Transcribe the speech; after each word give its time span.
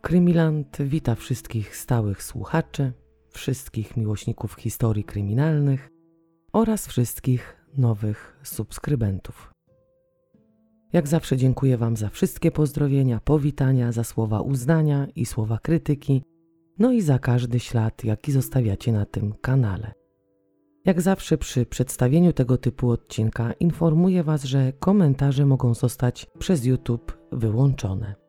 Krymiland 0.00 0.82
wita 0.82 1.14
wszystkich 1.14 1.76
stałych 1.76 2.22
słuchaczy, 2.22 2.92
wszystkich 3.30 3.96
miłośników 3.96 4.54
historii 4.54 5.04
kryminalnych 5.04 5.90
oraz 6.52 6.86
wszystkich 6.86 7.56
nowych 7.76 8.40
subskrybentów. 8.42 9.52
Jak 10.92 11.08
zawsze 11.08 11.36
dziękuję 11.36 11.76
Wam 11.76 11.96
za 11.96 12.08
wszystkie 12.08 12.50
pozdrowienia, 12.50 13.20
powitania, 13.24 13.92
za 13.92 14.04
słowa 14.04 14.40
uznania 14.40 15.06
i 15.14 15.26
słowa 15.26 15.58
krytyki, 15.58 16.22
no 16.78 16.92
i 16.92 17.00
za 17.00 17.18
każdy 17.18 17.60
ślad, 17.60 18.04
jaki 18.04 18.32
zostawiacie 18.32 18.92
na 18.92 19.06
tym 19.06 19.32
kanale. 19.32 19.92
Jak 20.84 21.00
zawsze 21.00 21.38
przy 21.38 21.66
przedstawieniu 21.66 22.32
tego 22.32 22.58
typu 22.58 22.90
odcinka 22.90 23.52
informuję 23.52 24.24
Was, 24.24 24.44
że 24.44 24.72
komentarze 24.72 25.46
mogą 25.46 25.74
zostać 25.74 26.26
przez 26.38 26.64
YouTube 26.64 27.18
wyłączone. 27.32 28.19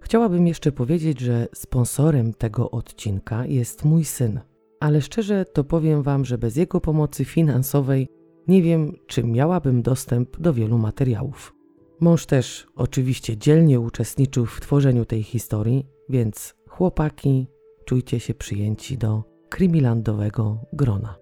Chciałabym 0.00 0.46
jeszcze 0.46 0.72
powiedzieć, 0.72 1.20
że 1.20 1.48
sponsorem 1.54 2.34
tego 2.34 2.70
odcinka 2.70 3.46
jest 3.46 3.84
mój 3.84 4.04
syn, 4.04 4.40
ale 4.80 5.00
szczerze 5.00 5.44
to 5.44 5.64
powiem 5.64 6.02
Wam, 6.02 6.24
że 6.24 6.38
bez 6.38 6.56
jego 6.56 6.80
pomocy 6.80 7.24
finansowej 7.24 8.08
nie 8.48 8.62
wiem, 8.62 8.92
czy 9.06 9.24
miałabym 9.24 9.82
dostęp 9.82 10.40
do 10.40 10.52
wielu 10.54 10.78
materiałów. 10.78 11.54
Mąż 12.00 12.26
też 12.26 12.66
oczywiście 12.76 13.36
dzielnie 13.36 13.80
uczestniczył 13.80 14.46
w 14.46 14.60
tworzeniu 14.60 15.04
tej 15.04 15.22
historii, 15.22 15.86
więc 16.08 16.54
chłopaki, 16.68 17.46
czujcie 17.84 18.20
się 18.20 18.34
przyjęci 18.34 18.98
do 18.98 19.24
krymilandowego 19.48 20.58
grona. 20.72 21.16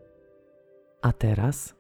A 1.03 1.13
teraz 1.13 1.75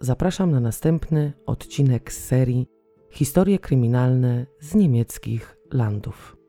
zapraszam 0.00 0.50
na 0.50 0.60
następny 0.60 1.32
odcinek 1.46 2.12
serii 2.12 2.66
Historie 3.10 3.58
kryminalne 3.58 4.46
z 4.60 4.74
niemieckich 4.74 5.56
landów. 5.72 6.39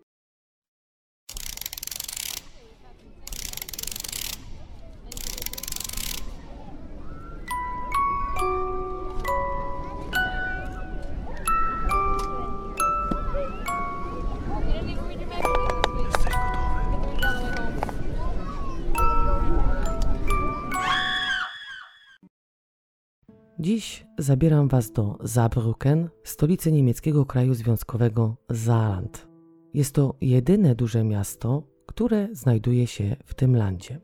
Dziś 23.62 24.06
zabieram 24.18 24.68
Was 24.68 24.92
do 24.92 25.18
Saarbrücken, 25.24 26.08
stolicy 26.24 26.72
niemieckiego 26.72 27.26
kraju 27.26 27.54
związkowego 27.54 28.38
Saarland. 28.54 29.28
Jest 29.74 29.96
to 29.96 30.16
jedyne 30.22 30.76
duże 30.76 31.04
miasto, 31.04 31.64
które 31.86 32.28
znajduje 32.32 32.88
się 32.88 33.16
w 33.26 33.34
tym 33.34 33.56
landzie. 33.56 34.02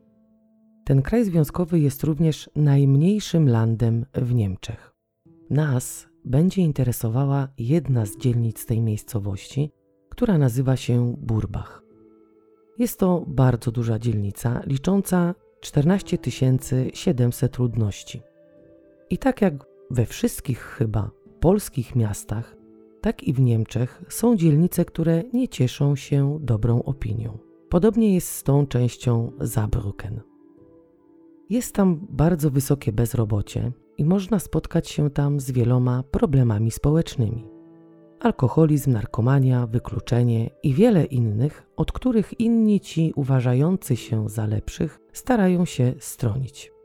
Ten 0.84 1.02
kraj 1.02 1.24
związkowy 1.24 1.80
jest 1.80 2.04
również 2.04 2.50
najmniejszym 2.56 3.48
landem 3.48 4.06
w 4.14 4.34
Niemczech. 4.34 4.94
Nas 5.50 6.08
będzie 6.24 6.62
interesowała 6.62 7.48
jedna 7.58 8.06
z 8.06 8.16
dzielnic 8.16 8.66
tej 8.66 8.80
miejscowości, 8.80 9.70
która 10.08 10.38
nazywa 10.38 10.76
się 10.76 11.14
Burbach. 11.18 11.82
Jest 12.78 12.98
to 12.98 13.24
bardzo 13.26 13.72
duża 13.72 13.98
dzielnica, 13.98 14.62
licząca 14.66 15.34
14 15.60 16.18
700 16.94 17.58
ludności. 17.58 18.27
I 19.10 19.18
tak 19.18 19.42
jak 19.42 19.54
we 19.90 20.06
wszystkich 20.06 20.60
chyba 20.60 21.10
polskich 21.40 21.96
miastach, 21.96 22.56
tak 23.00 23.22
i 23.22 23.32
w 23.32 23.40
Niemczech 23.40 24.02
są 24.08 24.36
dzielnice, 24.36 24.84
które 24.84 25.22
nie 25.32 25.48
cieszą 25.48 25.96
się 25.96 26.38
dobrą 26.40 26.82
opinią. 26.82 27.38
Podobnie 27.68 28.14
jest 28.14 28.28
z 28.28 28.42
tą 28.42 28.66
częścią 28.66 29.32
Saarbrücken. 29.40 30.20
Jest 31.50 31.74
tam 31.74 32.06
bardzo 32.10 32.50
wysokie 32.50 32.92
bezrobocie 32.92 33.72
i 33.98 34.04
można 34.04 34.38
spotkać 34.38 34.88
się 34.88 35.10
tam 35.10 35.40
z 35.40 35.50
wieloma 35.50 36.02
problemami 36.02 36.70
społecznymi. 36.70 37.46
Alkoholizm, 38.20 38.92
narkomania, 38.92 39.66
wykluczenie 39.66 40.50
i 40.62 40.74
wiele 40.74 41.04
innych, 41.04 41.66
od 41.76 41.92
których 41.92 42.40
inni 42.40 42.80
ci 42.80 43.12
uważający 43.16 43.96
się 43.96 44.28
za 44.28 44.46
lepszych 44.46 45.00
starają 45.12 45.64
się 45.64 45.94
stronić. 45.98 46.77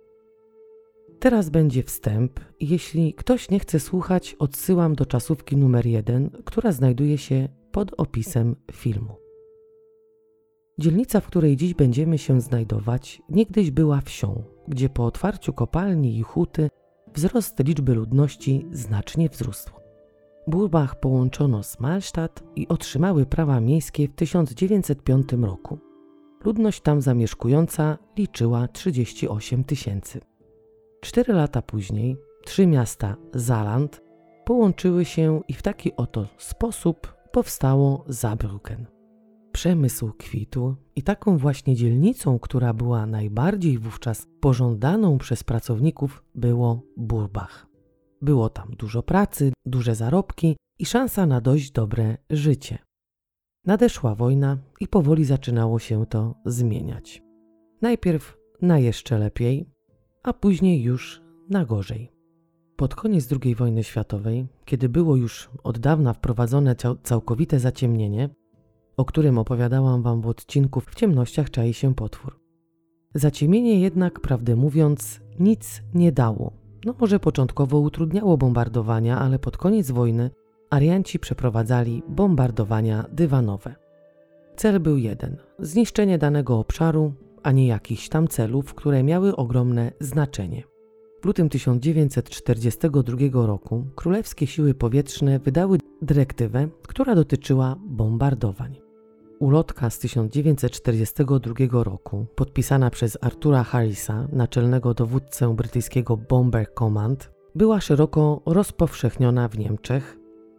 Teraz 1.23 1.49
będzie 1.49 1.83
wstęp. 1.83 2.39
Jeśli 2.59 3.13
ktoś 3.13 3.49
nie 3.49 3.59
chce 3.59 3.79
słuchać, 3.79 4.35
odsyłam 4.39 4.95
do 4.95 5.05
czasówki 5.05 5.57
numer 5.57 5.85
1, 5.85 6.29
która 6.45 6.71
znajduje 6.71 7.17
się 7.17 7.49
pod 7.71 7.93
opisem 7.97 8.55
filmu. 8.71 9.15
Dzielnica, 10.79 11.19
w 11.19 11.27
której 11.27 11.57
dziś 11.57 11.73
będziemy 11.73 12.17
się 12.17 12.41
znajdować, 12.41 13.21
niegdyś 13.29 13.71
była 13.71 14.01
wsią, 14.01 14.43
gdzie 14.67 14.89
po 14.89 15.05
otwarciu 15.05 15.53
kopalni 15.53 16.17
i 16.17 16.21
huty 16.21 16.69
wzrost 17.13 17.59
liczby 17.59 17.95
ludności 17.95 18.67
znacznie 18.71 19.29
wzrósł. 19.29 19.71
Burbach 20.47 20.99
połączono 20.99 21.63
z 21.63 21.79
Malstadt 21.79 22.43
i 22.55 22.67
otrzymały 22.67 23.25
prawa 23.25 23.59
miejskie 23.59 24.07
w 24.07 24.15
1905 24.15 25.33
roku. 25.33 25.79
Ludność 26.45 26.81
tam 26.81 27.01
zamieszkująca 27.01 27.97
liczyła 28.17 28.67
38 28.67 29.63
tysięcy. 29.63 30.32
Cztery 31.03 31.33
lata 31.33 31.61
później 31.61 32.17
trzy 32.45 32.67
miasta 32.67 33.15
Zaland 33.33 34.01
połączyły 34.45 35.05
się 35.05 35.41
i 35.47 35.53
w 35.53 35.61
taki 35.61 35.95
oto 35.95 36.27
sposób 36.37 37.13
powstało 37.31 38.05
Saarbrücken. 38.09 38.85
Przemysł 39.51 40.11
kwitł 40.17 40.75
i 40.95 41.03
taką 41.03 41.37
właśnie 41.37 41.75
dzielnicą, 41.75 42.39
która 42.39 42.73
była 42.73 43.05
najbardziej 43.05 43.77
wówczas 43.77 44.27
pożądaną 44.39 45.17
przez 45.17 45.43
pracowników, 45.43 46.23
było 46.35 46.81
Burbach. 46.97 47.67
Było 48.21 48.49
tam 48.49 48.71
dużo 48.77 49.03
pracy, 49.03 49.53
duże 49.65 49.95
zarobki 49.95 50.55
i 50.79 50.85
szansa 50.85 51.25
na 51.25 51.41
dość 51.41 51.71
dobre 51.71 52.17
życie. 52.29 52.77
Nadeszła 53.65 54.15
wojna 54.15 54.57
i 54.79 54.87
powoli 54.87 55.25
zaczynało 55.25 55.79
się 55.79 56.05
to 56.05 56.35
zmieniać. 56.45 57.23
Najpierw 57.81 58.37
na 58.61 58.79
jeszcze 58.79 59.19
lepiej, 59.19 59.72
a 60.23 60.33
później 60.33 60.81
już 60.83 61.21
na 61.49 61.65
gorzej. 61.65 62.11
Pod 62.75 62.95
koniec 62.95 63.29
II 63.43 63.55
wojny 63.55 63.83
światowej, 63.83 64.47
kiedy 64.65 64.89
było 64.89 65.15
już 65.15 65.49
od 65.63 65.79
dawna 65.79 66.13
wprowadzone 66.13 66.75
całkowite 67.03 67.59
zaciemnienie, 67.59 68.29
o 68.97 69.05
którym 69.05 69.37
opowiadałam 69.37 70.01
Wam 70.01 70.21
w 70.21 70.27
odcinku 70.27 70.79
W 70.79 70.95
ciemnościach 70.95 71.49
czai 71.49 71.73
się 71.73 71.95
potwór. 71.95 72.39
Zaciemienie 73.15 73.79
jednak, 73.79 74.19
prawdę 74.19 74.55
mówiąc, 74.55 75.21
nic 75.39 75.81
nie 75.93 76.11
dało. 76.11 76.51
No 76.85 76.95
może 76.99 77.19
początkowo 77.19 77.79
utrudniało 77.79 78.37
bombardowania, 78.37 79.19
ale 79.19 79.39
pod 79.39 79.57
koniec 79.57 79.91
wojny 79.91 80.31
Arianci 80.69 81.19
przeprowadzali 81.19 82.03
bombardowania 82.09 83.05
dywanowe. 83.11 83.75
Cel 84.55 84.79
był 84.79 84.97
jeden: 84.97 85.37
zniszczenie 85.59 86.17
danego 86.17 86.59
obszaru, 86.59 87.13
a 87.43 87.51
nie 87.51 87.67
jakichś 87.67 88.09
tam 88.09 88.27
celów, 88.27 88.73
które 88.73 89.03
miały 89.03 89.35
ogromne 89.35 89.91
znaczenie. 89.99 90.63
W 91.21 91.25
lutym 91.25 91.49
1942 91.49 93.45
roku 93.45 93.85
królewskie 93.95 94.47
siły 94.47 94.73
powietrzne 94.73 95.39
wydały 95.39 95.77
dyrektywę, 96.01 96.67
która 96.87 97.15
dotyczyła 97.15 97.75
bombardowań. 97.85 98.79
Ulotka 99.39 99.89
z 99.89 99.99
1942 99.99 101.83
roku, 101.83 102.25
podpisana 102.35 102.89
przez 102.89 103.17
Artura 103.21 103.63
Harrisa, 103.63 104.27
naczelnego 104.31 104.93
dowódcę 104.93 105.55
brytyjskiego 105.55 106.17
Bomber 106.17 106.73
Command, 106.79 107.31
była 107.55 107.81
szeroko 107.81 108.41
rozpowszechniona 108.45 109.47
w 109.47 109.57
Niemczech, 109.57 110.17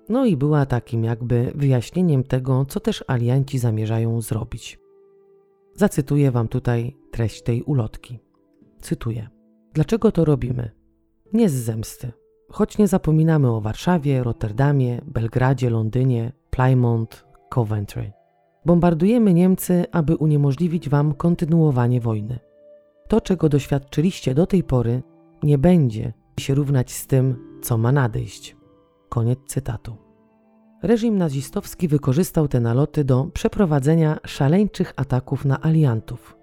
no 0.09 0.27
i 0.27 0.37
była 0.37 0.67
takim 0.67 1.05
jakby 1.05 1.53
wyjaśnieniem 1.55 2.25
tego, 2.25 2.65
co 2.69 2.81
też 2.81 3.05
alianci 3.07 3.59
zamierzają 3.59 4.21
zrobić. 4.21 4.84
Zacytuję 5.77 6.31
Wam 6.31 6.49
tutaj 6.49 6.97
treść 7.11 7.43
tej 7.43 7.63
ulotki. 7.63 8.19
Cytuję: 8.81 9.29
Dlaczego 9.73 10.13
to 10.13 10.25
robimy? 10.25 10.71
Nie 11.33 11.49
z 11.49 11.53
zemsty. 11.53 12.13
Choć 12.51 12.79
nie 12.79 12.89
zapominamy 12.89 13.51
o 13.51 13.61
Warszawie, 13.61 14.23
Rotterdamie, 14.23 15.01
Belgradzie, 15.07 15.71
Londynie, 15.71 16.33
Plymouth, 16.51 17.25
Coventry. 17.49 18.13
Bombardujemy 18.65 19.35
Niemcy, 19.35 19.85
aby 19.93 20.17
uniemożliwić 20.17 20.89
Wam 20.89 21.15
kontynuowanie 21.15 22.01
wojny. 22.01 22.39
To, 23.09 23.21
czego 23.21 23.49
doświadczyliście 23.49 24.35
do 24.35 24.47
tej 24.47 24.63
pory, 24.63 25.03
nie 25.43 25.59
będzie 25.59 26.13
się 26.41 26.55
równać 26.55 26.93
z 26.93 27.07
tym, 27.07 27.37
co 27.63 27.79
ma 27.79 27.93
nadejść. 27.93 28.57
Koniec 29.09 29.39
cytatu. 29.47 30.04
Reżim 30.85 31.19
nazistowski 31.19 31.89
wykorzystał 31.89 32.49
te 32.49 32.61
naloty 32.61 33.05
do 33.05 33.25
przeprowadzenia 33.25 34.19
szaleńczych 34.27 34.93
ataków 34.97 35.45
na 35.45 35.63
aliantów. 35.63 36.37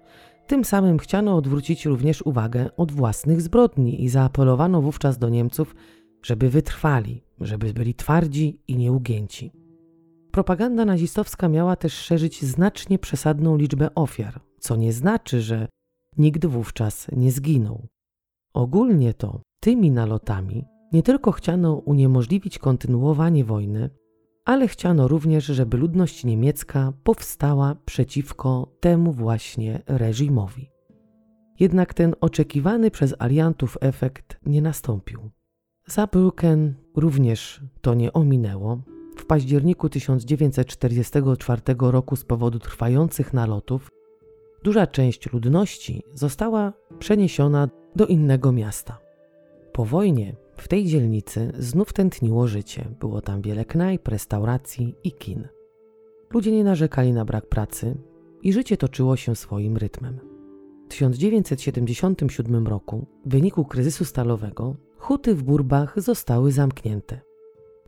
Tym 0.46 0.64
samym 0.64 0.98
chciano 0.98 1.36
odwrócić 1.36 1.86
również 1.86 2.22
uwagę 2.22 2.70
od 2.76 2.92
własnych 2.92 3.42
zbrodni 3.42 4.04
i 4.04 4.08
zaapelowano 4.08 4.82
wówczas 4.82 5.18
do 5.18 5.28
Niemców, 5.28 5.74
żeby 6.22 6.50
wytrwali, 6.50 7.24
żeby 7.40 7.72
byli 7.72 7.94
twardzi 7.94 8.60
i 8.68 8.76
nieugięci. 8.76 9.52
Propaganda 10.30 10.84
nazistowska 10.84 11.48
miała 11.48 11.76
też 11.76 11.92
szerzyć 11.92 12.44
znacznie 12.44 12.98
przesadną 12.98 13.56
liczbę 13.56 13.94
ofiar, 13.94 14.40
co 14.60 14.76
nie 14.76 14.92
znaczy, 14.92 15.40
że 15.40 15.68
nikt 16.18 16.46
wówczas 16.46 17.06
nie 17.12 17.32
zginął. 17.32 17.86
Ogólnie 18.54 19.14
to 19.14 19.40
tymi 19.60 19.90
nalotami 19.90 20.64
nie 20.92 21.02
tylko 21.02 21.32
chciano 21.32 21.74
uniemożliwić 21.74 22.58
kontynuowanie 22.58 23.44
wojny, 23.44 23.90
ale 24.44 24.68
chciano 24.68 25.08
również, 25.08 25.44
żeby 25.44 25.76
ludność 25.76 26.24
niemiecka 26.24 26.92
powstała 27.04 27.76
przeciwko 27.84 28.76
temu 28.80 29.12
właśnie 29.12 29.82
reżimowi. 29.86 30.70
Jednak 31.60 31.94
ten 31.94 32.14
oczekiwany 32.20 32.90
przez 32.90 33.14
aliantów 33.18 33.78
efekt 33.80 34.40
nie 34.46 34.62
nastąpił. 34.62 35.30
Saarbrücken 35.88 36.72
również 36.96 37.60
to 37.80 37.94
nie 37.94 38.12
ominęło. 38.12 38.82
W 39.16 39.26
październiku 39.26 39.88
1944 39.88 41.62
roku 41.78 42.16
z 42.16 42.24
powodu 42.24 42.58
trwających 42.58 43.32
nalotów 43.32 43.88
duża 44.64 44.86
część 44.86 45.32
ludności 45.32 46.02
została 46.14 46.72
przeniesiona 46.98 47.68
do 47.96 48.06
innego 48.06 48.52
miasta. 48.52 48.98
Po 49.72 49.84
wojnie 49.84 50.36
w 50.62 50.68
tej 50.68 50.86
dzielnicy 50.86 51.52
znów 51.58 51.92
tętniło 51.92 52.48
życie. 52.48 52.88
Było 53.00 53.20
tam 53.20 53.42
wiele 53.42 53.64
knajp, 53.64 54.08
restauracji 54.08 54.96
i 55.04 55.12
kin. 55.12 55.48
Ludzie 56.34 56.52
nie 56.52 56.64
narzekali 56.64 57.12
na 57.12 57.24
brak 57.24 57.46
pracy 57.46 57.94
i 58.42 58.52
życie 58.52 58.76
toczyło 58.76 59.16
się 59.16 59.36
swoim 59.36 59.76
rytmem. 59.76 60.20
W 60.86 60.88
1977 60.88 62.66
roku, 62.66 63.06
w 63.26 63.30
wyniku 63.30 63.64
kryzysu 63.64 64.04
stalowego, 64.04 64.76
huty 64.98 65.34
w 65.34 65.42
Burbach 65.42 66.00
zostały 66.00 66.52
zamknięte. 66.52 67.20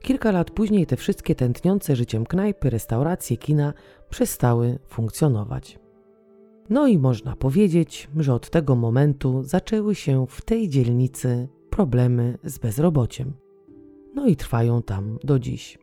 Kilka 0.00 0.30
lat 0.30 0.50
później 0.50 0.86
te 0.86 0.96
wszystkie 0.96 1.34
tętniące 1.34 1.96
życiem 1.96 2.26
knajpy, 2.26 2.70
restauracje, 2.70 3.36
kina 3.36 3.74
przestały 4.10 4.78
funkcjonować. 4.86 5.78
No 6.70 6.86
i 6.86 6.98
można 6.98 7.36
powiedzieć, 7.36 8.08
że 8.16 8.34
od 8.34 8.50
tego 8.50 8.76
momentu 8.76 9.42
zaczęły 9.42 9.94
się 9.94 10.26
w 10.28 10.42
tej 10.42 10.68
dzielnicy 10.68 11.48
problemy 11.74 12.38
z 12.44 12.58
bezrobociem. 12.58 13.32
No 14.14 14.26
i 14.26 14.36
trwają 14.36 14.82
tam 14.82 15.18
do 15.24 15.38
dziś. 15.38 15.78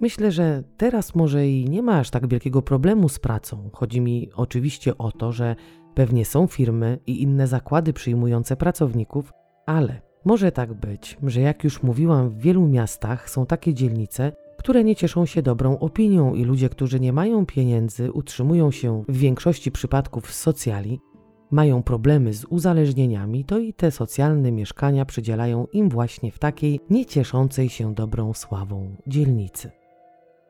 Myślę, 0.00 0.32
że 0.32 0.62
teraz 0.76 1.14
może 1.14 1.48
i 1.48 1.68
nie 1.68 1.82
ma 1.82 1.98
aż 1.98 2.10
tak 2.10 2.28
wielkiego 2.28 2.62
problemu 2.62 3.08
z 3.08 3.18
pracą. 3.18 3.70
Chodzi 3.72 4.00
mi 4.00 4.30
oczywiście 4.34 4.98
o 4.98 5.12
to, 5.12 5.32
że 5.32 5.56
pewnie 5.94 6.24
są 6.24 6.46
firmy 6.46 6.98
i 7.06 7.22
inne 7.22 7.46
zakłady 7.46 7.92
przyjmujące 7.92 8.56
pracowników, 8.56 9.32
ale 9.66 10.02
może 10.24 10.52
tak 10.52 10.74
być, 10.74 11.18
że 11.22 11.40
jak 11.40 11.64
już 11.64 11.82
mówiłam, 11.82 12.30
w 12.30 12.38
wielu 12.38 12.68
miastach 12.68 13.30
są 13.30 13.46
takie 13.46 13.74
dzielnice, 13.74 14.32
które 14.58 14.84
nie 14.84 14.96
cieszą 14.96 15.26
się 15.26 15.42
dobrą 15.42 15.78
opinią 15.78 16.34
i 16.34 16.44
ludzie, 16.44 16.68
którzy 16.68 17.00
nie 17.00 17.12
mają 17.12 17.46
pieniędzy, 17.46 18.12
utrzymują 18.12 18.70
się 18.70 19.04
w 19.08 19.16
większości 19.16 19.72
przypadków 19.72 20.32
z 20.32 20.40
socjali, 20.40 21.00
mają 21.50 21.82
problemy 21.82 22.34
z 22.34 22.44
uzależnieniami, 22.44 23.44
to 23.44 23.58
i 23.58 23.74
te 23.74 23.90
socjalne 23.90 24.52
mieszkania 24.52 25.04
przydzielają 25.04 25.66
im 25.72 25.88
właśnie 25.88 26.32
w 26.32 26.38
takiej 26.38 26.80
niecieszącej 26.90 27.68
się 27.68 27.94
dobrą 27.94 28.34
sławą 28.34 28.96
dzielnicy. 29.06 29.70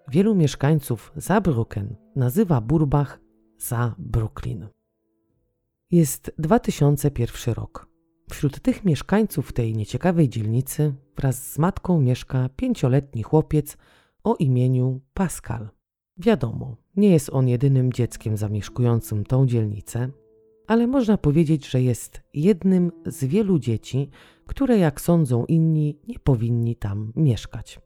Wielu 0.08 0.34
mieszkańców 0.34 1.12
Saarbrücken 1.16 1.86
nazywa 2.16 2.60
Burbach 2.60 3.20
za 3.58 3.94
Brooklyn. 3.98 4.68
Jest 5.90 6.32
2001 6.38 7.54
rok. 7.54 7.88
Wśród 8.30 8.60
tych 8.60 8.84
mieszkańców 8.84 9.52
tej 9.52 9.76
nieciekawej 9.76 10.28
dzielnicy 10.28 10.94
wraz 11.16 11.52
z 11.52 11.58
matką 11.58 12.00
mieszka 12.00 12.48
pięcioletni 12.56 13.22
chłopiec 13.22 13.76
o 14.24 14.34
imieniu 14.34 15.00
Pascal. 15.14 15.68
Wiadomo, 16.16 16.76
nie 16.96 17.10
jest 17.10 17.30
on 17.32 17.48
jedynym 17.48 17.92
dzieckiem 17.92 18.36
zamieszkującym 18.36 19.24
tą 19.24 19.46
dzielnicę, 19.46 20.10
ale 20.70 20.86
można 20.86 21.18
powiedzieć, 21.18 21.68
że 21.70 21.82
jest 21.82 22.20
jednym 22.34 22.92
z 23.06 23.24
wielu 23.24 23.58
dzieci, 23.58 24.10
które, 24.46 24.78
jak 24.78 25.00
sądzą 25.00 25.44
inni, 25.44 25.98
nie 26.08 26.18
powinni 26.18 26.76
tam 26.76 27.12
mieszkać. 27.16 27.80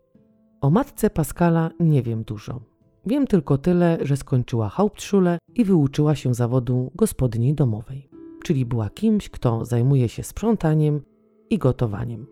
O 0.61 0.71
matce 0.71 1.11
Pascala 1.11 1.71
nie 1.81 2.03
wiem 2.03 2.25
dużo. 2.25 2.61
Wiem 3.07 3.27
tylko 3.27 3.59
tyle, 3.59 3.99
że 4.03 4.17
skończyła 4.17 4.69
Hauptschule 4.69 5.39
i 5.55 5.65
wyuczyła 5.65 6.15
się 6.15 6.35
zawodu 6.35 6.91
gospodyni 6.95 7.55
domowej, 7.55 8.09
czyli 8.43 8.67
była 8.67 8.91
kimś, 8.91 9.29
kto 9.29 9.65
zajmuje 9.65 10.09
się 10.09 10.23
sprzątaniem 10.23 11.03
i 11.51 11.59
gotowaniem. 11.59 12.27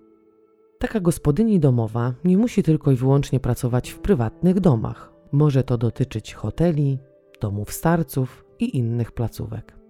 Taka 0.79 1.01
gospodyni 1.01 1.61
domowa 1.61 2.15
nie 2.25 2.39
musi 2.39 2.63
tylko 2.63 2.93
i 2.93 2.97
wyłącznie 2.97 3.41
pracować 3.41 3.91
w 3.91 3.99
prywatnych 3.99 4.61
domach. 4.61 5.13
Może 5.33 5.65
to 5.65 5.79
dotyczyć 5.79 6.35
hoteli, 6.35 6.99
domów 7.41 7.73
starców 7.73 8.45
i 8.59 8.77
innych 8.77 9.13
placówek. 9.13 9.81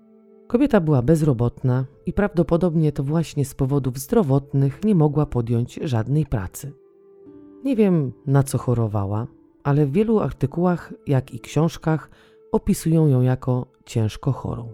Kobieta 0.52 0.80
była 0.80 1.02
bezrobotna 1.02 1.84
i 2.06 2.12
prawdopodobnie 2.12 2.92
to 2.92 3.02
właśnie 3.02 3.44
z 3.44 3.54
powodów 3.54 3.98
zdrowotnych 3.98 4.84
nie 4.84 4.94
mogła 4.94 5.26
podjąć 5.26 5.80
żadnej 5.82 6.26
pracy. 6.26 6.72
Nie 7.64 7.76
wiem 7.76 8.12
na 8.26 8.42
co 8.42 8.58
chorowała, 8.58 9.26
ale 9.62 9.86
w 9.86 9.92
wielu 9.92 10.20
artykułach, 10.20 10.92
jak 11.06 11.34
i 11.34 11.40
książkach, 11.40 12.10
opisują 12.52 13.06
ją 13.06 13.22
jako 13.22 13.66
ciężko 13.84 14.32
chorą. 14.32 14.68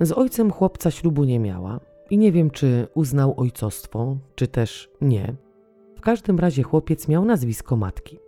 Z 0.00 0.12
ojcem 0.12 0.50
chłopca 0.50 0.90
ślubu 0.90 1.24
nie 1.24 1.40
miała 1.40 1.80
i 2.10 2.18
nie 2.18 2.32
wiem, 2.32 2.50
czy 2.50 2.86
uznał 2.94 3.34
ojcostwo, 3.36 4.16
czy 4.34 4.48
też 4.48 4.90
nie. 5.00 5.36
W 5.96 6.00
każdym 6.00 6.38
razie 6.38 6.62
chłopiec 6.62 7.08
miał 7.08 7.24
nazwisko 7.24 7.76
matki. 7.76 8.18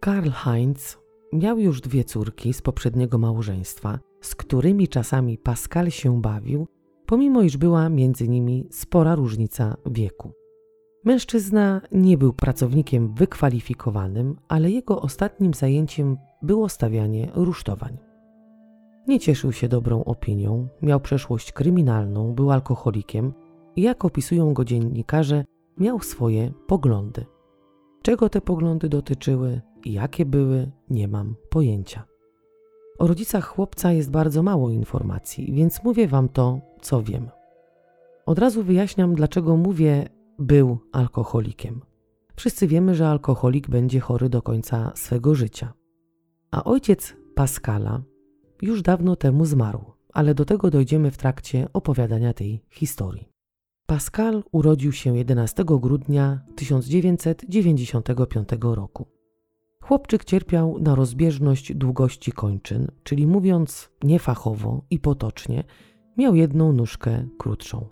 Karl 0.00 0.30
Heinz 0.30 0.98
miał 1.32 1.58
już 1.58 1.80
dwie 1.80 2.04
córki 2.04 2.52
z 2.52 2.62
poprzedniego 2.62 3.18
małżeństwa 3.18 3.98
z 4.26 4.34
którymi 4.34 4.88
czasami 4.88 5.38
Pascal 5.38 5.90
się 5.90 6.20
bawił, 6.20 6.66
pomimo 7.06 7.42
iż 7.42 7.56
była 7.56 7.88
między 7.88 8.28
nimi 8.28 8.68
spora 8.70 9.14
różnica 9.14 9.76
wieku. 9.86 10.32
Mężczyzna 11.04 11.80
nie 11.92 12.18
był 12.18 12.32
pracownikiem 12.32 13.14
wykwalifikowanym, 13.14 14.36
ale 14.48 14.70
jego 14.70 15.02
ostatnim 15.02 15.54
zajęciem 15.54 16.16
było 16.42 16.68
stawianie 16.68 17.30
rusztowań. 17.34 17.98
Nie 19.08 19.20
cieszył 19.20 19.52
się 19.52 19.68
dobrą 19.68 20.04
opinią, 20.04 20.68
miał 20.82 21.00
przeszłość 21.00 21.52
kryminalną, 21.52 22.34
był 22.34 22.50
alkoholikiem 22.50 23.32
i 23.76 23.82
jak 23.82 24.04
opisują 24.04 24.54
go 24.54 24.64
dziennikarze, 24.64 25.44
miał 25.78 26.00
swoje 26.00 26.52
poglądy. 26.66 27.26
Czego 28.02 28.28
te 28.28 28.40
poglądy 28.40 28.88
dotyczyły 28.88 29.60
i 29.84 29.92
jakie 29.92 30.24
były, 30.24 30.70
nie 30.90 31.08
mam 31.08 31.34
pojęcia. 31.50 32.15
O 32.98 33.06
rodzicach 33.06 33.46
chłopca 33.46 33.92
jest 33.92 34.10
bardzo 34.10 34.42
mało 34.42 34.70
informacji, 34.70 35.52
więc 35.52 35.84
mówię 35.84 36.08
wam 36.08 36.28
to, 36.28 36.60
co 36.80 37.02
wiem. 37.02 37.28
Od 38.26 38.38
razu 38.38 38.62
wyjaśniam, 38.62 39.14
dlaczego 39.14 39.56
mówię 39.56 40.08
był 40.38 40.78
alkoholikiem. 40.92 41.80
Wszyscy 42.36 42.66
wiemy, 42.66 42.94
że 42.94 43.08
alkoholik 43.08 43.68
będzie 43.68 44.00
chory 44.00 44.28
do 44.28 44.42
końca 44.42 44.92
swego 44.94 45.34
życia. 45.34 45.72
A 46.50 46.64
ojciec 46.64 47.16
Pascala 47.34 48.02
już 48.62 48.82
dawno 48.82 49.16
temu 49.16 49.44
zmarł, 49.44 49.84
ale 50.12 50.34
do 50.34 50.44
tego 50.44 50.70
dojdziemy 50.70 51.10
w 51.10 51.16
trakcie 51.16 51.68
opowiadania 51.72 52.32
tej 52.32 52.62
historii. 52.70 53.28
Pascal 53.86 54.42
urodził 54.52 54.92
się 54.92 55.16
11 55.16 55.64
grudnia 55.64 56.40
1995 56.56 58.48
roku. 58.60 59.15
Chłopczyk 59.88 60.24
cierpiał 60.24 60.78
na 60.80 60.94
rozbieżność 60.94 61.74
długości 61.74 62.32
kończyn, 62.32 62.86
czyli 63.02 63.26
mówiąc 63.26 63.90
niefachowo 64.04 64.82
i 64.90 64.98
potocznie, 64.98 65.64
miał 66.16 66.34
jedną 66.34 66.72
nóżkę 66.72 67.26
krótszą. 67.38 67.86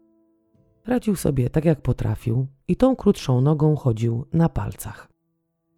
Radził 0.87 1.17
sobie 1.17 1.51
tak 1.51 1.65
jak 1.65 1.81
potrafił 1.81 2.47
i 2.69 2.77
tą 2.77 2.97
krótszą 2.97 3.41
nogą 3.41 3.77
chodził 3.77 4.25
na 4.33 4.49
palcach. 4.49 5.09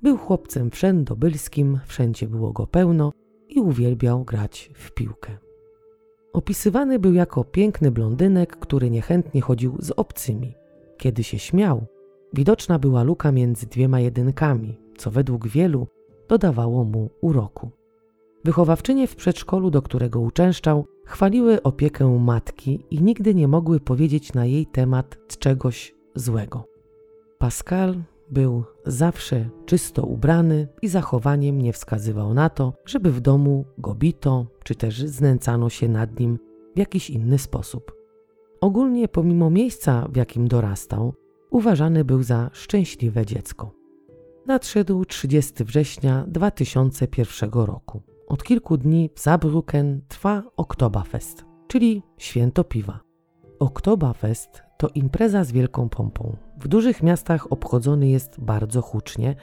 Był 0.03 0.17
chłopcem 0.17 0.71
wszędobylskim, 0.71 1.81
wszędzie 1.87 2.29
było 2.29 2.53
go 2.53 2.67
pełno 2.67 3.13
i 3.49 3.61
uwielbiał 3.61 4.25
grać 4.25 4.71
w 4.75 4.95
piłkę. 4.95 5.39
Opisywany 6.33 6.99
był 6.99 7.13
jako 7.13 7.45
piękny 7.45 7.91
blondynek, 7.91 8.57
który 8.57 8.91
niechętnie 8.91 9.41
chodził 9.41 9.77
z 9.79 9.91
obcymi. 9.91 10.55
Kiedy 10.97 11.25
się 11.25 11.39
śmiał, 11.39 11.87
widoczna 12.33 12.79
była 12.79 13.03
luka 13.03 13.33
między 13.33 13.67
dwiema 13.67 14.01
jedynkami, 14.01 14.81
co 14.97 15.11
według 15.11 15.49
wielu 15.49 15.87
dodawało 16.29 16.85
mu 16.85 17.11
uroku. 17.21 17.71
Wychowawczynie 18.45 19.07
w 19.07 19.17
przedszkolu, 19.17 19.71
do 19.71 19.83
którego 19.83 20.21
uczęszczał, 20.21 20.87
chwaliły 21.05 21.63
opiekę 21.63 22.19
matki 22.19 22.87
i 22.91 23.03
nigdy 23.03 23.35
nie 23.35 23.49
mogły 23.49 23.81
powiedzieć 23.81 24.35
na 24.35 24.45
jej 24.45 24.67
temat 24.67 25.19
czegoś 25.39 25.95
złego. 26.15 26.65
Pascal 27.39 27.95
był 28.31 28.65
zawsze 28.87 29.49
czysto 29.67 30.03
ubrany 30.03 30.69
i 30.83 30.89
zachowaniem 30.89 31.63
nie 31.63 31.73
wskazywał 31.73 32.35
na 32.35 32.51
to, 32.51 32.73
żeby 32.87 33.13
w 33.13 33.21
domu 33.21 33.65
go 33.79 33.95
bito 33.95 34.47
czy 34.65 34.75
też 34.75 35.03
znęcano 35.03 35.69
się 35.69 35.89
nad 35.89 36.21
nim 36.21 36.39
w 36.75 36.79
jakiś 36.79 37.11
inny 37.11 37.39
sposób. 37.39 37.93
Ogólnie, 38.61 39.09
pomimo 39.09 39.51
miejsca, 39.51 40.09
w 40.13 40.17
jakim 40.17 40.49
dorastał, 40.49 41.15
uważany 41.51 42.05
był 42.05 42.23
za 42.23 42.51
szczęśliwe 42.53 43.27
dziecko. 43.27 43.76
Nadszedł 44.47 45.05
30 45.05 45.65
września 45.65 46.25
2001 46.29 47.51
roku. 47.53 48.03
Od 48.27 48.45
kilku 48.45 48.77
dni 48.77 49.11
w 49.15 49.21
Saarbrücken 49.21 49.99
trwa 50.09 50.43
Oktoberfest, 50.57 51.45
czyli 51.69 52.03
święto 52.19 52.65
piwa. 52.65 53.01
Oktoberfest 53.59 54.63
to 54.79 54.89
impreza 54.89 55.45
z 55.45 55.53
wielką 55.53 55.89
pompą. 55.89 56.37
W 56.61 56.69
dużych 56.69 57.03
miastach 57.03 57.53
obchodzony 57.53 58.09
jest 58.09 58.41
bardzo 58.41 58.83
hucznie 58.83 59.37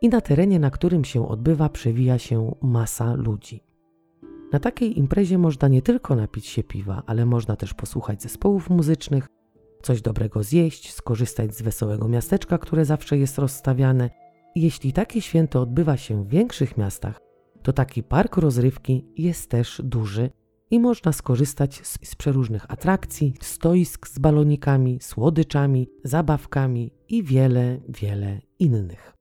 i 0.00 0.08
na 0.08 0.20
terenie, 0.20 0.58
na 0.58 0.70
którym 0.70 1.04
się 1.04 1.28
odbywa, 1.28 1.68
przewija 1.68 2.18
się 2.18 2.54
masa 2.62 3.14
ludzi. 3.14 3.64
Na 4.52 4.58
takiej 4.60 4.98
imprezie 4.98 5.38
można 5.38 5.68
nie 5.68 5.82
tylko 5.82 6.16
napić 6.16 6.46
się 6.46 6.62
piwa, 6.62 7.02
ale 7.06 7.26
można 7.26 7.56
też 7.56 7.74
posłuchać 7.74 8.22
zespołów 8.22 8.70
muzycznych, 8.70 9.26
coś 9.82 10.02
dobrego 10.02 10.42
zjeść, 10.42 10.92
skorzystać 10.94 11.54
z 11.54 11.62
wesołego 11.62 12.08
miasteczka, 12.08 12.58
które 12.58 12.84
zawsze 12.84 13.18
jest 13.18 13.38
rozstawiane. 13.38 14.10
Jeśli 14.54 14.92
takie 14.92 15.20
święto 15.20 15.60
odbywa 15.60 15.96
się 15.96 16.24
w 16.24 16.28
większych 16.28 16.76
miastach, 16.76 17.20
to 17.62 17.72
taki 17.72 18.02
park 18.02 18.36
rozrywki 18.36 19.04
jest 19.16 19.50
też 19.50 19.82
duży 19.84 20.30
i 20.70 20.80
można 20.80 21.12
skorzystać 21.12 21.86
z, 21.86 21.98
z 22.08 22.14
przeróżnych 22.14 22.70
atrakcji, 22.70 23.34
stoisk 23.40 24.08
z 24.08 24.18
balonikami, 24.18 24.98
słodyczami, 25.00 25.88
zabawkami 26.04 26.90
i 27.08 27.22
wiele, 27.22 27.80
wiele 27.88 28.40
innych. 28.58 29.14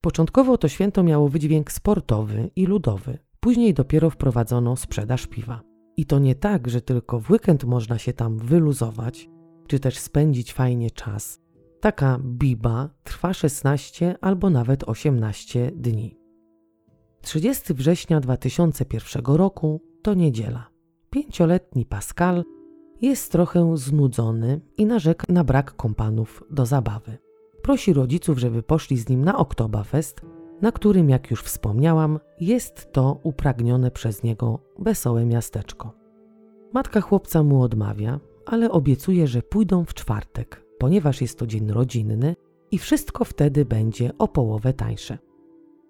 Początkowo 0.00 0.58
to 0.58 0.68
święto 0.68 1.02
miało 1.02 1.28
wydźwięk 1.28 1.72
sportowy 1.72 2.50
i 2.56 2.66
ludowy, 2.66 3.18
później 3.40 3.74
dopiero 3.74 4.10
wprowadzono 4.10 4.76
sprzedaż 4.76 5.26
piwa. 5.26 5.62
I 5.96 6.06
to 6.06 6.18
nie 6.18 6.34
tak, 6.34 6.68
że 6.68 6.80
tylko 6.80 7.20
w 7.20 7.30
weekend 7.30 7.64
można 7.64 7.98
się 7.98 8.12
tam 8.12 8.38
wyluzować, 8.38 9.28
czy 9.66 9.78
też 9.80 9.98
spędzić 9.98 10.52
fajnie 10.52 10.90
czas. 10.90 11.43
Taka 11.84 12.18
biba 12.18 12.88
trwa 13.02 13.32
16 13.32 14.16
albo 14.20 14.50
nawet 14.50 14.84
18 14.84 15.72
dni. 15.76 16.18
30 17.22 17.74
września 17.74 18.20
2001 18.20 19.24
roku 19.24 19.80
to 20.02 20.14
niedziela. 20.14 20.68
Pięcioletni 21.10 21.86
Pascal 21.86 22.44
jest 23.00 23.32
trochę 23.32 23.76
znudzony 23.76 24.60
i 24.76 24.86
narzeka 24.86 25.26
na 25.28 25.44
brak 25.44 25.76
kompanów 25.76 26.42
do 26.50 26.66
zabawy. 26.66 27.18
Prosi 27.62 27.92
rodziców, 27.92 28.38
żeby 28.38 28.62
poszli 28.62 28.96
z 28.96 29.08
nim 29.08 29.24
na 29.24 29.38
Oktoberfest, 29.38 30.22
na 30.62 30.72
którym, 30.72 31.10
jak 31.10 31.30
już 31.30 31.42
wspomniałam, 31.42 32.18
jest 32.40 32.92
to 32.92 33.20
upragnione 33.22 33.90
przez 33.90 34.22
niego 34.22 34.58
wesołe 34.78 35.26
miasteczko. 35.26 35.92
Matka 36.72 37.00
chłopca 37.00 37.42
mu 37.42 37.62
odmawia, 37.62 38.20
ale 38.46 38.70
obiecuje, 38.70 39.26
że 39.26 39.42
pójdą 39.42 39.84
w 39.84 39.94
czwartek, 39.94 40.63
ponieważ 40.84 41.20
jest 41.20 41.38
to 41.38 41.46
dzień 41.46 41.72
rodzinny 41.72 42.36
i 42.70 42.78
wszystko 42.78 43.24
wtedy 43.24 43.64
będzie 43.64 44.10
o 44.18 44.28
połowę 44.28 44.72
tańsze. 44.72 45.18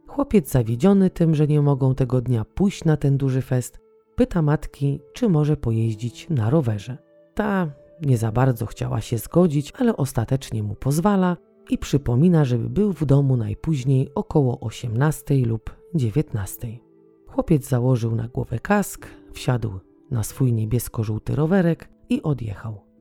Chłopiec 0.06 0.50
zawiedziony 0.50 1.10
tym, 1.10 1.34
że 1.34 1.46
nie 1.46 1.62
mogą 1.62 1.94
tego 1.94 2.20
dnia 2.20 2.44
pójść 2.44 2.84
na 2.84 2.96
ten 2.96 3.16
duży 3.16 3.42
fest, 3.42 3.80
pyta 4.14 4.42
matki, 4.42 5.00
czy 5.12 5.28
może 5.28 5.56
pojeździć 5.56 6.28
na 6.30 6.50
rowerze. 6.50 6.98
Ta 7.34 7.70
nie 8.02 8.18
za 8.18 8.32
bardzo 8.32 8.66
chciała 8.66 9.00
się 9.00 9.18
zgodzić, 9.18 9.72
ale 9.78 9.96
ostatecznie 9.96 10.62
mu 10.62 10.74
pozwala 10.74 11.36
i 11.70 11.78
przypomina, 11.78 12.44
żeby 12.44 12.68
był 12.68 12.92
w 12.92 13.04
domu 13.04 13.36
najpóźniej 13.36 14.10
około 14.14 14.60
18 14.60 15.34
lub 15.46 15.76
19. 15.94 16.78
Chłopiec 17.26 17.68
założył 17.68 18.14
na 18.14 18.28
głowę 18.28 18.58
kask, 18.58 19.06
wsiadł 19.32 19.70
na 20.10 20.22
swój 20.22 20.52
niebiesko-żółty 20.52 21.36
rowerek 21.36 21.88
i 22.08 22.22
odjechał. 22.22 22.93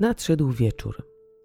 Nadszedł 0.00 0.50
wieczór. 0.50 1.02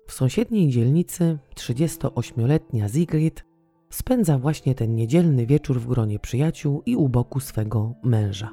W 0.07 0.13
sąsiedniej 0.13 0.69
dzielnicy 0.69 1.37
38-letnia 1.55 2.89
Sigrid 2.89 3.45
spędza 3.89 4.37
właśnie 4.37 4.75
ten 4.75 4.95
niedzielny 4.95 5.45
wieczór 5.45 5.79
w 5.79 5.87
gronie 5.87 6.19
przyjaciół 6.19 6.83
i 6.85 6.95
u 6.95 7.09
boku 7.09 7.39
swego 7.39 7.93
męża. 8.03 8.51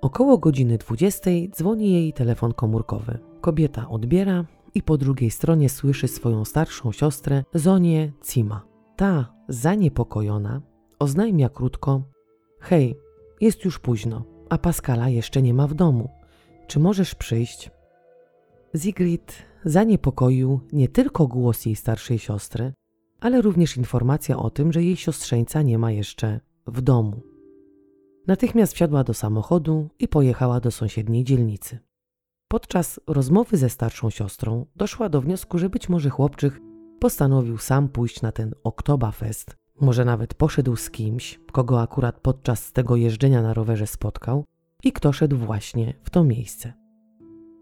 Około 0.00 0.38
godziny 0.38 0.78
20 0.78 1.30
dzwoni 1.50 1.92
jej 1.92 2.12
telefon 2.12 2.52
komórkowy. 2.52 3.18
Kobieta 3.40 3.88
odbiera 3.88 4.44
i 4.74 4.82
po 4.82 4.98
drugiej 4.98 5.30
stronie 5.30 5.68
słyszy 5.68 6.08
swoją 6.08 6.44
starszą 6.44 6.92
siostrę 6.92 7.44
Zonię 7.54 8.12
Cima. 8.24 8.66
Ta, 8.96 9.32
zaniepokojona, 9.48 10.62
oznajmia 10.98 11.48
krótko: 11.48 12.02
Hej, 12.60 12.96
jest 13.40 13.64
już 13.64 13.78
późno, 13.78 14.24
a 14.50 14.58
Paskala 14.58 15.08
jeszcze 15.08 15.42
nie 15.42 15.54
ma 15.54 15.66
w 15.66 15.74
domu. 15.74 16.10
Czy 16.66 16.80
możesz 16.80 17.14
przyjść? 17.14 17.75
Zigrid 18.76 19.42
zaniepokoił 19.64 20.60
nie 20.72 20.88
tylko 20.88 21.26
głos 21.26 21.66
jej 21.66 21.76
starszej 21.76 22.18
siostry, 22.18 22.72
ale 23.20 23.42
również 23.42 23.76
informacja 23.76 24.38
o 24.38 24.50
tym, 24.50 24.72
że 24.72 24.82
jej 24.82 24.96
siostrzeńca 24.96 25.62
nie 25.62 25.78
ma 25.78 25.92
jeszcze 25.92 26.40
w 26.66 26.80
domu. 26.80 27.20
Natychmiast 28.26 28.72
wsiadła 28.72 29.04
do 29.04 29.14
samochodu 29.14 29.88
i 29.98 30.08
pojechała 30.08 30.60
do 30.60 30.70
sąsiedniej 30.70 31.24
dzielnicy. 31.24 31.78
Podczas 32.48 33.00
rozmowy 33.06 33.56
ze 33.56 33.68
starszą 33.68 34.10
siostrą 34.10 34.66
doszła 34.76 35.08
do 35.08 35.20
wniosku, 35.20 35.58
że 35.58 35.70
być 35.70 35.88
może 35.88 36.10
chłopczyk 36.10 36.60
postanowił 37.00 37.58
sam 37.58 37.88
pójść 37.88 38.22
na 38.22 38.32
ten 38.32 38.54
Oktoberfest. 38.64 39.56
Może 39.80 40.04
nawet 40.04 40.34
poszedł 40.34 40.76
z 40.76 40.90
kimś, 40.90 41.40
kogo 41.52 41.80
akurat 41.80 42.20
podczas 42.20 42.72
tego 42.72 42.96
jeżdżenia 42.96 43.42
na 43.42 43.54
rowerze 43.54 43.86
spotkał 43.86 44.44
i 44.84 44.92
kto 44.92 45.12
szedł 45.12 45.36
właśnie 45.36 45.94
w 46.02 46.10
to 46.10 46.24
miejsce. 46.24 46.85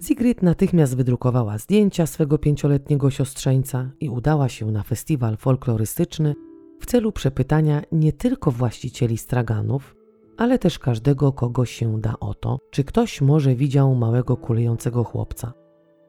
Sigrid 0.04 0.42
natychmiast 0.42 0.96
wydrukowała 0.96 1.58
zdjęcia 1.58 2.06
swego 2.06 2.38
pięcioletniego 2.38 3.10
siostrzeńca 3.10 3.90
i 4.00 4.08
udała 4.08 4.48
się 4.48 4.70
na 4.70 4.82
festiwal 4.82 5.36
folklorystyczny 5.36 6.34
w 6.80 6.86
celu 6.86 7.12
przepytania 7.12 7.82
nie 7.92 8.12
tylko 8.12 8.50
właścicieli 8.50 9.18
straganów, 9.18 9.96
ale 10.36 10.58
też 10.58 10.78
każdego, 10.78 11.32
kogo 11.32 11.64
się 11.64 12.00
da 12.00 12.14
o 12.20 12.34
to, 12.34 12.58
czy 12.70 12.84
ktoś 12.84 13.20
może 13.20 13.54
widział 13.54 13.94
małego 13.94 14.36
kulejącego 14.36 15.04
chłopca. 15.04 15.52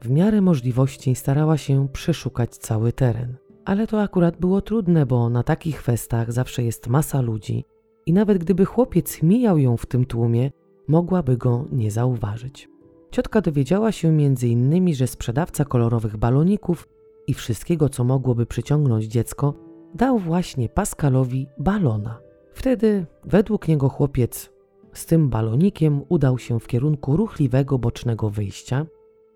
W 0.02 0.10
miarę 0.10 0.42
możliwości 0.42 1.16
starała 1.16 1.58
się 1.58 1.88
przeszukać 1.94 2.58
cały 2.58 2.94
teren. 2.94 3.36
Ale 3.66 3.88
to 3.88 4.02
akurat 4.02 4.38
było 4.40 4.62
trudne, 4.62 5.06
bo 5.06 5.30
na 5.30 5.44
takich 5.44 5.82
festach 5.82 6.32
zawsze 6.32 6.64
jest 6.64 6.88
masa 6.88 7.22
ludzi 7.22 7.66
i 8.06 8.14
nawet 8.14 8.38
gdyby 8.38 8.66
chłopiec 8.66 9.24
mijał 9.24 9.58
ją 9.58 9.78
w 9.78 9.86
tym 9.86 10.06
tłumie, 10.06 10.52
mogłaby 10.88 11.38
go 11.38 11.66
nie 11.72 11.92
zauważyć. 11.92 12.75
Ciotka 13.16 13.42
dowiedziała 13.42 13.92
się 13.92 14.22
innymi, 14.44 14.96
że 14.96 15.08
sprzedawca 15.08 15.66
kolorowych 15.66 16.18
baloników 16.18 16.88
i 17.28 17.34
wszystkiego, 17.34 17.90
co 17.90 18.04
mogłoby 18.04 18.46
przyciągnąć 18.46 19.06
dziecko, 19.06 19.54
dał 19.94 20.20
właśnie 20.20 20.70
Pascalowi 20.70 21.48
balona. 21.58 22.20
Wtedy, 22.54 23.06
według 23.26 23.68
niego 23.68 23.90
chłopiec 23.90 24.54
z 24.94 25.06
tym 25.06 25.30
balonikiem 25.30 26.02
udał 26.10 26.38
się 26.38 26.60
w 26.60 26.68
kierunku 26.68 27.18
ruchliwego 27.18 27.80
bocznego 27.80 28.30
wyjścia, 28.30 28.86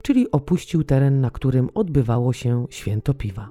czyli 0.03 0.31
opuścił 0.31 0.83
teren, 0.83 1.21
na 1.21 1.29
którym 1.29 1.69
odbywało 1.73 2.33
się 2.33 2.65
święto 2.69 3.13
piwa. 3.13 3.49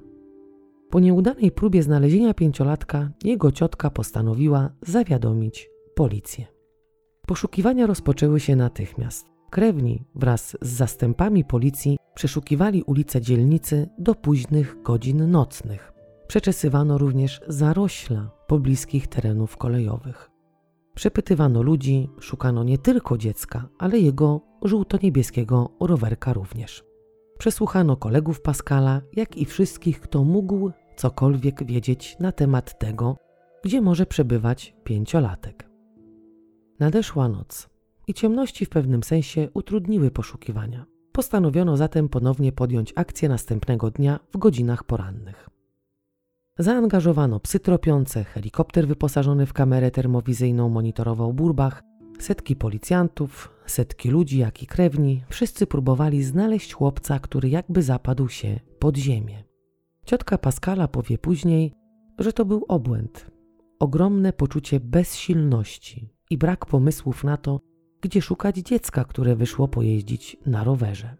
Po 0.89 0.99
nieudanej 0.99 1.51
próbie 1.51 1.83
znalezienia 1.83 2.33
pięciolatka, 2.33 3.09
jego 3.23 3.51
ciotka 3.51 3.89
postanowiła 3.89 4.69
zawiadomić 4.81 5.69
policję. 5.95 6.45
Poszukiwania 7.27 7.87
rozpoczęły 7.87 8.39
się 8.39 8.55
natychmiast. 8.55 9.38
Krewni 9.49 10.03
wraz 10.15 10.57
z 10.61 10.69
zastępami 10.69 11.43
policji 11.45 11.97
przeszukiwali 12.13 12.83
ulice 12.83 13.21
dzielnicy 13.21 13.89
do 13.97 14.15
późnych 14.15 14.81
godzin 14.81 15.31
nocnych. 15.31 15.91
Przeczesywano 16.27 16.97
również 16.97 17.41
zarośla 17.47 18.31
pobliskich 18.47 19.07
terenów 19.07 19.57
kolejowych. 19.57 20.29
Przepytywano 20.95 21.61
ludzi, 21.61 22.09
szukano 22.19 22.63
nie 22.63 22.77
tylko 22.77 23.17
dziecka, 23.17 23.69
ale 23.77 23.99
jego 23.99 24.41
żółto-niebieskiego 24.63 25.69
rowerka 25.79 26.33
również. 26.33 26.83
Przesłuchano 27.37 27.97
kolegów 27.97 28.41
Pascala, 28.41 29.01
jak 29.15 29.37
i 29.37 29.45
wszystkich, 29.45 30.01
kto 30.01 30.23
mógł 30.23 30.71
cokolwiek 30.95 31.65
wiedzieć 31.65 32.17
na 32.19 32.31
temat 32.31 32.79
tego, 32.79 33.17
gdzie 33.63 33.81
może 33.81 34.05
przebywać 34.05 34.75
pięciolatek. 34.83 35.69
Nadeszła 36.79 37.29
noc 37.29 37.68
i 38.09 38.13
ciemności 38.13 38.65
w 38.65 38.69
pewnym 38.69 39.03
sensie 39.03 39.49
utrudniły 39.53 40.11
poszukiwania. 40.11 40.85
Postanowiono 41.11 41.77
zatem 41.77 42.09
ponownie 42.09 42.51
podjąć 42.51 42.93
akcję 42.95 43.29
następnego 43.29 43.91
dnia 43.91 44.19
w 44.33 44.37
godzinach 44.37 44.83
porannych. 44.83 45.49
Zaangażowano 46.59 47.39
psy 47.39 47.59
tropiące, 47.59 48.23
helikopter 48.23 48.87
wyposażony 48.87 49.45
w 49.45 49.53
kamerę 49.53 49.91
termowizyjną 49.91 50.69
monitorował 50.69 51.33
Burbach, 51.33 51.83
setki 52.19 52.55
policjantów, 52.55 53.49
setki 53.65 54.09
ludzi, 54.09 54.37
jak 54.37 54.63
i 54.63 54.67
krewni, 54.67 55.23
wszyscy 55.29 55.67
próbowali 55.67 56.23
znaleźć 56.23 56.73
chłopca, 56.73 57.19
który 57.19 57.49
jakby 57.49 57.83
zapadł 57.83 58.29
się 58.29 58.59
pod 58.79 58.97
ziemię. 58.97 59.43
Ciotka 60.05 60.37
Pascala 60.37 60.87
powie 60.87 61.17
później, 61.17 61.73
że 62.19 62.33
to 62.33 62.45
był 62.45 62.65
obłęd, 62.67 63.31
ogromne 63.79 64.33
poczucie 64.33 64.79
bezsilności 64.79 66.13
i 66.29 66.37
brak 66.37 66.65
pomysłów 66.65 67.23
na 67.23 67.37
to, 67.37 67.68
gdzie 68.01 68.21
szukać 68.21 68.55
dziecka, 68.55 69.03
które 69.03 69.35
wyszło 69.35 69.67
pojeździć 69.67 70.37
na 70.45 70.63
rowerze. 70.63 71.15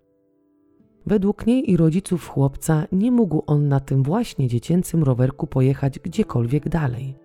Według 1.06 1.46
niej 1.46 1.72
i 1.72 1.78
rodziców 1.78 2.28
chłopca 2.28 2.88
nie 2.92 3.12
mógł 3.12 3.44
on 3.48 3.68
na 3.68 3.80
tym 3.80 4.04
właśnie 4.04 4.48
dziecięcym 4.48 5.04
rowerku 5.04 5.48
pojechać 5.48 6.00
gdziekolwiek 6.00 6.70
dalej. 6.70 7.16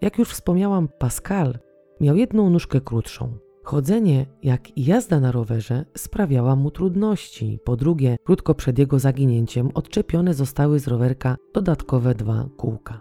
Jak 0.00 0.18
już 0.18 0.28
wspomniałam, 0.28 0.88
Pascal 0.98 1.58
miał 2.00 2.16
jedną 2.16 2.50
nóżkę 2.50 2.80
krótszą. 2.80 3.38
Chodzenie, 3.64 4.26
jak 4.42 4.78
i 4.78 4.84
jazda 4.84 5.20
na 5.20 5.32
rowerze 5.32 5.84
sprawiała 5.96 6.56
mu 6.56 6.70
trudności. 6.70 7.58
Po 7.64 7.76
drugie, 7.76 8.16
krótko 8.24 8.54
przed 8.54 8.78
jego 8.78 8.98
zaginięciem 8.98 9.70
odczepione 9.74 10.34
zostały 10.34 10.78
z 10.78 10.88
rowerka 10.88 11.36
dodatkowe 11.54 12.14
dwa 12.14 12.48
kółka. 12.56 13.00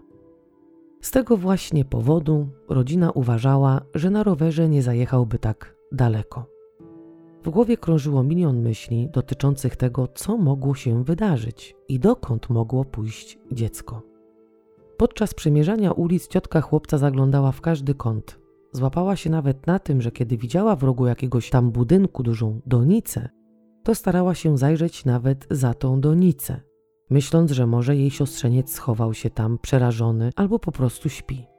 Z 1.02 1.12
tego 1.12 1.38
właśnie 1.38 1.86
powodu 1.86 2.48
rodzina 2.70 3.12
uważała, 3.12 3.82
że 3.96 4.10
na 4.10 4.24
rowerze 4.24 4.70
nie 4.70 4.82
zajechałby 4.82 5.40
tak 5.40 5.81
daleko. 5.92 6.46
W 7.44 7.50
głowie 7.50 7.78
krążyło 7.78 8.24
milion 8.24 8.62
myśli 8.62 9.10
dotyczących 9.14 9.76
tego, 9.76 10.08
co 10.08 10.38
mogło 10.38 10.76
się 10.76 11.04
wydarzyć 11.04 11.76
i 11.88 12.00
dokąd 12.00 12.50
mogło 12.50 12.86
pójść 12.86 13.40
dziecko. 13.52 14.02
Podczas 14.98 15.34
przemierzania 15.34 15.92
ulic 15.92 16.28
ciotka 16.28 16.62
chłopca 16.62 16.98
zaglądała 16.98 17.52
w 17.52 17.62
każdy 17.62 17.96
kąt. 17.96 18.40
Złapała 18.72 19.16
się 19.16 19.30
nawet 19.30 19.68
na 19.68 19.80
tym, 19.80 20.02
że 20.02 20.12
kiedy 20.12 20.38
widziała 20.38 20.76
w 20.76 20.84
rogu 20.84 21.08
jakiegoś 21.08 21.50
tam 21.50 21.72
budynku 21.72 22.24
dużą 22.24 22.62
donicę, 22.66 23.30
to 23.84 23.96
starała 23.96 24.36
się 24.36 24.58
zajrzeć 24.58 25.06
nawet 25.06 25.48
za 25.52 25.74
tą 25.74 26.02
donicę, 26.02 26.62
myśląc, 27.10 27.52
że 27.52 27.68
może 27.68 27.96
jej 27.96 28.12
siostrzeniec 28.12 28.72
schował 28.72 29.14
się 29.14 29.30
tam 29.30 29.58
przerażony 29.58 30.30
albo 30.36 30.60
po 30.60 30.72
prostu 30.72 31.10
śpi. 31.10 31.51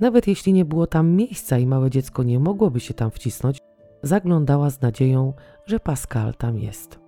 Nawet 0.00 0.26
jeśli 0.26 0.52
nie 0.52 0.64
było 0.64 0.86
tam 0.86 1.10
miejsca 1.10 1.58
i 1.58 1.66
małe 1.66 1.90
dziecko 1.90 2.22
nie 2.22 2.38
mogłoby 2.38 2.80
się 2.80 2.94
tam 2.94 3.10
wcisnąć, 3.10 3.58
zaglądała 4.02 4.70
z 4.70 4.80
nadzieją, 4.80 5.32
że 5.66 5.80
Pascal 5.80 6.34
tam 6.34 6.58
jest. 6.58 6.98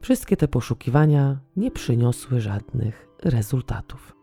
Wszystkie 0.00 0.36
te 0.36 0.48
poszukiwania 0.48 1.40
nie 1.56 1.70
przyniosły 1.70 2.40
żadnych 2.40 3.08
rezultatów. 3.24 4.16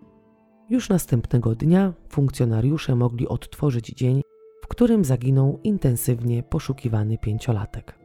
Już 0.70 0.90
następnego 0.90 1.56
dnia 1.56 1.94
funkcjonariusze 2.10 2.96
mogli 2.96 3.28
odtworzyć 3.28 3.88
dzień, 3.88 4.22
w 4.64 4.68
którym 4.68 5.06
zaginął 5.06 5.60
intensywnie 5.64 6.44
poszukiwany 6.44 7.18
pięciolatek. 7.18 8.00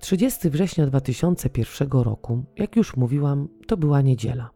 30 0.00 0.50
września 0.50 0.86
2001 0.86 1.88
roku, 1.90 2.44
jak 2.56 2.76
już 2.76 2.96
mówiłam, 2.96 3.48
to 3.66 3.76
była 3.76 4.00
niedziela. 4.00 4.50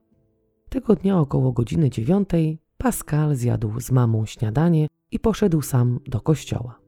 Tego 0.69 0.95
dnia 0.95 1.19
około 1.21 1.53
godziny 1.53 1.91
dziewiątej 1.91 2.59
Pascal 2.79 3.35
zjadł 3.35 3.81
z 3.81 3.91
mamą 3.91 4.27
śniadanie 4.27 4.87
i 5.11 5.19
poszedł 5.19 5.63
sam 5.63 6.01
do 6.07 6.21
kościoła. 6.21 6.81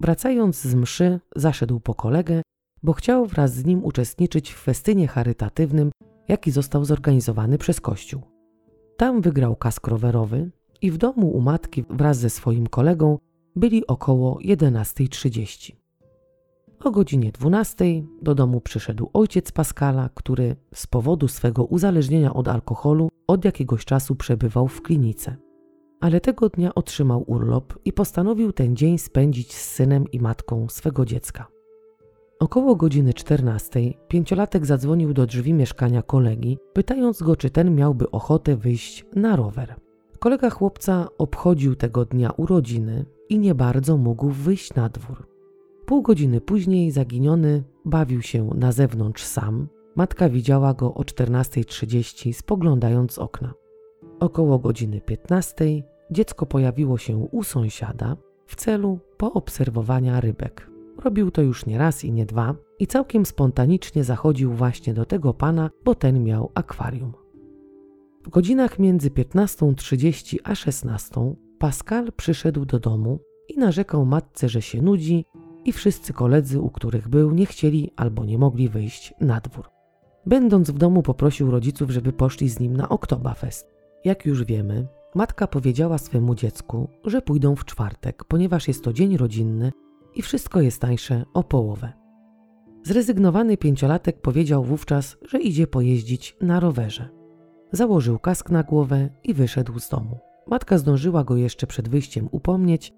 Wracając 0.00 0.60
z 0.60 0.74
mszy, 0.74 1.20
zaszedł 1.36 1.80
po 1.80 1.94
kolegę, 1.94 2.42
bo 2.82 2.92
chciał 2.92 3.26
wraz 3.26 3.54
z 3.54 3.64
nim 3.64 3.84
uczestniczyć 3.84 4.52
w 4.52 4.58
festynie 4.58 5.08
charytatywnym, 5.08 5.90
jaki 6.28 6.50
został 6.50 6.84
zorganizowany 6.84 7.58
przez 7.58 7.80
kościół. 7.80 8.22
Tam 8.96 9.20
wygrał 9.20 9.56
kask 9.56 9.86
rowerowy 9.86 10.50
i 10.82 10.90
w 10.90 10.98
domu 10.98 11.30
u 11.30 11.40
matki 11.40 11.84
wraz 11.90 12.18
ze 12.18 12.30
swoim 12.30 12.66
kolegą 12.66 13.18
byli 13.56 13.86
około 13.86 14.38
11.30. 14.38 15.79
O 16.84 16.90
godzinie 16.90 17.32
12 17.32 17.84
do 18.22 18.34
domu 18.34 18.60
przyszedł 18.60 19.10
ojciec 19.12 19.52
Pascala, 19.52 20.10
który 20.14 20.56
z 20.74 20.86
powodu 20.86 21.28
swego 21.28 21.64
uzależnienia 21.64 22.34
od 22.34 22.48
alkoholu 22.48 23.08
od 23.26 23.44
jakiegoś 23.44 23.84
czasu 23.84 24.16
przebywał 24.16 24.68
w 24.68 24.82
klinice. 24.82 25.36
Ale 26.00 26.20
tego 26.20 26.48
dnia 26.48 26.74
otrzymał 26.74 27.24
urlop 27.26 27.78
i 27.84 27.92
postanowił 27.92 28.52
ten 28.52 28.76
dzień 28.76 28.98
spędzić 28.98 29.54
z 29.54 29.70
synem 29.70 30.04
i 30.12 30.20
matką 30.20 30.68
swego 30.68 31.04
dziecka. 31.04 31.46
Około 32.40 32.76
godziny 32.76 33.14
14 33.14 33.80
pięciolatek 34.08 34.66
zadzwonił 34.66 35.12
do 35.12 35.26
drzwi 35.26 35.52
mieszkania 35.52 36.02
kolegi, 36.02 36.58
pytając 36.72 37.22
go, 37.22 37.36
czy 37.36 37.50
ten 37.50 37.74
miałby 37.74 38.10
ochotę 38.10 38.56
wyjść 38.56 39.06
na 39.16 39.36
rower. 39.36 39.74
Kolega 40.18 40.50
chłopca 40.50 41.08
obchodził 41.18 41.74
tego 41.74 42.04
dnia 42.04 42.30
urodziny 42.36 43.04
i 43.28 43.38
nie 43.38 43.54
bardzo 43.54 43.96
mógł 43.96 44.30
wyjść 44.30 44.74
na 44.74 44.88
dwór. 44.88 45.29
Pół 45.90 46.02
godziny 46.02 46.40
później 46.40 46.90
zaginiony 46.90 47.62
bawił 47.84 48.22
się 48.22 48.50
na 48.54 48.72
zewnątrz 48.72 49.24
sam. 49.24 49.68
Matka 49.96 50.28
widziała 50.28 50.74
go 50.74 50.94
o 50.94 51.02
14.30 51.02 52.32
spoglądając 52.32 53.12
z 53.12 53.18
okna. 53.18 53.54
Około 54.20 54.58
godziny 54.58 55.00
15 55.00 55.82
dziecko 56.10 56.46
pojawiło 56.46 56.98
się 56.98 57.16
u 57.16 57.44
sąsiada 57.44 58.16
w 58.46 58.56
celu 58.56 58.98
poobserwowania 59.16 60.20
rybek. 60.20 60.70
Robił 60.98 61.30
to 61.30 61.42
już 61.42 61.66
nie 61.66 61.78
raz 61.78 62.04
i 62.04 62.12
nie 62.12 62.26
dwa 62.26 62.54
i 62.78 62.86
całkiem 62.86 63.26
spontanicznie 63.26 64.04
zachodził 64.04 64.52
właśnie 64.52 64.94
do 64.94 65.04
tego 65.04 65.34
pana, 65.34 65.70
bo 65.84 65.94
ten 65.94 66.24
miał 66.24 66.50
akwarium. 66.54 67.12
W 68.22 68.28
godzinach 68.28 68.78
między 68.78 69.10
15.30 69.10 70.38
a 70.44 70.54
16 70.54 71.34
Pascal 71.58 72.12
przyszedł 72.16 72.64
do 72.64 72.80
domu 72.80 73.18
i 73.48 73.58
narzekał 73.58 74.06
matce, 74.06 74.48
że 74.48 74.62
się 74.62 74.82
nudzi 74.82 75.24
i 75.64 75.72
wszyscy 75.72 76.12
koledzy, 76.12 76.60
u 76.60 76.70
których 76.70 77.08
był, 77.08 77.30
nie 77.30 77.46
chcieli 77.46 77.90
albo 77.96 78.24
nie 78.24 78.38
mogli 78.38 78.68
wyjść 78.68 79.14
na 79.20 79.40
dwór. 79.40 79.70
Będąc 80.26 80.70
w 80.70 80.78
domu 80.78 81.02
poprosił 81.02 81.50
rodziców, 81.50 81.90
żeby 81.90 82.12
poszli 82.12 82.48
z 82.48 82.60
nim 82.60 82.76
na 82.76 82.88
Oktoberfest. 82.88 83.74
Jak 84.04 84.26
już 84.26 84.44
wiemy, 84.44 84.86
matka 85.14 85.46
powiedziała 85.46 85.98
swemu 85.98 86.34
dziecku, 86.34 86.88
że 87.04 87.22
pójdą 87.22 87.56
w 87.56 87.64
czwartek, 87.64 88.24
ponieważ 88.24 88.68
jest 88.68 88.84
to 88.84 88.92
dzień 88.92 89.16
rodzinny 89.16 89.72
i 90.14 90.22
wszystko 90.22 90.60
jest 90.60 90.80
tańsze 90.80 91.24
o 91.34 91.44
połowę. 91.44 91.92
Zrezygnowany 92.82 93.56
pięciolatek 93.56 94.20
powiedział 94.20 94.64
wówczas, 94.64 95.16
że 95.28 95.40
idzie 95.40 95.66
pojeździć 95.66 96.36
na 96.40 96.60
rowerze. 96.60 97.08
Założył 97.72 98.18
kask 98.18 98.50
na 98.50 98.62
głowę 98.62 99.10
i 99.24 99.34
wyszedł 99.34 99.78
z 99.78 99.88
domu. 99.88 100.18
Matka 100.46 100.78
zdążyła 100.78 101.24
go 101.24 101.36
jeszcze 101.36 101.66
przed 101.66 101.88
wyjściem 101.88 102.28
upomnieć, 102.30 102.94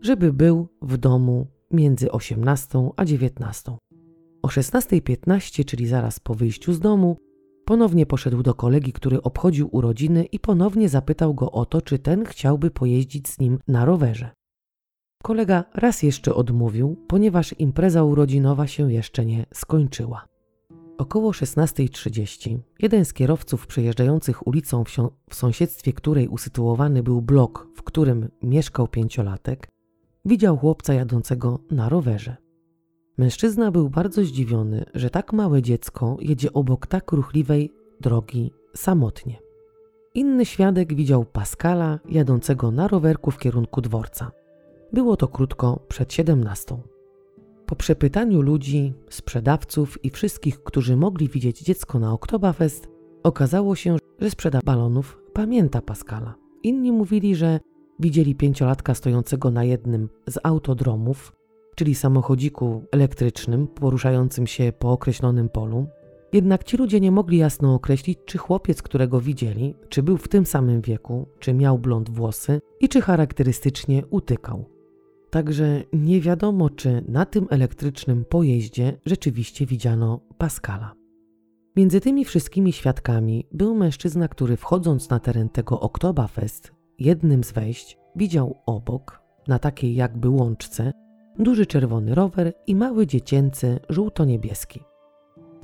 żeby 0.00 0.32
był 0.32 0.68
w 0.82 0.96
domu 0.96 1.46
między 1.70 2.12
18 2.12 2.90
a 2.96 3.04
19. 3.04 3.76
O 4.42 4.48
16.15, 4.48 5.64
czyli 5.64 5.86
zaraz 5.86 6.20
po 6.20 6.34
wyjściu 6.34 6.72
z 6.72 6.80
domu, 6.80 7.16
ponownie 7.64 8.06
poszedł 8.06 8.42
do 8.42 8.54
kolegi, 8.54 8.92
który 8.92 9.22
obchodził 9.22 9.68
urodziny 9.72 10.24
i 10.24 10.38
ponownie 10.38 10.88
zapytał 10.88 11.34
go 11.34 11.52
o 11.52 11.66
to, 11.66 11.82
czy 11.82 11.98
ten 11.98 12.24
chciałby 12.24 12.70
pojeździć 12.70 13.28
z 13.28 13.38
nim 13.38 13.58
na 13.68 13.84
rowerze. 13.84 14.30
Kolega 15.22 15.64
raz 15.74 16.02
jeszcze 16.02 16.34
odmówił, 16.34 16.96
ponieważ 17.08 17.54
impreza 17.58 18.04
urodzinowa 18.04 18.66
się 18.66 18.92
jeszcze 18.92 19.24
nie 19.24 19.46
skończyła. 19.54 20.26
Około 20.98 21.30
16.30 21.30 22.58
jeden 22.82 23.04
z 23.04 23.12
kierowców 23.12 23.66
przejeżdżających 23.66 24.46
ulicą, 24.46 24.84
w, 24.84 24.90
w 25.30 25.34
sąsiedztwie 25.34 25.92
której 25.92 26.28
usytuowany 26.28 27.02
był 27.02 27.22
blok, 27.22 27.68
w 27.74 27.82
którym 27.82 28.28
mieszkał 28.42 28.88
pięciolatek, 28.88 29.68
widział 30.26 30.56
chłopca 30.56 30.94
jadącego 30.94 31.58
na 31.70 31.88
rowerze. 31.88 32.36
Mężczyzna 33.18 33.70
był 33.70 33.90
bardzo 33.90 34.24
zdziwiony, 34.24 34.84
że 34.94 35.10
tak 35.10 35.32
małe 35.32 35.62
dziecko 35.62 36.16
jedzie 36.20 36.52
obok 36.52 36.86
tak 36.86 37.12
ruchliwej 37.12 37.72
drogi 38.00 38.52
samotnie. 38.74 39.38
Inny 40.14 40.44
świadek 40.44 40.94
widział 40.94 41.24
Pascala 41.24 41.98
jadącego 42.08 42.70
na 42.70 42.88
rowerku 42.88 43.30
w 43.30 43.38
kierunku 43.38 43.80
dworca. 43.80 44.30
Było 44.92 45.16
to 45.16 45.28
krótko 45.28 45.80
przed 45.88 46.12
17. 46.12 46.76
Po 47.66 47.76
przepytaniu 47.76 48.42
ludzi, 48.42 48.92
sprzedawców 49.10 50.04
i 50.04 50.10
wszystkich, 50.10 50.62
którzy 50.62 50.96
mogli 50.96 51.28
widzieć 51.28 51.60
dziecko 51.60 51.98
na 51.98 52.12
Oktoberfest, 52.12 52.88
okazało 53.22 53.76
się, 53.76 53.96
że 54.20 54.30
sprzeda 54.30 54.60
balonów 54.64 55.18
pamięta 55.32 55.82
Pascala. 55.82 56.34
Inni 56.62 56.92
mówili, 56.92 57.34
że 57.34 57.60
widzieli 58.00 58.34
pięciolatka 58.34 58.94
stojącego 58.94 59.50
na 59.50 59.64
jednym 59.64 60.08
z 60.26 60.38
autodromów, 60.42 61.32
czyli 61.76 61.94
samochodziku 61.94 62.84
elektrycznym 62.92 63.66
poruszającym 63.66 64.46
się 64.46 64.72
po 64.78 64.92
określonym 64.92 65.48
polu. 65.48 65.86
Jednak 66.32 66.64
ci 66.64 66.76
ludzie 66.76 67.00
nie 67.00 67.10
mogli 67.10 67.38
jasno 67.38 67.74
określić, 67.74 68.18
czy 68.24 68.38
chłopiec, 68.38 68.82
którego 68.82 69.20
widzieli, 69.20 69.74
czy 69.88 70.02
był 70.02 70.16
w 70.16 70.28
tym 70.28 70.46
samym 70.46 70.80
wieku, 70.80 71.28
czy 71.38 71.54
miał 71.54 71.78
blond 71.78 72.10
włosy 72.10 72.60
i 72.80 72.88
czy 72.88 73.00
charakterystycznie 73.00 74.06
utykał. 74.10 74.64
Także 75.30 75.82
nie 75.92 76.20
wiadomo, 76.20 76.70
czy 76.70 77.04
na 77.08 77.26
tym 77.26 77.46
elektrycznym 77.50 78.24
pojeździe 78.24 78.98
rzeczywiście 79.06 79.66
widziano 79.66 80.20
Pascala. 80.38 80.94
Między 81.76 82.00
tymi 82.00 82.24
wszystkimi 82.24 82.72
świadkami 82.72 83.46
był 83.52 83.74
mężczyzna, 83.74 84.28
który 84.28 84.56
wchodząc 84.56 85.10
na 85.10 85.20
teren 85.20 85.48
tego 85.48 85.80
Oktoberfest, 85.80 86.75
jednym 86.98 87.44
z 87.44 87.52
wejść 87.52 87.98
widział 88.16 88.56
obok, 88.66 89.22
na 89.48 89.58
takiej 89.58 89.94
jakby 89.94 90.28
łączce, 90.28 90.92
duży 91.38 91.66
czerwony 91.66 92.14
rower 92.14 92.52
i 92.66 92.76
mały 92.76 93.06
dziecięcy 93.06 93.80
żółto-niebieski. 93.88 94.80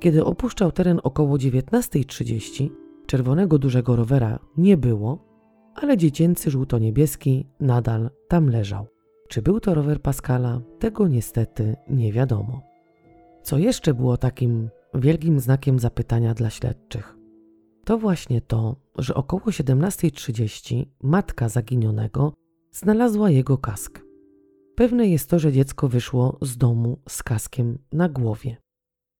Kiedy 0.00 0.24
opuszczał 0.24 0.72
teren 0.72 1.00
około 1.02 1.36
19.30, 1.36 2.70
czerwonego 3.06 3.58
dużego 3.58 3.96
rowera 3.96 4.38
nie 4.56 4.76
było, 4.76 5.18
ale 5.74 5.96
dziecięcy 5.96 6.50
żółto-niebieski 6.50 7.46
nadal 7.60 8.10
tam 8.28 8.48
leżał. 8.48 8.86
Czy 9.28 9.42
był 9.42 9.60
to 9.60 9.74
rower 9.74 10.02
Pascala, 10.02 10.60
tego 10.78 11.08
niestety 11.08 11.76
nie 11.90 12.12
wiadomo. 12.12 12.62
Co 13.42 13.58
jeszcze 13.58 13.94
było 13.94 14.16
takim 14.16 14.70
wielkim 14.94 15.40
znakiem 15.40 15.78
zapytania 15.78 16.34
dla 16.34 16.50
śledczych. 16.50 17.16
To 17.84 17.98
właśnie 17.98 18.40
to, 18.40 18.76
że 18.98 19.14
około 19.14 19.42
17.30 19.42 20.86
matka 21.02 21.48
zaginionego 21.48 22.32
znalazła 22.70 23.30
jego 23.30 23.58
kask. 23.58 24.00
Pewne 24.74 25.08
jest 25.08 25.30
to, 25.30 25.38
że 25.38 25.52
dziecko 25.52 25.88
wyszło 25.88 26.38
z 26.42 26.56
domu 26.56 26.98
z 27.08 27.22
kaskiem 27.22 27.78
na 27.92 28.08
głowie. 28.08 28.56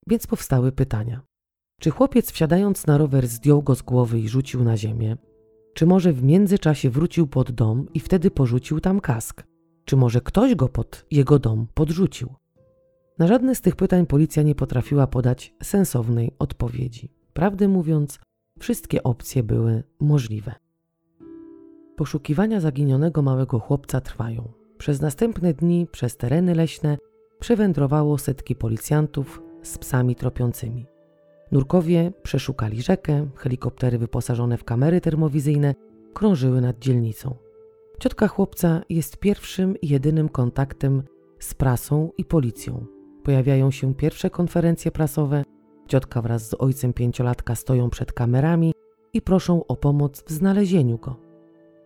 Więc 0.07 0.27
powstały 0.27 0.73
pytania. 0.73 1.23
Czy 1.81 1.91
chłopiec 1.91 2.33
wsiadając 2.33 2.87
na 2.87 2.99
rower 2.99 3.27
zdjął 3.27 3.63
go 3.63 3.75
z 3.75 3.83
głowy 3.83 4.21
i 4.21 4.29
rzucił 4.29 4.65
na 4.65 4.77
ziemię? 4.77 5.17
Czy 5.75 5.87
może 5.87 6.13
w 6.13 6.23
międzyczasie 6.23 6.91
wrócił 6.91 7.27
pod 7.27 7.53
dom 7.53 7.87
i 7.95 8.01
wtedy 8.01 8.31
porzucił 8.31 8.81
tam 8.81 9.01
kask? 9.01 9.43
Czy 9.85 9.97
może 9.97 10.21
ktoś 10.21 10.55
go 10.55 10.69
pod 10.69 11.07
jego 11.11 11.39
dom 11.39 11.67
podrzucił? 11.75 12.35
Na 13.19 13.27
żadne 13.27 13.55
z 13.55 13.61
tych 13.61 13.77
pytań 13.77 14.07
policja 14.07 14.43
nie 14.43 14.55
potrafiła 14.55 15.07
podać 15.07 15.55
sensownej 15.63 16.33
odpowiedzi. 16.39 17.09
Prawdę 17.33 17.69
mówiąc, 17.69 18.19
wszystkie 18.63 19.03
opcje 19.03 19.43
były 19.43 19.83
możliwe. 20.01 20.55
Poszukiwania 21.97 22.61
zaginionego 22.61 23.23
małego 23.23 23.59
chłopca 23.59 24.01
trwają. 24.01 24.53
Przez 24.79 25.01
następne 25.01 25.55
dni 25.55 25.87
przez 25.93 26.17
tereny 26.17 26.55
leśne 26.55 26.99
przewędrowało 27.41 28.19
setki 28.19 28.55
policjantów 28.55 29.43
z 29.63 29.79
psami 29.79 30.17
tropiącymi. 30.17 30.87
Nurkowie 31.53 32.13
przeszukali 32.23 32.83
rzekę, 32.83 33.29
helikoptery 33.37 33.99
wyposażone 33.99 34.59
w 34.59 34.65
kamery 34.65 35.01
termowizyjne 35.01 35.75
krążyły 36.15 36.61
nad 36.61 36.79
dzielnicą. 36.79 37.37
Ciotka 38.01 38.29
chłopca 38.29 38.83
jest 38.89 39.17
pierwszym 39.17 39.81
i 39.81 39.89
jedynym 39.89 40.29
kontaktem 40.29 41.03
z 41.39 41.55
prasą 41.55 42.11
i 42.19 42.25
policją. 42.25 42.87
Pojawiają 43.23 43.71
się 43.71 43.95
pierwsze 43.95 44.31
konferencje 44.31 44.91
prasowe, 44.91 45.45
ciotka 45.93 46.23
wraz 46.23 46.49
z 46.49 46.55
ojcem 46.59 46.93
pięciolatka 46.93 47.55
stoją 47.55 47.91
przed 47.91 48.13
kamerami 48.13 48.73
i 49.13 49.23
proszą 49.23 49.67
o 49.67 49.77
pomoc 49.77 50.23
w 50.23 50.31
znalezieniu 50.31 50.99
go. 50.99 51.17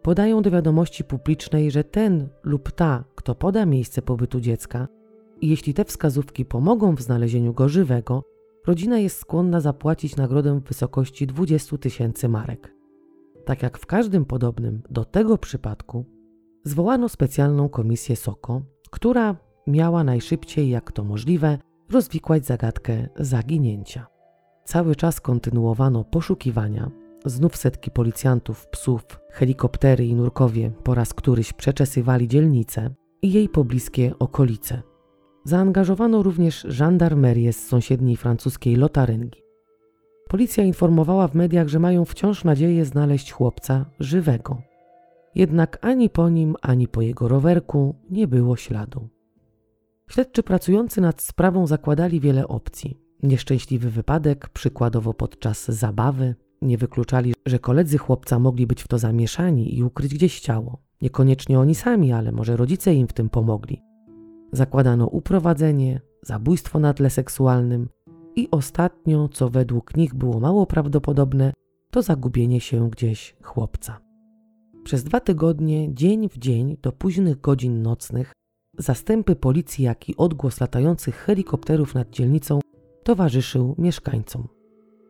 Podają 0.02 0.42
do 0.42 0.50
wiadomości 0.50 1.04
publicznej, 1.04 1.70
że 1.70 1.84
ten 1.84 2.28
lub 2.42 2.72
ta, 2.72 3.04
kto 3.14 3.34
poda 3.34 3.66
miejsce 3.66 4.02
pobytu 4.02 4.40
dziecka, 4.40 4.88
i 5.40 5.48
jeśli 5.48 5.74
te 5.74 5.84
wskazówki 5.84 6.44
pomogą 6.44 6.94
w 6.94 7.02
znalezieniu 7.02 7.52
go 7.52 7.68
żywego, 7.68 8.22
rodzina 8.66 8.98
jest 8.98 9.18
skłonna 9.18 9.60
zapłacić 9.60 10.16
nagrodę 10.16 10.60
w 10.60 10.64
wysokości 10.64 11.26
20 11.26 11.78
tysięcy 11.78 12.28
marek. 12.28 12.74
Tak 13.44 13.62
jak 13.62 13.78
w 13.78 13.86
każdym 13.86 14.24
podobnym 14.24 14.82
do 14.90 15.04
tego 15.04 15.38
przypadku, 15.38 16.04
zwołano 16.64 17.08
specjalną 17.08 17.68
komisję 17.68 18.16
SOKO, 18.16 18.62
która 18.90 19.36
miała 19.66 20.04
najszybciej 20.04 20.70
jak 20.70 20.92
to 20.92 21.04
możliwe 21.04 21.58
rozwikłać 21.90 22.46
zagadkę 22.46 23.08
zaginięcia. 23.16 24.06
Cały 24.64 24.96
czas 24.96 25.20
kontynuowano 25.20 26.04
poszukiwania, 26.04 26.90
znów 27.24 27.56
setki 27.56 27.90
policjantów, 27.90 28.66
psów, 28.66 29.02
helikoptery 29.30 30.06
i 30.06 30.14
nurkowie 30.14 30.70
po 30.84 30.94
raz 30.94 31.14
któryś 31.14 31.52
przeczesywali 31.52 32.28
dzielnicę 32.28 32.90
i 33.22 33.32
jej 33.32 33.48
pobliskie 33.48 34.12
okolice. 34.18 34.82
Zaangażowano 35.44 36.22
również 36.22 36.66
żandarmerię 36.68 37.52
z 37.52 37.66
sąsiedniej 37.66 38.16
francuskiej 38.16 38.76
Lotaryngi. 38.76 39.42
Policja 40.28 40.64
informowała 40.64 41.28
w 41.28 41.34
mediach, 41.34 41.68
że 41.68 41.78
mają 41.78 42.04
wciąż 42.04 42.44
nadzieję 42.44 42.84
znaleźć 42.84 43.32
chłopca 43.32 43.84
żywego. 44.00 44.62
Jednak 45.34 45.78
ani 45.80 46.10
po 46.10 46.28
nim, 46.28 46.54
ani 46.62 46.88
po 46.88 47.02
jego 47.02 47.28
rowerku 47.28 47.94
nie 48.10 48.28
było 48.28 48.56
śladu. 48.56 49.08
Śledczy 50.10 50.42
pracujący 50.42 51.00
nad 51.00 51.22
sprawą 51.22 51.66
zakładali 51.66 52.20
wiele 52.20 52.48
opcji. 52.48 53.00
Nieszczęśliwy 53.22 53.90
wypadek, 53.90 54.48
przykładowo 54.48 55.14
podczas 55.14 55.64
zabawy, 55.68 56.34
nie 56.62 56.78
wykluczali, 56.78 57.34
że 57.46 57.58
koledzy 57.58 57.98
chłopca 57.98 58.38
mogli 58.38 58.66
być 58.66 58.82
w 58.82 58.88
to 58.88 58.98
zamieszani 58.98 59.78
i 59.78 59.82
ukryć 59.82 60.14
gdzieś 60.14 60.40
ciało. 60.40 60.82
Niekoniecznie 61.02 61.60
oni 61.60 61.74
sami, 61.74 62.12
ale 62.12 62.32
może 62.32 62.56
rodzice 62.56 62.94
im 62.94 63.08
w 63.08 63.12
tym 63.12 63.28
pomogli. 63.30 63.82
Zakładano 64.52 65.06
uprowadzenie, 65.06 66.00
zabójstwo 66.22 66.78
na 66.78 66.94
tle 66.94 67.10
seksualnym 67.10 67.88
i 68.36 68.48
ostatnio, 68.50 69.28
co 69.28 69.48
według 69.48 69.96
nich 69.96 70.14
było 70.14 70.40
mało 70.40 70.66
prawdopodobne, 70.66 71.52
to 71.90 72.02
zagubienie 72.02 72.60
się 72.60 72.90
gdzieś 72.90 73.36
chłopca. 73.42 74.00
Przez 74.84 75.04
dwa 75.04 75.20
tygodnie, 75.20 75.94
dzień 75.94 76.28
w 76.28 76.38
dzień, 76.38 76.76
do 76.82 76.92
późnych 76.92 77.40
godzin 77.40 77.82
nocnych, 77.82 78.32
zastępy 78.78 79.36
policji, 79.36 79.84
jak 79.84 80.08
i 80.08 80.16
odgłos 80.16 80.60
latających 80.60 81.16
helikopterów 81.16 81.94
nad 81.94 82.10
dzielnicą 82.10 82.60
towarzyszył 83.02 83.74
mieszkańcom. 83.78 84.48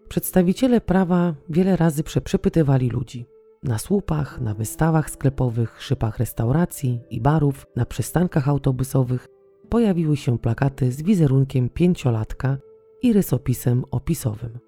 Przedstawiciele 0.09 0.81
prawa 0.81 1.35
wiele 1.48 1.76
razy 1.76 2.02
przepytywali 2.02 2.90
ludzi. 2.90 3.26
Na 3.62 3.79
słupach, 3.79 4.40
na 4.40 4.55
wystawach 4.55 5.11
sklepowych, 5.11 5.83
szypach 5.83 6.18
restauracji 6.18 7.00
i 7.11 7.20
barów, 7.20 7.66
na 7.76 7.87
przystankach 7.87 8.48
autobusowych 8.48 9.26
pojawiły 9.68 10.16
się 10.16 10.38
plakaty 10.38 10.92
z 10.92 11.02
wizerunkiem 11.02 11.68
pięciolatka 11.68 12.59
i 13.02 13.12
rysopisem 13.12 13.85
opisowym. 13.90 14.59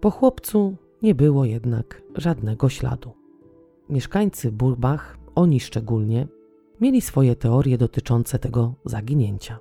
Po 0.00 0.10
chłopcu 0.10 0.76
nie 1.02 1.14
było 1.14 1.44
jednak 1.44 2.02
żadnego 2.16 2.68
śladu. 2.68 3.12
Mieszkańcy 3.88 4.52
Burbach, 4.52 5.18
oni 5.34 5.60
szczególnie, 5.60 6.28
mieli 6.82 7.00
swoje 7.00 7.36
teorie 7.36 7.78
dotyczące 7.78 8.38
tego 8.38 8.74
zaginięcia. 8.84 9.58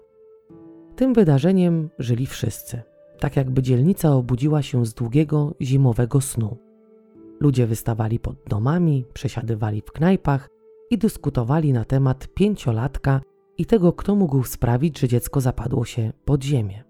Tym 0.96 1.14
wydarzeniem 1.14 1.90
żyli 2.00 2.26
wszyscy, 2.26 2.82
tak 3.20 3.36
jakby 3.36 3.62
dzielnica 3.62 4.16
obudziła 4.16 4.62
się 4.62 4.86
z 4.86 4.94
długiego 4.94 5.54
zimowego 5.62 6.22
snu. 6.22 6.58
Ludzie 7.40 7.68
wystawali 7.68 8.20
pod 8.20 8.36
domami, 8.48 9.06
przesiadywali 9.14 9.82
w 9.82 9.92
knajpach 9.92 10.50
i 10.90 10.98
dyskutowali 10.98 11.74
na 11.74 11.86
temat 11.86 12.28
pięciolatka 12.28 13.22
i 13.58 13.66
tego, 13.66 13.94
kto 13.94 14.16
mógł 14.16 14.44
sprawić, 14.44 15.00
że 15.00 15.08
dziecko 15.08 15.42
zapadło 15.42 15.86
się 15.86 16.14
pod 16.26 16.44
ziemię. 16.44 16.84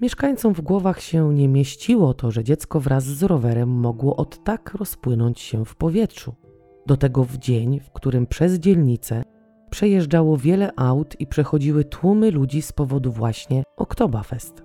Mieszkańcom 0.00 0.54
w 0.54 0.60
głowach 0.60 1.00
się 1.00 1.34
nie 1.34 1.48
mieściło 1.48 2.14
to, 2.14 2.30
że 2.30 2.44
dziecko 2.44 2.80
wraz 2.80 3.04
z 3.04 3.22
rowerem 3.22 3.68
mogło 3.68 4.16
od 4.16 4.44
tak 4.44 4.74
rozpłynąć 4.74 5.40
się 5.40 5.64
w 5.64 5.74
powietrzu. 5.74 6.34
Do 6.86 6.96
tego 6.96 7.24
w 7.24 7.36
dzień, 7.38 7.80
w 7.80 7.90
którym 7.90 8.26
przez 8.26 8.54
dzielnicę 8.54 9.22
przejeżdżało 9.70 10.36
wiele 10.36 10.70
aut 10.76 11.20
i 11.20 11.26
przechodziły 11.26 11.84
tłumy 11.84 12.30
ludzi 12.30 12.62
z 12.62 12.72
powodu 12.72 13.12
właśnie 13.12 13.62
Oktoberfest. 13.76 14.62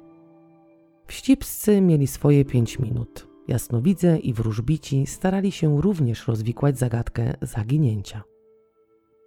Wścibscy 1.08 1.82
mieli 1.82 2.08
swoje 2.08 2.46
pięć 2.46 2.80
minut. 2.80 3.28
Jasnowidze 3.48 4.18
i 4.18 4.34
wróżbici 4.34 5.08
starali 5.08 5.52
się 5.52 5.82
również 5.82 6.28
rozwikłać 6.28 6.78
zagadkę 6.78 7.34
zaginięcia. 7.42 8.24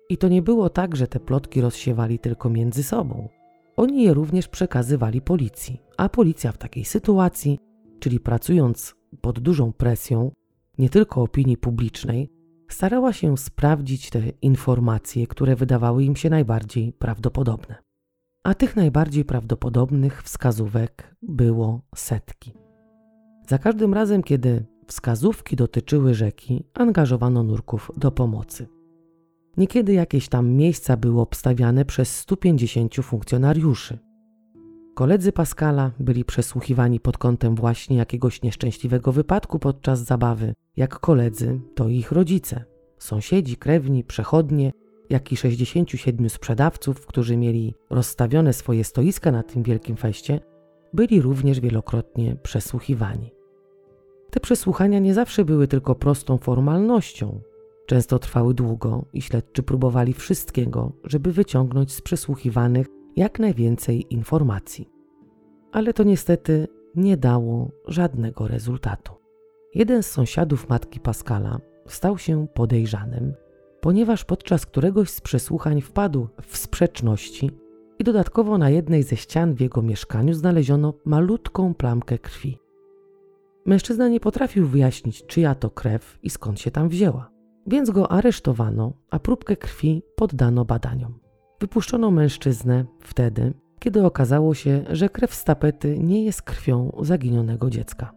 I 0.09 0.19
to 0.19 0.29
nie 0.29 0.43
było 0.43 0.71
tak, 0.71 0.97
że 0.97 1.07
te 1.07 1.21
plotki 1.21 1.61
rozsiewali 1.61 2.19
tylko 2.19 2.51
między 2.51 2.83
sobą. 2.83 3.29
Oni 3.77 4.03
je 4.03 4.15
również 4.15 4.49
przekazywali 4.49 5.21
policji, 5.21 5.81
a 5.97 6.09
policja 6.09 6.53
w 6.53 6.59
takiej 6.59 6.85
sytuacji, 6.85 7.59
czyli 8.01 8.21
pracując 8.21 8.95
pod 9.21 9.41
dużą 9.41 9.73
presją, 9.73 10.31
nie 10.79 10.89
tylko 10.89 11.23
opinii 11.23 11.57
publicznej, 11.57 12.34
starała 12.69 13.13
się 13.13 13.39
sprawdzić 13.39 14.11
te 14.11 14.21
informacje, 14.43 15.27
które 15.27 15.57
wydawały 15.57 16.05
im 16.05 16.17
się 16.17 16.31
najbardziej 16.31 16.93
prawdopodobne. 16.93 17.75
A 18.45 18.55
tych 18.55 18.77
najbardziej 18.77 19.25
prawdopodobnych 19.25 20.23
wskazówek 20.23 21.17
było 21.23 21.81
setki. 21.95 22.55
Za 23.49 23.59
każdym 23.59 23.95
razem, 23.95 24.23
kiedy 24.23 24.65
wskazówki 24.87 25.57
dotyczyły 25.57 26.15
rzeki, 26.15 26.65
angażowano 26.75 27.43
nurków 27.43 27.91
do 27.97 28.11
pomocy. 28.11 28.67
Niekiedy 29.57 29.93
jakieś 29.93 30.29
tam 30.29 30.51
miejsca 30.51 30.97
były 30.97 31.21
obstawiane 31.21 31.85
przez 31.85 32.17
150 32.17 32.95
funkcjonariuszy. 32.95 33.99
Koledzy 34.95 35.33
Pascala 35.33 35.91
byli 36.01 36.25
przesłuchiwani 36.25 37.01
pod 37.01 37.19
kątem 37.19 37.55
właśnie 37.55 37.97
jakiegoś 37.97 38.43
nieszczęśliwego 38.43 39.13
wypadku 39.13 39.59
podczas 39.59 40.01
zabawy. 40.01 40.55
Jak 40.77 40.99
koledzy, 40.99 41.61
to 41.75 41.89
ich 41.89 42.13
rodzice, 42.13 42.65
sąsiedzi, 42.99 43.57
krewni, 43.57 44.05
przechodnie, 44.05 44.73
jak 45.11 45.33
i 45.33 45.37
67 45.37 46.31
sprzedawców, 46.31 47.07
którzy 47.07 47.37
mieli 47.37 47.75
rozstawione 47.91 48.53
swoje 48.53 48.85
stoiska 48.85 49.33
na 49.33 49.43
tym 49.43 49.63
wielkim 49.63 49.97
feście, 49.97 50.41
byli 50.93 51.23
również 51.23 51.61
wielokrotnie 51.61 52.37
przesłuchiwani. 52.37 53.31
Te 54.31 54.41
przesłuchania 54.41 54.99
nie 54.99 55.15
zawsze 55.15 55.45
były 55.45 55.69
tylko 55.69 55.95
prostą 55.95 56.39
formalnością. 56.39 57.41
Często 57.87 58.19
trwały 58.19 58.55
długo 58.55 59.05
i 59.13 59.23
śledczy 59.23 59.63
próbowali 59.63 60.13
wszystkiego, 60.13 60.93
żeby 61.05 61.33
wyciągnąć 61.33 61.93
z 61.93 62.01
przesłuchiwanych 62.01 62.87
jak 63.17 63.39
najwięcej 63.39 64.15
informacji. 64.15 64.89
Ale 65.73 65.93
to 65.93 66.03
niestety 66.03 66.69
nie 66.95 67.17
dało 67.17 67.71
żadnego 67.89 68.49
rezultatu. 68.49 69.13
Jeden 69.75 70.03
z 70.03 70.07
sąsiadów 70.07 70.69
matki 70.69 71.01
Pascala 71.01 71.61
stał 71.87 72.19
się 72.19 72.47
podejrzanym, 72.55 73.35
ponieważ 73.81 74.25
podczas 74.25 74.67
któregoś 74.67 75.11
z 75.11 75.21
przesłuchań 75.21 75.81
wpadł 75.81 76.29
w 76.43 76.57
sprzeczności 76.57 77.51
i 77.99 78.05
dodatkowo 78.05 78.59
na 78.59 78.71
jednej 78.71 79.03
ze 79.03 79.17
ścian 79.17 79.55
w 79.55 79.61
jego 79.61 79.83
mieszkaniu 79.83 80.35
znaleziono 80.35 80.95
malutką 81.05 81.75
plamkę 81.75 82.19
krwi. 82.19 82.59
Mężczyzna 83.67 84.09
nie 84.09 84.21
potrafił 84.21 84.67
wyjaśnić, 84.67 85.27
czyja 85.27 85.55
to 85.55 85.71
krew 85.71 86.19
i 86.23 86.31
skąd 86.31 86.61
się 86.61 86.71
tam 86.71 86.89
wzięła, 86.89 87.31
więc 87.67 87.91
go 87.91 88.13
aresztowano, 88.13 88.93
a 89.11 89.19
próbkę 89.19 89.57
krwi 89.57 90.03
poddano 90.17 90.65
badaniom. 90.65 91.24
Wypuszczono 91.65 92.11
mężczyznę 92.11 92.85
wtedy, 93.01 93.55
kiedy 93.79 94.07
okazało 94.07 94.55
się, 94.55 94.85
że 94.91 95.09
krew 95.09 95.35
z 95.35 95.45
tapety 95.45 95.99
nie 95.99 96.25
jest 96.25 96.43
krwią 96.43 96.93
zaginionego 97.03 97.71
dziecka. 97.71 98.13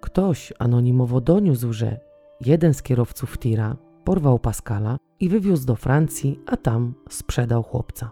Ktoś 0.00 0.52
anonimowo 0.58 1.20
doniósł, 1.20 1.72
że 1.72 2.00
jeden 2.40 2.74
z 2.74 2.82
kierowców 2.82 3.38
tira 3.38 3.76
porwał 4.04 4.38
Pascala 4.38 4.98
i 5.20 5.28
wywiózł 5.28 5.66
do 5.66 5.76
Francji, 5.76 6.40
a 6.46 6.56
tam 6.56 6.94
sprzedał 7.08 7.62
chłopca. 7.62 8.10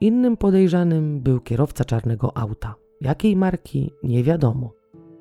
Innym 0.00 0.36
podejrzanym 0.36 1.20
był 1.20 1.40
kierowca 1.40 1.84
czarnego 1.84 2.36
auta. 2.36 2.74
Jakiej 3.00 3.36
marki 3.36 3.92
nie 4.02 4.24
wiadomo. 4.24 4.72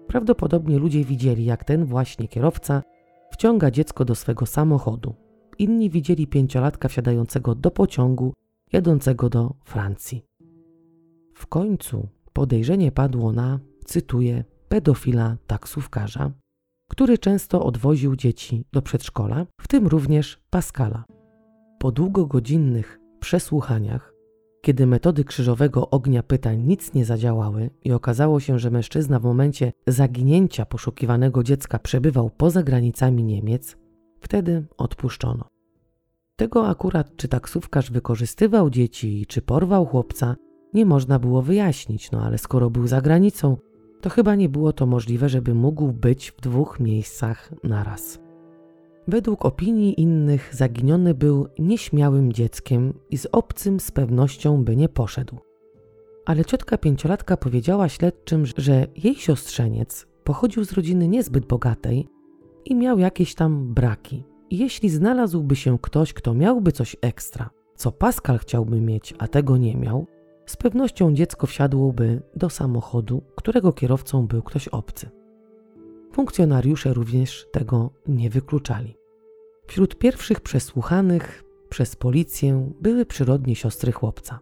Prawdopodobnie 0.07 0.79
ludzie 0.79 1.03
widzieli, 1.03 1.45
jak 1.45 1.63
ten 1.63 1.85
właśnie 1.85 2.27
kierowca 2.27 2.83
wciąga 3.31 3.71
dziecko 3.71 4.05
do 4.05 4.15
swego 4.15 4.45
samochodu. 4.45 5.24
Inni 5.59 5.89
widzieli 5.89 6.27
pięciolatka 6.27 6.87
wsiadającego 6.87 7.55
do 7.55 7.71
pociągu 7.71 8.33
jadącego 8.73 9.29
do 9.29 9.53
Francji. 9.63 10.25
W 11.33 11.47
końcu 11.47 12.07
podejrzenie 12.33 12.91
padło 12.91 13.31
na, 13.31 13.59
cytuję, 13.85 14.43
pedofila 14.67 15.37
taksówkarza, 15.47 16.31
który 16.89 17.17
często 17.17 17.65
odwoził 17.65 18.15
dzieci 18.15 18.65
do 18.73 18.81
przedszkola, 18.81 19.45
w 19.61 19.67
tym 19.67 19.87
również 19.87 20.39
Pascala. 20.49 21.03
Po 21.79 21.91
długogodzinnych 21.91 22.99
przesłuchaniach, 23.19 24.13
kiedy 24.61 24.87
metody 24.87 25.23
krzyżowego 25.23 25.89
ognia 25.89 26.23
pytań 26.23 26.61
nic 26.61 26.93
nie 26.93 27.05
zadziałały 27.05 27.69
i 27.83 27.91
okazało 27.91 28.39
się, 28.39 28.59
że 28.59 28.71
mężczyzna 28.71 29.19
w 29.19 29.23
momencie 29.23 29.71
zaginięcia 29.87 30.65
poszukiwanego 30.65 31.43
dziecka 31.43 31.79
przebywał 31.79 32.29
poza 32.29 32.63
granicami 32.63 33.23
Niemiec, 33.23 33.77
wtedy 34.25 34.65
odpuszczono. 34.77 35.43
Tego 36.35 36.67
akurat, 36.67 37.15
czy 37.15 37.27
taksówkarz 37.27 37.91
wykorzystywał 37.91 38.69
dzieci, 38.69 39.25
czy 39.27 39.41
porwał 39.41 39.85
chłopca, 39.85 40.35
nie 40.73 40.85
można 40.85 41.19
było 41.19 41.41
wyjaśnić, 41.41 42.11
no 42.11 42.21
ale 42.21 42.37
skoro 42.37 42.69
był 42.69 42.87
za 42.87 43.01
granicą, 43.01 43.57
to 44.01 44.09
chyba 44.09 44.35
nie 44.35 44.49
było 44.49 44.73
to 44.73 44.85
możliwe, 44.85 45.29
żeby 45.29 45.53
mógł 45.53 45.91
być 45.91 46.31
w 46.31 46.41
dwóch 46.41 46.79
miejscach 46.79 47.53
naraz. 47.63 48.19
Według 49.07 49.45
opinii 49.45 50.01
innych 50.01 50.55
zaginiony 50.55 51.13
był 51.13 51.47
nieśmiałym 51.59 52.33
dzieckiem 52.33 52.93
i 53.09 53.17
z 53.17 53.27
obcym 53.31 53.79
z 53.79 53.91
pewnością 53.91 54.63
by 54.63 54.75
nie 54.75 54.89
poszedł. 54.89 55.37
Ale 56.25 56.45
ciotka 56.45 56.77
pięciolatka 56.77 57.37
powiedziała 57.37 57.89
śledczym, 57.89 58.45
że 58.57 58.87
jej 58.95 59.15
siostrzeniec 59.15 60.07
pochodził 60.23 60.63
z 60.65 60.71
rodziny 60.71 61.07
niezbyt 61.07 61.45
bogatej 61.45 62.14
i 62.65 62.75
miał 62.75 62.99
jakieś 62.99 63.35
tam 63.35 63.73
braki. 63.73 64.23
Jeśli 64.51 64.89
znalazłby 64.89 65.55
się 65.55 65.79
ktoś, 65.79 66.13
kto 66.13 66.33
miałby 66.33 66.71
coś 66.71 66.95
ekstra, 67.01 67.49
co 67.75 67.91
Pascal 67.91 68.37
chciałby 68.37 68.81
mieć, 68.81 69.13
a 69.17 69.27
tego 69.27 69.57
nie 69.57 69.75
miał, 69.75 70.07
z 70.45 70.57
pewnością 70.57 71.13
dziecko 71.13 71.47
wsiadłoby 71.47 72.21
do 72.35 72.49
samochodu, 72.49 73.23
którego 73.35 73.73
kierowcą 73.73 74.27
był 74.27 74.41
ktoś 74.41 74.67
obcy. 74.67 75.09
Funkcjonariusze 76.11 76.93
również 76.93 77.47
tego 77.51 77.89
nie 78.07 78.29
wykluczali. 78.29 78.97
Wśród 79.67 79.97
pierwszych 79.97 80.41
przesłuchanych 80.41 81.43
przez 81.69 81.95
policję 81.95 82.71
były 82.81 83.05
przyrodnie 83.05 83.55
siostry 83.55 83.91
chłopca: 83.91 84.39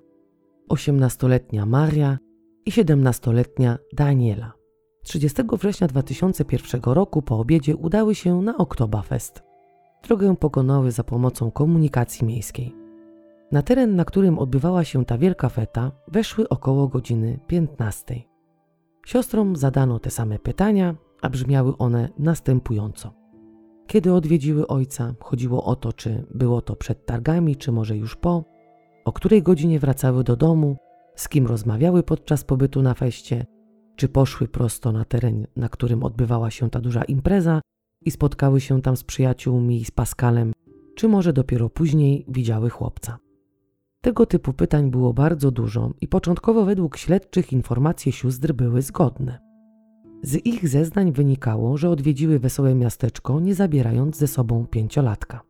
18-letnia 0.69 1.65
Maria 1.65 2.17
i 2.65 2.71
17-letnia 2.71 3.77
Daniela. 3.93 4.62
30 5.03 5.43
września 5.59 5.87
2001 5.87 6.81
roku 6.85 7.21
po 7.21 7.39
obiedzie 7.39 7.75
udały 7.75 8.15
się 8.15 8.41
na 8.41 8.57
Oktoberfest. 8.57 9.43
Drogę 10.03 10.35
pokonały 10.35 10.91
za 10.91 11.03
pomocą 11.03 11.51
komunikacji 11.51 12.27
miejskiej. 12.27 12.75
Na 13.51 13.61
teren, 13.61 13.95
na 13.95 14.05
którym 14.05 14.39
odbywała 14.39 14.83
się 14.83 15.05
ta 15.05 15.17
wielka 15.17 15.49
feta, 15.49 15.91
weszły 16.07 16.49
około 16.49 16.87
godziny 16.87 17.39
15. 17.47 18.21
Siostrom 19.05 19.55
zadano 19.55 19.99
te 19.99 20.09
same 20.09 20.39
pytania, 20.39 20.95
a 21.21 21.29
brzmiały 21.29 21.77
one 21.77 22.09
następująco. 22.19 23.13
Kiedy 23.87 24.13
odwiedziły 24.13 24.67
ojca, 24.67 25.13
chodziło 25.19 25.63
o 25.63 25.75
to, 25.75 25.93
czy 25.93 26.25
było 26.33 26.61
to 26.61 26.75
przed 26.75 27.05
targami, 27.05 27.55
czy 27.55 27.71
może 27.71 27.97
już 27.97 28.15
po, 28.15 28.43
o 29.05 29.11
której 29.11 29.43
godzinie 29.43 29.79
wracały 29.79 30.23
do 30.23 30.35
domu, 30.35 30.77
z 31.15 31.29
kim 31.29 31.47
rozmawiały 31.47 32.03
podczas 32.03 32.43
pobytu 32.43 32.81
na 32.81 32.93
feście, 32.93 33.45
czy 33.95 34.09
poszły 34.09 34.47
prosto 34.47 34.91
na 34.91 35.05
teren, 35.05 35.47
na 35.55 35.69
którym 35.69 36.03
odbywała 36.03 36.51
się 36.51 36.69
ta 36.69 36.81
duża 36.81 37.03
impreza 37.03 37.61
i 38.05 38.11
spotkały 38.11 38.61
się 38.61 38.81
tam 38.81 38.97
z 38.97 39.03
przyjaciółmi 39.03 39.81
i 39.81 39.85
z 39.85 39.91
Paskalem, 39.91 40.53
czy 40.95 41.07
może 41.07 41.33
dopiero 41.33 41.69
później 41.69 42.25
widziały 42.27 42.69
chłopca. 42.69 43.17
Tego 44.01 44.25
typu 44.25 44.53
pytań 44.53 44.91
było 44.91 45.13
bardzo 45.13 45.51
dużo 45.51 45.91
i 46.01 46.07
początkowo 46.07 46.65
według 46.65 46.97
śledczych 46.97 47.53
informacje 47.53 48.11
sióstr 48.11 48.53
były 48.53 48.81
zgodne. 48.81 49.39
Z 50.23 50.45
ich 50.45 50.69
zeznań 50.69 51.11
wynikało, 51.11 51.77
że 51.77 51.89
odwiedziły 51.89 52.39
wesołe 52.39 52.75
miasteczko, 52.75 53.39
nie 53.39 53.55
zabierając 53.55 54.17
ze 54.17 54.27
sobą 54.27 54.67
pięciolatka. 54.67 55.41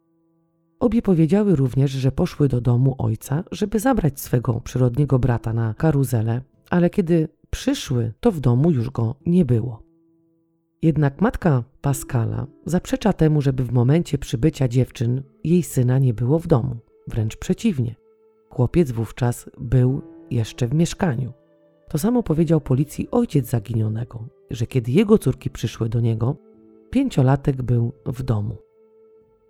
Obie 0.80 1.02
powiedziały 1.02 1.56
również, 1.56 1.92
że 1.92 2.12
poszły 2.12 2.48
do 2.48 2.62
domu 2.62 2.96
ojca, 2.98 3.44
żeby 3.52 3.80
zabrać 3.80 4.20
swego 4.20 4.62
przyrodniego 4.62 5.20
brata 5.20 5.54
na 5.54 5.74
karuzelę, 5.74 6.42
ale 6.70 6.90
kiedy 6.90 7.28
przyszły, 7.54 8.14
to 8.20 8.32
w 8.32 8.40
domu 8.40 8.72
już 8.72 8.90
go 8.90 9.16
nie 9.26 9.46
było. 9.46 9.84
Jednak 10.82 11.22
matka 11.22 11.64
Pascala 11.82 12.48
zaprzecza 12.66 13.14
temu, 13.14 13.42
żeby 13.42 13.64
w 13.64 13.72
momencie 13.72 14.18
przybycia 14.18 14.68
dziewczyn 14.68 15.24
jej 15.44 15.64
syna 15.64 16.00
nie 16.00 16.14
było 16.14 16.40
w 16.40 16.48
domu. 16.48 16.76
Wręcz 17.08 17.38
przeciwnie. 17.38 17.96
Chłopiec 18.50 18.92
wówczas 18.92 19.50
był 19.58 20.02
jeszcze 20.32 20.68
w 20.68 20.74
mieszkaniu. 20.74 21.34
To 21.90 21.98
samo 21.98 22.24
powiedział 22.24 22.62
policji 22.62 23.12
ojciec 23.12 23.50
zaginionego, 23.50 24.28
że 24.50 24.68
kiedy 24.68 24.92
jego 24.92 25.18
córki 25.18 25.50
przyszły 25.50 25.90
do 25.90 26.00
niego, 26.00 26.36
pięciolatek 26.90 27.62
był 27.62 27.94
w 28.06 28.24
domu. 28.24 28.58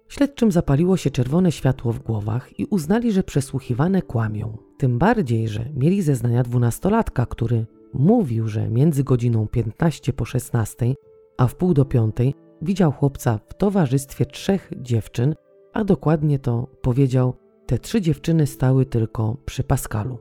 Śledczym 0.07 0.51
zapaliło 0.51 0.97
się 0.97 1.11
czerwone 1.11 1.51
światło 1.51 1.93
w 1.93 1.99
głowach 1.99 2.59
i 2.59 2.65
uznali, 2.65 3.11
że 3.11 3.23
przesłuchiwane 3.23 4.01
kłamią. 4.01 4.57
Tym 4.77 4.99
bardziej, 4.99 5.47
że 5.47 5.65
mieli 5.75 6.01
zeznania 6.01 6.43
dwunastolatka, 6.43 7.25
który 7.25 7.65
mówił, 7.93 8.47
że 8.47 8.69
między 8.69 9.03
godziną 9.03 9.47
15 9.47 10.13
po 10.13 10.25
16 10.25 10.95
a 11.37 11.47
w 11.47 11.55
pół 11.55 11.73
do 11.73 11.85
piątej 11.85 12.33
widział 12.61 12.91
chłopca 12.91 13.39
w 13.47 13.53
towarzystwie 13.53 14.25
trzech 14.25 14.71
dziewczyn, 14.81 15.35
a 15.73 15.83
dokładnie 15.83 16.39
to 16.39 16.67
powiedział, 16.81 17.33
te 17.65 17.79
trzy 17.79 18.01
dziewczyny 18.01 18.47
stały 18.47 18.85
tylko 18.85 19.37
przy 19.45 19.63
Pascalu. 19.63 20.19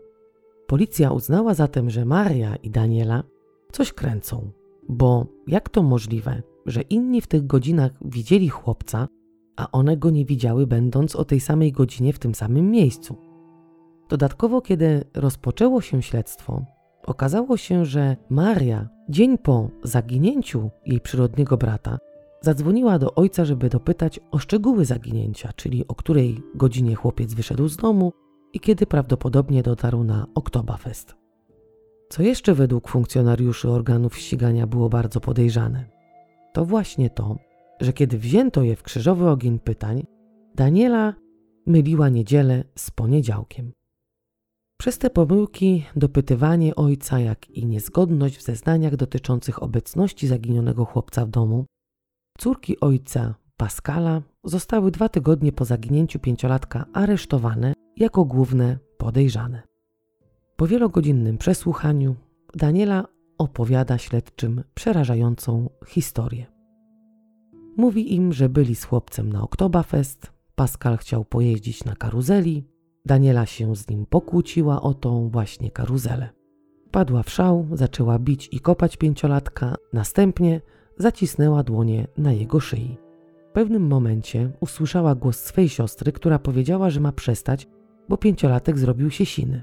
Policja 0.67 1.11
uznała 1.11 1.55
zatem, 1.55 1.91
że 1.91 2.05
Maria 2.05 2.57
i 2.57 2.71
Daniela 2.71 3.23
coś 3.73 3.93
kręcą, 3.93 4.51
bo 4.89 5.27
jak 5.47 5.69
to 5.69 5.83
możliwe, 5.83 6.43
że 6.67 6.83
inni 6.83 7.21
w 7.21 7.27
tych 7.27 7.47
godzinach 7.47 7.93
widzieli 8.05 8.49
chłopca, 8.49 9.09
a 9.57 9.71
one 9.73 9.97
go 9.97 10.11
nie 10.11 10.25
widziały, 10.25 10.67
będąc 10.67 11.17
o 11.17 11.25
tej 11.25 11.41
samej 11.41 11.73
godzinie 11.73 12.13
w 12.13 12.19
tym 12.19 12.35
samym 12.35 12.71
miejscu? 12.71 13.17
Dodatkowo, 14.09 14.61
kiedy 14.61 15.05
rozpoczęło 15.15 15.81
się 15.81 16.03
śledztwo, 16.03 16.65
okazało 17.07 17.57
się, 17.57 17.85
że 17.85 18.17
Maria 18.31 18.89
dzień 19.09 19.39
po 19.39 19.71
zaginięciu 19.83 20.71
jej 20.87 21.01
przyrodniego 21.01 21.57
brata 21.57 21.99
zadzwoniła 22.41 22.99
do 22.99 23.15
ojca, 23.15 23.45
żeby 23.45 23.69
dopytać 23.69 24.21
o 24.31 24.39
szczegóły 24.39 24.85
zaginięcia, 24.85 25.53
czyli 25.57 25.89
o 25.89 25.95
której 25.95 26.43
godzinie 26.55 26.95
chłopiec 26.95 27.35
wyszedł 27.35 27.69
z 27.69 27.77
domu 27.77 28.13
i 28.53 28.61
kiedy 28.61 28.87
prawdopodobnie 28.87 29.63
dotarł 29.63 30.05
na 30.05 30.27
Oktoberfest. 30.35 31.15
Co 32.09 32.23
jeszcze 32.23 32.55
według 32.55 32.89
funkcjonariuszy 32.89 33.71
organów 33.71 34.17
ścigania 34.19 34.67
było 34.67 34.89
bardzo 34.89 35.21
podejrzane? 35.21 35.85
To 36.53 36.65
właśnie 36.65 37.11
to, 37.11 37.37
że 37.81 37.93
kiedy 37.93 38.19
wzięto 38.19 38.63
je 38.63 38.77
w 38.77 38.83
krzyżowy 38.83 39.29
ogień 39.29 39.59
pytań, 39.59 40.07
Daniela 40.55 41.15
myliła 41.67 42.09
niedzielę 42.09 42.65
z 42.75 42.91
poniedziałkiem. 42.91 43.73
Przez 44.83 44.99
te 44.99 45.11
pomyłki 45.11 45.85
dopytywanie 45.97 46.75
ojca, 46.75 47.21
jak 47.21 47.51
i 47.51 47.67
niezgodność 47.67 48.39
w 48.39 48.43
zeznaniach 48.43 48.97
dotyczących 48.97 49.63
obecności 49.63 50.27
zaginionego 50.27 50.85
chłopca 50.85 51.27
w 51.27 51.31
domu, 51.31 51.65
córki 52.39 52.81
ojca 52.81 53.35
Pascala 53.57 54.23
zostały 54.45 54.91
dwa 54.91 55.09
tygodnie 55.09 55.53
po 55.53 55.65
zaginięciu 55.65 56.19
pięciolatka 56.19 56.85
aresztowane 56.93 57.73
jako 57.97 58.25
główne 58.25 58.79
podejrzane. 58.99 59.63
Po 60.57 60.67
wielogodzinnym 60.67 61.39
przesłuchaniu 61.39 62.15
Daniela 62.55 63.05
opowiada 63.39 63.99
śledczym 63.99 64.65
przerażającą 64.75 65.71
historię. 65.87 66.47
Mówi 67.77 68.15
im, 68.15 68.33
że 68.33 68.49
byli 68.49 68.75
z 68.75 68.85
chłopcem 68.85 69.33
na 69.33 69.43
Oktoberfest, 69.43 70.33
Pascal 70.55 70.97
chciał 70.97 71.25
pojeździć 71.25 71.85
na 71.85 71.97
karuzeli, 71.97 72.72
Daniela 73.07 73.47
się 73.47 73.77
z 73.77 73.89
nim 73.89 74.07
pokłóciła 74.07 74.83
o 74.83 74.95
tą 74.95 75.29
właśnie 75.29 75.71
karuzelę. 75.71 76.29
Padła 76.91 77.23
w 77.23 77.31
szał, 77.31 77.69
zaczęła 77.73 78.19
bić 78.19 78.49
i 78.53 78.61
kopać 78.61 78.97
pięciolatka, 78.97 79.75
następnie 79.93 80.61
zacisnęła 80.97 81.63
dłonie 81.63 82.07
na 82.17 82.33
jego 82.33 82.61
szyi. 82.61 82.97
W 83.51 83.53
pewnym 83.53 83.87
momencie 83.87 84.51
usłyszała 84.61 85.15
głos 85.15 85.37
swej 85.37 85.69
siostry, 85.69 86.13
która 86.13 86.39
powiedziała, 86.39 86.91
że 86.91 87.01
ma 87.01 87.13
przestać, 87.13 87.69
bo 88.09 88.17
pięciolatek 88.17 88.79
zrobił 88.79 89.11
się 89.11 89.27
siny. 89.27 89.63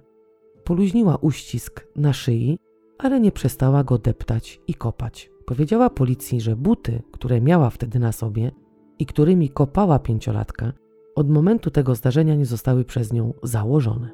Poluźniła 0.63 1.15
uścisk 1.15 1.87
na 1.95 2.13
szyi, 2.13 2.57
ale 2.97 3.19
nie 3.19 3.31
przestała 3.31 3.83
go 3.83 3.97
deptać 3.97 4.61
i 4.67 4.73
kopać. 4.73 5.31
Powiedziała 5.45 5.89
policji, 5.89 6.41
że 6.41 6.55
buty, 6.55 7.01
które 7.11 7.41
miała 7.41 7.69
wtedy 7.69 7.99
na 7.99 8.11
sobie 8.11 8.51
i 8.99 9.05
którymi 9.05 9.49
kopała 9.49 9.99
pięciolatka, 9.99 10.73
od 11.15 11.29
momentu 11.29 11.71
tego 11.71 11.95
zdarzenia 11.95 12.35
nie 12.35 12.45
zostały 12.45 12.85
przez 12.85 13.13
nią 13.13 13.33
założone. 13.43 14.11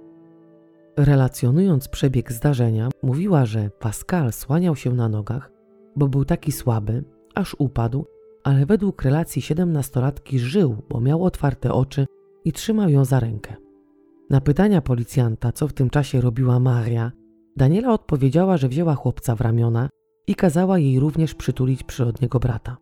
Relacjonując 0.97 1.87
przebieg 1.87 2.31
zdarzenia, 2.31 2.89
mówiła, 3.03 3.45
że 3.45 3.69
Pascal 3.69 4.33
słaniał 4.33 4.75
się 4.75 4.93
na 4.93 5.09
nogach, 5.09 5.51
bo 5.95 6.07
był 6.07 6.25
taki 6.25 6.51
słaby, 6.51 7.03
aż 7.35 7.55
upadł, 7.59 8.05
ale 8.43 8.65
według 8.65 9.01
relacji 9.01 9.41
siedemnastolatki 9.41 10.39
żył, 10.39 10.77
bo 10.89 11.01
miał 11.01 11.23
otwarte 11.23 11.73
oczy 11.73 12.05
i 12.45 12.51
trzymał 12.51 12.89
ją 12.89 13.05
za 13.05 13.19
rękę. 13.19 13.55
Na 14.29 14.41
pytania 14.41 14.81
policjanta, 14.81 15.51
co 15.51 15.67
w 15.67 15.73
tym 15.73 15.89
czasie 15.89 16.21
robiła 16.21 16.59
Maria, 16.59 17.11
Daniela 17.57 17.93
odpowiedziała, 17.93 18.57
że 18.57 18.67
wzięła 18.67 18.95
chłopca 18.95 19.35
w 19.35 19.41
ramiona 19.41 19.89
i 20.27 20.35
kazała 20.35 20.79
jej 20.79 20.99
również 20.99 21.35
przytulić 21.35 21.83
przyrodniego 21.83 22.39
brata. 22.39 22.77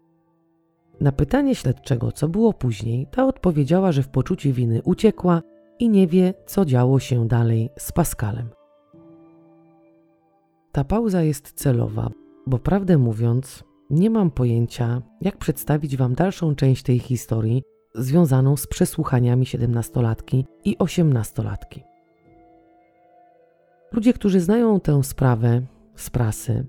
Na 1.02 1.12
pytanie 1.12 1.56
śledczego, 1.56 2.12
co 2.12 2.28
było 2.28 2.54
później, 2.54 3.08
ta 3.12 3.26
odpowiedziała, 3.26 3.92
że 3.92 4.04
w 4.04 4.10
poczuciu 4.10 4.54
winy 4.54 4.82
uciekła 4.84 5.42
i 5.80 5.90
nie 5.90 6.08
wie, 6.08 6.34
co 6.46 6.66
działo 6.66 7.00
się 7.00 7.28
dalej 7.28 7.70
z 7.78 7.92
Pascalem. 7.92 8.50
Ta 10.72 10.84
pauza 10.84 11.22
jest 11.22 11.52
celowa, 11.52 12.10
bo 12.48 12.60
prawdę 12.60 12.98
mówiąc, 12.98 13.64
nie 13.90 14.10
mam 14.10 14.32
pojęcia, 14.32 15.02
jak 15.22 15.38
przedstawić 15.38 15.98
Wam 15.98 16.16
dalszą 16.16 16.56
część 16.56 16.84
tej 16.84 17.00
historii 17.00 17.64
związaną 17.96 18.58
z 18.58 18.68
przesłuchaniami 18.68 19.46
siedemnastolatki 19.46 20.46
i 20.66 20.78
osiemnastolatki. 20.78 21.84
Ludzie, 23.92 24.14
którzy 24.14 24.40
znają 24.40 24.80
tę 24.80 25.04
sprawę 25.04 25.62
z 25.96 26.10
prasy, 26.10 26.66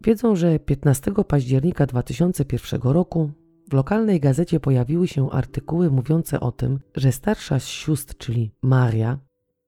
wiedzą, 0.00 0.36
że 0.36 0.58
15 0.58 1.12
października 1.28 1.86
2001 1.86 2.80
roku 2.82 3.30
w 3.68 3.72
lokalnej 3.72 4.20
gazecie 4.20 4.60
pojawiły 4.60 5.08
się 5.08 5.30
artykuły 5.30 5.90
mówiące 5.90 6.40
o 6.40 6.52
tym, 6.52 6.80
że 6.96 7.12
starsza 7.12 7.58
z 7.58 7.66
sióstr, 7.66 8.16
czyli 8.16 8.52
Maria, 8.62 9.18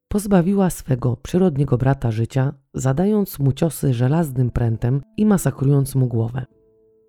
pozbawiła 0.08 0.70
swego 0.70 1.16
przyrodniego 1.16 1.78
brata 1.78 2.10
życia, 2.10 2.54
zadając 2.74 3.38
mu 3.38 3.52
ciosy 3.52 3.94
żelaznym 3.94 4.50
prętem 4.50 5.02
i 5.16 5.26
masakrując 5.26 5.94
mu 5.94 6.06
głowę. 6.06 6.46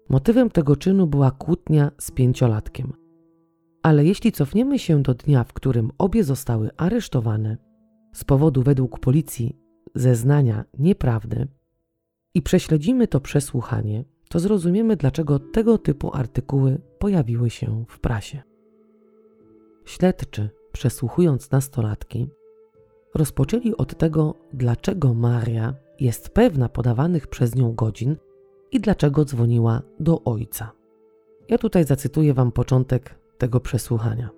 Motywem 0.10 0.50
tego 0.50 0.76
czynu 0.76 1.08
była 1.08 1.32
kłótnia 1.32 1.92
z 1.98 2.12
pięciolatkiem. 2.12 2.94
Ale 3.84 4.06
jeśli 4.06 4.32
cofniemy 4.32 4.80
się 4.80 5.02
do 5.02 5.14
dnia, 5.14 5.44
w 5.44 5.54
którym 5.54 5.92
obie 5.98 6.24
zostały 6.24 6.70
aresztowane, 6.78 7.58
z 8.14 8.24
powodu 8.24 8.64
według 8.64 9.00
policji 9.00 9.58
zeznania 9.96 10.66
nieprawdy, 10.80 11.48
i 12.34 12.42
prześledzimy 12.42 13.08
to 13.08 13.20
przesłuchanie, 13.20 14.04
to 14.32 14.40
zrozumiemy, 14.40 14.96
dlaczego 14.96 15.40
tego 15.40 15.78
typu 15.78 16.16
artykuły 16.16 16.82
pojawiły 17.00 17.50
się 17.50 17.86
w 17.88 18.00
prasie. 18.00 18.42
Śledczy, 19.86 20.50
przesłuchując 20.72 21.52
nastolatki, 21.52 22.30
rozpoczęli 23.16 23.76
od 23.78 23.98
tego, 23.98 24.36
dlaczego 24.54 25.14
Maria 25.14 25.76
jest 26.00 26.30
pewna 26.30 26.70
podawanych 26.70 27.28
przez 27.28 27.56
nią 27.56 27.74
godzin 27.74 28.16
i 28.72 28.80
dlaczego 28.80 29.26
dzwoniła 29.26 29.82
do 30.00 30.24
ojca. 30.24 30.72
Ja 31.50 31.58
tutaj 31.58 31.84
zacytuję 31.86 32.34
wam 32.34 32.52
początek 32.52 33.20
tego 33.38 33.60
przesłuchania. 33.60 34.30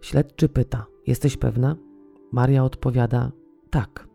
Śledczy 0.00 0.48
pyta: 0.48 0.86
Jesteś 1.06 1.36
pewna? 1.36 1.76
Maria 2.32 2.64
odpowiada: 2.64 3.32
Tak. 3.70 4.08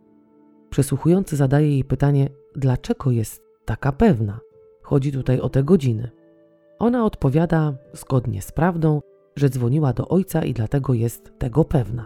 Przesłuchujący 0.70 1.36
zadaje 1.36 1.70
jej 1.70 1.84
pytanie: 1.84 2.30
Dlaczego 2.56 3.12
jest 3.12 3.44
taka 3.66 3.92
pewna? 3.92 4.40
Chodzi 4.86 5.12
tutaj 5.12 5.40
o 5.40 5.50
te 5.50 5.64
godziny. 5.64 6.10
Ona 6.80 7.06
odpowiada 7.06 7.74
zgodnie 7.94 8.42
z 8.42 8.52
prawdą, 8.52 9.02
że 9.36 9.50
dzwoniła 9.50 9.94
do 9.94 10.08
ojca 10.08 10.44
i 10.44 10.54
dlatego 10.54 10.94
jest 10.94 11.34
tego 11.38 11.64
pewna. 11.64 12.06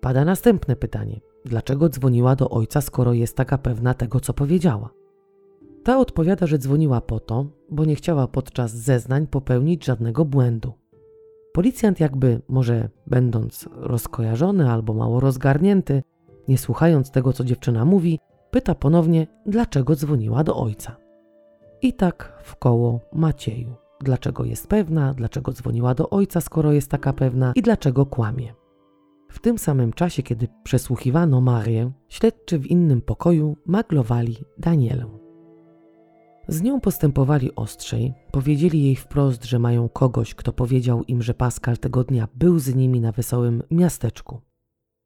Pada 0.00 0.24
następne 0.24 0.76
pytanie: 0.76 1.20
dlaczego 1.44 1.88
dzwoniła 1.88 2.36
do 2.36 2.50
ojca, 2.50 2.80
skoro 2.80 3.12
jest 3.12 3.36
taka 3.36 3.58
pewna 3.58 3.94
tego, 3.94 4.20
co 4.20 4.34
powiedziała? 4.34 4.90
Ta 5.84 5.98
odpowiada, 5.98 6.46
że 6.46 6.58
dzwoniła 6.58 7.00
po 7.00 7.20
to, 7.20 7.46
bo 7.70 7.84
nie 7.84 7.96
chciała 7.96 8.28
podczas 8.28 8.70
zeznań 8.72 9.26
popełnić 9.26 9.84
żadnego 9.84 10.24
błędu. 10.24 10.72
Policjant, 11.52 12.00
jakby 12.00 12.40
może 12.48 12.88
będąc 13.06 13.68
rozkojarzony 13.72 14.70
albo 14.70 14.94
mało 14.94 15.20
rozgarnięty, 15.20 16.02
nie 16.48 16.58
słuchając 16.58 17.10
tego, 17.10 17.32
co 17.32 17.44
dziewczyna 17.44 17.84
mówi, 17.84 18.18
pyta 18.50 18.74
ponownie, 18.74 19.26
dlaczego 19.46 19.96
dzwoniła 19.96 20.44
do 20.44 20.56
ojca. 20.56 21.03
I 21.84 21.92
tak 21.92 22.32
w 22.42 22.56
koło 22.56 23.00
Macieju. 23.12 23.74
Dlaczego 24.00 24.44
jest 24.44 24.66
pewna, 24.66 25.14
dlaczego 25.14 25.52
dzwoniła 25.52 25.94
do 25.94 26.10
ojca, 26.10 26.40
skoro 26.40 26.72
jest 26.72 26.90
taka 26.90 27.12
pewna 27.12 27.52
i 27.56 27.62
dlaczego 27.62 28.06
kłamie. 28.06 28.54
W 29.28 29.38
tym 29.40 29.58
samym 29.58 29.92
czasie, 29.92 30.22
kiedy 30.22 30.48
przesłuchiwano 30.62 31.40
Marię, 31.40 31.92
śledczy 32.08 32.58
w 32.58 32.66
innym 32.66 33.00
pokoju 33.00 33.56
maglowali 33.66 34.36
Danielę. 34.58 35.06
Z 36.48 36.62
nią 36.62 36.80
postępowali 36.80 37.54
ostrzej, 37.54 38.14
powiedzieli 38.32 38.82
jej 38.82 38.96
wprost, 38.96 39.44
że 39.44 39.58
mają 39.58 39.88
kogoś, 39.88 40.34
kto 40.34 40.52
powiedział 40.52 41.02
im, 41.02 41.22
że 41.22 41.34
Pascal 41.34 41.78
tego 41.78 42.04
dnia 42.04 42.28
był 42.34 42.58
z 42.58 42.74
nimi 42.74 43.00
na 43.00 43.12
wesołym 43.12 43.62
miasteczku. 43.70 44.40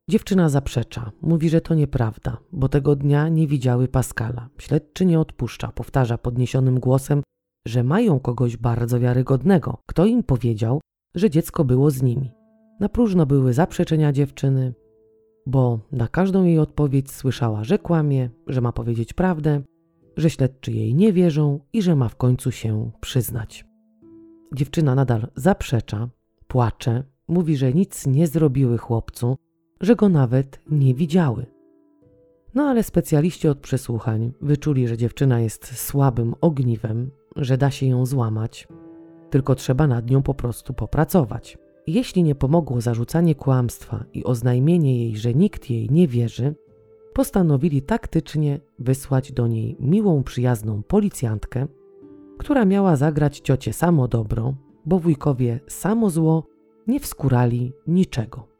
Dziewczyna 0.09 0.49
zaprzecza, 0.49 1.12
mówi, 1.23 1.49
że 1.49 1.61
to 1.61 1.75
nieprawda, 1.75 2.37
bo 2.53 2.68
tego 2.68 2.97
dnia 2.97 3.29
nie 3.29 3.47
widziały 3.47 3.88
Pascala. 3.88 4.49
Śledczy 4.59 5.07
nie 5.07 5.21
odpuszcza, 5.21 5.68
powtarza 5.68 6.18
podniesionym 6.18 6.81
głosem, 6.81 7.23
że 7.66 7.85
mają 7.85 8.21
kogoś 8.21 8.57
bardzo 8.57 9.01
wiarygodnego, 9.01 9.79
kto 9.87 10.07
im 10.07 10.23
powiedział, 10.23 10.81
że 11.14 11.31
dziecko 11.31 11.64
było 11.64 11.90
z 11.90 12.03
nimi. 12.03 12.31
Na 12.81 12.88
próżno 12.88 13.27
były 13.27 13.53
zaprzeczenia 13.53 14.12
dziewczyny, 14.12 14.75
bo 15.47 15.81
na 15.92 16.09
każdą 16.09 16.44
jej 16.44 16.59
odpowiedź 16.59 17.11
słyszała, 17.11 17.64
że 17.64 17.79
kłamie, 17.79 18.31
że 18.47 18.61
ma 18.61 18.73
powiedzieć 18.73 19.12
prawdę, 19.12 19.62
że 20.16 20.31
śledczy 20.31 20.73
jej 20.73 20.94
nie 20.94 21.12
wierzą 21.12 21.61
i 21.73 21.83
że 21.83 21.97
ma 21.97 22.09
w 22.09 22.16
końcu 22.16 22.51
się 22.51 22.90
przyznać. 23.01 23.64
Dziewczyna 24.55 24.94
nadal 24.94 25.29
zaprzecza, 25.37 26.09
płacze, 26.47 27.05
mówi, 27.29 27.57
że 27.57 27.73
nic 27.73 28.07
nie 28.07 28.27
zrobiły 28.27 28.79
chłopcu, 28.79 29.37
że 29.81 29.97
go 29.97 30.09
nawet 30.09 30.61
nie 30.71 30.95
widziały. 30.95 31.47
No 32.55 32.62
ale 32.64 32.83
specjaliści 32.83 33.49
od 33.49 33.59
przesłuchań 33.59 34.33
wyczuli, 34.41 34.88
że 34.88 34.97
dziewczyna 34.97 35.41
jest 35.41 35.79
słabym 35.79 36.35
ogniwem, 36.41 37.11
że 37.37 37.59
da 37.59 37.71
się 37.71 37.87
ją 37.87 38.07
złamać, 38.07 38.69
tylko 39.31 39.55
trzeba 39.55 39.87
nad 39.87 40.11
nią 40.11 40.23
po 40.23 40.35
prostu 40.35 40.75
popracować. 40.75 41.59
Jeśli 41.87 42.23
nie 42.23 42.35
pomogło 42.35 42.81
zarzucanie 42.81 43.35
kłamstwa 43.35 44.05
i 44.12 44.25
oznajmienie 44.25 45.05
jej, 45.05 45.17
że 45.17 45.35
nikt 45.35 45.71
jej 45.71 45.91
nie 45.91 46.09
wierzy, 46.09 46.55
postanowili 47.12 47.83
taktycznie 47.83 48.61
wysłać 48.79 49.33
do 49.33 49.47
niej 49.47 49.77
miłą, 49.81 50.23
przyjazną 50.23 50.83
policjantkę, 50.83 51.67
która 52.38 52.64
miała 52.64 52.97
zagrać 52.97 53.41
ciocie 53.41 53.73
samo 53.73 54.09
dobro, 54.09 54.55
bo 54.87 54.99
wujkowie 54.99 55.61
samo 55.69 56.11
zło 56.11 56.47
nie 56.87 57.01
wskurali 57.01 57.73
niczego. 57.87 58.58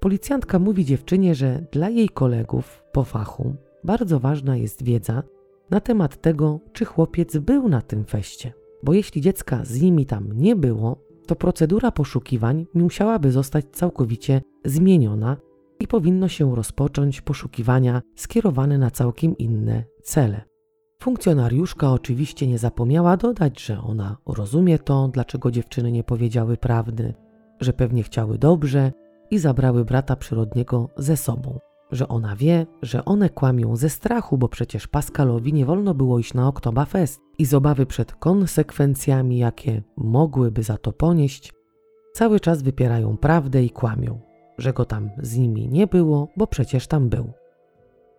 Policjantka 0.00 0.58
mówi 0.58 0.84
dziewczynie, 0.84 1.34
że 1.34 1.64
dla 1.72 1.88
jej 1.88 2.08
kolegów 2.08 2.82
po 2.92 3.04
fachu 3.04 3.54
bardzo 3.84 4.20
ważna 4.20 4.56
jest 4.56 4.82
wiedza 4.82 5.22
na 5.70 5.80
temat 5.80 6.20
tego, 6.20 6.60
czy 6.72 6.84
chłopiec 6.84 7.36
był 7.36 7.68
na 7.68 7.82
tym 7.82 8.04
feście, 8.04 8.52
bo 8.82 8.92
jeśli 8.92 9.20
dziecka 9.20 9.64
z 9.64 9.80
nimi 9.80 10.06
tam 10.06 10.32
nie 10.32 10.56
było, 10.56 10.96
to 11.26 11.36
procedura 11.36 11.90
poszukiwań 11.90 12.66
musiałaby 12.74 13.32
zostać 13.32 13.64
całkowicie 13.72 14.42
zmieniona 14.64 15.36
i 15.80 15.86
powinno 15.88 16.28
się 16.28 16.56
rozpocząć 16.56 17.20
poszukiwania 17.20 18.02
skierowane 18.16 18.78
na 18.78 18.90
całkiem 18.90 19.38
inne 19.38 19.84
cele. 20.02 20.42
Funkcjonariuszka 21.02 21.92
oczywiście 21.92 22.46
nie 22.46 22.58
zapomniała 22.58 23.16
dodać, 23.16 23.60
że 23.60 23.80
ona 23.80 24.16
rozumie 24.26 24.78
to, 24.78 25.08
dlaczego 25.08 25.50
dziewczyny 25.50 25.92
nie 25.92 26.04
powiedziały 26.04 26.56
prawdy, 26.56 27.14
że 27.60 27.72
pewnie 27.72 28.02
chciały 28.02 28.38
dobrze 28.38 28.92
i 29.30 29.38
zabrały 29.38 29.84
brata 29.84 30.16
przyrodniego 30.16 30.88
ze 30.96 31.16
sobą. 31.16 31.58
Że 31.92 32.08
ona 32.08 32.36
wie, 32.36 32.66
że 32.82 33.04
one 33.04 33.30
kłamią 33.30 33.76
ze 33.76 33.88
strachu, 33.90 34.38
bo 34.38 34.48
przecież 34.48 34.86
Pascalowi 34.86 35.52
nie 35.52 35.66
wolno 35.66 35.94
było 35.94 36.18
iść 36.18 36.34
na 36.34 36.48
Oktoberfest 36.48 37.20
i 37.38 37.44
z 37.44 37.54
obawy 37.54 37.86
przed 37.86 38.12
konsekwencjami, 38.12 39.38
jakie 39.38 39.82
mogłyby 39.96 40.62
za 40.62 40.76
to 40.78 40.92
ponieść, 40.92 41.52
cały 42.12 42.40
czas 42.40 42.62
wypierają 42.62 43.16
prawdę 43.16 43.64
i 43.64 43.70
kłamią. 43.70 44.20
że 44.58 44.72
go 44.72 44.84
tam 44.84 45.10
z 45.22 45.36
nimi 45.36 45.68
nie 45.68 45.86
było, 45.86 46.28
bo 46.36 46.46
przecież 46.46 46.86
tam 46.86 47.08
był. 47.08 47.32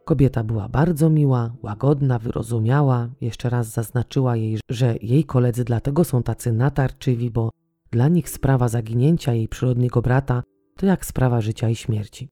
Kobieta 0.06 0.44
była 0.44 0.70
bardzo 0.70 1.10
miła, 1.10 1.54
łagodna, 1.64 2.20
wyrozumiała. 2.20 3.10
Jeszcze 3.22 3.50
raz 3.50 3.68
zaznaczyła 3.68 4.36
jej, 4.36 4.60
że 4.70 4.96
jej 5.02 5.24
koledzy 5.24 5.64
dlatego 5.64 6.04
są 6.04 6.24
tacy 6.24 6.52
natarczywi, 6.54 7.32
bo 7.32 7.50
dla 7.92 8.08
nich 8.08 8.30
sprawa 8.30 8.68
zaginięcia 8.68 9.34
jej 9.34 9.48
przyrodniego 9.48 10.02
brata 10.02 10.44
to 10.80 10.86
jak 10.86 11.06
sprawa 11.06 11.42
życia 11.42 11.70
i 11.70 11.76
śmierci. 11.76 12.30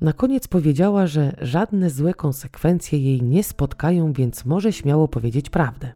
Na 0.00 0.12
koniec 0.12 0.48
powiedziała, 0.48 1.06
że 1.06 1.36
żadne 1.40 1.90
złe 1.90 2.14
konsekwencje 2.14 2.98
jej 2.98 3.22
nie 3.22 3.44
spotkają, 3.44 4.12
więc 4.12 4.44
może 4.44 4.72
śmiało 4.72 5.08
powiedzieć 5.08 5.50
prawdę. 5.50 5.92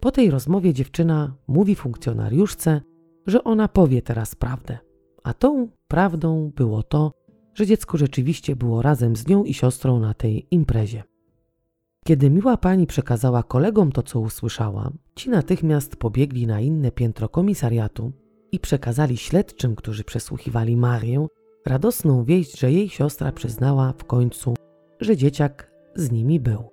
Po 0.00 0.10
tej 0.10 0.30
rozmowie 0.30 0.74
dziewczyna 0.74 1.34
mówi 1.46 1.74
funkcjonariuszce, 1.74 2.80
że 3.26 3.44
ona 3.44 3.68
powie 3.68 4.02
teraz 4.02 4.34
prawdę. 4.34 4.78
A 5.22 5.34
tą 5.34 5.68
prawdą 5.88 6.52
było 6.56 6.82
to, 6.82 7.12
że 7.54 7.66
dziecko 7.66 7.98
rzeczywiście 7.98 8.56
było 8.56 8.82
razem 8.82 9.16
z 9.16 9.26
nią 9.26 9.44
i 9.44 9.54
siostrą 9.54 10.00
na 10.00 10.14
tej 10.14 10.46
imprezie. 10.50 11.02
Kiedy 12.04 12.30
miła 12.30 12.56
pani 12.56 12.86
przekazała 12.86 13.42
kolegom 13.42 13.92
to, 13.92 14.02
co 14.02 14.20
usłyszała, 14.20 14.90
ci 15.14 15.30
natychmiast 15.30 15.96
pobiegli 15.96 16.46
na 16.46 16.60
inne 16.60 16.90
piętro 16.90 17.28
komisariatu 17.28 18.12
i 18.54 18.58
przekazali 18.58 19.16
śledczym, 19.16 19.76
którzy 19.76 20.04
przesłuchiwali 20.04 20.76
Marię, 20.76 21.26
radosną 21.66 22.24
wieść, 22.24 22.58
że 22.58 22.72
jej 22.72 22.88
siostra 22.88 23.32
przyznała 23.32 23.92
w 23.98 24.04
końcu, 24.04 24.54
że 25.00 25.16
dzieciak 25.16 25.70
z 25.94 26.10
nimi 26.10 26.40
był. 26.40 26.64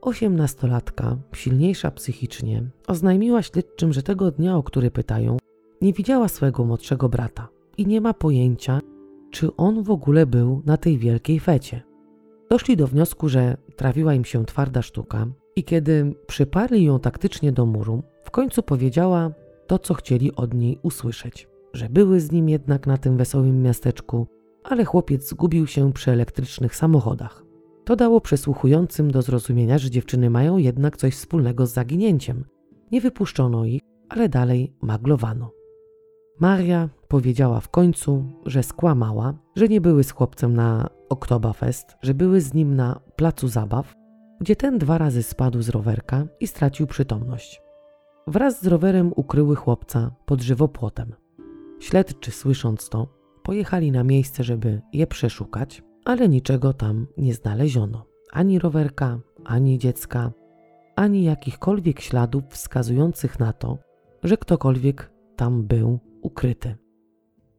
Osiemnastolatka, 0.00 1.16
silniejsza 1.34 1.90
psychicznie, 1.90 2.62
oznajmiła 2.86 3.42
śledczym, 3.42 3.92
że 3.92 4.02
tego 4.02 4.30
dnia, 4.30 4.56
o 4.56 4.62
który 4.62 4.90
pytają, 4.90 5.36
nie 5.80 5.92
widziała 5.92 6.28
swojego 6.28 6.64
młodszego 6.64 7.08
brata 7.08 7.48
i 7.76 7.86
nie 7.86 8.00
ma 8.00 8.14
pojęcia, 8.14 8.80
czy 9.30 9.56
on 9.56 9.82
w 9.82 9.90
ogóle 9.90 10.26
był 10.26 10.62
na 10.66 10.76
tej 10.76 10.98
wielkiej 10.98 11.40
fecie. 11.40 11.82
Doszli 12.50 12.76
do 12.76 12.86
wniosku, 12.86 13.28
że 13.28 13.56
trafiła 13.76 14.14
im 14.14 14.24
się 14.24 14.44
twarda 14.44 14.82
sztuka 14.82 15.26
i 15.56 15.64
kiedy 15.64 16.14
przyparli 16.26 16.84
ją 16.84 17.00
taktycznie 17.00 17.52
do 17.52 17.66
muru, 17.66 18.02
w 18.22 18.30
końcu 18.30 18.62
powiedziała 18.62 19.30
to, 19.66 19.78
co 19.78 19.94
chcieli 19.94 20.34
od 20.34 20.54
niej 20.54 20.78
usłyszeć, 20.82 21.48
że 21.72 21.88
były 21.88 22.20
z 22.20 22.32
nim 22.32 22.48
jednak 22.48 22.86
na 22.86 22.98
tym 22.98 23.16
wesołym 23.16 23.62
miasteczku, 23.62 24.26
ale 24.64 24.84
chłopiec 24.84 25.28
zgubił 25.28 25.66
się 25.66 25.92
przy 25.92 26.10
elektrycznych 26.10 26.76
samochodach. 26.76 27.44
To 27.84 27.96
dało 27.96 28.20
przesłuchującym 28.20 29.10
do 29.10 29.22
zrozumienia, 29.22 29.78
że 29.78 29.90
dziewczyny 29.90 30.30
mają 30.30 30.56
jednak 30.56 30.96
coś 30.96 31.14
wspólnego 31.14 31.66
z 31.66 31.72
zaginięciem. 31.72 32.44
Nie 32.92 33.00
wypuszczono 33.00 33.64
ich, 33.64 33.80
ale 34.08 34.28
dalej 34.28 34.76
maglowano. 34.82 35.50
Maria 36.40 36.88
powiedziała 37.08 37.60
w 37.60 37.68
końcu, 37.68 38.24
że 38.46 38.62
skłamała, 38.62 39.34
że 39.56 39.68
nie 39.68 39.80
były 39.80 40.04
z 40.04 40.10
chłopcem 40.10 40.54
na 40.54 40.90
Oktoberfest, 41.08 41.96
że 42.02 42.14
były 42.14 42.40
z 42.40 42.54
nim 42.54 42.74
na 42.74 43.00
placu 43.16 43.48
zabaw, 43.48 43.94
gdzie 44.40 44.56
ten 44.56 44.78
dwa 44.78 44.98
razy 44.98 45.22
spadł 45.22 45.62
z 45.62 45.68
rowerka 45.68 46.26
i 46.40 46.46
stracił 46.46 46.86
przytomność. 46.86 47.63
Wraz 48.26 48.62
z 48.62 48.66
rowerem 48.66 49.12
ukryły 49.16 49.56
chłopca 49.56 50.14
pod 50.26 50.42
żywopłotem. 50.42 51.12
Śledczy, 51.80 52.30
słysząc 52.30 52.88
to, 52.88 53.08
pojechali 53.42 53.92
na 53.92 54.04
miejsce, 54.04 54.44
żeby 54.44 54.82
je 54.92 55.06
przeszukać, 55.06 55.82
ale 56.04 56.28
niczego 56.28 56.72
tam 56.72 57.06
nie 57.16 57.34
znaleziono. 57.34 58.06
Ani 58.32 58.58
rowerka, 58.58 59.20
ani 59.44 59.78
dziecka, 59.78 60.32
ani 60.96 61.24
jakichkolwiek 61.24 62.00
śladów 62.00 62.44
wskazujących 62.48 63.40
na 63.40 63.52
to, 63.52 63.78
że 64.22 64.36
ktokolwiek 64.36 65.12
tam 65.36 65.62
był 65.62 65.98
ukryty. 66.22 66.76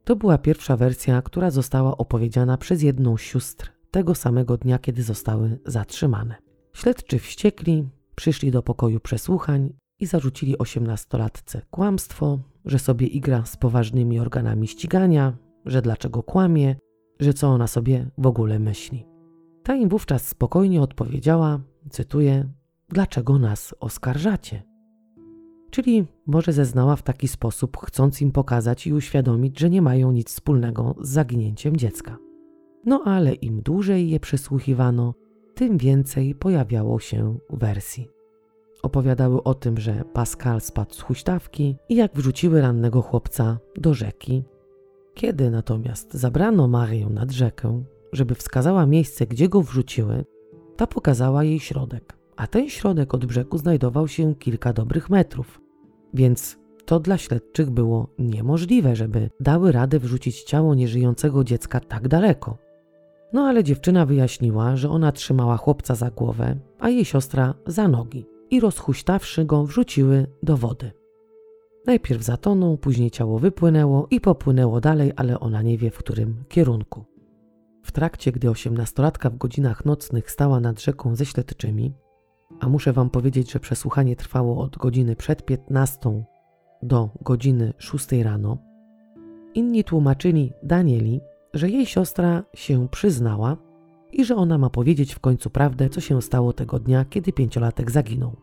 To 0.04 0.16
była 0.16 0.38
pierwsza 0.38 0.76
wersja, 0.76 1.22
która 1.22 1.50
została 1.50 1.96
opowiedziana 1.96 2.58
przez 2.58 2.82
jedną 2.82 3.16
z 3.16 3.20
sióstr 3.20 3.72
tego 3.90 4.14
samego 4.14 4.56
dnia, 4.56 4.78
kiedy 4.78 5.02
zostały 5.02 5.58
zatrzymane. 5.66 6.34
Śledczy 6.72 7.18
wściekli, 7.18 7.88
przyszli 8.14 8.50
do 8.50 8.62
pokoju 8.62 9.00
przesłuchań 9.00 9.72
i 10.00 10.06
zarzucili 10.06 10.58
osiemnastolatce 10.58 11.62
kłamstwo, 11.70 12.38
że 12.64 12.78
sobie 12.78 13.06
igra 13.06 13.44
z 13.44 13.56
poważnymi 13.56 14.20
organami 14.20 14.68
ścigania, 14.68 15.36
że 15.66 15.82
dlaczego 15.82 16.22
kłamie, 16.22 16.76
że 17.20 17.34
co 17.34 17.48
ona 17.48 17.66
sobie 17.66 18.10
w 18.18 18.26
ogóle 18.26 18.58
myśli. 18.58 19.06
Ta 19.62 19.74
im 19.74 19.88
wówczas 19.88 20.28
spokojnie 20.28 20.82
odpowiedziała, 20.82 21.60
cytuję, 21.90 22.48
dlaczego 22.88 23.38
nas 23.38 23.74
oskarżacie? 23.80 24.62
Czyli 25.70 26.04
może 26.26 26.52
zeznała 26.52 26.96
w 26.96 27.02
taki 27.02 27.28
sposób, 27.28 27.76
chcąc 27.84 28.22
im 28.22 28.32
pokazać 28.32 28.86
i 28.86 28.92
uświadomić, 28.92 29.60
że 29.60 29.70
nie 29.70 29.82
mają 29.82 30.12
nic 30.12 30.28
wspólnego 30.28 30.94
z 31.00 31.08
zaginięciem 31.08 31.76
dziecka. 31.76 32.18
No 32.84 33.02
ale 33.04 33.34
im 33.34 33.62
dłużej 33.62 34.10
je 34.10 34.20
przesłuchiwano, 34.20 35.14
tym 35.54 35.78
więcej 35.78 36.34
pojawiało 36.34 37.00
się 37.00 37.38
wersji. 37.50 38.15
Opowiadały 38.86 39.42
o 39.42 39.54
tym, 39.54 39.78
że 39.78 40.04
Pascal 40.12 40.60
spadł 40.60 40.94
z 40.94 41.00
huśtawki 41.00 41.76
i 41.88 41.96
jak 41.96 42.14
wrzuciły 42.14 42.60
rannego 42.60 43.02
chłopca 43.02 43.58
do 43.76 43.94
rzeki. 43.94 44.44
Kiedy 45.14 45.50
natomiast 45.50 46.14
zabrano 46.14 46.68
Marię 46.68 47.06
nad 47.06 47.30
rzekę, 47.30 47.84
żeby 48.12 48.34
wskazała 48.34 48.86
miejsce, 48.86 49.26
gdzie 49.26 49.48
go 49.48 49.62
wrzuciły, 49.62 50.24
ta 50.76 50.86
pokazała 50.86 51.44
jej 51.44 51.60
środek, 51.60 52.16
a 52.36 52.46
ten 52.46 52.68
środek 52.68 53.14
od 53.14 53.26
brzegu 53.26 53.58
znajdował 53.58 54.08
się 54.08 54.34
kilka 54.34 54.72
dobrych 54.72 55.10
metrów. 55.10 55.60
Więc 56.14 56.58
to 56.84 57.00
dla 57.00 57.18
śledczych 57.18 57.70
było 57.70 58.08
niemożliwe, 58.18 58.96
żeby 58.96 59.30
dały 59.40 59.72
radę 59.72 59.98
wrzucić 59.98 60.42
ciało 60.42 60.74
nieżyjącego 60.74 61.44
dziecka 61.44 61.80
tak 61.80 62.08
daleko. 62.08 62.58
No 63.32 63.42
ale 63.42 63.64
dziewczyna 63.64 64.06
wyjaśniła, 64.06 64.76
że 64.76 64.90
ona 64.90 65.12
trzymała 65.12 65.56
chłopca 65.56 65.94
za 65.94 66.10
głowę, 66.10 66.56
a 66.78 66.88
jej 66.88 67.04
siostra 67.04 67.54
za 67.66 67.88
nogi 67.88 68.35
i 68.50 68.60
rozhuśtawszy 68.60 69.44
go 69.44 69.64
wrzuciły 69.64 70.26
do 70.42 70.56
wody. 70.56 70.92
Najpierw 71.86 72.22
zatonął, 72.22 72.76
później 72.76 73.10
ciało 73.10 73.38
wypłynęło 73.38 74.06
i 74.10 74.20
popłynęło 74.20 74.80
dalej, 74.80 75.12
ale 75.16 75.40
ona 75.40 75.62
nie 75.62 75.78
wie 75.78 75.90
w 75.90 75.98
którym 75.98 76.44
kierunku. 76.48 77.04
W 77.82 77.92
trakcie, 77.92 78.32
gdy 78.32 78.50
osiemnastolatka 78.50 79.30
w 79.30 79.36
godzinach 79.36 79.84
nocnych 79.84 80.30
stała 80.30 80.60
nad 80.60 80.80
rzeką 80.80 81.16
ze 81.16 81.26
śledczymi, 81.26 81.94
a 82.60 82.68
muszę 82.68 82.92
wam 82.92 83.10
powiedzieć, 83.10 83.52
że 83.52 83.60
przesłuchanie 83.60 84.16
trwało 84.16 84.62
od 84.62 84.76
godziny 84.76 85.16
przed 85.16 85.44
15 85.44 86.24
do 86.82 87.10
godziny 87.20 87.72
6 87.78 88.12
rano, 88.12 88.58
inni 89.54 89.84
tłumaczyli 89.84 90.52
Danieli, 90.62 91.20
że 91.54 91.70
jej 91.70 91.86
siostra 91.86 92.42
się 92.54 92.88
przyznała 92.88 93.56
i 94.16 94.24
że 94.24 94.36
ona 94.36 94.58
ma 94.58 94.70
powiedzieć 94.70 95.14
w 95.14 95.20
końcu 95.20 95.50
prawdę, 95.50 95.88
co 95.88 96.00
się 96.00 96.22
stało 96.22 96.52
tego 96.52 96.78
dnia, 96.78 97.04
kiedy 97.04 97.32
pięciolatek 97.32 97.90
zaginął. 97.90 98.36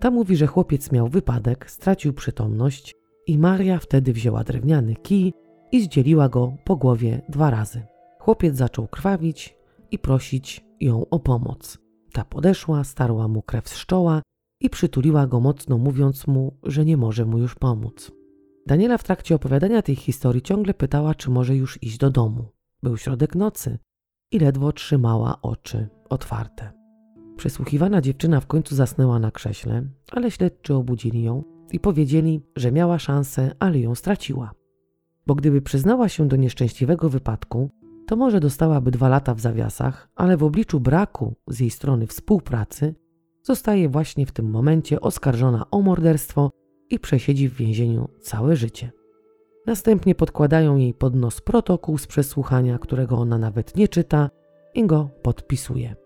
Ta 0.00 0.10
mówi, 0.10 0.36
że 0.36 0.46
chłopiec 0.46 0.92
miał 0.92 1.08
wypadek, 1.08 1.70
stracił 1.70 2.12
przytomność 2.12 2.94
i 3.26 3.38
Maria 3.38 3.78
wtedy 3.78 4.12
wzięła 4.12 4.44
drewniany 4.44 4.94
kij 4.94 5.32
i 5.72 5.82
zdzieliła 5.82 6.28
go 6.28 6.56
po 6.64 6.76
głowie 6.76 7.22
dwa 7.28 7.50
razy. 7.50 7.82
Chłopiec 8.18 8.56
zaczął 8.56 8.88
krwawić 8.88 9.58
i 9.90 9.98
prosić 9.98 10.64
ją 10.80 11.08
o 11.10 11.18
pomoc. 11.20 11.78
Ta 12.12 12.24
podeszła, 12.24 12.84
starła 12.84 13.28
mu 13.28 13.42
krew 13.42 13.68
z 13.68 13.86
czoła 13.86 14.22
i 14.60 14.70
przytuliła 14.70 15.26
go 15.26 15.40
mocno, 15.40 15.78
mówiąc 15.78 16.26
mu, 16.26 16.56
że 16.62 16.84
nie 16.84 16.96
może 16.96 17.24
mu 17.24 17.38
już 17.38 17.54
pomóc. 17.54 18.12
Daniela 18.66 18.98
w 18.98 19.04
trakcie 19.04 19.34
opowiadania 19.34 19.82
tej 19.82 19.96
historii 19.96 20.42
ciągle 20.42 20.74
pytała, 20.74 21.14
czy 21.14 21.30
może 21.30 21.56
już 21.56 21.82
iść 21.82 21.98
do 21.98 22.10
domu. 22.10 22.44
Był 22.82 22.96
środek 22.96 23.34
nocy 23.34 23.78
i 24.30 24.38
ledwo 24.38 24.72
trzymała 24.72 25.42
oczy 25.42 25.88
otwarte. 26.08 26.72
Przesłuchiwana 27.36 28.00
dziewczyna 28.00 28.40
w 28.40 28.46
końcu 28.46 28.74
zasnęła 28.74 29.18
na 29.18 29.30
krześle, 29.30 29.82
ale 30.12 30.30
śledczy 30.30 30.74
obudzili 30.74 31.22
ją 31.22 31.44
i 31.72 31.80
powiedzieli, 31.80 32.40
że 32.56 32.72
miała 32.72 32.98
szansę, 32.98 33.54
ale 33.58 33.78
ją 33.78 33.94
straciła. 33.94 34.52
Bo 35.26 35.34
gdyby 35.34 35.62
przyznała 35.62 36.08
się 36.08 36.28
do 36.28 36.36
nieszczęśliwego 36.36 37.08
wypadku, 37.08 37.70
to 38.06 38.16
może 38.16 38.40
dostałaby 38.40 38.90
dwa 38.90 39.08
lata 39.08 39.34
w 39.34 39.40
zawiasach, 39.40 40.08
ale 40.16 40.36
w 40.36 40.42
obliczu 40.42 40.80
braku 40.80 41.34
z 41.46 41.60
jej 41.60 41.70
strony 41.70 42.06
współpracy 42.06 42.94
zostaje 43.42 43.88
właśnie 43.88 44.26
w 44.26 44.32
tym 44.32 44.50
momencie 44.50 45.00
oskarżona 45.00 45.70
o 45.70 45.82
morderstwo 45.82 46.50
i 46.90 46.98
przesiedzi 46.98 47.48
w 47.48 47.54
więzieniu 47.54 48.08
całe 48.20 48.56
życie. 48.56 48.97
Następnie 49.68 50.14
podkładają 50.14 50.76
jej 50.76 50.94
pod 50.94 51.14
nos 51.14 51.40
protokół 51.40 51.98
z 51.98 52.06
przesłuchania, 52.06 52.78
którego 52.78 53.16
ona 53.16 53.38
nawet 53.38 53.76
nie 53.76 53.88
czyta 53.88 54.30
i 54.74 54.86
go 54.86 55.10
podpisuje. 55.22 55.96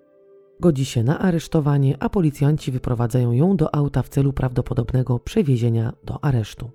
Godzi 0.61 0.85
się 0.85 1.03
na 1.03 1.19
aresztowanie, 1.19 1.97
a 2.01 2.09
policjanci 2.09 2.73
wyprowadzają 2.73 3.33
ją 3.33 3.57
do 3.57 3.75
auta 3.75 4.03
w 4.03 4.09
celu 4.09 4.33
prawdopodobnego 4.33 5.19
przewiezienia 5.19 5.93
do 6.05 6.25
aresztu. 6.25 6.71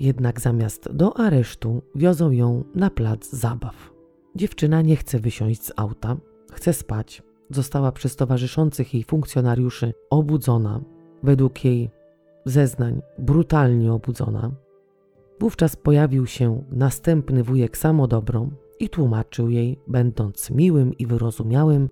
Jednak 0.00 0.40
zamiast 0.40 0.92
do 0.92 1.16
aresztu 1.16 1.82
wiozą 1.94 2.30
ją 2.30 2.64
na 2.74 2.90
plac 2.90 3.30
zabaw. 3.30 3.92
Dziewczyna 4.34 4.82
nie 4.82 4.96
chce 4.96 5.18
wysiąść 5.18 5.62
z 5.62 5.72
auta, 5.76 6.16
chce 6.52 6.72
spać. 6.72 7.22
Została 7.50 7.92
przez 7.92 8.16
towarzyszących 8.16 8.94
jej 8.94 9.04
funkcjonariuszy 9.04 9.92
obudzona, 10.10 10.80
według 11.22 11.64
jej 11.64 11.90
zeznań 12.44 13.02
brutalnie 13.18 13.92
obudzona. 13.92 14.65
Wówczas 15.40 15.76
pojawił 15.76 16.26
się 16.26 16.64
następny 16.70 17.42
wujek 17.42 17.76
Samodobrą 17.76 18.50
i 18.80 18.88
tłumaczył 18.88 19.50
jej, 19.50 19.78
będąc 19.88 20.50
miłym 20.50 20.94
i 20.98 21.06
wyrozumiałym, 21.06 21.88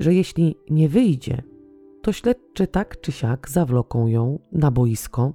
że 0.00 0.14
jeśli 0.14 0.56
nie 0.70 0.88
wyjdzie, 0.88 1.42
to 2.02 2.12
śledczy 2.12 2.66
tak 2.66 3.00
czy 3.00 3.12
siak 3.12 3.50
zawloką 3.50 4.06
ją 4.06 4.38
na 4.52 4.70
boisko 4.70 5.32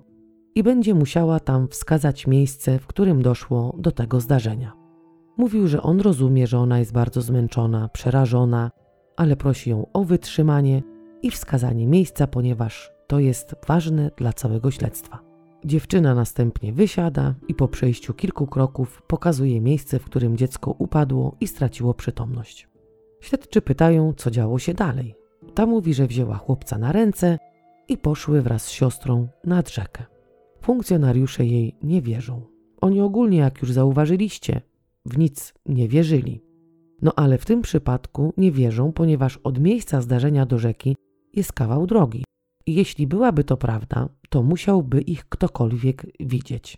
i 0.56 0.64
będzie 0.64 0.94
musiała 0.94 1.40
tam 1.40 1.68
wskazać 1.68 2.28
miejsce, 2.28 2.80
w 2.80 2.88
którym 2.88 3.22
doszło 3.22 3.76
do 3.78 3.92
tego 3.92 4.20
zdarzenia. 4.20 4.74
Mówił, 5.38 5.68
że 5.68 5.82
on 5.82 6.00
rozumie, 6.00 6.48
że 6.48 6.60
ona 6.60 6.80
jest 6.80 6.94
bardzo 6.94 7.22
zmęczona, 7.22 7.90
przerażona, 7.90 8.72
ale 9.18 9.36
prosi 9.36 9.70
ją 9.70 9.86
o 9.94 10.04
wytrzymanie 10.04 10.84
i 11.22 11.32
wskazanie 11.32 11.88
miejsca, 11.88 12.28
ponieważ 12.28 12.92
to 13.08 13.20
jest 13.20 13.56
ważne 13.68 14.12
dla 14.18 14.34
całego 14.34 14.72
śledztwa. 14.72 15.31
Dziewczyna 15.66 16.16
następnie 16.16 16.74
wysiada 16.74 17.36
i 17.48 17.54
po 17.54 17.68
przejściu 17.68 18.14
kilku 18.14 18.48
kroków 18.48 19.02
pokazuje 19.08 19.62
miejsce, 19.62 20.00
w 20.00 20.06
którym 20.06 20.38
dziecko 20.38 20.72
upadło 20.72 21.36
i 21.40 21.48
straciło 21.48 21.94
przytomność. 21.94 22.68
Śledczy 23.20 23.62
pytają, 23.62 24.14
co 24.18 24.32
działo 24.32 24.60
się 24.60 24.74
dalej. 24.74 25.16
Ta 25.54 25.66
mówi, 25.66 25.94
że 25.94 26.08
wzięła 26.08 26.38
chłopca 26.38 26.78
na 26.78 26.92
ręce 26.92 27.38
i 27.88 27.98
poszły 27.98 28.42
wraz 28.42 28.64
z 28.64 28.70
siostrą 28.70 29.28
nad 29.44 29.70
rzekę. 29.70 30.04
Funkcjonariusze 30.62 31.46
jej 31.46 31.76
nie 31.84 32.02
wierzą. 32.02 32.42
Oni 32.82 33.02
ogólnie, 33.02 33.38
jak 33.38 33.62
już 33.62 33.72
zauważyliście, 33.72 34.62
w 35.06 35.18
nic 35.18 35.54
nie 35.66 35.88
wierzyli. 35.88 36.42
No 37.02 37.12
ale 37.16 37.38
w 37.38 37.46
tym 37.46 37.62
przypadku 37.62 38.34
nie 38.38 38.52
wierzą, 38.52 38.92
ponieważ 38.92 39.38
od 39.38 39.60
miejsca 39.60 40.02
zdarzenia 40.02 40.46
do 40.46 40.58
rzeki 40.58 40.96
jest 41.34 41.54
kawał 41.54 41.88
drogi. 41.88 42.24
Jeśli 42.68 43.08
byłaby 43.08 43.44
to 43.44 43.58
prawda, 43.58 44.10
to 44.30 44.44
musiałby 44.44 45.02
ich 45.02 45.30
ktokolwiek 45.30 46.06
widzieć. 46.20 46.78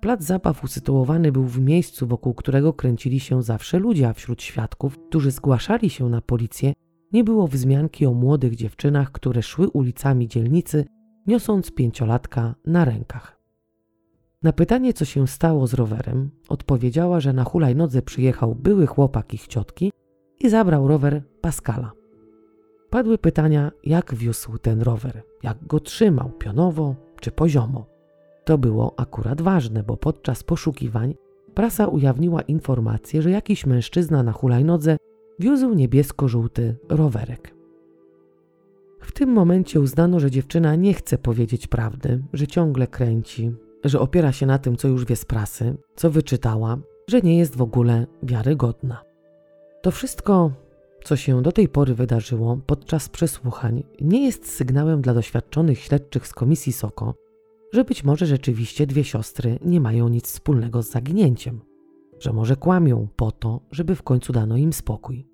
Plac 0.00 0.22
zabaw 0.22 0.64
usytuowany 0.64 1.32
był 1.32 1.44
w 1.44 1.60
miejscu, 1.60 2.06
wokół 2.06 2.34
którego 2.34 2.72
kręcili 2.72 3.20
się 3.20 3.42
zawsze 3.42 3.78
ludzie, 3.78 4.08
a 4.08 4.12
wśród 4.12 4.42
świadków, 4.42 4.98
którzy 5.08 5.30
zgłaszali 5.30 5.90
się 5.90 6.08
na 6.08 6.20
policję, 6.20 6.72
nie 7.12 7.24
było 7.24 7.48
wzmianki 7.48 8.06
o 8.06 8.14
młodych 8.14 8.56
dziewczynach, 8.56 9.12
które 9.12 9.42
szły 9.42 9.68
ulicami 9.68 10.28
dzielnicy, 10.28 10.84
niosąc 11.26 11.70
pięciolatka 11.70 12.54
na 12.66 12.84
rękach. 12.84 13.40
Na 14.42 14.52
pytanie, 14.52 14.92
co 14.92 15.04
się 15.04 15.28
stało 15.28 15.66
z 15.66 15.74
rowerem, 15.74 16.30
odpowiedziała, 16.48 17.20
że 17.20 17.32
na 17.32 17.44
hulajnodze 17.44 18.02
przyjechał 18.02 18.54
były 18.54 18.86
chłopak 18.86 19.34
ich 19.34 19.46
ciotki 19.46 19.92
i 20.40 20.48
zabrał 20.48 20.88
rower 20.88 21.22
Pascala. 21.40 21.99
Padły 22.90 23.18
pytania, 23.18 23.72
jak 23.84 24.14
wiózł 24.14 24.58
ten 24.58 24.82
rower, 24.82 25.22
jak 25.42 25.66
go 25.66 25.80
trzymał, 25.80 26.30
pionowo 26.30 26.94
czy 27.20 27.30
poziomo. 27.30 27.86
To 28.44 28.58
było 28.58 28.94
akurat 28.96 29.40
ważne, 29.40 29.82
bo 29.82 29.96
podczas 29.96 30.42
poszukiwań 30.42 31.14
prasa 31.54 31.86
ujawniła 31.86 32.42
informację, 32.42 33.22
że 33.22 33.30
jakiś 33.30 33.66
mężczyzna 33.66 34.22
na 34.22 34.32
hulajnodze 34.32 34.96
wiózł 35.38 35.74
niebiesko-żółty 35.74 36.76
rowerek. 36.88 37.54
W 39.00 39.12
tym 39.12 39.32
momencie 39.32 39.80
uznano, 39.80 40.20
że 40.20 40.30
dziewczyna 40.30 40.74
nie 40.74 40.94
chce 40.94 41.18
powiedzieć 41.18 41.66
prawdy, 41.66 42.22
że 42.32 42.46
ciągle 42.46 42.86
kręci, 42.86 43.52
że 43.84 44.00
opiera 44.00 44.32
się 44.32 44.46
na 44.46 44.58
tym, 44.58 44.76
co 44.76 44.88
już 44.88 45.04
wie 45.04 45.16
z 45.16 45.24
prasy, 45.24 45.76
co 45.96 46.10
wyczytała, 46.10 46.78
że 47.08 47.20
nie 47.20 47.38
jest 47.38 47.56
w 47.56 47.62
ogóle 47.62 48.06
wiarygodna. 48.22 49.04
To 49.82 49.90
wszystko, 49.90 50.50
co 51.04 51.16
się 51.16 51.42
do 51.42 51.52
tej 51.52 51.68
pory 51.68 51.94
wydarzyło 51.94 52.58
podczas 52.66 53.08
przesłuchań, 53.08 53.82
nie 54.00 54.24
jest 54.24 54.52
sygnałem 54.52 55.02
dla 55.02 55.14
doświadczonych 55.14 55.78
śledczych 55.78 56.26
z 56.26 56.32
komisji 56.32 56.72
SOKO, 56.72 57.14
że 57.72 57.84
być 57.84 58.04
może 58.04 58.26
rzeczywiście 58.26 58.86
dwie 58.86 59.04
siostry 59.04 59.58
nie 59.64 59.80
mają 59.80 60.08
nic 60.08 60.26
wspólnego 60.26 60.82
z 60.82 60.90
zaginięciem, 60.90 61.60
że 62.18 62.32
może 62.32 62.56
kłamią 62.56 63.08
po 63.16 63.32
to, 63.32 63.60
żeby 63.70 63.94
w 63.94 64.02
końcu 64.02 64.32
dano 64.32 64.56
im 64.56 64.72
spokój. 64.72 65.26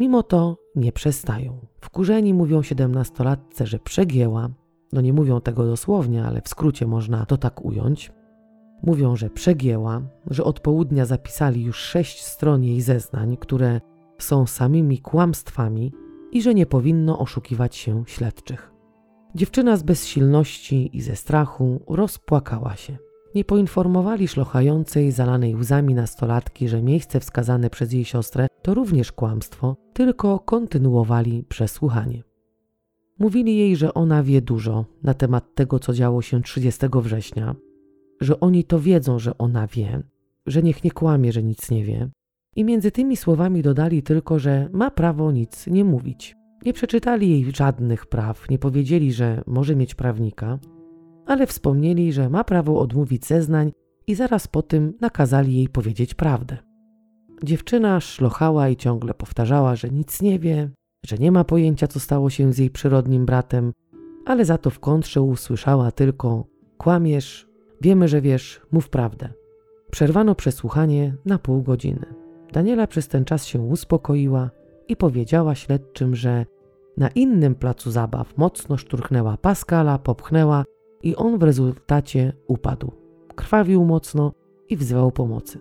Mimo 0.00 0.22
to 0.22 0.56
nie 0.76 0.92
przestają. 0.92 1.66
Wkurzeni 1.80 2.34
mówią 2.34 2.62
siedemnastolatce, 2.62 3.66
że 3.66 3.78
przegięła, 3.78 4.48
no 4.92 5.00
nie 5.00 5.12
mówią 5.12 5.40
tego 5.40 5.66
dosłownie, 5.66 6.24
ale 6.24 6.42
w 6.42 6.48
skrócie 6.48 6.86
można 6.86 7.26
to 7.26 7.36
tak 7.36 7.64
ująć. 7.64 8.12
Mówią, 8.82 9.16
że 9.16 9.30
przegięła, 9.30 10.02
że 10.30 10.44
od 10.44 10.60
południa 10.60 11.06
zapisali 11.06 11.62
już 11.64 11.76
sześć 11.76 12.24
stron 12.24 12.64
jej 12.64 12.80
zeznań, 12.80 13.36
które 13.36 13.80
są 14.18 14.46
samymi 14.46 14.98
kłamstwami 14.98 15.92
i 16.32 16.42
że 16.42 16.54
nie 16.54 16.66
powinno 16.66 17.18
oszukiwać 17.18 17.76
się 17.76 18.04
śledczych. 18.06 18.72
Dziewczyna 19.34 19.76
z 19.76 19.82
bezsilności 19.82 20.96
i 20.96 21.00
ze 21.00 21.16
strachu 21.16 21.80
rozpłakała 21.88 22.76
się. 22.76 22.98
Nie 23.34 23.44
poinformowali 23.44 24.28
szlochającej, 24.28 25.12
zalanej 25.12 25.54
łzami 25.56 25.94
nastolatki, 25.94 26.68
że 26.68 26.82
miejsce 26.82 27.20
wskazane 27.20 27.70
przez 27.70 27.92
jej 27.92 28.04
siostrę 28.04 28.46
to 28.62 28.74
również 28.74 29.12
kłamstwo, 29.12 29.76
tylko 29.92 30.38
kontynuowali 30.38 31.44
przesłuchanie. 31.48 32.22
Mówili 33.18 33.56
jej, 33.56 33.76
że 33.76 33.94
ona 33.94 34.22
wie 34.22 34.42
dużo 34.42 34.84
na 35.02 35.14
temat 35.14 35.54
tego, 35.54 35.78
co 35.78 35.92
działo 35.92 36.22
się 36.22 36.42
30 36.42 36.86
września, 36.94 37.54
że 38.20 38.40
oni 38.40 38.64
to 38.64 38.80
wiedzą, 38.80 39.18
że 39.18 39.38
ona 39.38 39.66
wie, 39.66 40.02
że 40.46 40.62
niech 40.62 40.84
nie 40.84 40.90
kłamie, 40.90 41.32
że 41.32 41.42
nic 41.42 41.70
nie 41.70 41.84
wie. 41.84 42.10
I 42.58 42.64
między 42.64 42.90
tymi 42.90 43.16
słowami 43.16 43.62
dodali 43.62 44.02
tylko, 44.02 44.38
że 44.38 44.68
ma 44.72 44.90
prawo 44.90 45.32
nic 45.32 45.66
nie 45.66 45.84
mówić. 45.84 46.36
Nie 46.64 46.72
przeczytali 46.72 47.30
jej 47.30 47.52
żadnych 47.54 48.06
praw, 48.06 48.50
nie 48.50 48.58
powiedzieli, 48.58 49.12
że 49.12 49.42
może 49.46 49.76
mieć 49.76 49.94
prawnika, 49.94 50.58
ale 51.26 51.46
wspomnieli, 51.46 52.12
że 52.12 52.30
ma 52.30 52.44
prawo 52.44 52.80
odmówić 52.80 53.26
zeznań 53.26 53.72
i 54.06 54.14
zaraz 54.14 54.48
po 54.48 54.62
tym 54.62 54.94
nakazali 55.00 55.56
jej 55.56 55.68
powiedzieć 55.68 56.14
prawdę. 56.14 56.56
Dziewczyna 57.44 58.00
szlochała 58.00 58.68
i 58.68 58.76
ciągle 58.76 59.14
powtarzała, 59.14 59.76
że 59.76 59.90
nic 59.90 60.22
nie 60.22 60.38
wie, 60.38 60.70
że 61.06 61.16
nie 61.18 61.32
ma 61.32 61.44
pojęcia, 61.44 61.86
co 61.86 62.00
stało 62.00 62.30
się 62.30 62.52
z 62.52 62.58
jej 62.58 62.70
przyrodnim 62.70 63.26
bratem, 63.26 63.72
ale 64.26 64.44
za 64.44 64.58
to 64.58 64.70
w 64.70 64.80
kontrze 64.80 65.22
usłyszała 65.22 65.90
tylko: 65.92 66.44
Kłamiesz, 66.78 67.48
wiemy, 67.80 68.08
że 68.08 68.20
wiesz, 68.20 68.60
mów 68.72 68.88
prawdę. 68.88 69.28
Przerwano 69.90 70.34
przesłuchanie 70.34 71.14
na 71.24 71.38
pół 71.38 71.62
godziny. 71.62 72.17
Daniela 72.52 72.86
przez 72.86 73.08
ten 73.08 73.24
czas 73.24 73.46
się 73.46 73.60
uspokoiła 73.60 74.50
i 74.88 74.96
powiedziała 74.96 75.54
śledczym, 75.54 76.16
że 76.16 76.46
na 76.96 77.08
innym 77.08 77.54
placu 77.54 77.90
zabaw 77.90 78.38
mocno 78.38 78.76
szturchnęła 78.76 79.36
Pascala, 79.36 79.98
popchnęła 79.98 80.64
i 81.02 81.16
on 81.16 81.38
w 81.38 81.42
rezultacie 81.42 82.32
upadł. 82.46 82.92
Krwawił 83.34 83.84
mocno 83.84 84.32
i 84.68 84.76
wzywał 84.76 85.12
pomocy. 85.12 85.60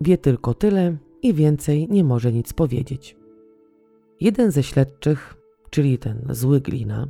Wie 0.00 0.18
tylko 0.18 0.54
tyle 0.54 0.96
i 1.22 1.34
więcej 1.34 1.88
nie 1.90 2.04
może 2.04 2.32
nic 2.32 2.52
powiedzieć. 2.52 3.16
Jeden 4.20 4.50
ze 4.50 4.62
śledczych, 4.62 5.36
czyli 5.70 5.98
ten 5.98 6.26
zły 6.30 6.60
glina, 6.60 7.08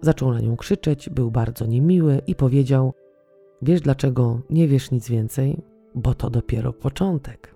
zaczął 0.00 0.32
na 0.32 0.40
nią 0.40 0.56
krzyczeć, 0.56 1.10
był 1.10 1.30
bardzo 1.30 1.66
niemiły 1.66 2.20
i 2.26 2.34
powiedział: 2.34 2.92
Wiesz 3.62 3.80
dlaczego 3.80 4.40
nie 4.50 4.68
wiesz 4.68 4.90
nic 4.90 5.08
więcej? 5.08 5.62
Bo 5.94 6.14
to 6.14 6.30
dopiero 6.30 6.72
początek. 6.72 7.51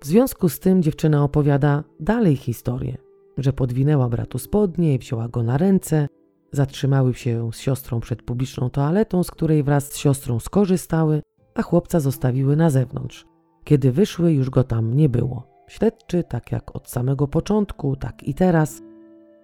W 0.00 0.06
związku 0.06 0.48
z 0.48 0.58
tym 0.58 0.82
dziewczyna 0.82 1.24
opowiada 1.24 1.84
dalej 2.00 2.36
historię, 2.36 2.96
że 3.38 3.52
podwinęła 3.52 4.08
bratu 4.08 4.38
spodnie 4.38 4.94
i 4.94 4.98
wzięła 4.98 5.28
go 5.28 5.42
na 5.42 5.58
ręce, 5.58 6.08
zatrzymały 6.52 7.14
się 7.14 7.50
z 7.52 7.58
siostrą 7.58 8.00
przed 8.00 8.22
publiczną 8.22 8.70
toaletą, 8.70 9.24
z 9.24 9.30
której 9.30 9.62
wraz 9.62 9.92
z 9.92 9.96
siostrą 9.96 10.40
skorzystały, 10.40 11.22
a 11.54 11.62
chłopca 11.62 12.00
zostawiły 12.00 12.56
na 12.56 12.70
zewnątrz. 12.70 13.26
Kiedy 13.64 13.92
wyszły, 13.92 14.32
już 14.32 14.50
go 14.50 14.64
tam 14.64 14.94
nie 14.94 15.08
było. 15.08 15.46
Śledczy, 15.68 16.24
tak 16.24 16.52
jak 16.52 16.76
od 16.76 16.90
samego 16.90 17.28
początku, 17.28 17.96
tak 17.96 18.22
i 18.22 18.34
teraz, 18.34 18.82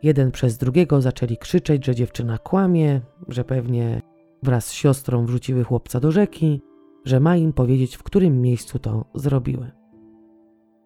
jeden 0.02 0.30
przez 0.30 0.58
drugiego 0.58 1.00
zaczęli 1.00 1.36
krzyczeć, 1.36 1.84
że 1.86 1.94
dziewczyna 1.94 2.38
kłamie, 2.38 3.00
że 3.28 3.44
pewnie 3.44 4.02
wraz 4.42 4.66
z 4.66 4.72
siostrą 4.72 5.26
wrzuciły 5.26 5.64
chłopca 5.64 6.00
do 6.00 6.12
rzeki, 6.12 6.62
że 7.04 7.20
ma 7.20 7.36
im 7.36 7.52
powiedzieć, 7.52 7.96
w 7.96 8.02
którym 8.02 8.42
miejscu 8.42 8.78
to 8.78 9.04
zrobiły. 9.14 9.75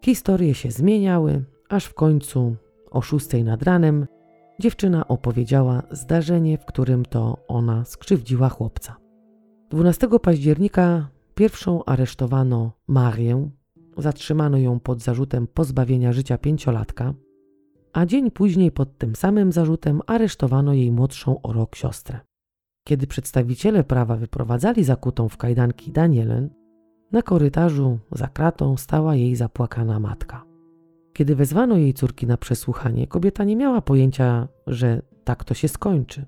Historie 0.03 0.53
się 0.53 0.71
zmieniały, 0.71 1.43
aż 1.69 1.85
w 1.85 1.93
końcu 1.93 2.55
o 2.91 3.01
szóstej 3.01 3.43
nad 3.43 3.63
ranem 3.63 4.07
dziewczyna 4.59 5.07
opowiedziała 5.07 5.83
zdarzenie, 5.91 6.57
w 6.57 6.65
którym 6.65 7.05
to 7.05 7.37
ona 7.47 7.85
skrzywdziła 7.85 8.49
chłopca. 8.49 8.97
12 9.69 10.07
października 10.21 11.09
pierwszą 11.35 11.85
aresztowano 11.85 12.71
Marię, 12.87 13.49
Zatrzymano 13.97 14.57
ją 14.57 14.79
pod 14.79 15.01
zarzutem 15.01 15.47
pozbawienia 15.47 16.13
życia 16.13 16.37
pięciolatka, 16.37 17.13
a 17.93 18.05
dzień 18.05 18.31
później 18.31 18.71
pod 18.71 18.97
tym 18.97 19.15
samym 19.15 19.51
zarzutem 19.51 20.01
aresztowano 20.07 20.73
jej 20.73 20.91
młodszą 20.91 21.41
o 21.41 21.53
rok 21.53 21.75
siostrę. 21.75 22.19
Kiedy 22.87 23.07
przedstawiciele 23.07 23.83
prawa 23.83 24.15
wyprowadzali 24.15 24.83
zakutą 24.83 25.29
w 25.29 25.37
kajdanki 25.37 25.91
Danielen, 25.91 26.49
na 27.11 27.21
korytarzu 27.21 27.99
za 28.11 28.27
kratą 28.27 28.77
stała 28.77 29.15
jej 29.15 29.35
zapłakana 29.35 29.99
matka. 29.99 30.45
Kiedy 31.13 31.35
wezwano 31.35 31.77
jej 31.77 31.93
córki 31.93 32.27
na 32.27 32.37
przesłuchanie, 32.37 33.07
kobieta 33.07 33.43
nie 33.43 33.55
miała 33.55 33.81
pojęcia, 33.81 34.47
że 34.67 35.01
tak 35.23 35.43
to 35.43 35.53
się 35.53 35.67
skończy. 35.67 36.25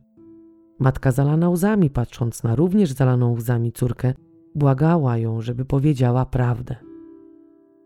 Matka 0.80 1.12
zalana 1.12 1.50
łzami, 1.50 1.90
patrząc 1.90 2.44
na 2.44 2.56
również 2.56 2.92
zalaną 2.92 3.34
łzami 3.34 3.72
córkę, 3.72 4.14
błagała 4.56 5.18
ją, 5.18 5.42
żeby 5.42 5.66
powiedziała 5.66 6.26
prawdę. 6.26 6.76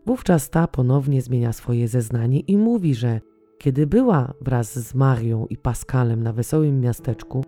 Wówczas 0.05 0.49
ta 0.49 0.67
ponownie 0.67 1.21
zmienia 1.21 1.53
swoje 1.53 1.87
zeznanie 1.87 2.39
i 2.39 2.57
mówi, 2.57 2.95
że 2.95 3.21
kiedy 3.57 3.87
była 3.87 4.33
wraz 4.41 4.79
z 4.79 4.95
Marią 4.95 5.45
i 5.49 5.57
Pascalem 5.57 6.23
na 6.23 6.33
wesołym 6.33 6.81
miasteczku, 6.81 7.43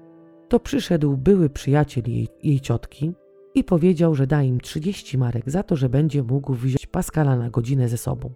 to 0.48 0.60
przyszedł 0.60 1.18
były 1.18 1.50
przyjaciel 1.50 2.04
jej, 2.08 2.28
jej 2.44 2.60
ciotki 2.60 3.14
i 3.56 3.64
powiedział, 3.64 4.16
że 4.16 4.28
da 4.28 4.44
im 4.44 4.60
30 4.60 5.18
marek 5.18 5.50
za 5.50 5.64
to, 5.64 5.76
że 5.76 5.90
będzie 5.90 6.24
mógł 6.24 6.54
wziąć 6.54 6.88
Pascala 6.88 7.38
na 7.38 7.50
godzinę 7.50 7.90
ze 7.90 7.98
sobą. 7.98 8.34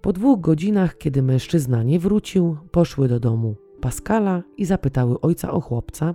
Po 0.00 0.12
dwóch 0.12 0.40
godzinach, 0.40 0.98
kiedy 0.98 1.22
mężczyzna 1.22 1.82
nie 1.82 1.98
wrócił, 1.98 2.56
poszły 2.70 3.08
do 3.08 3.20
domu 3.20 3.56
Pascala 3.80 4.42
i 4.56 4.64
zapytały 4.64 5.20
ojca 5.20 5.50
o 5.50 5.60
chłopca, 5.60 6.14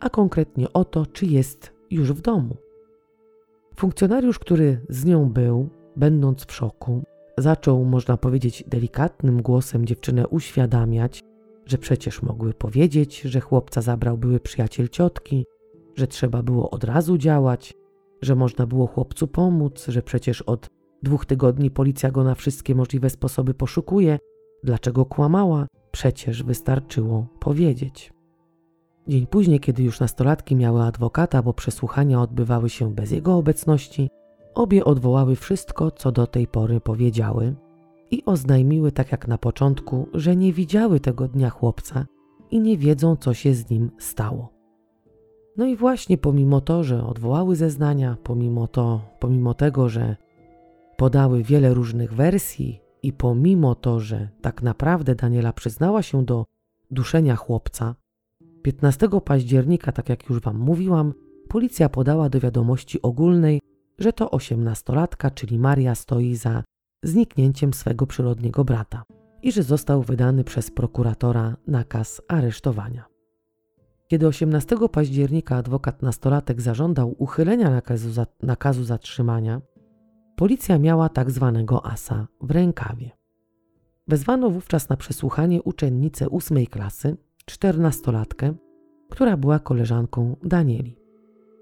a 0.00 0.10
konkretnie 0.10 0.72
o 0.72 0.84
to, 0.84 1.06
czy 1.06 1.26
jest 1.26 1.72
już 1.90 2.12
w 2.12 2.20
domu. 2.20 2.56
Funkcjonariusz, 3.76 4.38
który 4.38 4.80
z 4.88 5.04
nią 5.04 5.30
był, 5.30 5.68
będąc 5.96 6.44
w 6.44 6.52
szoku, 6.52 7.02
zaczął, 7.38 7.84
można 7.84 8.16
powiedzieć, 8.16 8.64
delikatnym 8.66 9.42
głosem 9.42 9.86
dziewczynę 9.86 10.28
uświadamiać, 10.28 11.20
że 11.66 11.78
przecież 11.78 12.22
mogły 12.22 12.54
powiedzieć, 12.54 13.20
że 13.20 13.40
chłopca 13.40 13.82
zabrał 13.82 14.18
były 14.18 14.40
przyjaciel 14.40 14.88
ciotki, 14.88 15.44
że 15.94 16.06
trzeba 16.06 16.42
było 16.42 16.70
od 16.70 16.84
razu 16.84 17.18
działać, 17.18 17.74
że 18.22 18.34
można 18.34 18.66
było 18.66 18.86
chłopcu 18.86 19.28
pomóc, 19.28 19.86
że 19.88 20.02
przecież 20.02 20.42
od 20.42 20.70
dwóch 21.02 21.26
tygodni 21.26 21.70
policja 21.70 22.10
go 22.10 22.24
na 22.24 22.34
wszystkie 22.34 22.74
możliwe 22.74 23.10
sposoby 23.10 23.54
poszukuje. 23.54 24.18
Dlaczego 24.64 25.04
kłamała? 25.04 25.66
Przecież 25.90 26.42
wystarczyło 26.42 27.26
powiedzieć. 27.40 28.12
Dzień 29.08 29.26
później, 29.26 29.60
kiedy 29.60 29.82
już 29.82 30.00
nastolatki 30.00 30.56
miały 30.56 30.82
adwokata, 30.82 31.42
bo 31.42 31.54
przesłuchania 31.54 32.22
odbywały 32.22 32.70
się 32.70 32.94
bez 32.94 33.10
jego 33.10 33.36
obecności, 33.36 34.10
obie 34.54 34.84
odwołały 34.84 35.36
wszystko, 35.36 35.90
co 35.90 36.12
do 36.12 36.26
tej 36.26 36.46
pory 36.46 36.80
powiedziały 36.80 37.54
i 38.10 38.24
oznajmiły, 38.24 38.92
tak 38.92 39.12
jak 39.12 39.28
na 39.28 39.38
początku, 39.38 40.08
że 40.14 40.36
nie 40.36 40.52
widziały 40.52 41.00
tego 41.00 41.28
dnia 41.28 41.50
chłopca 41.50 42.06
i 42.50 42.60
nie 42.60 42.78
wiedzą, 42.78 43.16
co 43.16 43.34
się 43.34 43.54
z 43.54 43.70
nim 43.70 43.90
stało. 43.98 44.51
No 45.56 45.66
i 45.66 45.76
właśnie 45.76 46.18
pomimo 46.18 46.60
to, 46.60 46.84
że 46.84 47.06
odwołały 47.06 47.56
zeznania, 47.56 48.16
pomimo 48.22 48.66
to, 48.66 49.00
pomimo 49.18 49.54
tego, 49.54 49.88
że 49.88 50.16
podały 50.96 51.42
wiele 51.42 51.74
różnych 51.74 52.14
wersji 52.14 52.80
i 53.02 53.12
pomimo 53.12 53.74
to, 53.74 54.00
że 54.00 54.28
tak 54.40 54.62
naprawdę 54.62 55.14
Daniela 55.14 55.52
przyznała 55.52 56.02
się 56.02 56.24
do 56.24 56.46
duszenia 56.90 57.36
chłopca, 57.36 57.94
15 58.62 59.08
października, 59.24 59.92
tak 59.92 60.08
jak 60.08 60.28
już 60.28 60.40
Wam 60.40 60.58
mówiłam, 60.58 61.14
policja 61.48 61.88
podała 61.88 62.28
do 62.28 62.40
wiadomości 62.40 63.02
ogólnej, 63.02 63.60
że 63.98 64.12
to 64.12 64.30
osiemnastolatka, 64.30 65.30
czyli 65.30 65.58
Maria, 65.58 65.94
stoi 65.94 66.36
za 66.36 66.64
zniknięciem 67.02 67.74
swego 67.74 68.06
przyrodniego 68.06 68.64
brata 68.64 69.02
i 69.42 69.52
że 69.52 69.62
został 69.62 70.02
wydany 70.02 70.44
przez 70.44 70.70
prokuratora 70.70 71.56
nakaz 71.66 72.22
aresztowania. 72.28 73.11
Kiedy 74.12 74.26
18 74.26 74.76
października 74.92 75.56
adwokat 75.56 76.02
nastolatek 76.02 76.60
zażądał 76.60 77.14
uchylenia 77.18 77.70
nakazu, 77.70 78.10
za, 78.10 78.26
nakazu 78.42 78.84
zatrzymania, 78.84 79.60
policja 80.36 80.78
miała 80.78 81.08
tak 81.08 81.30
zwanego 81.30 81.86
asa 81.86 82.26
w 82.40 82.50
rękawie. 82.50 83.10
Wezwano 84.08 84.50
wówczas 84.50 84.88
na 84.88 84.96
przesłuchanie 84.96 85.62
uczennicę 85.62 86.28
ósmej 86.28 86.66
klasy, 86.66 87.16
czternastolatkę, 87.44 88.54
która 89.10 89.36
była 89.36 89.58
koleżanką 89.58 90.36
Danieli. 90.42 90.96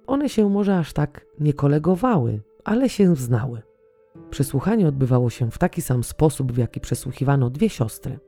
One 0.07 0.29
się 0.29 0.49
może 0.49 0.79
aż 0.79 0.93
tak 0.93 1.27
nie 1.41 1.53
kolegowały, 1.53 2.41
ale 2.65 2.89
się 2.89 3.17
znały. 3.17 3.63
Przesłuchanie 4.31 4.89
odbywało 4.89 5.31
się 5.31 5.51
w 5.51 5.59
taki 5.59 5.83
sam 5.83 6.05
sposób, 6.05 6.53
w 6.53 6.59
jaki 6.59 6.81
przesłuchiwano 6.81 7.51
dwie 7.51 7.69
siostry. 7.69 8.19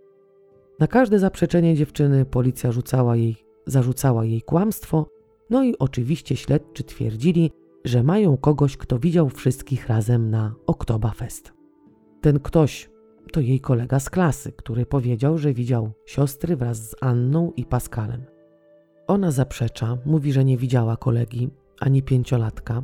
Na 0.79 0.87
każde 0.87 1.19
zaprzeczenie 1.19 1.75
dziewczyny 1.75 2.25
policja 2.25 2.73
rzucała 2.73 3.17
jej, 3.17 3.52
zarzucała 3.67 4.25
jej 4.25 4.43
kłamstwo, 4.43 5.07
no 5.51 5.65
i 5.65 5.79
oczywiście 5.79 6.37
śledczy 6.37 6.85
twierdzili, 6.85 7.51
że 7.85 8.03
mają 8.03 8.37
kogoś, 8.37 8.77
kto 8.77 8.99
widział 8.99 9.29
wszystkich 9.29 9.89
razem 9.89 10.31
na 10.31 10.55
Oktoberfest. 10.67 11.53
Ten 12.21 12.41
ktoś 12.41 12.91
to 13.33 13.41
jej 13.41 13.61
kolega 13.61 14.01
z 14.01 14.11
klasy, 14.11 14.53
który 14.53 14.87
powiedział, 14.87 15.39
że 15.39 15.55
widział 15.55 15.93
siostry 16.07 16.57
wraz 16.57 16.91
z 16.91 16.97
Anną 17.01 17.53
i 17.57 17.65
Pascalem. 17.65 18.25
Ona 19.07 19.31
zaprzecza, 19.31 19.99
mówi, 20.07 20.33
że 20.33 20.45
nie 20.45 20.57
widziała 20.57 20.97
kolegi 20.97 21.51
ani 21.81 22.03
pięciolatka. 22.03 22.83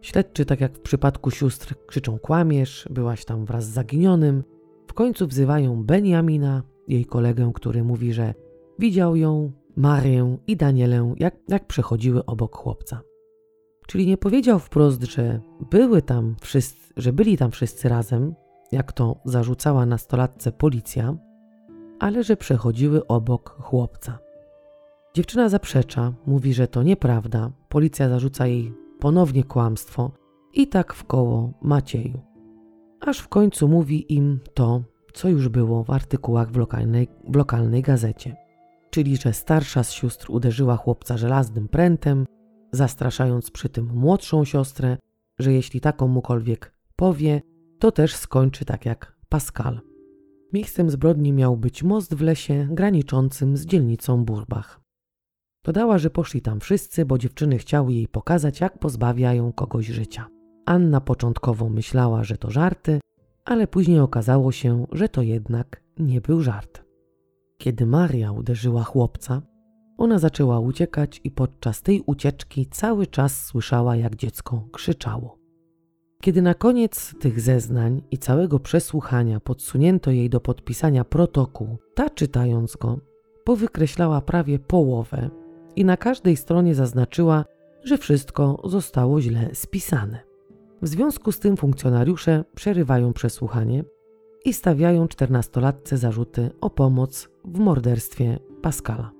Śledczy, 0.00 0.44
tak 0.44 0.60
jak 0.60 0.76
w 0.76 0.80
przypadku 0.80 1.30
sióstr, 1.30 1.74
krzyczą 1.86 2.18
kłamiesz, 2.18 2.88
byłaś 2.90 3.24
tam 3.24 3.44
wraz 3.44 3.64
z 3.64 3.72
zaginionym. 3.72 4.44
W 4.86 4.94
końcu 4.94 5.26
wzywają 5.26 5.84
Benjamina, 5.84 6.62
jej 6.88 7.04
kolegę, 7.04 7.50
który 7.54 7.84
mówi, 7.84 8.12
że 8.12 8.34
widział 8.78 9.16
ją, 9.16 9.52
Marię 9.76 10.36
i 10.46 10.56
Danielę, 10.56 11.14
jak, 11.18 11.34
jak 11.48 11.66
przechodziły 11.66 12.26
obok 12.26 12.56
chłopca. 12.56 13.00
Czyli 13.86 14.06
nie 14.06 14.18
powiedział 14.18 14.58
wprost, 14.58 15.02
że 15.02 15.40
były 15.70 16.02
tam 16.02 16.36
wszyscy, 16.40 16.92
że 16.96 17.12
byli 17.12 17.36
tam 17.36 17.50
wszyscy 17.50 17.88
razem, 17.88 18.34
jak 18.72 18.92
to 18.92 19.20
zarzucała 19.24 19.86
nastolatce 19.86 20.52
policja, 20.52 21.16
ale 21.98 22.24
że 22.24 22.36
przechodziły 22.36 23.06
obok 23.06 23.56
chłopca. 23.60 24.18
Dziewczyna 25.14 25.48
zaprzecza, 25.48 26.12
mówi, 26.26 26.54
że 26.54 26.68
to 26.68 26.82
nieprawda, 26.82 27.50
policja 27.68 28.08
zarzuca 28.08 28.46
jej 28.46 28.72
ponownie 29.00 29.44
kłamstwo 29.44 30.12
i 30.54 30.68
tak 30.68 30.94
w 30.94 31.04
koło 31.04 31.52
Macieju. 31.62 32.20
Aż 33.00 33.18
w 33.18 33.28
końcu 33.28 33.68
mówi 33.68 34.14
im 34.14 34.40
to, 34.54 34.82
co 35.12 35.28
już 35.28 35.48
było 35.48 35.84
w 35.84 35.90
artykułach 35.90 36.52
w 36.52 36.56
lokalnej, 36.56 37.08
w 37.28 37.36
lokalnej 37.36 37.82
gazecie. 37.82 38.41
Czyli, 38.94 39.16
że 39.16 39.32
starsza 39.32 39.82
z 39.82 39.92
sióstr 39.92 40.30
uderzyła 40.30 40.76
chłopca 40.76 41.16
żelaznym 41.16 41.68
prętem, 41.68 42.26
zastraszając 42.72 43.50
przy 43.50 43.68
tym 43.68 43.86
młodszą 43.94 44.44
siostrę, 44.44 44.96
że 45.38 45.52
jeśli 45.52 45.80
ta 45.80 45.92
komukolwiek 45.92 46.74
powie, 46.96 47.42
to 47.78 47.92
też 47.92 48.14
skończy 48.14 48.64
tak 48.64 48.86
jak 48.86 49.16
Pascal. 49.28 49.80
Miejscem 50.52 50.90
zbrodni 50.90 51.32
miał 51.32 51.56
być 51.56 51.82
most 51.82 52.14
w 52.14 52.20
lesie 52.20 52.68
graniczącym 52.70 53.56
z 53.56 53.66
dzielnicą 53.66 54.24
Burbach. 54.24 54.80
Dodała, 55.64 55.98
że 55.98 56.10
poszli 56.10 56.42
tam 56.42 56.60
wszyscy, 56.60 57.04
bo 57.04 57.18
dziewczyny 57.18 57.58
chciały 57.58 57.92
jej 57.92 58.08
pokazać, 58.08 58.60
jak 58.60 58.78
pozbawiają 58.78 59.52
kogoś 59.52 59.86
życia. 59.86 60.28
Anna 60.66 61.00
początkowo 61.00 61.68
myślała, 61.68 62.24
że 62.24 62.38
to 62.38 62.50
żarty, 62.50 63.00
ale 63.44 63.66
później 63.66 64.00
okazało 64.00 64.52
się, 64.52 64.86
że 64.92 65.08
to 65.08 65.22
jednak 65.22 65.82
nie 65.98 66.20
był 66.20 66.40
żart. 66.40 66.81
Kiedy 67.62 67.86
Maria 67.86 68.32
uderzyła 68.32 68.84
chłopca, 68.84 69.42
ona 69.98 70.18
zaczęła 70.18 70.60
uciekać 70.60 71.20
i 71.24 71.30
podczas 71.30 71.82
tej 71.82 72.02
ucieczki 72.06 72.66
cały 72.66 73.06
czas 73.06 73.44
słyszała, 73.44 73.96
jak 73.96 74.16
dziecko 74.16 74.68
krzyczało. 74.72 75.38
Kiedy 76.20 76.42
na 76.42 76.54
koniec 76.54 77.14
tych 77.20 77.40
zeznań 77.40 78.02
i 78.10 78.18
całego 78.18 78.58
przesłuchania 78.58 79.40
podsunięto 79.40 80.10
jej 80.10 80.30
do 80.30 80.40
podpisania 80.40 81.04
protokół, 81.04 81.76
ta 81.94 82.10
czytając 82.10 82.76
go, 82.76 82.98
powykreślała 83.44 84.20
prawie 84.20 84.58
połowę 84.58 85.30
i 85.76 85.84
na 85.84 85.96
każdej 85.96 86.36
stronie 86.36 86.74
zaznaczyła, 86.74 87.44
że 87.84 87.98
wszystko 87.98 88.62
zostało 88.64 89.20
źle 89.20 89.50
spisane. 89.52 90.18
W 90.82 90.88
związku 90.88 91.32
z 91.32 91.38
tym 91.38 91.56
funkcjonariusze 91.56 92.44
przerywają 92.54 93.12
przesłuchanie 93.12 93.84
i 94.44 94.52
stawiają 94.52 95.08
czternastolatce 95.08 95.98
zarzuty 95.98 96.50
o 96.60 96.70
pomoc 96.70 97.28
w 97.44 97.58
morderstwie 97.58 98.38
Pascala. 98.62 99.12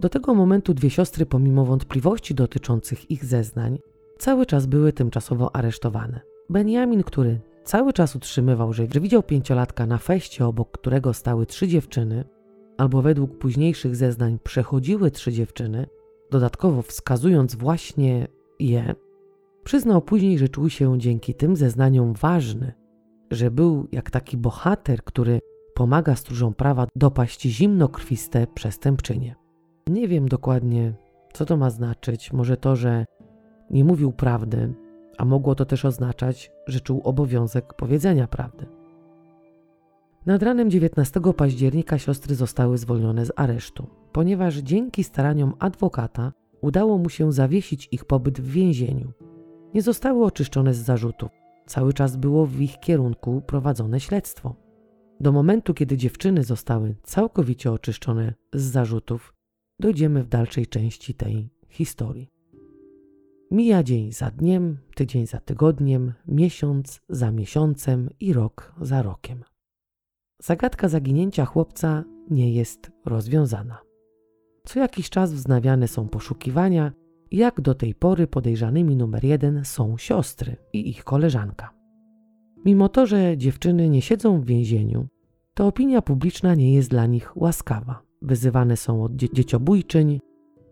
Do 0.00 0.08
tego 0.08 0.34
momentu 0.34 0.74
dwie 0.74 0.90
siostry, 0.90 1.26
pomimo 1.26 1.64
wątpliwości 1.64 2.34
dotyczących 2.34 3.10
ich 3.10 3.24
zeznań, 3.24 3.78
cały 4.18 4.46
czas 4.46 4.66
były 4.66 4.92
tymczasowo 4.92 5.56
aresztowane. 5.56 6.20
Benjamin, 6.50 7.02
który 7.02 7.40
cały 7.64 7.92
czas 7.92 8.16
utrzymywał, 8.16 8.72
że 8.72 8.86
widział 8.86 9.22
pięciolatka 9.22 9.86
na 9.86 9.98
feście, 9.98 10.46
obok 10.46 10.70
którego 10.70 11.14
stały 11.14 11.46
trzy 11.46 11.68
dziewczyny, 11.68 12.24
albo 12.76 13.02
według 13.02 13.38
późniejszych 13.38 13.96
zeznań 13.96 14.38
przechodziły 14.44 15.10
trzy 15.10 15.32
dziewczyny, 15.32 15.86
dodatkowo 16.30 16.82
wskazując 16.82 17.54
właśnie 17.54 18.28
je, 18.58 18.94
przyznał 19.64 20.02
później, 20.02 20.38
że 20.38 20.48
czuł 20.48 20.70
się 20.70 20.98
dzięki 20.98 21.34
tym 21.34 21.56
zeznaniom 21.56 22.12
ważny, 22.12 22.72
że 23.30 23.50
był 23.50 23.88
jak 23.92 24.10
taki 24.10 24.36
bohater, 24.36 25.04
który 25.04 25.40
pomaga 25.74 26.16
stróżom 26.16 26.54
prawa 26.54 26.86
dopaść 26.96 27.42
zimnokrwiste 27.42 28.46
przestępczynie. 28.46 29.34
Nie 29.86 30.08
wiem 30.08 30.28
dokładnie, 30.28 30.94
co 31.32 31.44
to 31.44 31.56
ma 31.56 31.70
znaczyć. 31.70 32.32
Może 32.32 32.56
to, 32.56 32.76
że 32.76 33.04
nie 33.70 33.84
mówił 33.84 34.12
prawdy, 34.12 34.74
a 35.18 35.24
mogło 35.24 35.54
to 35.54 35.64
też 35.64 35.84
oznaczać, 35.84 36.52
że 36.66 36.80
czuł 36.80 37.00
obowiązek 37.04 37.74
powiedzenia 37.74 38.26
prawdy. 38.26 38.66
Nad 40.26 40.42
ranem 40.42 40.70
19 40.70 41.20
października 41.36 41.98
siostry 41.98 42.34
zostały 42.34 42.78
zwolnione 42.78 43.26
z 43.26 43.32
aresztu, 43.36 43.86
ponieważ 44.12 44.56
dzięki 44.56 45.04
staraniom 45.04 45.54
adwokata 45.58 46.32
udało 46.60 46.98
mu 46.98 47.08
się 47.08 47.32
zawiesić 47.32 47.88
ich 47.92 48.04
pobyt 48.04 48.40
w 48.40 48.50
więzieniu. 48.50 49.12
nie 49.74 49.82
zostały 49.82 50.24
oczyszczone 50.24 50.74
z 50.74 50.78
zarzutów. 50.78 51.45
Cały 51.66 51.92
czas 51.92 52.16
było 52.16 52.46
w 52.46 52.60
ich 52.60 52.80
kierunku 52.80 53.42
prowadzone 53.46 54.00
śledztwo. 54.00 54.56
Do 55.20 55.32
momentu, 55.32 55.74
kiedy 55.74 55.96
dziewczyny 55.96 56.44
zostały 56.44 56.94
całkowicie 57.02 57.72
oczyszczone 57.72 58.34
z 58.54 58.62
zarzutów, 58.62 59.34
dojdziemy 59.80 60.22
w 60.22 60.28
dalszej 60.28 60.66
części 60.66 61.14
tej 61.14 61.50
historii. 61.68 62.30
Mija 63.50 63.82
dzień 63.82 64.12
za 64.12 64.30
dniem, 64.30 64.78
tydzień 64.94 65.26
za 65.26 65.40
tygodniem, 65.40 66.12
miesiąc 66.28 67.00
za 67.08 67.30
miesiącem 67.30 68.10
i 68.20 68.32
rok 68.32 68.74
za 68.80 69.02
rokiem. 69.02 69.44
Zagadka 70.42 70.88
zaginięcia 70.88 71.44
chłopca 71.44 72.04
nie 72.30 72.52
jest 72.52 72.90
rozwiązana. 73.04 73.78
Co 74.64 74.80
jakiś 74.80 75.10
czas 75.10 75.34
wznawiane 75.34 75.88
są 75.88 76.08
poszukiwania, 76.08 76.92
jak 77.30 77.60
do 77.60 77.74
tej 77.74 77.94
pory 77.94 78.26
podejrzanymi 78.26 78.96
numer 78.96 79.24
jeden 79.24 79.64
są 79.64 79.98
siostry 79.98 80.56
i 80.72 80.88
ich 80.88 81.04
koleżanka. 81.04 81.70
Mimo 82.64 82.88
to, 82.88 83.06
że 83.06 83.36
dziewczyny 83.36 83.88
nie 83.88 84.02
siedzą 84.02 84.40
w 84.40 84.44
więzieniu, 84.44 85.06
to 85.54 85.66
opinia 85.66 86.02
publiczna 86.02 86.54
nie 86.54 86.74
jest 86.74 86.90
dla 86.90 87.06
nich 87.06 87.36
łaskawa. 87.36 88.02
Wyzywane 88.22 88.76
są 88.76 89.04
od 89.04 89.16
dzie 89.16 89.28
dzieciobójczyń, 89.32 90.20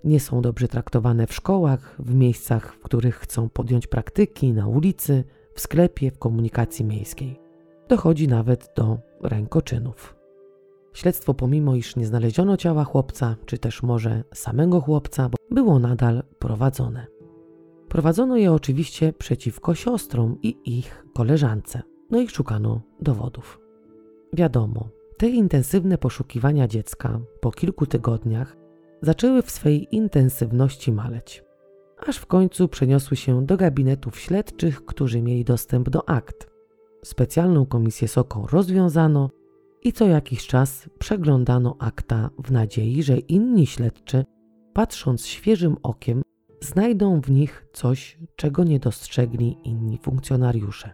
nie 0.05 0.21
są 0.21 0.43
dobrze 0.43 0.69
traktowane 0.69 1.27
w 1.27 1.35
szkołach, 1.35 1.97
w 1.99 2.15
miejscach, 2.15 2.75
w 2.75 2.83
których 2.83 3.17
chcą 3.17 3.49
podjąć 3.49 3.87
praktyki, 3.87 4.53
na 4.53 4.67
ulicy, 4.67 5.25
w 5.55 5.61
sklepie, 5.61 6.11
w 6.11 6.19
komunikacji 6.19 6.85
miejskiej. 6.85 7.41
Dochodzi 7.89 8.29
nawet 8.29 8.73
do 8.77 8.99
rękoczynów. 9.23 10.24
Śledztwo, 10.95 11.35
pomimo 11.35 11.75
iż 11.75 11.97
nie 11.97 12.07
znaleziono 12.07 12.57
ciała 12.57 12.85
chłopca, 12.85 13.37
czy 13.47 13.59
też 13.59 13.83
może 13.83 14.25
samego 14.35 14.81
chłopca, 14.81 15.31
było 15.51 15.79
nadal 15.79 16.23
prowadzone. 16.39 17.07
Prowadzono 17.89 18.37
je 18.37 18.53
oczywiście 18.53 19.13
przeciwko 19.13 19.75
siostrom 19.75 20.39
i 20.43 20.79
ich 20.79 21.07
koleżance, 21.15 21.83
no 22.11 22.21
i 22.21 22.29
szukano 22.29 22.81
dowodów. 23.01 23.61
Wiadomo, 24.33 24.89
te 25.17 25.29
intensywne 25.29 25.99
poszukiwania 25.99 26.69
dziecka 26.69 27.21
po 27.41 27.51
kilku 27.51 27.87
tygodniach 27.87 28.57
zaczęły 29.03 29.43
w 29.43 29.51
swej 29.51 29.97
intensywności 29.97 30.93
maleć, 30.93 31.45
aż 32.07 32.17
w 32.17 32.27
końcu 32.27 32.69
przeniosły 32.69 33.17
się 33.17 33.47
do 33.47 33.57
gabinetów 33.57 34.19
śledczych, 34.19 34.85
którzy 34.85 35.23
mieli 35.23 35.45
dostęp 35.45 35.91
do 35.91 36.09
akt. 36.09 36.51
Specjalną 37.05 37.67
komisję 37.67 38.09
SOKO 38.09 38.47
rozwiązano 38.53 39.31
i 39.85 39.93
co 39.93 40.07
jakiś 40.07 40.47
czas 40.47 40.89
przeglądano 40.99 41.77
akta 41.79 42.31
w 42.45 42.51
nadziei, 42.51 43.03
że 43.03 43.17
inni 43.17 43.67
śledczy, 43.67 44.25
patrząc 44.73 45.27
świeżym 45.27 45.77
okiem, 45.83 46.23
znajdą 46.61 47.21
w 47.21 47.31
nich 47.31 47.67
coś, 47.73 48.19
czego 48.37 48.65
nie 48.65 48.79
dostrzegli 48.79 49.57
inni 49.65 49.99
funkcjonariusze. 49.99 50.93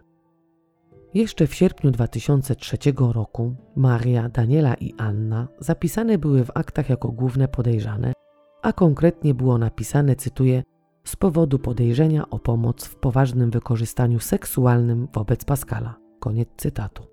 Jeszcze 1.13 1.47
w 1.47 1.55
sierpniu 1.55 1.91
2003 1.91 2.77
roku 3.13 3.55
Maria, 3.75 4.29
Daniela 4.29 4.73
i 4.73 4.93
Anna 4.97 5.47
zapisane 5.59 6.17
były 6.17 6.45
w 6.45 6.51
aktach 6.53 6.89
jako 6.89 7.11
główne 7.11 7.47
podejrzane, 7.47 8.13
a 8.61 8.73
konkretnie 8.73 9.33
było 9.33 9.57
napisane, 9.57 10.15
cytuję, 10.15 10.63
z 11.03 11.15
powodu 11.15 11.59
podejrzenia 11.59 12.29
o 12.29 12.39
pomoc 12.39 12.85
w 12.85 12.95
poważnym 12.95 13.51
wykorzystaniu 13.51 14.19
seksualnym 14.19 15.07
wobec 15.13 15.45
Pascala. 15.45 15.95
Koniec 16.19 16.49
cytatu. 16.57 17.10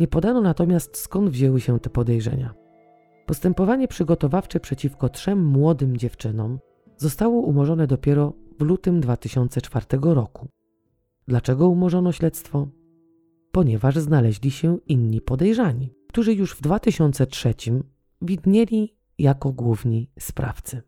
Nie 0.00 0.08
podano 0.08 0.40
natomiast 0.40 0.96
skąd 0.96 1.30
wzięły 1.30 1.60
się 1.60 1.80
te 1.80 1.90
podejrzenia. 1.90 2.54
Postępowanie 3.26 3.88
przygotowawcze 3.88 4.60
przeciwko 4.60 5.08
trzem 5.08 5.46
młodym 5.46 5.96
dziewczynom 5.96 6.58
zostało 6.96 7.40
umorzone 7.40 7.86
dopiero 7.86 8.32
w 8.58 8.62
lutym 8.62 9.00
2004 9.00 9.86
roku. 10.02 10.48
Dlaczego 11.28 11.68
umorzono 11.68 12.12
śledztwo? 12.12 12.68
Ponieważ 13.52 13.98
znaleźli 13.98 14.50
się 14.50 14.78
inni 14.86 15.20
podejrzani, 15.20 15.94
którzy 16.08 16.34
już 16.34 16.54
w 16.54 16.60
2003 16.60 17.54
widnieli 18.22 18.96
jako 19.18 19.52
główni 19.52 20.10
sprawcy. 20.18 20.82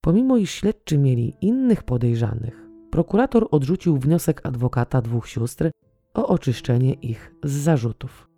Pomimo 0.00 0.36
iż 0.36 0.50
śledczy 0.50 0.98
mieli 0.98 1.36
innych 1.40 1.82
podejrzanych, 1.82 2.66
prokurator 2.90 3.48
odrzucił 3.50 3.98
wniosek 3.98 4.40
adwokata 4.46 5.02
dwóch 5.02 5.28
sióstr 5.28 5.70
o 6.14 6.28
oczyszczenie 6.28 6.92
ich 6.92 7.34
z 7.44 7.52
zarzutów. 7.52 8.30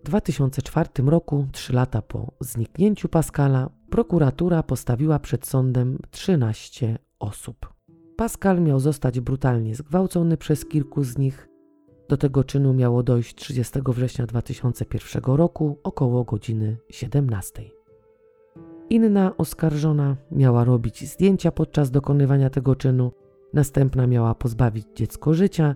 W 0.00 0.06
2004 0.06 0.88
roku, 1.06 1.46
trzy 1.52 1.72
lata 1.72 2.02
po 2.02 2.32
zniknięciu 2.40 3.08
Pascala, 3.08 3.70
prokuratura 3.90 4.62
postawiła 4.62 5.18
przed 5.18 5.46
sądem 5.46 5.98
13 6.10 6.98
osób. 7.18 7.74
Pascal 8.16 8.62
miał 8.62 8.80
zostać 8.80 9.20
brutalnie 9.20 9.74
zgwałcony 9.74 10.36
przez 10.36 10.66
kilku 10.66 11.04
z 11.04 11.18
nich. 11.18 11.48
Do 12.08 12.16
tego 12.16 12.44
czynu 12.44 12.74
miało 12.74 13.02
dojść 13.02 13.34
30 13.34 13.78
września 13.86 14.26
2001 14.26 15.22
roku 15.24 15.78
około 15.82 16.24
godziny 16.24 16.76
17. 16.90 17.62
Inna 18.90 19.36
oskarżona 19.36 20.16
miała 20.30 20.64
robić 20.64 21.10
zdjęcia 21.10 21.52
podczas 21.52 21.90
dokonywania 21.90 22.50
tego 22.50 22.76
czynu, 22.76 23.12
następna 23.52 24.06
miała 24.06 24.34
pozbawić 24.34 24.86
dziecko 24.94 25.34
życia, 25.34 25.74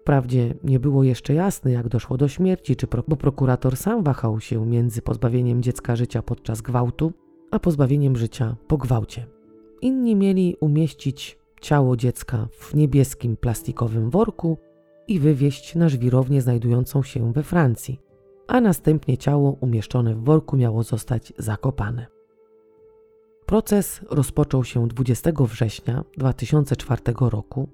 Wprawdzie 0.00 0.54
nie 0.64 0.80
było 0.80 1.04
jeszcze 1.04 1.34
jasne, 1.34 1.70
jak 1.70 1.88
doszło 1.88 2.16
do 2.16 2.28
śmierci, 2.28 2.76
czy 2.76 2.86
pro, 2.86 3.02
bo 3.08 3.16
prokurator 3.16 3.76
sam 3.76 4.02
wahał 4.02 4.40
się 4.40 4.66
między 4.66 5.02
pozbawieniem 5.02 5.62
dziecka 5.62 5.96
życia 5.96 6.22
podczas 6.22 6.60
gwałtu, 6.60 7.12
a 7.50 7.58
pozbawieniem 7.58 8.16
życia 8.16 8.56
po 8.68 8.78
gwałcie. 8.78 9.26
Inni 9.80 10.16
mieli 10.16 10.56
umieścić 10.60 11.38
ciało 11.60 11.96
dziecka 11.96 12.48
w 12.52 12.74
niebieskim 12.74 13.36
plastikowym 13.36 14.10
worku 14.10 14.58
i 15.08 15.18
wywieźć 15.18 15.74
na 15.74 15.88
żwirownię 15.88 16.42
znajdującą 16.42 17.02
się 17.02 17.32
we 17.32 17.42
Francji, 17.42 18.00
a 18.46 18.60
następnie 18.60 19.18
ciało 19.18 19.56
umieszczone 19.60 20.14
w 20.14 20.24
worku 20.24 20.56
miało 20.56 20.82
zostać 20.82 21.32
zakopane. 21.38 22.06
Proces 23.46 24.00
rozpoczął 24.10 24.64
się 24.64 24.88
20 24.88 25.30
września 25.38 26.04
2004 26.16 27.02
roku 27.20 27.68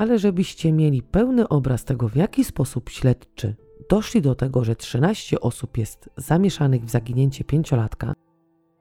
ale 0.00 0.18
żebyście 0.18 0.72
mieli 0.72 1.02
pełny 1.02 1.48
obraz 1.48 1.84
tego, 1.84 2.08
w 2.08 2.16
jaki 2.16 2.44
sposób 2.44 2.90
śledczy 2.90 3.56
doszli 3.90 4.22
do 4.22 4.34
tego, 4.34 4.64
że 4.64 4.76
13 4.76 5.40
osób 5.40 5.78
jest 5.78 6.10
zamieszanych 6.16 6.84
w 6.84 6.90
zaginięcie 6.90 7.44
pięciolatka, 7.44 8.12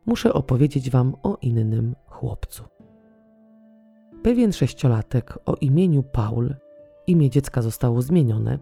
muszę 0.06 0.34
opowiedzieć 0.34 0.90
Wam 0.90 1.16
o 1.24 1.38
innym 1.42 1.96
chłopcu. 2.06 2.64
Pewien 4.24 4.54
sześciolatek 4.54 5.40
o 5.46 5.56
imieniu 5.56 6.04
Paul, 6.04 6.56
imię 7.08 7.30
dziecka 7.30 7.62
zostało 7.62 8.02
zmienione, 8.02 8.60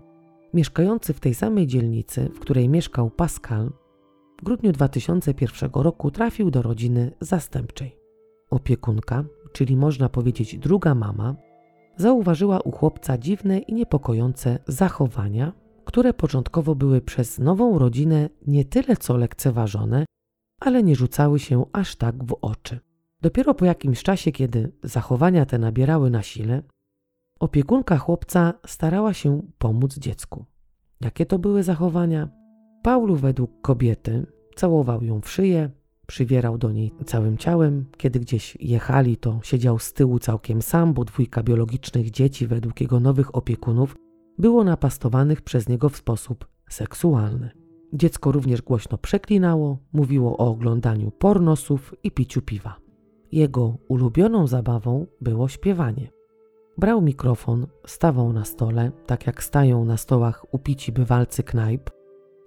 mieszkający 0.54 1.14
w 1.14 1.20
tej 1.20 1.34
samej 1.34 1.68
dzielnicy, 1.68 2.30
w 2.34 2.40
której 2.40 2.70
mieszkał 2.70 3.10
Pascal, 3.10 3.72
w 4.42 4.44
grudniu 4.44 4.72
2001 4.72 5.72
roku 5.74 6.12
trafił 6.12 6.52
do 6.52 6.62
rodziny 6.62 7.12
zastępczej. 7.22 7.98
Opiekunka, 8.50 9.24
czyli 9.52 9.78
można 9.78 10.10
powiedzieć 10.10 10.58
druga 10.58 10.96
mama, 10.96 11.36
zauważyła 11.98 12.60
u 12.60 12.72
chłopca 12.72 13.18
dziwne 13.18 13.60
i 13.60 13.74
niepokojące 13.74 14.60
zachowania, 14.68 15.54
które 15.86 16.14
początkowo 16.14 16.76
były 16.76 17.02
przez 17.02 17.40
nową 17.40 17.80
rodzinę 17.80 18.30
nie 18.48 18.66
tyle 18.66 18.98
co 18.98 19.18
lekceważone, 19.18 20.06
ale 20.62 20.84
nie 20.84 20.96
rzucały 20.96 21.40
się 21.40 21.66
aż 21.74 21.96
tak 21.96 22.24
w 22.24 22.38
oczy. 22.42 22.80
Dopiero 23.22 23.54
po 23.54 23.66
jakimś 23.66 24.04
czasie, 24.04 24.32
kiedy 24.32 24.72
zachowania 24.84 25.46
te 25.46 25.58
nabierały 25.58 26.10
na 26.10 26.22
sile, 26.22 26.64
opiekunka 27.40 27.98
chłopca 27.98 28.54
starała 28.68 29.14
się 29.14 29.42
pomóc 29.58 29.98
dziecku. 29.98 30.46
Jakie 31.02 31.26
to 31.26 31.40
były 31.40 31.64
zachowania? 31.64 32.30
Paulu 32.84 33.16
według 33.16 33.62
kobiety 33.62 34.26
całował 34.56 35.04
ją 35.04 35.22
w 35.22 35.32
szyję, 35.32 35.72
Przywierał 36.08 36.58
do 36.58 36.72
niej 36.72 36.94
całym 37.06 37.38
ciałem. 37.38 37.86
Kiedy 37.98 38.20
gdzieś 38.20 38.58
jechali, 38.60 39.18
to 39.18 39.40
siedział 39.44 39.80
z 39.80 39.94
tyłu 39.94 40.20
całkiem 40.20 40.62
sam, 40.62 40.94
bo 40.94 41.06
dwójka 41.06 41.44
biologicznych 41.44 42.12
dzieci, 42.12 42.48
według 42.48 42.82
jego 42.82 43.00
nowych 43.00 43.36
opiekunów, 43.36 43.96
było 44.38 44.64
napastowanych 44.64 45.42
przez 45.42 45.70
niego 45.70 45.90
w 45.90 45.98
sposób 45.98 46.48
seksualny. 46.70 47.50
Dziecko 47.94 48.32
również 48.32 48.62
głośno 48.62 48.98
przeklinało, 48.98 49.80
mówiło 49.94 50.38
o 50.38 50.48
oglądaniu 50.48 51.12
pornosów 51.12 51.96
i 52.04 52.12
piciu 52.12 52.42
piwa. 52.42 52.76
Jego 53.32 53.78
ulubioną 53.88 54.48
zabawą 54.48 55.06
było 55.22 55.48
śpiewanie. 55.48 56.12
Brał 56.78 57.02
mikrofon, 57.02 57.68
stawał 57.86 58.34
na 58.34 58.46
stole, 58.46 58.92
tak 59.06 59.28
jak 59.28 59.44
stają 59.44 59.86
na 59.86 59.98
stołach 59.98 60.54
upici 60.54 60.92
bywalcy 60.92 61.44
knajp, 61.44 61.90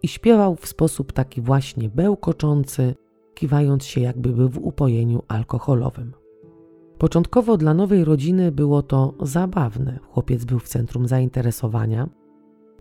i 0.03 0.09
śpiewał 0.09 0.57
w 0.57 0.67
sposób 0.67 1.13
taki 1.13 1.41
właśnie 1.41 1.89
bełkoczący, 1.89 2.95
kiwając 3.41 3.85
się, 3.85 4.01
jakby 4.01 4.33
był 4.33 4.49
w 4.49 4.59
upojeniu 4.59 5.23
alkoholowym. 5.29 6.13
Początkowo 6.99 7.57
dla 7.57 7.75
nowej 7.75 8.05
rodziny 8.05 8.53
było 8.53 8.83
to 8.83 9.15
zabawne. 9.23 9.99
Chłopiec 10.11 10.45
był 10.45 10.59
w 10.59 10.69
centrum 10.69 11.09
zainteresowania 11.09 12.09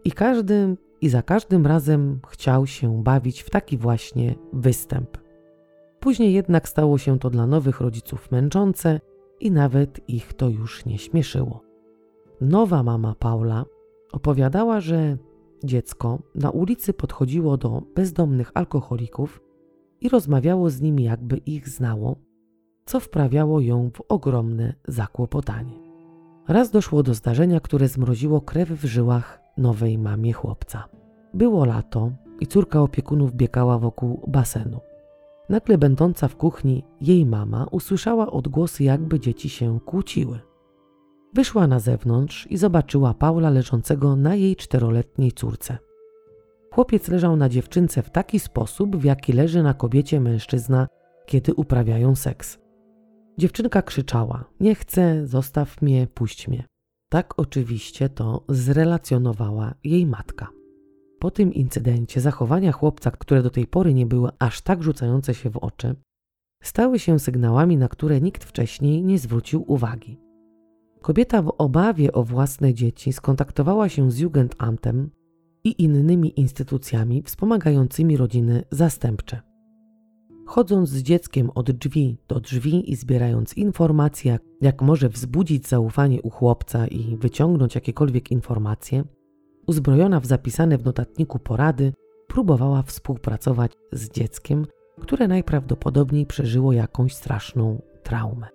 i 0.06 0.12
każdy 0.12 0.78
i 1.02 1.10
za 1.10 1.22
każdym 1.22 1.68
razem 1.68 2.20
chciał 2.30 2.68
się 2.68 3.04
bawić 3.04 3.42
w 3.42 3.50
taki 3.50 3.78
właśnie 3.78 4.36
występ. 4.54 5.18
Później 6.00 6.34
jednak 6.34 6.70
stało 6.70 6.98
się 6.98 7.20
to 7.20 7.30
dla 7.30 7.48
nowych 7.48 7.82
rodziców 7.82 8.32
męczące 8.32 9.00
i 9.40 9.52
nawet 9.52 10.10
ich 10.10 10.34
to 10.34 10.50
już 10.50 10.86
nie 10.86 10.98
śmieszyło. 10.98 11.62
Nowa 12.42 12.84
mama 12.84 13.16
Paula 13.20 13.66
opowiadała, 14.12 14.80
że 14.80 15.18
dziecko 15.64 16.20
na 16.36 16.50
ulicy 16.50 16.94
podchodziło 16.94 17.58
do 17.58 17.82
bezdomnych 17.96 18.52
alkoholików 18.54 19.49
i 20.02 20.10
rozmawiało 20.10 20.70
z 20.70 20.82
nimi, 20.82 21.04
jakby 21.04 21.38
ich 21.38 21.70
znało, 21.70 22.16
co 22.86 23.00
wprawiało 23.00 23.60
ją 23.60 23.90
w 23.94 24.02
ogromne 24.10 24.74
zakłopotanie. 24.88 25.74
Raz 26.48 26.72
doszło 26.72 27.04
do 27.04 27.14
zdarzenia, 27.14 27.60
które 27.60 27.88
zmroziło 27.88 28.42
krew 28.42 28.70
w 28.70 28.86
żyłach 28.86 29.40
nowej 29.58 29.98
mamie 29.98 30.34
chłopca. 30.34 30.90
Było 31.34 31.66
lato 31.66 32.12
i 32.40 32.48
córka 32.48 32.82
opiekunów 32.82 33.34
biegała 33.34 33.80
wokół 33.80 34.22
basenu. 34.28 34.80
Nagle 35.50 35.78
będąca 35.78 36.28
w 36.28 36.36
kuchni 36.36 36.84
jej 37.02 37.26
mama 37.26 37.68
usłyszała 37.72 38.32
odgłosy, 38.32 38.84
jakby 38.84 39.20
dzieci 39.20 39.50
się 39.50 39.80
kłóciły. 39.80 40.40
Wyszła 41.34 41.68
na 41.68 41.80
zewnątrz 41.80 42.48
i 42.50 42.58
zobaczyła 42.58 43.14
Paula 43.14 43.50
leżącego 43.50 44.16
na 44.16 44.36
jej 44.36 44.56
czteroletniej 44.56 45.32
córce. 45.32 45.78
Chłopiec 46.72 47.08
leżał 47.08 47.36
na 47.36 47.50
dziewczynce 47.50 48.02
w 48.02 48.10
taki 48.10 48.40
sposób, 48.40 48.98
w 48.98 49.04
jaki 49.04 49.34
leży 49.34 49.64
na 49.64 49.74
kobiecie 49.74 50.20
mężczyzna, 50.20 50.88
kiedy 51.26 51.54
uprawiają 51.54 52.16
seks. 52.16 52.58
Dziewczynka 53.38 53.82
krzyczała: 53.82 54.46
Nie 54.60 54.76
chcę, 54.76 55.28
zostaw 55.28 55.82
mnie, 55.82 56.08
puść 56.08 56.48
mnie. 56.48 56.64
Tak 57.10 57.40
oczywiście 57.40 58.10
to 58.10 58.44
zrelacjonowała 58.50 59.74
jej 59.84 60.06
matka. 60.06 60.48
Po 61.20 61.32
tym 61.32 61.54
incydencie 61.54 62.22
zachowania 62.22 62.72
chłopca, 62.72 63.12
które 63.12 63.44
do 63.44 63.50
tej 63.50 63.68
pory 63.68 63.94
nie 63.94 64.06
były 64.06 64.30
aż 64.40 64.62
tak 64.62 64.84
rzucające 64.84 65.34
się 65.34 65.50
w 65.50 65.58
oczy, 65.58 65.96
stały 66.64 67.00
się 67.00 67.20
sygnałami, 67.20 67.78
na 67.78 67.88
które 67.88 68.22
nikt 68.22 68.44
wcześniej 68.44 69.04
nie 69.04 69.20
zwrócił 69.20 69.64
uwagi. 69.68 70.20
Kobieta 71.02 71.42
w 71.42 71.54
obawie 71.58 72.12
o 72.12 72.24
własne 72.24 72.74
dzieci 72.74 73.14
skontaktowała 73.14 73.90
się 73.90 74.12
z 74.12 74.20
Jugendamtem 74.20 75.10
i 75.64 75.84
innymi 75.84 76.40
instytucjami 76.40 77.24
wspomagającymi 77.24 78.18
rodziny 78.18 78.64
zastępcze. 78.72 79.42
Chodząc 80.46 80.90
z 80.90 81.02
dzieckiem 81.02 81.50
od 81.56 81.72
drzwi 81.72 82.18
do 82.28 82.40
drzwi 82.40 82.92
i 82.92 82.96
zbierając 82.96 83.58
informacje, 83.58 84.40
jak 84.62 84.82
może 84.82 85.10
wzbudzić 85.10 85.68
zaufanie 85.68 86.22
u 86.22 86.30
chłopca 86.30 86.88
i 86.88 87.18
wyciągnąć 87.18 87.76
jakiekolwiek 87.76 88.32
informacje, 88.32 89.04
uzbrojona 89.68 90.20
w 90.20 90.26
zapisane 90.26 90.78
w 90.78 90.86
notatniku 90.86 91.40
porady, 91.40 91.94
próbowała 92.28 92.82
współpracować 92.82 93.72
z 93.92 94.10
dzieckiem, 94.10 94.66
które 95.02 95.28
najprawdopodobniej 95.28 96.26
przeżyło 96.26 96.74
jakąś 96.74 97.16
straszną 97.16 97.82
traumę. 98.04 98.48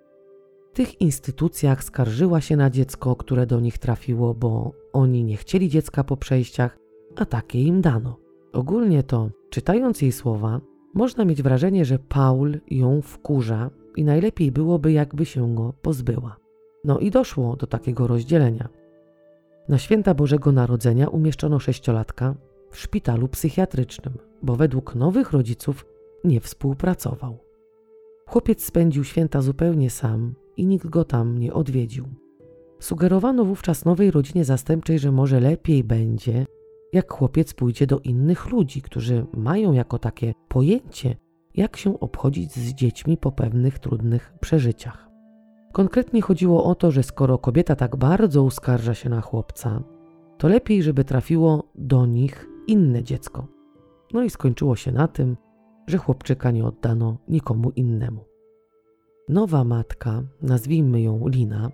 W 0.72 0.76
tych 0.76 1.00
instytucjach 1.00 1.84
skarżyła 1.84 2.40
się 2.40 2.56
na 2.56 2.70
dziecko, 2.70 3.16
które 3.16 3.46
do 3.46 3.60
nich 3.60 3.78
trafiło, 3.78 4.34
bo 4.34 4.72
oni 4.92 5.24
nie 5.24 5.36
chcieli 5.36 5.68
dziecka 5.68 6.04
po 6.04 6.16
przejściach, 6.16 6.78
a 7.16 7.24
takie 7.24 7.62
im 7.62 7.80
dano. 7.80 8.16
Ogólnie 8.52 9.02
to, 9.02 9.30
czytając 9.50 10.02
jej 10.02 10.12
słowa, 10.12 10.60
można 10.94 11.24
mieć 11.24 11.42
wrażenie, 11.42 11.84
że 11.84 11.98
Paul 11.98 12.60
ją 12.70 13.02
wkurza 13.02 13.70
i 13.96 14.04
najlepiej 14.04 14.52
byłoby, 14.52 14.92
jakby 14.92 15.26
się 15.26 15.54
go 15.54 15.72
pozbyła. 15.82 16.36
No 16.84 16.98
i 16.98 17.10
doszło 17.10 17.56
do 17.56 17.66
takiego 17.66 18.06
rozdzielenia. 18.06 18.68
Na 19.68 19.78
święta 19.78 20.14
Bożego 20.14 20.52
Narodzenia 20.52 21.08
umieszczono 21.08 21.58
sześciolatka 21.58 22.34
w 22.70 22.78
szpitalu 22.78 23.28
psychiatrycznym, 23.28 24.14
bo 24.42 24.56
według 24.56 24.94
nowych 24.94 25.32
rodziców 25.32 25.86
nie 26.24 26.40
współpracował. 26.40 27.38
Chłopiec 28.26 28.64
spędził 28.64 29.04
święta 29.04 29.42
zupełnie 29.42 29.90
sam 29.90 30.34
i 30.56 30.66
nikt 30.66 30.86
go 30.86 31.04
tam 31.04 31.38
nie 31.38 31.54
odwiedził. 31.54 32.04
Sugerowano 32.80 33.44
wówczas 33.44 33.84
nowej 33.84 34.10
rodzinie 34.10 34.44
zastępczej, 34.44 34.98
że 34.98 35.12
może 35.12 35.40
lepiej 35.40 35.84
będzie, 35.84 36.46
jak 36.94 37.12
chłopiec 37.12 37.54
pójdzie 37.54 37.86
do 37.86 38.00
innych 38.00 38.50
ludzi, 38.50 38.82
którzy 38.82 39.26
mają 39.32 39.72
jako 39.72 39.98
takie 39.98 40.34
pojęcie, 40.48 41.16
jak 41.54 41.76
się 41.76 42.00
obchodzić 42.00 42.52
z 42.52 42.74
dziećmi 42.74 43.16
po 43.16 43.32
pewnych 43.32 43.78
trudnych 43.78 44.34
przeżyciach. 44.40 45.10
Konkretnie 45.72 46.22
chodziło 46.22 46.64
o 46.64 46.74
to, 46.74 46.90
że 46.90 47.02
skoro 47.02 47.38
kobieta 47.38 47.76
tak 47.76 47.96
bardzo 47.96 48.42
uskarża 48.42 48.94
się 48.94 49.08
na 49.08 49.20
chłopca, 49.20 49.82
to 50.38 50.48
lepiej, 50.48 50.82
żeby 50.82 51.04
trafiło 51.04 51.64
do 51.74 52.06
nich 52.06 52.48
inne 52.66 53.02
dziecko. 53.02 53.46
No 54.12 54.22
i 54.22 54.30
skończyło 54.30 54.76
się 54.76 54.92
na 54.92 55.08
tym, 55.08 55.36
że 55.86 55.98
chłopczyka 55.98 56.50
nie 56.50 56.64
oddano 56.64 57.16
nikomu 57.28 57.70
innemu. 57.70 58.24
Nowa 59.28 59.64
matka, 59.64 60.22
nazwijmy 60.42 61.02
ją 61.02 61.28
Lina, 61.28 61.70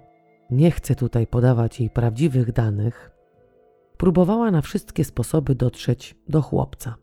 nie 0.51 0.71
chcę 0.71 0.95
tutaj 0.95 1.27
podawać 1.27 1.81
jej 1.81 1.91
prawdziwych 1.91 2.53
danych, 2.53 3.10
próbowała 4.01 4.51
na 4.51 4.63
wszystkie 4.63 5.05
sposoby 5.05 5.55
dotrzeć 5.55 6.17
do 6.29 6.43
chłopca. 6.43 6.95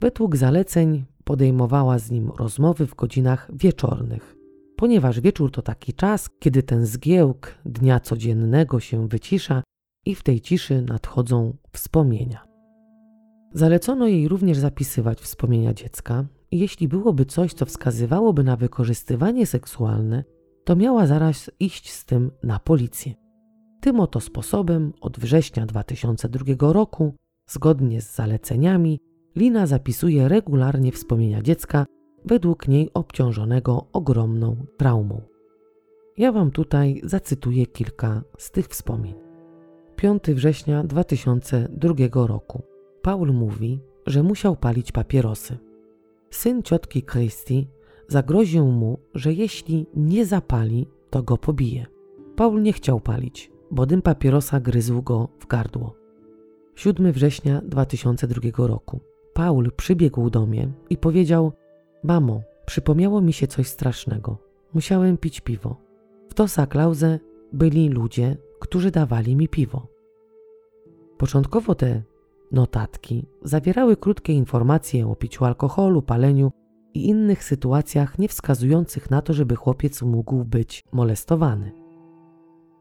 Według 0.00 0.36
zaleceń 0.36 1.04
podejmowała 1.24 1.98
z 1.98 2.10
nim 2.10 2.30
rozmowy 2.38 2.86
w 2.86 2.94
godzinach 2.94 3.50
wieczornych, 3.52 4.36
ponieważ 4.76 5.20
wieczór 5.20 5.50
to 5.50 5.62
taki 5.62 5.92
czas, 5.92 6.30
kiedy 6.38 6.62
ten 6.62 6.86
zgiełk 6.86 7.54
dnia 7.64 8.00
codziennego 8.00 8.80
się 8.80 9.08
wycisza 9.08 9.62
i 10.06 10.14
w 10.14 10.22
tej 10.22 10.40
ciszy 10.40 10.82
nadchodzą 10.82 11.56
wspomnienia. 11.72 12.44
Zalecono 13.52 14.06
jej 14.06 14.28
również 14.28 14.58
zapisywać 14.58 15.20
wspomnienia 15.20 15.74
dziecka 15.74 16.24
i 16.50 16.58
jeśli 16.58 16.88
byłoby 16.88 17.24
coś, 17.26 17.54
co 17.54 17.66
wskazywałoby 17.66 18.44
na 18.44 18.56
wykorzystywanie 18.56 19.46
seksualne, 19.46 20.24
to 20.64 20.76
miała 20.76 21.06
zaraz 21.06 21.50
iść 21.60 21.92
z 21.92 22.04
tym 22.04 22.30
na 22.42 22.58
policję. 22.58 23.23
Tym 23.84 24.00
oto 24.00 24.20
sposobem 24.20 24.92
od 25.00 25.18
września 25.18 25.66
2002 25.66 26.72
roku, 26.72 27.14
zgodnie 27.46 28.00
z 28.00 28.14
zaleceniami, 28.14 29.00
Lina 29.36 29.66
zapisuje 29.66 30.28
regularnie 30.28 30.92
wspomnienia 30.92 31.42
dziecka, 31.42 31.86
według 32.24 32.68
niej 32.68 32.90
obciążonego 32.94 33.86
ogromną 33.92 34.66
traumą. 34.76 35.20
Ja 36.16 36.32
Wam 36.32 36.50
tutaj 36.50 37.00
zacytuję 37.04 37.66
kilka 37.66 38.22
z 38.38 38.50
tych 38.50 38.66
wspomnień. 38.66 39.14
5 39.96 40.22
września 40.22 40.84
2002 40.84 42.26
roku. 42.26 42.62
Paul 43.02 43.32
mówi, 43.32 43.80
że 44.06 44.22
musiał 44.22 44.56
palić 44.56 44.92
papierosy. 44.92 45.58
Syn 46.30 46.62
ciotki 46.62 47.02
Christy 47.02 47.66
zagroził 48.08 48.66
mu, 48.66 48.98
że 49.14 49.32
jeśli 49.32 49.86
nie 49.94 50.26
zapali, 50.26 50.86
to 51.10 51.22
go 51.22 51.36
pobije. 51.36 51.86
Paul 52.36 52.62
nie 52.62 52.72
chciał 52.72 53.00
palić, 53.00 53.53
bo 53.70 53.86
dym 53.86 54.02
papierosa 54.02 54.60
gryzł 54.60 55.02
go 55.02 55.28
w 55.38 55.46
gardło. 55.46 55.94
7 56.74 57.12
września 57.12 57.62
2002 57.64 58.66
roku. 58.66 59.00
Paul 59.34 59.72
przybiegł 59.76 60.30
do 60.30 60.46
mnie 60.46 60.68
i 60.90 60.96
powiedział: 60.96 61.52
Mamo, 62.02 62.42
przypomniało 62.66 63.20
mi 63.20 63.32
się 63.32 63.46
coś 63.46 63.66
strasznego. 63.66 64.38
Musiałem 64.74 65.18
pić 65.18 65.40
piwo. 65.40 65.76
W 66.28 66.34
Tosa 66.34 66.66
Klauze 66.66 67.18
byli 67.52 67.88
ludzie, 67.88 68.36
którzy 68.60 68.90
dawali 68.90 69.36
mi 69.36 69.48
piwo. 69.48 69.86
Początkowo 71.18 71.74
te 71.74 72.02
notatki 72.52 73.26
zawierały 73.42 73.96
krótkie 73.96 74.32
informacje 74.32 75.08
o 75.08 75.16
piciu 75.16 75.44
alkoholu, 75.44 76.02
paleniu 76.02 76.52
i 76.94 77.08
innych 77.08 77.44
sytuacjach 77.44 78.18
nie 78.18 78.28
wskazujących 78.28 79.10
na 79.10 79.22
to, 79.22 79.32
żeby 79.32 79.56
chłopiec 79.56 80.02
mógł 80.02 80.44
być 80.44 80.84
molestowany. 80.92 81.83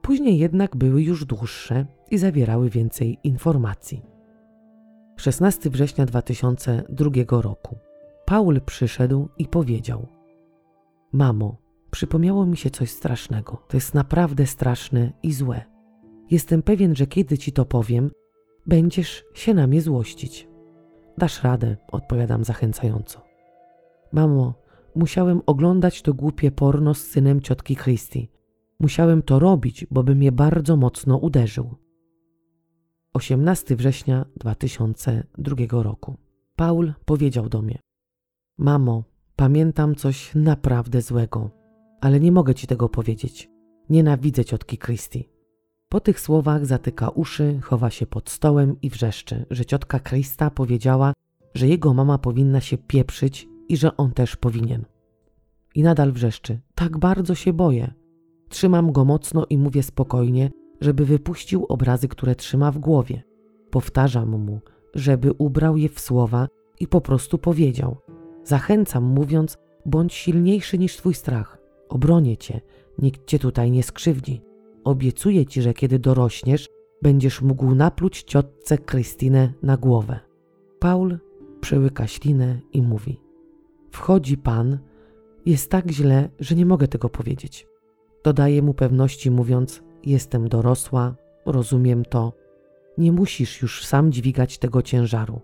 Później 0.03 0.37
jednak 0.37 0.75
były 0.75 1.03
już 1.03 1.25
dłuższe 1.25 1.85
i 2.11 2.17
zawierały 2.17 2.69
więcej 2.69 3.19
informacji. 3.23 4.01
16 5.17 5.69
września 5.69 6.05
2002 6.05 7.41
roku. 7.41 7.77
Paul 8.25 8.61
przyszedł 8.61 9.29
i 9.37 9.47
powiedział: 9.47 10.07
Mamo, 11.11 11.57
przypomniało 11.91 12.45
mi 12.45 12.57
się 12.57 12.69
coś 12.69 12.91
strasznego. 12.91 13.65
To 13.67 13.77
jest 13.77 13.93
naprawdę 13.93 14.45
straszne 14.45 15.11
i 15.23 15.33
złe. 15.33 15.61
Jestem 16.31 16.61
pewien, 16.61 16.95
że 16.95 17.07
kiedy 17.07 17.37
ci 17.37 17.51
to 17.51 17.65
powiem, 17.65 18.11
będziesz 18.65 19.23
się 19.33 19.53
na 19.53 19.67
mnie 19.67 19.81
złościć. 19.81 20.47
Dasz 21.17 21.43
radę, 21.43 21.77
odpowiadam 21.91 22.43
zachęcająco. 22.43 23.21
Mamo, 24.11 24.53
musiałem 24.95 25.41
oglądać 25.45 26.01
to 26.01 26.13
głupie 26.13 26.51
porno 26.51 26.93
z 26.93 27.01
synem 27.01 27.41
ciotki 27.41 27.75
Christy. 27.75 28.27
Musiałem 28.79 29.21
to 29.21 29.39
robić, 29.39 29.85
bo 29.91 30.03
by 30.03 30.15
mnie 30.15 30.31
bardzo 30.31 30.77
mocno 30.77 31.17
uderzył. 31.17 31.75
18 33.13 33.75
września 33.75 34.25
2002 34.37 35.83
roku. 35.83 36.17
Paul 36.55 36.93
powiedział 37.05 37.49
do 37.49 37.61
mnie: 37.61 37.79
Mamo, 38.57 39.03
pamiętam 39.35 39.95
coś 39.95 40.35
naprawdę 40.35 41.01
złego, 41.01 41.51
ale 42.01 42.19
nie 42.19 42.31
mogę 42.31 42.55
ci 42.55 42.67
tego 42.67 42.89
powiedzieć. 42.89 43.49
Nienawidzę 43.89 44.45
ciotki 44.45 44.77
Christy. 44.77 45.23
Po 45.89 45.99
tych 45.99 46.19
słowach 46.19 46.65
zatyka 46.65 47.09
uszy, 47.09 47.59
chowa 47.61 47.89
się 47.89 48.05
pod 48.05 48.29
stołem 48.29 48.81
i 48.81 48.89
wrzeszczy, 48.89 49.45
że 49.49 49.65
ciotka 49.65 49.99
Krista 49.99 50.49
powiedziała, 50.49 51.13
że 51.53 51.67
jego 51.67 51.93
mama 51.93 52.17
powinna 52.17 52.61
się 52.61 52.77
pieprzyć 52.77 53.47
i 53.69 53.77
że 53.77 53.97
on 53.97 54.11
też 54.11 54.35
powinien. 54.35 54.85
I 55.75 55.83
nadal 55.83 56.11
wrzeszczy: 56.11 56.59
Tak 56.75 56.97
bardzo 56.97 57.35
się 57.35 57.53
boję. 57.53 57.93
Trzymam 58.53 58.91
go 58.91 59.05
mocno 59.05 59.45
i 59.49 59.57
mówię 59.57 59.83
spokojnie, 59.83 60.51
żeby 60.81 61.05
wypuścił 61.05 61.65
obrazy, 61.65 62.07
które 62.07 62.35
trzyma 62.35 62.71
w 62.71 62.77
głowie. 62.77 63.23
Powtarzam 63.69 64.29
mu, 64.29 64.59
żeby 64.95 65.31
ubrał 65.37 65.77
je 65.77 65.89
w 65.89 65.99
słowa 65.99 66.47
i 66.79 66.87
po 66.87 67.01
prostu 67.01 67.37
powiedział. 67.37 67.97
Zachęcam, 68.43 69.03
mówiąc, 69.03 69.57
bądź 69.85 70.13
silniejszy 70.13 70.77
niż 70.77 70.97
twój 70.97 71.13
strach. 71.13 71.57
Obronię 71.89 72.37
cię, 72.37 72.61
nikt 72.97 73.27
cię 73.27 73.39
tutaj 73.39 73.71
nie 73.71 73.83
skrzywdzi. 73.83 74.41
Obiecuję 74.83 75.45
ci, 75.45 75.61
że 75.61 75.73
kiedy 75.73 75.99
dorośniesz, 75.99 76.69
będziesz 77.01 77.41
mógł 77.41 77.75
napluć 77.75 78.23
ciotce 78.23 78.77
Krystynę 78.77 79.53
na 79.63 79.77
głowę. 79.77 80.19
Paul 80.79 81.19
przełyka 81.61 82.07
ślinę 82.07 82.59
i 82.73 82.81
mówi: 82.81 83.19
Wchodzi 83.91 84.37
pan, 84.37 84.79
jest 85.45 85.71
tak 85.71 85.91
źle, 85.91 86.29
że 86.39 86.55
nie 86.55 86.65
mogę 86.65 86.87
tego 86.87 87.09
powiedzieć. 87.09 87.72
Dodaje 88.23 88.61
mu 88.61 88.73
pewności, 88.73 89.31
mówiąc: 89.31 89.83
Jestem 90.03 90.49
dorosła, 90.49 91.15
rozumiem 91.45 92.05
to. 92.05 92.33
Nie 92.97 93.11
musisz 93.11 93.61
już 93.61 93.85
sam 93.85 94.11
dźwigać 94.11 94.57
tego 94.57 94.81
ciężaru. 94.81 95.41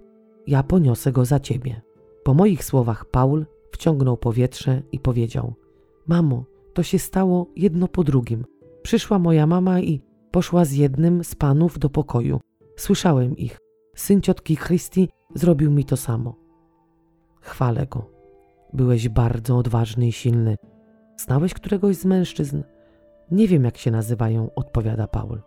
Ja 0.48 0.64
poniosę 0.64 1.12
go 1.12 1.26
za 1.26 1.40
ciebie. 1.40 1.82
Po 2.24 2.34
moich 2.34 2.64
słowach 2.64 3.06
Paul 3.06 3.46
wciągnął 3.72 4.18
powietrze 4.18 4.82
i 4.92 5.00
powiedział: 5.00 5.54
Mamo, 6.08 6.46
to 6.74 6.84
się 6.84 7.00
stało 7.00 7.48
jedno 7.56 7.88
po 7.88 8.04
drugim. 8.04 8.46
Przyszła 8.82 9.20
moja 9.20 9.48
mama 9.48 9.80
i 9.80 10.02
poszła 10.32 10.66
z 10.66 10.72
jednym 10.72 11.24
z 11.24 11.36
panów 11.36 11.80
do 11.80 11.90
pokoju. 11.90 12.40
Słyszałem 12.76 13.38
ich. 13.38 13.58
Syn 13.96 14.22
ciotki 14.22 14.58
Christy 14.58 15.08
zrobił 15.36 15.72
mi 15.72 15.86
to 15.86 15.98
samo. 15.98 16.36
Chwalę 17.42 17.88
go. 17.88 18.10
Byłeś 18.74 19.10
bardzo 19.10 19.58
odważny 19.58 20.08
i 20.08 20.12
silny. 20.12 20.56
Znałeś 21.20 21.54
któregoś 21.54 21.96
z 21.96 22.06
mężczyzn? 22.06 22.64
Nie 23.32 23.48
wiem, 23.48 23.64
jak 23.64 23.78
się 23.78 23.92
nazywają, 23.92 24.50
odpowiada 24.56 25.08
Paul. 25.08 25.42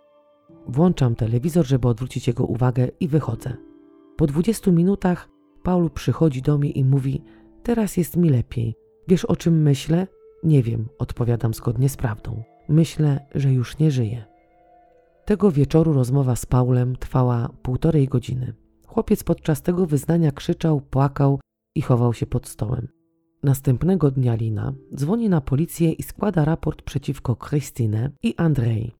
Włączam 0.66 1.14
telewizor, 1.14 1.66
żeby 1.66 1.88
odwrócić 1.88 2.26
jego 2.26 2.44
uwagę 2.44 2.88
i 3.00 3.08
wychodzę. 3.08 3.56
Po 4.16 4.26
dwudziestu 4.26 4.72
minutach 4.72 5.28
Paul 5.62 5.90
przychodzi 5.90 6.42
do 6.42 6.58
mnie 6.58 6.70
i 6.70 6.84
mówi: 6.84 7.22
Teraz 7.62 7.96
jest 7.96 8.16
mi 8.16 8.30
lepiej. 8.30 8.74
Wiesz 9.08 9.24
o 9.24 9.36
czym 9.36 9.62
myślę? 9.62 10.06
Nie 10.42 10.62
wiem, 10.62 10.88
odpowiadam 10.98 11.54
zgodnie 11.54 11.88
z 11.88 11.96
prawdą. 11.96 12.42
Myślę, 12.68 13.26
że 13.34 13.52
już 13.52 13.78
nie 13.78 13.90
żyję. 13.90 14.24
Tego 15.24 15.50
wieczoru 15.50 15.92
rozmowa 15.92 16.36
z 16.36 16.46
Paulem 16.46 16.96
trwała 16.96 17.48
półtorej 17.62 18.08
godziny. 18.08 18.54
Chłopiec 18.86 19.24
podczas 19.24 19.62
tego 19.62 19.86
wyznania 19.86 20.32
krzyczał, 20.32 20.80
płakał 20.80 21.40
i 21.74 21.82
chował 21.82 22.14
się 22.14 22.26
pod 22.26 22.48
stołem. 22.48 23.01
Następnego 23.43 24.11
dnia 24.11 24.34
Lina 24.34 24.74
dzwoni 24.95 25.28
na 25.28 25.40
policję 25.40 25.93
i 25.93 26.03
składa 26.03 26.45
raport 26.45 26.82
przeciwko 26.82 27.36
Krystynę 27.36 28.11
i 28.22 28.34
Andrzej. 28.36 28.93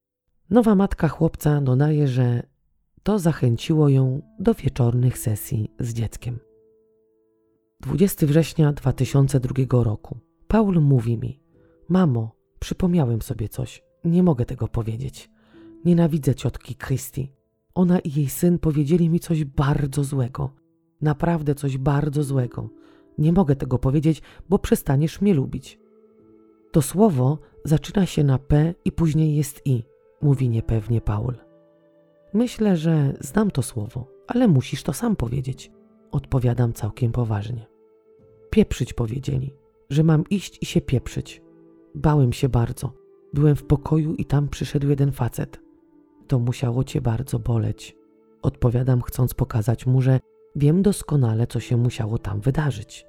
Nowa 0.49 0.75
matka 0.75 1.07
chłopca 1.07 1.61
dodaje, 1.61 2.07
że 2.07 2.43
to 3.03 3.19
zachęciło 3.19 3.89
ją 3.89 4.21
do 4.39 4.53
wieczornych 4.53 5.17
sesji 5.17 5.71
z 5.79 5.93
dzieckiem. 5.93 6.39
20 7.79 8.27
września 8.27 8.73
2002 8.73 9.83
roku. 9.83 10.17
Paul 10.47 10.81
mówi 10.81 11.17
mi: 11.17 11.39
Mamo, 11.89 12.35
przypomniałem 12.59 13.21
sobie 13.21 13.49
coś. 13.49 13.83
Nie 14.03 14.23
mogę 14.23 14.45
tego 14.45 14.67
powiedzieć. 14.67 15.29
Nienawidzę 15.85 16.35
ciotki 16.35 16.75
Christy. 16.75 17.27
Ona 17.75 17.99
i 17.99 18.13
jej 18.13 18.29
syn 18.29 18.59
powiedzieli 18.59 19.09
mi 19.09 19.19
coś 19.19 19.45
bardzo 19.45 20.03
złego. 20.03 20.55
Naprawdę 21.01 21.55
coś 21.55 21.77
bardzo 21.77 22.23
złego. 22.23 22.69
Nie 23.17 23.33
mogę 23.33 23.55
tego 23.55 23.79
powiedzieć, 23.79 24.21
bo 24.49 24.59
przestaniesz 24.59 25.21
mnie 25.21 25.33
lubić. 25.33 25.79
To 26.71 26.81
słowo 26.81 27.37
zaczyna 27.65 28.05
się 28.05 28.23
na 28.23 28.39
P 28.39 28.73
i 28.85 28.91
później 28.91 29.35
jest 29.35 29.61
I, 29.65 29.83
mówi 30.21 30.49
niepewnie 30.49 31.01
Paul. 31.01 31.35
Myślę, 32.33 32.77
że 32.77 33.13
znam 33.19 33.51
to 33.51 33.61
słowo, 33.61 34.07
ale 34.27 34.47
musisz 34.47 34.83
to 34.83 34.93
sam 34.93 35.15
powiedzieć. 35.15 35.71
Odpowiadam 36.11 36.73
całkiem 36.73 37.11
poważnie. 37.11 37.65
Pieprzyć 38.49 38.93
powiedzieli, 38.93 39.53
że 39.89 40.03
mam 40.03 40.23
iść 40.29 40.57
i 40.61 40.65
się 40.65 40.81
pieprzyć. 40.81 41.41
Bałem 41.95 42.33
się 42.33 42.49
bardzo. 42.49 42.93
Byłem 43.33 43.55
w 43.55 43.63
pokoju 43.63 44.15
i 44.15 44.25
tam 44.25 44.49
przyszedł 44.49 44.89
jeden 44.89 45.11
facet. 45.11 45.61
To 46.27 46.39
musiało 46.39 46.83
cię 46.83 47.01
bardzo 47.01 47.39
boleć. 47.39 47.95
Odpowiadam, 48.41 49.01
chcąc 49.01 49.33
pokazać 49.33 49.85
mu, 49.85 50.01
że 50.01 50.19
wiem 50.55 50.81
doskonale, 50.81 51.47
co 51.47 51.59
się 51.59 51.77
musiało 51.77 52.17
tam 52.17 52.41
wydarzyć. 52.41 53.05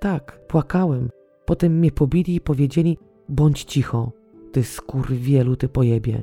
Tak, 0.00 0.46
płakałem. 0.46 1.10
Potem 1.44 1.78
mnie 1.78 1.92
pobili 1.92 2.34
i 2.34 2.40
powiedzieli: 2.40 2.98
bądź 3.28 3.64
cicho, 3.64 4.12
ty 4.52 4.64
skurwielu, 4.64 5.56
ty 5.56 5.68
pojebie. 5.68 6.22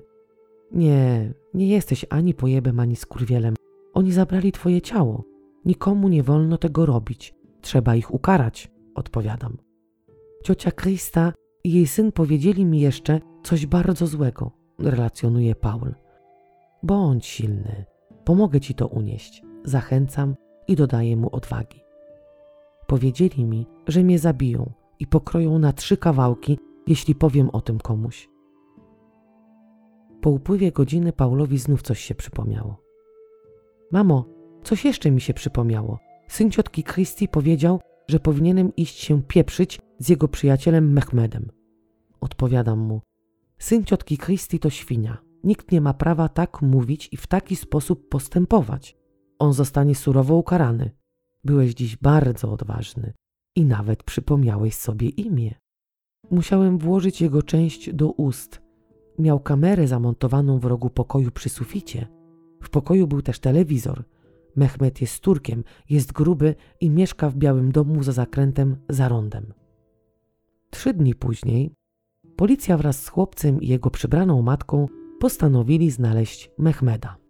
Nie, 0.72 1.34
nie 1.54 1.68
jesteś 1.68 2.06
ani 2.10 2.34
pojebem, 2.34 2.80
ani 2.80 2.96
skurwielem. 2.96 3.56
Oni 3.94 4.12
zabrali 4.12 4.52
twoje 4.52 4.82
ciało. 4.82 5.24
Nikomu 5.66 6.08
nie 6.08 6.24
wolno 6.24 6.58
tego 6.58 6.86
robić. 6.86 7.36
Trzeba 7.62 7.96
ich 7.96 8.14
ukarać, 8.14 8.72
odpowiadam. 8.96 9.58
Ciocia 10.44 10.72
Krista 10.72 11.34
i 11.64 11.74
jej 11.74 11.88
syn 11.88 12.12
powiedzieli 12.12 12.66
mi 12.66 12.80
jeszcze 12.80 13.22
coś 13.44 13.66
bardzo 13.66 14.08
złego, 14.08 14.52
relacjonuje 14.80 15.56
Paul. 15.56 15.94
Bądź 16.84 17.26
silny, 17.26 17.86
pomogę 18.26 18.60
ci 18.60 18.76
to 18.76 18.88
unieść, 18.88 19.44
zachęcam 19.64 20.36
i 20.68 20.76
dodaję 20.76 21.18
mu 21.18 21.36
odwagi. 21.36 21.84
Powiedzieli 22.88 23.46
mi, 23.46 23.68
że 23.88 24.04
mnie 24.04 24.20
zabiją 24.20 24.72
i 25.00 25.08
pokroją 25.08 25.60
na 25.60 25.74
trzy 25.74 25.98
kawałki, 25.98 26.60
jeśli 26.88 27.16
powiem 27.16 27.50
o 27.50 27.62
tym 27.62 27.80
komuś. 27.80 28.30
Po 30.22 30.30
upływie 30.30 30.72
godziny 30.72 31.14
Paulowi 31.14 31.58
znów 31.58 31.82
coś 31.82 32.00
się 32.00 32.16
przypomniało. 32.16 32.78
Mamo, 33.92 34.26
coś 34.64 34.86
jeszcze 34.86 35.12
mi 35.12 35.22
się 35.22 35.34
przypomniało. 35.34 36.00
Syn 36.28 36.52
ciotki 36.52 36.84
Christy 36.84 37.28
powiedział, 37.28 37.80
że 38.08 38.20
powinienem 38.20 38.76
iść 38.76 39.00
się 39.00 39.22
pieprzyć 39.24 39.80
z 40.00 40.10
jego 40.10 40.28
przyjacielem 40.28 40.94
Mehmedem. 40.94 41.52
Odpowiadam 42.22 42.80
mu: 42.80 43.02
Syn 43.60 43.86
ciotki 43.86 44.18
Christy 44.18 44.60
to 44.60 44.70
świnia. 44.70 45.18
Nikt 45.44 45.72
nie 45.72 45.82
ma 45.82 45.94
prawa 45.94 46.30
tak 46.30 46.62
mówić 46.62 47.10
i 47.12 47.18
w 47.18 47.28
taki 47.28 47.56
sposób 47.56 48.10
postępować. 48.10 48.98
On 49.44 49.54
zostanie 49.54 49.96
surowo 49.96 50.36
ukarany. 50.36 50.92
Byłeś 51.44 51.74
dziś 51.74 51.98
bardzo 51.98 52.52
odważny 52.52 53.14
i 53.56 53.66
nawet 53.66 54.04
przypomniałeś 54.04 54.76
sobie 54.76 55.10
imię. 55.10 55.56
Musiałem 56.32 56.78
włożyć 56.78 57.22
jego 57.22 57.42
część 57.42 57.94
do 57.94 58.12
ust. 58.12 58.62
Miał 59.20 59.40
kamerę 59.40 59.88
zamontowaną 59.88 60.60
w 60.60 60.66
rogu 60.66 60.90
pokoju 60.90 61.32
przy 61.32 61.50
suficie. 61.50 62.08
W 62.62 62.70
pokoju 62.70 63.08
był 63.08 63.22
też 63.22 63.40
telewizor. 63.40 64.04
Mehmet 64.56 65.02
jest 65.02 65.20
Turkiem, 65.20 65.64
jest 65.90 66.14
gruby 66.14 66.56
i 66.80 66.90
mieszka 66.90 67.30
w 67.30 67.36
Białym 67.36 67.72
Domu 67.72 68.04
za 68.04 68.12
zakrętem 68.12 68.76
za 68.90 69.08
rondem. 69.08 69.54
Trzy 70.70 70.94
dni 70.94 71.16
później 71.16 71.74
policja 72.36 72.78
wraz 72.78 73.04
z 73.04 73.10
chłopcem 73.10 73.62
i 73.62 73.68
jego 73.68 73.90
przybraną 73.90 74.42
matką 74.42 74.88
postanowili 75.20 75.92
znaleźć 75.92 76.52
Mehmeda. 76.58 77.23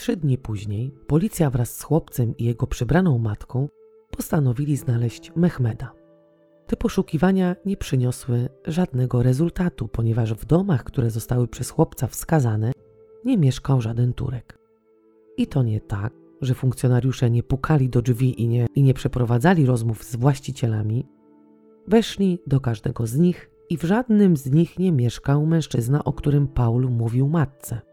Trzy 0.00 0.16
dni 0.16 0.38
później 0.38 0.94
policja 1.06 1.50
wraz 1.50 1.76
z 1.76 1.82
chłopcem 1.82 2.36
i 2.36 2.44
jego 2.44 2.66
przybraną 2.66 3.18
matką 3.18 3.68
postanowili 4.10 4.76
znaleźć 4.76 5.32
Mehmeda. 5.36 5.92
Te 6.66 6.76
poszukiwania 6.76 7.56
nie 7.66 7.76
przyniosły 7.76 8.48
żadnego 8.66 9.22
rezultatu, 9.22 9.88
ponieważ 9.88 10.34
w 10.34 10.44
domach, 10.44 10.84
które 10.84 11.10
zostały 11.10 11.48
przez 11.48 11.70
chłopca 11.70 12.06
wskazane, 12.06 12.72
nie 13.24 13.38
mieszkał 13.38 13.80
żaden 13.80 14.12
Turek. 14.12 14.58
I 15.36 15.46
to 15.46 15.62
nie 15.62 15.80
tak, 15.80 16.12
że 16.40 16.54
funkcjonariusze 16.54 17.30
nie 17.30 17.42
pukali 17.42 17.88
do 17.88 18.02
drzwi 18.02 18.42
i 18.42 18.48
nie, 18.48 18.66
i 18.74 18.82
nie 18.82 18.94
przeprowadzali 18.94 19.66
rozmów 19.66 20.04
z 20.04 20.16
właścicielami. 20.16 21.06
Weszli 21.88 22.38
do 22.46 22.60
każdego 22.60 23.06
z 23.06 23.16
nich 23.16 23.50
i 23.70 23.76
w 23.76 23.82
żadnym 23.82 24.36
z 24.36 24.50
nich 24.50 24.78
nie 24.78 24.92
mieszkał 24.92 25.46
mężczyzna, 25.46 26.04
o 26.04 26.12
którym 26.12 26.48
Paul 26.48 26.90
mówił 26.90 27.28
matce. 27.28 27.89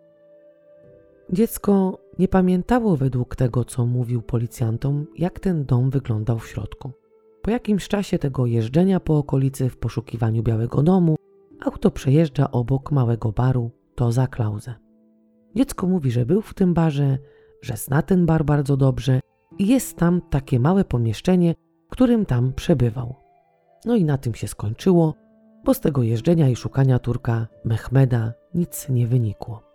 Dziecko 1.33 1.99
nie 2.19 2.27
pamiętało 2.27 2.97
według 2.97 3.35
tego, 3.35 3.65
co 3.65 3.85
mówił 3.85 4.21
policjantom, 4.21 5.05
jak 5.17 5.39
ten 5.39 5.65
dom 5.65 5.89
wyglądał 5.89 6.39
w 6.39 6.47
środku. 6.47 6.91
Po 7.41 7.51
jakimś 7.51 7.87
czasie 7.87 8.19
tego 8.19 8.45
jeżdżenia 8.45 8.99
po 8.99 9.17
okolicy 9.17 9.69
w 9.69 9.77
poszukiwaniu 9.77 10.43
Białego 10.43 10.83
Domu, 10.83 11.15
auto 11.65 11.91
przejeżdża 11.91 12.51
obok 12.51 12.91
małego 12.91 13.31
baru, 13.31 13.71
to 13.95 14.11
za 14.11 14.27
klauzę. 14.27 14.75
Dziecko 15.55 15.87
mówi, 15.87 16.11
że 16.11 16.25
był 16.25 16.41
w 16.41 16.53
tym 16.53 16.73
barze, 16.73 17.17
że 17.61 17.77
zna 17.77 18.01
ten 18.01 18.25
bar 18.25 18.45
bardzo 18.45 18.77
dobrze 18.77 19.19
i 19.59 19.67
jest 19.67 19.97
tam 19.97 20.21
takie 20.29 20.59
małe 20.59 20.85
pomieszczenie, 20.85 21.55
którym 21.89 22.25
tam 22.25 22.53
przebywał. 22.53 23.15
No 23.85 23.95
i 23.95 24.03
na 24.03 24.17
tym 24.17 24.35
się 24.35 24.47
skończyło, 24.47 25.13
bo 25.65 25.73
z 25.73 25.79
tego 25.79 26.03
jeżdżenia 26.03 26.49
i 26.49 26.55
szukania 26.55 26.99
Turka 26.99 27.47
Mehmeda 27.65 28.33
nic 28.53 28.89
nie 28.89 29.07
wynikło. 29.07 29.66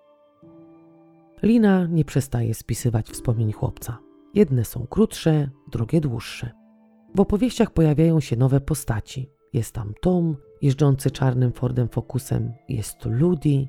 Lina 1.42 1.86
nie 1.86 2.04
przestaje 2.04 2.54
spisywać 2.54 3.08
wspomnień 3.08 3.52
chłopca. 3.52 3.98
Jedne 4.34 4.64
są 4.64 4.86
krótsze, 4.86 5.50
drugie 5.72 6.00
dłuższe. 6.00 6.50
W 7.14 7.20
opowieściach 7.20 7.70
pojawiają 7.70 8.20
się 8.20 8.36
nowe 8.36 8.60
postaci. 8.60 9.30
Jest 9.52 9.74
tam 9.74 9.92
Tom, 10.00 10.36
jeżdżący 10.62 11.10
czarnym 11.10 11.52
Fordem 11.52 11.88
Focusem 11.88 12.52
jest 12.68 13.04
Ludi, 13.04 13.68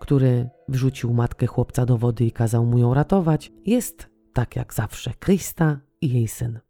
który 0.00 0.48
wrzucił 0.68 1.12
matkę 1.12 1.46
chłopca 1.46 1.86
do 1.86 1.98
wody 1.98 2.24
i 2.24 2.32
kazał 2.32 2.66
mu 2.66 2.78
ją 2.78 2.94
ratować. 2.94 3.52
Jest, 3.66 4.08
tak 4.32 4.56
jak 4.56 4.74
zawsze, 4.74 5.12
Krista 5.18 5.80
i 6.00 6.12
jej 6.12 6.28
syn. 6.28 6.60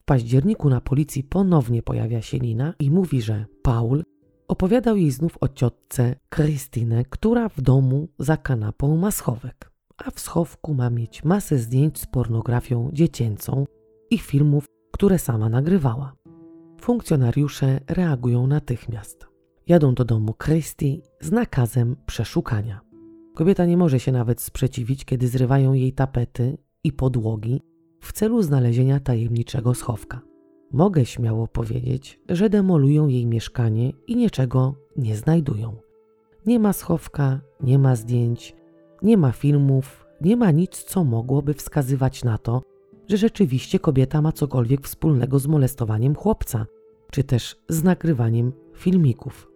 W 0.00 0.04
październiku 0.04 0.70
na 0.70 0.80
policji 0.80 1.24
ponownie 1.24 1.82
pojawia 1.82 2.22
się 2.22 2.38
Lina 2.38 2.74
i 2.78 2.90
mówi, 2.90 3.22
że 3.22 3.46
Paul 3.62 4.02
opowiadał 4.48 4.96
jej 4.96 5.10
znów 5.10 5.38
o 5.40 5.48
ciotce 5.48 6.14
Krystynę, 6.28 7.04
która 7.04 7.48
w 7.48 7.60
domu 7.60 8.08
za 8.18 8.36
kanapą 8.36 8.96
ma 8.96 9.10
schowek, 9.10 9.72
a 10.04 10.10
w 10.10 10.20
schowku 10.20 10.74
ma 10.74 10.90
mieć 10.90 11.24
masę 11.24 11.58
zdjęć 11.58 12.00
z 12.00 12.06
pornografią 12.06 12.90
dziecięcą 12.92 13.66
i 14.10 14.18
filmów, 14.18 14.64
które 14.92 15.18
sama 15.18 15.48
nagrywała. 15.48 16.12
Funkcjonariusze 16.80 17.80
reagują 17.88 18.46
natychmiast. 18.46 19.26
Jadą 19.66 19.94
do 19.94 20.04
domu 20.04 20.34
Christy 20.44 21.00
z 21.20 21.32
nakazem 21.32 21.96
przeszukania. 22.06 22.80
Kobieta 23.34 23.66
nie 23.66 23.76
może 23.76 24.00
się 24.00 24.12
nawet 24.12 24.40
sprzeciwić, 24.40 25.04
kiedy 25.04 25.28
zrywają 25.28 25.72
jej 25.72 25.92
tapety 25.92 26.58
i 26.84 26.92
podłogi 26.92 27.60
w 28.00 28.12
celu 28.12 28.42
znalezienia 28.42 29.00
tajemniczego 29.00 29.74
schowka. 29.74 30.20
Mogę 30.72 31.06
śmiało 31.06 31.46
powiedzieć, 31.46 32.20
że 32.28 32.50
demolują 32.50 33.08
jej 33.08 33.26
mieszkanie 33.26 33.92
i 34.06 34.16
niczego 34.16 34.74
nie 34.96 35.16
znajdują. 35.16 35.76
Nie 36.46 36.58
ma 36.58 36.72
schowka, 36.72 37.40
nie 37.60 37.78
ma 37.78 37.96
zdjęć, 37.96 38.56
nie 39.02 39.16
ma 39.16 39.32
filmów, 39.32 40.06
nie 40.20 40.36
ma 40.36 40.50
nic, 40.50 40.82
co 40.82 41.04
mogłoby 41.04 41.54
wskazywać 41.54 42.24
na 42.24 42.38
to, 42.38 42.62
że 43.08 43.16
rzeczywiście 43.16 43.78
kobieta 43.78 44.22
ma 44.22 44.32
cokolwiek 44.32 44.80
wspólnego 44.86 45.38
z 45.38 45.46
molestowaniem 45.46 46.14
chłopca, 46.14 46.66
czy 47.10 47.24
też 47.24 47.56
z 47.68 47.84
nagrywaniem 47.84 48.52
filmików. 48.74 49.50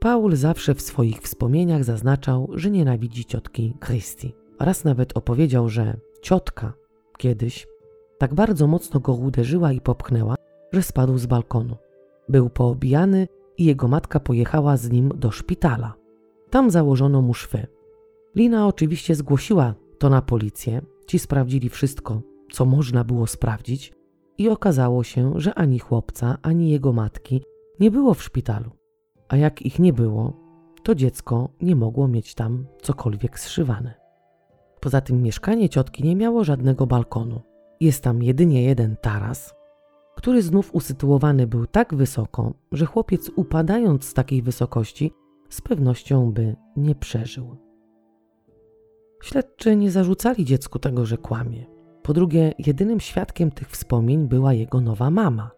Paul 0.00 0.36
zawsze 0.36 0.74
w 0.74 0.82
swoich 0.82 1.20
wspomnieniach 1.20 1.84
zaznaczał, 1.84 2.50
że 2.54 2.70
nienawidzi 2.70 3.24
ciotki 3.24 3.74
Christy. 3.84 4.32
Raz 4.60 4.84
nawet 4.84 5.16
opowiedział, 5.16 5.68
że 5.68 5.96
ciotka 6.22 6.72
kiedyś 7.18 7.66
tak 8.18 8.34
bardzo 8.34 8.66
mocno 8.66 9.00
go 9.00 9.14
uderzyła 9.14 9.72
i 9.72 9.80
popchnęła, 9.80 10.34
że 10.72 10.82
spadł 10.82 11.18
z 11.18 11.26
balkonu. 11.26 11.76
Był 12.28 12.50
poobijany 12.50 13.28
i 13.58 13.64
jego 13.64 13.88
matka 13.88 14.20
pojechała 14.20 14.76
z 14.76 14.90
nim 14.90 15.12
do 15.16 15.30
szpitala. 15.30 15.94
Tam 16.50 16.70
założono 16.70 17.22
mu 17.22 17.34
szwy. 17.34 17.66
Lina 18.36 18.66
oczywiście 18.66 19.14
zgłosiła 19.14 19.74
to 19.98 20.10
na 20.10 20.22
policję. 20.22 20.82
Ci 21.06 21.18
sprawdzili 21.18 21.68
wszystko, 21.68 22.22
co 22.52 22.64
można 22.64 23.04
było 23.04 23.26
sprawdzić, 23.26 23.92
i 24.38 24.48
okazało 24.48 25.04
się, 25.04 25.32
że 25.36 25.54
ani 25.54 25.78
chłopca, 25.78 26.38
ani 26.42 26.70
jego 26.70 26.92
matki 26.92 27.42
nie 27.80 27.90
było 27.90 28.14
w 28.14 28.22
szpitalu. 28.22 28.70
A 29.28 29.36
jak 29.36 29.62
ich 29.62 29.78
nie 29.78 29.92
było, 29.92 30.36
to 30.82 30.94
dziecko 30.94 31.48
nie 31.60 31.76
mogło 31.76 32.08
mieć 32.08 32.34
tam 32.34 32.66
cokolwiek 32.82 33.40
zszywane. 33.40 33.94
Poza 34.80 35.00
tym 35.00 35.22
mieszkanie 35.22 35.68
ciotki 35.68 36.04
nie 36.04 36.16
miało 36.16 36.44
żadnego 36.44 36.86
balkonu. 36.86 37.40
Jest 37.80 38.02
tam 38.02 38.22
jedynie 38.22 38.62
jeden 38.62 38.96
taras, 38.96 39.54
który 40.16 40.42
znów 40.42 40.74
usytuowany 40.74 41.46
był 41.46 41.66
tak 41.66 41.94
wysoko, 41.94 42.54
że 42.72 42.86
chłopiec 42.86 43.30
upadając 43.36 44.04
z 44.04 44.14
takiej 44.14 44.42
wysokości 44.42 45.12
z 45.48 45.60
pewnością 45.60 46.32
by 46.32 46.56
nie 46.76 46.94
przeżył. 46.94 47.63
Śledczy 49.24 49.76
nie 49.76 49.90
zarzucali 49.90 50.44
dziecku 50.44 50.78
tego, 50.78 51.06
że 51.06 51.18
kłamie. 51.18 51.66
Po 52.02 52.12
drugie, 52.12 52.52
jedynym 52.58 53.00
świadkiem 53.00 53.50
tych 53.50 53.70
wspomnień 53.70 54.28
była 54.28 54.52
jego 54.52 54.80
nowa 54.80 55.10
mama, 55.10 55.50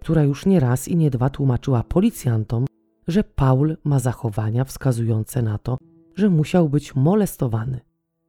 która 0.00 0.22
już 0.22 0.46
nie 0.46 0.60
raz 0.60 0.88
i 0.88 0.96
nie 0.96 1.10
dwa 1.10 1.30
tłumaczyła 1.30 1.82
policjantom, 1.82 2.66
że 3.08 3.24
Paul 3.24 3.76
ma 3.84 3.98
zachowania 3.98 4.64
wskazujące 4.64 5.42
na 5.42 5.58
to, 5.58 5.78
że 6.14 6.28
musiał 6.30 6.68
być 6.68 6.94
molestowany. 6.94 7.80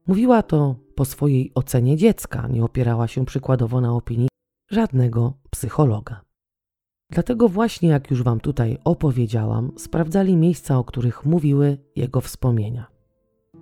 Mówiła 0.07 0.43
to 0.43 0.75
po 0.95 1.05
swojej 1.05 1.51
ocenie 1.55 1.97
dziecka, 1.97 2.47
nie 2.47 2.63
opierała 2.63 3.07
się 3.07 3.25
przykładowo 3.25 3.81
na 3.81 3.93
opinii 3.93 4.29
żadnego 4.71 5.33
psychologa. 5.49 6.21
Dlatego 7.09 7.49
właśnie, 7.49 7.89
jak 7.89 8.11
już 8.11 8.23
Wam 8.23 8.39
tutaj 8.39 8.77
opowiedziałam, 8.83 9.71
sprawdzali 9.77 10.37
miejsca, 10.37 10.77
o 10.77 10.83
których 10.83 11.25
mówiły 11.25 11.77
jego 11.95 12.21
wspomnienia. 12.21 12.92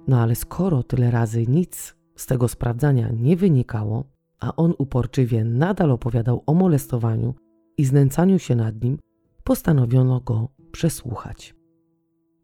No 0.07 0.19
ale 0.19 0.35
skoro 0.35 0.83
tyle 0.83 1.11
razy 1.11 1.47
nic 1.47 1.95
z 2.15 2.25
tego 2.25 2.47
sprawdzania 2.47 3.09
nie 3.09 3.37
wynikało, 3.37 4.03
a 4.39 4.55
on 4.55 4.73
uporczywie 4.77 5.43
nadal 5.43 5.91
opowiadał 5.91 6.43
o 6.45 6.53
molestowaniu 6.53 7.33
i 7.77 7.85
znęcaniu 7.85 8.39
się 8.39 8.55
nad 8.55 8.83
nim, 8.83 8.97
postanowiono 9.43 10.19
go 10.19 10.47
przesłuchać. 10.71 11.55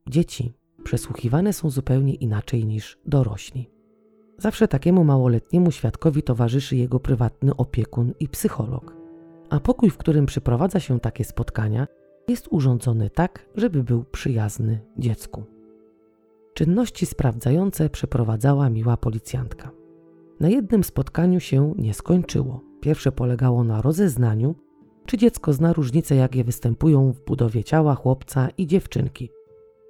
Dzieci 0.10 0.53
przesłuchiwane 0.84 1.53
są 1.53 1.70
zupełnie 1.70 2.14
inaczej 2.14 2.66
niż 2.66 2.97
dorośli. 3.05 3.70
Zawsze 4.38 4.68
takiemu 4.68 5.03
małoletniemu 5.03 5.72
świadkowi 5.72 6.24
towarzyszy 6.24 6.76
jego 6.76 6.99
prywatny 6.99 7.55
opiekun 7.55 8.14
i 8.20 8.28
psycholog, 8.28 8.95
a 9.49 9.60
pokój, 9.60 9.89
w 9.89 9.97
którym 9.97 10.26
przeprowadza 10.26 10.80
się 10.80 10.99
takie 10.99 11.24
spotkania, 11.24 11.88
jest 12.28 12.47
urządzony 12.51 13.10
tak, 13.10 13.49
żeby 13.55 13.84
był 13.84 14.03
przyjazny 14.03 14.80
dziecku. 14.97 15.57
Czynności 16.58 17.05
sprawdzające 17.05 17.89
przeprowadzała 17.89 18.70
miła 18.70 18.97
policjantka. 18.97 19.72
Na 20.39 20.49
jednym 20.49 20.84
spotkaniu 20.84 21.39
się 21.39 21.74
nie 21.78 21.93
skończyło. 21.93 22.62
Pierwsze 22.82 23.12
polegało 23.12 23.64
na 23.64 23.82
rozeznaniu, 23.82 24.55
czy 25.05 25.18
dziecko 25.18 25.53
zna 25.53 25.74
różnice, 25.74 26.16
jakie 26.16 26.43
występują 26.43 27.14
w 27.14 27.22
budowie 27.22 27.64
ciała 27.64 27.95
chłopca 27.95 28.49
i 28.58 28.68
dziewczynki. 28.68 29.30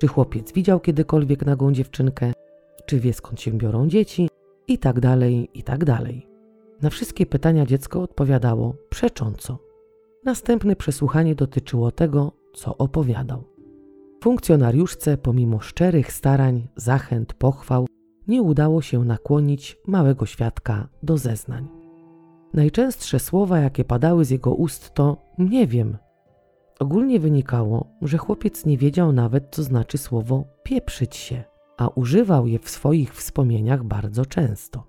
Czy 0.02 0.08
chłopiec 0.08 0.54
widział 0.54 0.80
kiedykolwiek 0.80 1.46
nagą 1.46 1.72
dziewczynkę, 1.72 2.34
czy 2.86 3.00
wie 3.00 3.14
skąd 3.14 3.42
się 3.42 3.52
biorą 3.52 3.88
dzieci, 3.88 4.30
i 4.68 4.78
tak 4.78 5.00
dalej, 5.00 5.50
i 5.54 5.64
tak 5.64 5.86
dalej. 5.86 6.28
Na 6.82 6.90
wszystkie 6.90 7.26
pytania 7.26 7.66
dziecko 7.66 8.02
odpowiadało 8.02 8.76
przecząco. 8.90 9.60
Następne 10.26 10.76
przesłuchanie 10.76 11.36
dotyczyło 11.36 11.92
tego, 11.92 12.32
co 12.54 12.78
opowiadał. 12.78 13.57
Funkcjonariuszce, 14.24 15.18
pomimo 15.18 15.60
szczerych 15.60 16.12
starań, 16.12 16.68
zachęt, 16.76 17.34
pochwał, 17.34 17.88
nie 18.28 18.42
udało 18.42 18.82
się 18.82 19.06
nakłonić 19.06 19.78
małego 19.88 20.26
świadka 20.26 20.88
do 21.04 21.18
zeznań. 21.18 21.68
Najczęstsze 22.54 23.20
słowa, 23.20 23.60
jakie 23.60 23.84
padały 23.84 24.26
z 24.26 24.30
jego 24.30 24.54
ust, 24.54 24.94
to 24.94 25.18
nie 25.38 25.68
wiem. 25.68 25.98
Ogólnie 26.80 27.20
wynikało, 27.20 27.88
że 28.02 28.18
chłopiec 28.18 28.66
nie 28.66 28.78
wiedział 28.78 29.12
nawet, 29.12 29.48
co 29.52 29.64
znaczy 29.64 29.98
słowo 29.98 30.44
pieprzyć 30.64 31.16
się 31.16 31.44
a 31.78 31.88
używał 31.88 32.48
je 32.48 32.60
w 32.60 32.70
swoich 32.70 33.14
wspomnieniach 33.14 33.84
bardzo 33.84 34.26
często. 34.26 34.88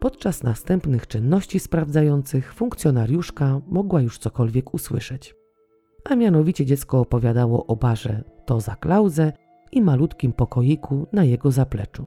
Podczas 0.00 0.42
następnych 0.42 1.06
czynności 1.06 1.60
sprawdzających 1.60 2.54
funkcjonariuszka 2.54 3.60
mogła 3.66 4.00
już 4.00 4.18
cokolwiek 4.18 4.74
usłyszeć. 4.74 5.34
A 6.04 6.14
mianowicie 6.14 6.66
dziecko 6.66 7.00
opowiadało 7.00 7.66
o 7.66 7.76
barze 7.76 8.24
to 8.46 8.60
za 8.60 8.76
klauzę 8.76 9.32
i 9.72 9.82
malutkim 9.82 10.32
pokoiku 10.32 11.06
na 11.12 11.24
jego 11.24 11.50
zapleczu. 11.50 12.06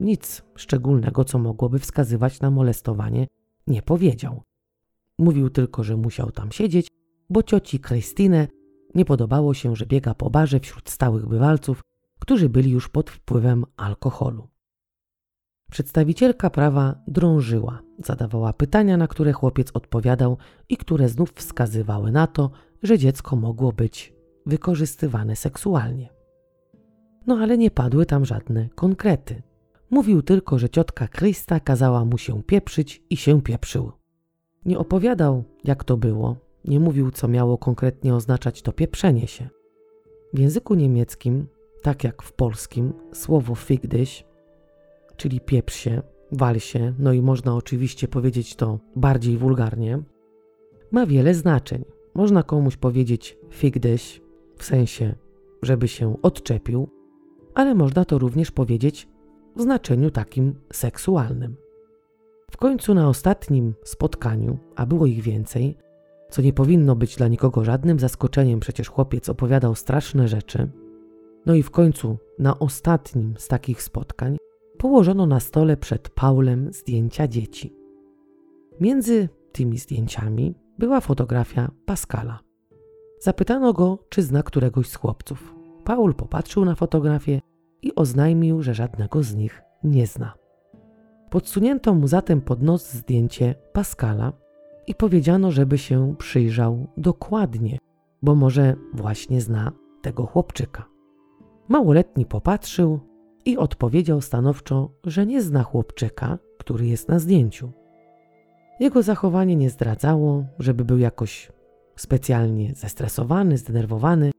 Nic 0.00 0.42
szczególnego, 0.56 1.24
co 1.24 1.38
mogłoby 1.38 1.78
wskazywać 1.78 2.40
na 2.40 2.50
molestowanie, 2.50 3.26
nie 3.66 3.82
powiedział. 3.82 4.42
Mówił 5.18 5.50
tylko, 5.50 5.84
że 5.84 5.96
musiał 5.96 6.30
tam 6.30 6.52
siedzieć, 6.52 6.88
bo 7.30 7.42
cioci 7.42 7.80
Krystynę 7.80 8.48
nie 8.94 9.04
podobało 9.04 9.54
się, 9.54 9.76
że 9.76 9.86
biega 9.86 10.14
po 10.14 10.30
barze 10.30 10.60
wśród 10.60 10.90
stałych 10.90 11.26
bywalców 11.26 11.82
którzy 12.18 12.48
byli 12.48 12.70
już 12.70 12.88
pod 12.88 13.10
wpływem 13.10 13.64
alkoholu. 13.76 14.48
Przedstawicielka 15.70 16.50
prawa 16.50 16.94
drążyła, 17.08 17.82
zadawała 17.98 18.52
pytania, 18.52 18.96
na 18.96 19.08
które 19.08 19.32
chłopiec 19.32 19.70
odpowiadał 19.74 20.38
i 20.68 20.76
które 20.76 21.08
znów 21.08 21.32
wskazywały 21.32 22.12
na 22.12 22.26
to, 22.26 22.50
że 22.82 22.98
dziecko 22.98 23.36
mogło 23.36 23.72
być 23.72 24.15
wykorzystywane 24.46 25.36
seksualnie. 25.36 26.08
No 27.26 27.38
ale 27.38 27.58
nie 27.58 27.70
padły 27.70 28.06
tam 28.06 28.24
żadne 28.24 28.68
konkrety. 28.74 29.42
Mówił 29.90 30.22
tylko, 30.22 30.58
że 30.58 30.68
ciotka 30.68 31.08
Krista 31.08 31.60
kazała 31.60 32.04
mu 32.04 32.18
się 32.18 32.42
pieprzyć 32.42 33.02
i 33.10 33.16
się 33.16 33.42
pieprzył. 33.42 33.92
Nie 34.64 34.78
opowiadał, 34.78 35.44
jak 35.64 35.84
to 35.84 35.96
było, 35.96 36.36
nie 36.64 36.80
mówił, 36.80 37.10
co 37.10 37.28
miało 37.28 37.58
konkretnie 37.58 38.14
oznaczać 38.14 38.62
to 38.62 38.72
pieprzenie 38.72 39.26
się. 39.26 39.48
W 40.34 40.38
języku 40.38 40.74
niemieckim 40.74 41.46
tak 41.82 42.04
jak 42.04 42.22
w 42.22 42.32
polskim, 42.32 42.92
słowo 43.12 43.54
figdyś, 43.54 44.24
czyli 45.16 45.40
pieprz 45.40 45.74
się, 45.74 46.02
wal 46.32 46.60
się, 46.60 46.94
no 46.98 47.12
i 47.12 47.22
można 47.22 47.54
oczywiście 47.54 48.08
powiedzieć 48.08 48.56
to 48.56 48.78
bardziej 48.96 49.36
wulgarnie, 49.36 50.02
ma 50.90 51.06
wiele 51.06 51.34
znaczeń. 51.34 51.84
Można 52.14 52.42
komuś 52.42 52.76
powiedzieć 52.76 53.38
figdyś, 53.50 54.20
w 54.56 54.64
sensie, 54.64 55.14
żeby 55.62 55.88
się 55.88 56.22
odczepił, 56.22 56.88
ale 57.54 57.74
można 57.74 58.04
to 58.04 58.18
również 58.18 58.50
powiedzieć 58.50 59.08
w 59.56 59.62
znaczeniu 59.62 60.10
takim 60.10 60.54
seksualnym. 60.72 61.56
W 62.50 62.56
końcu 62.56 62.94
na 62.94 63.08
ostatnim 63.08 63.74
spotkaniu, 63.84 64.58
a 64.76 64.86
było 64.86 65.06
ich 65.06 65.22
więcej, 65.22 65.76
co 66.30 66.42
nie 66.42 66.52
powinno 66.52 66.96
być 66.96 67.16
dla 67.16 67.28
nikogo 67.28 67.64
żadnym 67.64 67.98
zaskoczeniem, 67.98 68.60
przecież 68.60 68.88
chłopiec 68.88 69.28
opowiadał 69.28 69.74
straszne 69.74 70.28
rzeczy. 70.28 70.70
No 71.46 71.54
i 71.54 71.62
w 71.62 71.70
końcu, 71.70 72.18
na 72.38 72.58
ostatnim 72.58 73.34
z 73.38 73.48
takich 73.48 73.82
spotkań, 73.82 74.36
położono 74.78 75.26
na 75.26 75.40
stole 75.40 75.76
przed 75.76 76.10
Paulem 76.10 76.72
zdjęcia 76.72 77.28
dzieci. 77.28 77.76
Między 78.80 79.28
tymi 79.52 79.78
zdjęciami 79.78 80.54
była 80.78 81.00
fotografia 81.00 81.70
Pascala. 81.86 82.45
Zapytano 83.20 83.72
go, 83.72 83.98
czy 84.08 84.22
zna 84.22 84.42
któregoś 84.42 84.88
z 84.88 84.94
chłopców. 84.94 85.54
Paul 85.84 86.14
popatrzył 86.14 86.64
na 86.64 86.74
fotografię 86.74 87.40
i 87.82 87.94
oznajmił, 87.94 88.62
że 88.62 88.74
żadnego 88.74 89.22
z 89.22 89.34
nich 89.34 89.62
nie 89.84 90.06
zna. 90.06 90.34
Podsunięto 91.30 91.94
mu 91.94 92.08
zatem 92.08 92.40
pod 92.40 92.62
nos 92.62 92.92
zdjęcie 92.92 93.54
Pascala 93.72 94.32
i 94.86 94.94
powiedziano, 94.94 95.50
żeby 95.50 95.78
się 95.78 96.14
przyjrzał 96.18 96.86
dokładnie, 96.96 97.78
bo 98.22 98.34
może 98.34 98.76
właśnie 98.92 99.40
zna 99.40 99.72
tego 100.02 100.26
chłopczyka. 100.26 100.84
Małoletni 101.68 102.26
popatrzył 102.26 103.00
i 103.44 103.56
odpowiedział 103.56 104.20
stanowczo, 104.20 104.90
że 105.04 105.26
nie 105.26 105.42
zna 105.42 105.62
chłopczyka, 105.62 106.38
który 106.58 106.86
jest 106.86 107.08
na 107.08 107.18
zdjęciu. 107.18 107.72
Jego 108.80 109.02
zachowanie 109.02 109.56
nie 109.56 109.70
zdradzało, 109.70 110.44
żeby 110.58 110.84
był 110.84 110.98
jakoś 110.98 111.52
specjalnie 111.96 112.74
zestresowany, 112.74 113.58
zdenerwowany, 113.58 114.30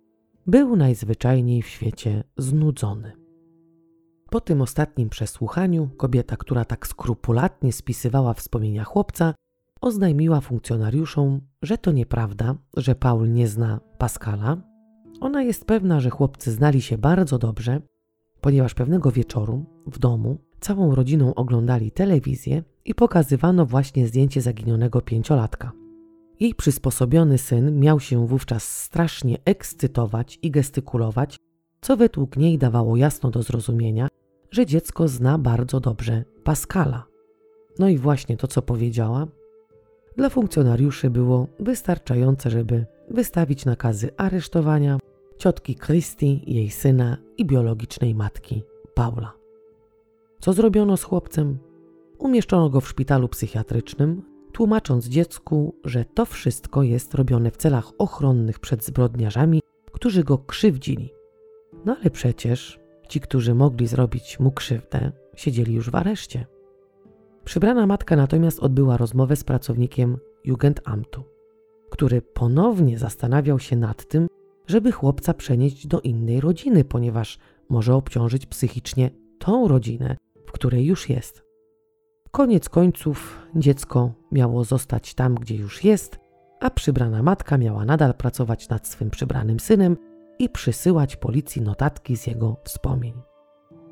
był 0.48 0.76
najzwyczajniej 0.76 1.62
w 1.62 1.68
świecie 1.68 2.24
znudzony. 2.38 3.12
Po 4.30 4.42
tym 4.42 4.62
ostatnim 4.62 5.10
przesłuchaniu 5.10 5.90
kobieta, 5.98 6.38
która 6.38 6.66
tak 6.66 6.88
skrupulatnie 6.88 7.74
spisywała 7.74 8.34
wspomnienia 8.34 8.84
chłopca, 8.84 9.34
oznajmiła 9.82 10.42
funkcjonariuszom, 10.42 11.42
że 11.62 11.78
to 11.78 11.92
nieprawda, 11.92 12.56
że 12.78 12.96
Paul 12.96 13.34
nie 13.34 13.48
zna 13.48 13.80
Pascala. 13.98 14.58
Ona 15.22 15.44
jest 15.44 15.66
pewna, 15.66 16.00
że 16.00 16.10
chłopcy 16.10 16.52
znali 16.52 16.82
się 16.82 16.98
bardzo 16.98 17.38
dobrze, 17.38 17.82
ponieważ 18.42 18.74
pewnego 18.74 19.12
wieczoru 19.12 19.66
w 19.88 20.00
domu 20.00 20.38
całą 20.60 20.96
rodziną 20.96 21.36
oglądali 21.36 21.92
telewizję 21.92 22.64
i 22.86 22.96
pokazywano 22.96 23.66
właśnie 23.66 24.08
zdjęcie 24.08 24.42
zaginionego 24.42 25.02
pięciolatka. 25.02 25.72
Jej 26.40 26.56
przysposobiony 26.56 27.38
syn 27.38 27.80
miał 27.80 28.00
się 28.00 28.28
wówczas 28.28 28.84
strasznie 28.84 29.38
ekscytować 29.46 30.40
i 30.42 30.52
gestykulować, 30.52 31.38
co 31.82 31.98
według 31.98 32.38
niej 32.38 32.58
dawało 32.58 32.98
jasno 32.98 33.30
do 33.32 33.44
zrozumienia, 33.44 34.08
że 34.52 34.66
dziecko 34.66 35.08
zna 35.08 35.38
bardzo 35.38 35.80
dobrze 35.80 36.24
Pascala. 36.44 37.06
No 37.80 37.90
i 37.90 37.98
właśnie 37.98 38.38
to, 38.38 38.48
co 38.48 38.62
powiedziała, 38.62 39.28
dla 40.18 40.30
funkcjonariuszy 40.30 41.10
było 41.10 41.48
wystarczające, 41.60 42.50
żeby 42.50 42.86
wystawić 43.10 43.66
nakazy 43.66 44.10
aresztowania 44.18 44.98
ciotki 45.38 45.76
Christy, 45.76 46.26
jej 46.48 46.70
syna 46.70 47.18
i 47.38 47.46
biologicznej 47.46 48.16
matki 48.16 48.64
Paula. 48.94 49.34
Co 50.40 50.54
zrobiono 50.54 50.98
z 50.98 51.04
chłopcem? 51.04 51.58
Umieszczono 52.18 52.70
go 52.70 52.82
w 52.82 52.88
szpitalu 52.88 53.28
psychiatrycznym, 53.28 54.37
tłumacząc 54.58 55.08
dziecku, 55.08 55.76
że 55.84 56.06
to 56.06 56.26
wszystko 56.26 56.84
jest 56.84 57.14
robione 57.14 57.52
w 57.52 57.58
celach 57.58 57.92
ochronnych 57.98 58.60
przed 58.60 58.84
zbrodniarzami, 58.86 59.62
którzy 59.92 60.24
go 60.24 60.38
krzywdzili. 60.38 61.14
No 61.86 61.98
ale 62.02 62.10
przecież 62.10 62.80
ci, 63.10 63.20
którzy 63.20 63.56
mogli 63.56 63.88
zrobić 63.88 64.40
mu 64.40 64.52
krzywdę, 64.52 65.12
siedzieli 65.36 65.74
już 65.74 65.90
w 65.90 65.96
areszcie. 65.96 66.46
Przybrana 67.44 67.88
matka 67.88 68.16
natomiast 68.16 68.60
odbyła 68.60 68.98
rozmowę 68.98 69.36
z 69.36 69.44
pracownikiem 69.44 70.18
Jugendamtu, 70.44 71.24
który 71.90 72.22
ponownie 72.22 72.98
zastanawiał 72.98 73.60
się 73.60 73.76
nad 73.76 74.08
tym, 74.08 74.28
żeby 74.68 74.92
chłopca 74.92 75.34
przenieść 75.34 75.88
do 75.88 76.02
innej 76.02 76.42
rodziny, 76.42 76.84
ponieważ 76.84 77.40
może 77.70 77.96
obciążyć 77.96 78.46
psychicznie 78.46 79.12
tą 79.40 79.68
rodzinę, 79.68 80.18
w 80.46 80.52
której 80.52 80.86
już 80.86 81.10
jest. 81.10 81.47
Koniec 82.32 82.70
końców 82.70 83.48
dziecko 83.56 84.12
miało 84.32 84.64
zostać 84.64 85.14
tam, 85.14 85.36
gdzie 85.36 85.56
już 85.56 85.84
jest, 85.84 86.20
a 86.60 86.70
przybrana 86.70 87.24
matka 87.24 87.58
miała 87.58 87.86
nadal 87.86 88.14
pracować 88.14 88.70
nad 88.70 88.88
swym 88.88 89.10
przybranym 89.10 89.60
synem 89.60 89.98
i 90.40 90.49
przysyłać 90.49 91.16
policji 91.16 91.62
notatki 91.62 92.18
z 92.18 92.28
jego 92.28 92.58
wspomnień. 92.64 93.14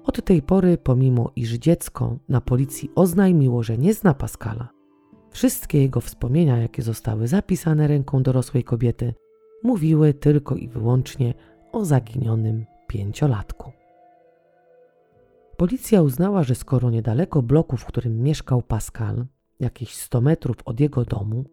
Od 0.03 0.25
tej 0.25 0.41
pory, 0.41 0.77
pomimo 0.77 1.31
iż 1.35 1.51
dziecko 1.51 2.17
na 2.29 2.41
policji 2.41 2.91
oznajmiło, 2.95 3.63
że 3.63 3.77
nie 3.77 3.93
zna 3.93 4.13
Pascala, 4.13 4.69
wszystkie 5.31 5.81
jego 5.81 6.01
wspomnienia, 6.01 6.57
jakie 6.57 6.81
zostały 6.81 7.27
zapisane 7.27 7.87
ręką 7.87 8.23
dorosłej 8.23 8.63
kobiety, 8.63 9.13
mówiły 9.63 10.13
tylko 10.13 10.55
i 10.55 10.67
wyłącznie 10.67 11.33
o 11.71 11.85
zaginionym 11.85 12.65
pięciolatku. 12.87 13.71
Policja 15.57 16.01
uznała, 16.01 16.43
że 16.43 16.55
skoro 16.55 16.89
niedaleko 16.89 17.41
bloku, 17.41 17.77
w 17.77 17.85
którym 17.85 18.23
mieszkał 18.23 18.61
Pascal, 18.61 19.25
jakieś 19.59 19.93
100 19.95 20.21
metrów 20.21 20.55
od 20.65 20.79
jego 20.79 21.05
domu, 21.05 21.45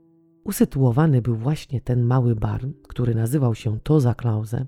usytuowany 0.44 1.22
był 1.22 1.36
właśnie 1.36 1.80
ten 1.80 2.02
mały 2.02 2.36
bar, 2.36 2.60
który 2.88 3.14
nazywał 3.14 3.54
się 3.54 3.80
Toza 3.80 4.14
Klause, 4.14 4.66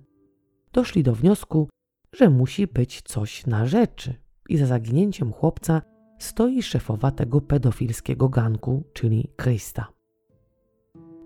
doszli 0.73 1.03
do 1.03 1.15
wniosku, 1.15 1.69
że 2.13 2.31
musi 2.31 2.67
być 2.67 3.03
coś 3.03 3.47
na 3.47 3.67
rzeczy 3.67 4.15
i 4.49 4.57
za 4.57 4.67
zaginięciem 4.67 5.33
chłopca 5.33 5.83
stoi 6.19 6.63
szefowa 6.63 7.11
tego 7.11 7.41
pedofilskiego 7.41 8.29
ganku, 8.29 8.85
czyli 8.93 9.29
Krista. 9.37 9.89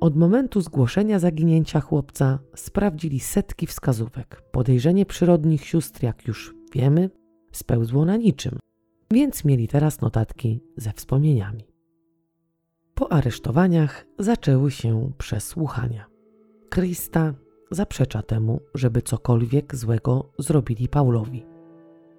Od 0.00 0.16
momentu 0.16 0.60
zgłoszenia 0.60 1.18
zaginięcia 1.18 1.80
chłopca 1.80 2.38
sprawdzili 2.54 3.20
setki 3.20 3.66
wskazówek. 3.66 4.42
Podejrzenie 4.50 5.06
przyrodnich 5.06 5.64
sióstr, 5.64 6.02
jak 6.02 6.26
już 6.26 6.54
wiemy, 6.74 7.10
spełzło 7.58 8.04
na 8.04 8.16
niczym, 8.16 8.58
więc 9.12 9.44
mieli 9.44 9.68
teraz 9.68 10.00
notatki 10.00 10.60
ze 10.76 10.92
wspomnieniami. 10.92 11.64
Po 12.94 13.12
aresztowaniach 13.12 14.06
zaczęły 14.18 14.70
się 14.70 15.12
przesłuchania. 15.18 16.06
Krista 16.68 17.34
zaprzecza 17.70 18.22
temu, 18.22 18.60
żeby 18.74 19.02
cokolwiek 19.02 19.76
złego 19.76 20.32
zrobili 20.38 20.88
Paulowi. 20.88 21.46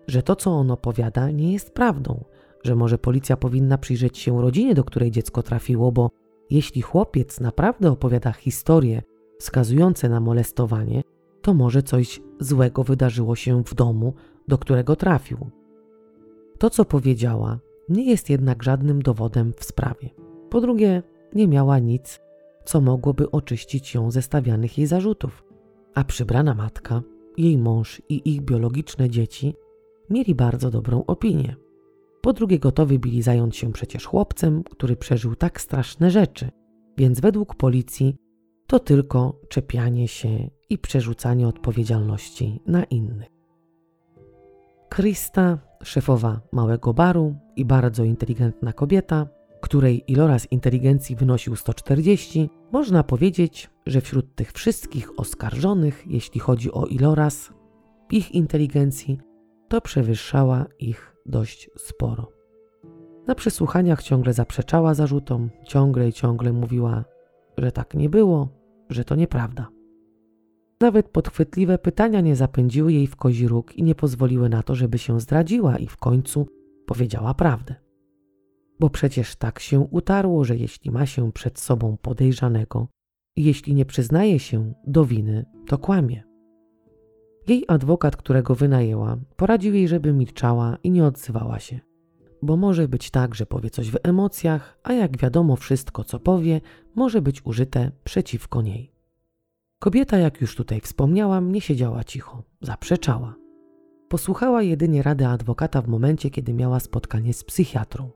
Że 0.07 0.23
to, 0.23 0.35
co 0.35 0.51
on 0.51 0.71
opowiada, 0.71 1.31
nie 1.31 1.53
jest 1.53 1.71
prawdą, 1.71 2.23
że 2.63 2.75
może 2.75 2.97
policja 2.97 3.37
powinna 3.37 3.77
przyjrzeć 3.77 4.17
się 4.17 4.41
rodzinie, 4.41 4.75
do 4.75 4.83
której 4.83 5.11
dziecko 5.11 5.43
trafiło, 5.43 5.91
bo 5.91 6.09
jeśli 6.49 6.81
chłopiec 6.81 7.39
naprawdę 7.39 7.91
opowiada 7.91 8.31
historie 8.31 9.01
wskazujące 9.39 10.09
na 10.09 10.19
molestowanie, 10.19 11.01
to 11.41 11.53
może 11.53 11.83
coś 11.83 12.21
złego 12.39 12.83
wydarzyło 12.83 13.35
się 13.35 13.63
w 13.63 13.73
domu, 13.73 14.13
do 14.47 14.57
którego 14.57 14.95
trafił. 14.95 15.49
To, 16.57 16.69
co 16.69 16.85
powiedziała, 16.85 17.59
nie 17.89 18.09
jest 18.09 18.29
jednak 18.29 18.63
żadnym 18.63 19.01
dowodem 19.01 19.53
w 19.57 19.63
sprawie. 19.63 20.09
Po 20.49 20.61
drugie, 20.61 21.03
nie 21.35 21.47
miała 21.47 21.79
nic, 21.79 22.19
co 22.65 22.81
mogłoby 22.81 23.31
oczyścić 23.31 23.95
ją 23.95 24.11
ze 24.11 24.21
stawianych 24.21 24.77
jej 24.77 24.87
zarzutów. 24.87 25.43
A 25.95 26.03
przybrana 26.03 26.53
matka, 26.53 27.01
jej 27.37 27.57
mąż 27.57 28.01
i 28.09 28.29
ich 28.29 28.41
biologiczne 28.41 29.09
dzieci 29.09 29.53
mieli 30.09 30.35
bardzo 30.35 30.71
dobrą 30.71 31.03
opinię. 31.05 31.55
Po 32.21 32.33
drugie, 32.33 32.59
gotowi 32.59 32.99
byli 32.99 33.21
zająć 33.21 33.57
się 33.57 33.71
przecież 33.71 34.05
chłopcem, 34.05 34.63
który 34.63 34.95
przeżył 34.95 35.35
tak 35.35 35.61
straszne 35.61 36.11
rzeczy, 36.11 36.51
więc 36.97 37.19
według 37.19 37.55
policji 37.55 38.15
to 38.69 38.79
tylko 38.79 39.39
czepianie 39.47 40.07
się 40.07 40.49
i 40.69 40.77
przerzucanie 40.77 41.47
odpowiedzialności 41.47 42.61
na 42.67 42.83
innych. 42.83 43.29
Krista, 44.89 45.57
szefowa 45.83 46.41
małego 46.51 46.93
baru 46.93 47.35
i 47.55 47.65
bardzo 47.65 48.03
inteligentna 48.03 48.73
kobieta, 48.73 49.27
której 49.61 50.11
iloraz 50.11 50.51
inteligencji 50.51 51.15
wynosił 51.15 51.55
140, 51.55 52.49
można 52.71 53.03
powiedzieć, 53.03 53.69
że 53.85 54.01
wśród 54.01 54.35
tych 54.35 54.51
wszystkich 54.51 55.19
oskarżonych, 55.19 56.03
jeśli 56.07 56.39
chodzi 56.39 56.71
o 56.71 56.85
iloraz 56.85 57.53
ich 58.11 58.31
inteligencji, 58.31 59.19
to 59.67 59.81
przewyższała 59.81 60.65
ich 60.79 61.15
dość 61.25 61.69
sporo. 61.77 62.31
Na 63.27 63.35
przesłuchaniach 63.35 64.03
ciągle 64.03 64.33
zaprzeczała 64.33 64.93
zarzutom, 64.93 65.49
ciągle 65.63 66.07
i 66.07 66.13
ciągle 66.13 66.53
mówiła, 66.53 67.05
że 67.57 67.71
tak 67.71 67.93
nie 67.93 68.09
było, 68.09 68.58
że 68.89 69.03
to 69.03 69.15
nieprawda. 69.15 69.67
Nawet 70.81 71.09
podchwytliwe 71.09 71.77
pytania 71.77 72.21
nie 72.21 72.35
zapędziły 72.35 72.93
jej 72.93 73.07
w 73.07 73.15
kozi 73.15 73.47
róg 73.47 73.75
i 73.75 73.83
nie 73.83 73.95
pozwoliły 73.95 74.49
na 74.49 74.63
to, 74.63 74.75
żeby 74.75 74.97
się 74.97 75.19
zdradziła 75.19 75.77
i 75.77 75.87
w 75.87 75.97
końcu 75.97 76.47
powiedziała 76.85 77.33
prawdę. 77.33 77.75
Bo 78.79 78.89
przecież 78.89 79.35
tak 79.35 79.59
się 79.59 79.79
utarło, 79.79 80.43
że 80.43 80.57
jeśli 80.57 80.91
ma 80.91 81.05
się 81.05 81.31
przed 81.31 81.59
sobą 81.59 81.97
podejrzanego 82.01 82.87
i 83.35 83.43
jeśli 83.43 83.73
nie 83.73 83.85
przyznaje 83.85 84.39
się 84.39 84.73
do 84.87 85.05
winy, 85.05 85.45
to 85.67 85.77
kłamie. 85.77 86.23
Jej 87.47 87.65
adwokat, 87.67 88.15
którego 88.15 88.55
wynajęła, 88.55 89.17
poradził 89.35 89.73
jej, 89.73 89.87
żeby 89.87 90.13
milczała 90.13 90.77
i 90.83 90.91
nie 90.91 91.05
odzywała 91.05 91.59
się. 91.59 91.79
Bo 92.41 92.57
może 92.57 92.87
być 92.87 93.11
tak, 93.11 93.35
że 93.35 93.45
powie 93.45 93.69
coś 93.69 93.91
w 93.91 93.97
emocjach, 94.03 94.79
a 94.83 94.93
jak 94.93 95.17
wiadomo, 95.17 95.55
wszystko 95.55 96.03
co 96.03 96.19
powie 96.19 96.61
może 96.95 97.21
być 97.21 97.45
użyte 97.45 97.91
przeciwko 98.03 98.61
niej. 98.61 98.91
Kobieta, 99.79 100.17
jak 100.17 100.41
już 100.41 100.55
tutaj 100.55 100.81
wspomniałam, 100.81 101.51
nie 101.51 101.61
siedziała 101.61 102.03
cicho, 102.03 102.43
zaprzeczała. 102.61 103.35
Posłuchała 104.09 104.63
jedynie 104.63 105.03
rady 105.03 105.27
adwokata 105.27 105.81
w 105.81 105.87
momencie, 105.87 106.29
kiedy 106.29 106.53
miała 106.53 106.79
spotkanie 106.79 107.33
z 107.33 107.43
psychiatrą. 107.43 108.09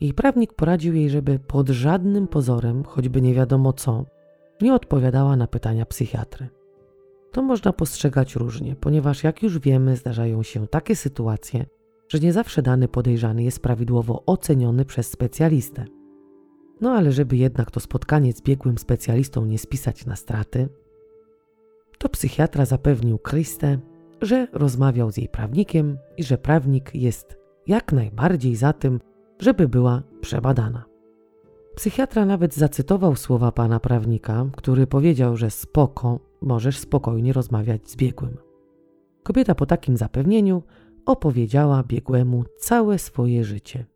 Jej 0.00 0.14
prawnik 0.14 0.52
poradził 0.52 0.94
jej, 0.94 1.10
żeby 1.10 1.38
pod 1.38 1.68
żadnym 1.68 2.28
pozorem, 2.28 2.84
choćby 2.84 3.22
nie 3.22 3.34
wiadomo 3.34 3.72
co, 3.72 4.06
nie 4.60 4.74
odpowiadała 4.74 5.36
na 5.36 5.46
pytania 5.46 5.86
psychiatry. 5.86 6.48
To 7.32 7.42
można 7.42 7.72
postrzegać 7.72 8.36
różnie, 8.36 8.76
ponieważ 8.76 9.24
jak 9.24 9.42
już 9.42 9.58
wiemy, 9.58 9.96
zdarzają 9.96 10.42
się 10.42 10.66
takie 10.66 10.96
sytuacje, 10.96 11.66
że 12.08 12.18
nie 12.18 12.32
zawsze 12.32 12.62
dany 12.62 12.88
podejrzany 12.88 13.42
jest 13.42 13.62
prawidłowo 13.62 14.22
oceniony 14.26 14.84
przez 14.84 15.10
specjalistę. 15.10 15.84
No 16.80 16.92
ale 16.92 17.12
żeby 17.12 17.36
jednak 17.36 17.70
to 17.70 17.80
spotkanie 17.80 18.32
z 18.32 18.42
biegłym 18.42 18.78
specjalistą 18.78 19.46
nie 19.46 19.58
spisać 19.58 20.06
na 20.06 20.16
straty, 20.16 20.68
to 21.98 22.08
psychiatra 22.08 22.64
zapewnił 22.64 23.18
Krystę, 23.18 23.78
że 24.22 24.46
rozmawiał 24.52 25.10
z 25.10 25.16
jej 25.16 25.28
prawnikiem 25.28 25.98
i 26.16 26.22
że 26.22 26.38
prawnik 26.38 26.94
jest 26.94 27.38
jak 27.66 27.92
najbardziej 27.92 28.56
za 28.56 28.72
tym, 28.72 29.00
żeby 29.38 29.68
była 29.68 30.02
przebadana. 30.20 30.84
Psychiatra 31.76 32.26
nawet 32.26 32.54
zacytował 32.54 33.16
słowa 33.16 33.52
pana 33.52 33.80
prawnika, 33.80 34.46
który 34.56 34.86
powiedział, 34.86 35.36
że 35.36 35.50
spoko, 35.50 36.20
możesz 36.40 36.78
spokojnie 36.78 37.32
rozmawiać 37.32 37.90
z 37.90 37.96
biegłym. 37.96 38.36
Kobieta 39.22 39.54
po 39.54 39.66
takim 39.66 39.96
zapewnieniu 39.96 40.62
opowiedziała 41.06 41.82
biegłemu 41.82 42.44
całe 42.58 42.98
swoje 42.98 43.44
życie. 43.44 43.86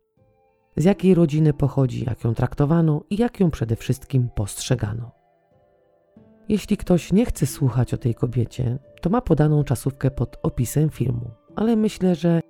Z 0.77 0.83
jakiej 0.83 1.15
rodziny 1.15 1.53
pochodzi, 1.53 2.05
jak 2.05 2.23
ją 2.23 2.33
traktowano 2.33 3.03
i 3.09 3.17
jak 3.17 3.39
ją 3.39 3.51
przede 3.51 3.75
wszystkim 3.75 4.29
postrzegano. 4.35 5.11
Jeśli 6.49 6.77
ktoś 6.77 7.13
nie 7.13 7.25
chce 7.25 7.45
słuchać 7.45 7.93
o 7.93 7.97
tej 7.97 8.15
kobiecie, 8.15 8.79
to 9.01 9.09
ma 9.09 9.21
podaną 9.21 9.63
czasówkę 9.63 10.11
pod 10.11 10.37
opisem 10.43 10.89
filmu, 10.89 11.31
ale 11.55 11.75
myślę, 11.75 12.15
że 12.15 12.41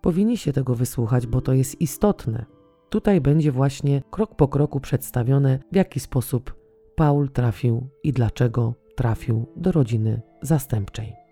powinniście 0.00 0.52
tego 0.52 0.74
wysłuchać, 0.74 1.26
bo 1.26 1.40
to 1.40 1.52
jest 1.52 1.80
istotne. 1.80 2.44
Tutaj 2.88 3.20
będzie 3.20 3.52
właśnie 3.52 4.02
krok 4.10 4.34
po 4.34 4.48
kroku 4.48 4.80
przedstawione, 4.80 5.58
w 5.72 5.76
jaki 5.76 6.00
sposób 6.00 6.54
Paul 6.96 7.28
trafił 7.28 7.88
i 8.02 8.12
dlaczego 8.12 8.74
trafił 8.96 9.46
do 9.56 9.72
rodziny 9.72 10.20
zastępczej. 10.42 11.27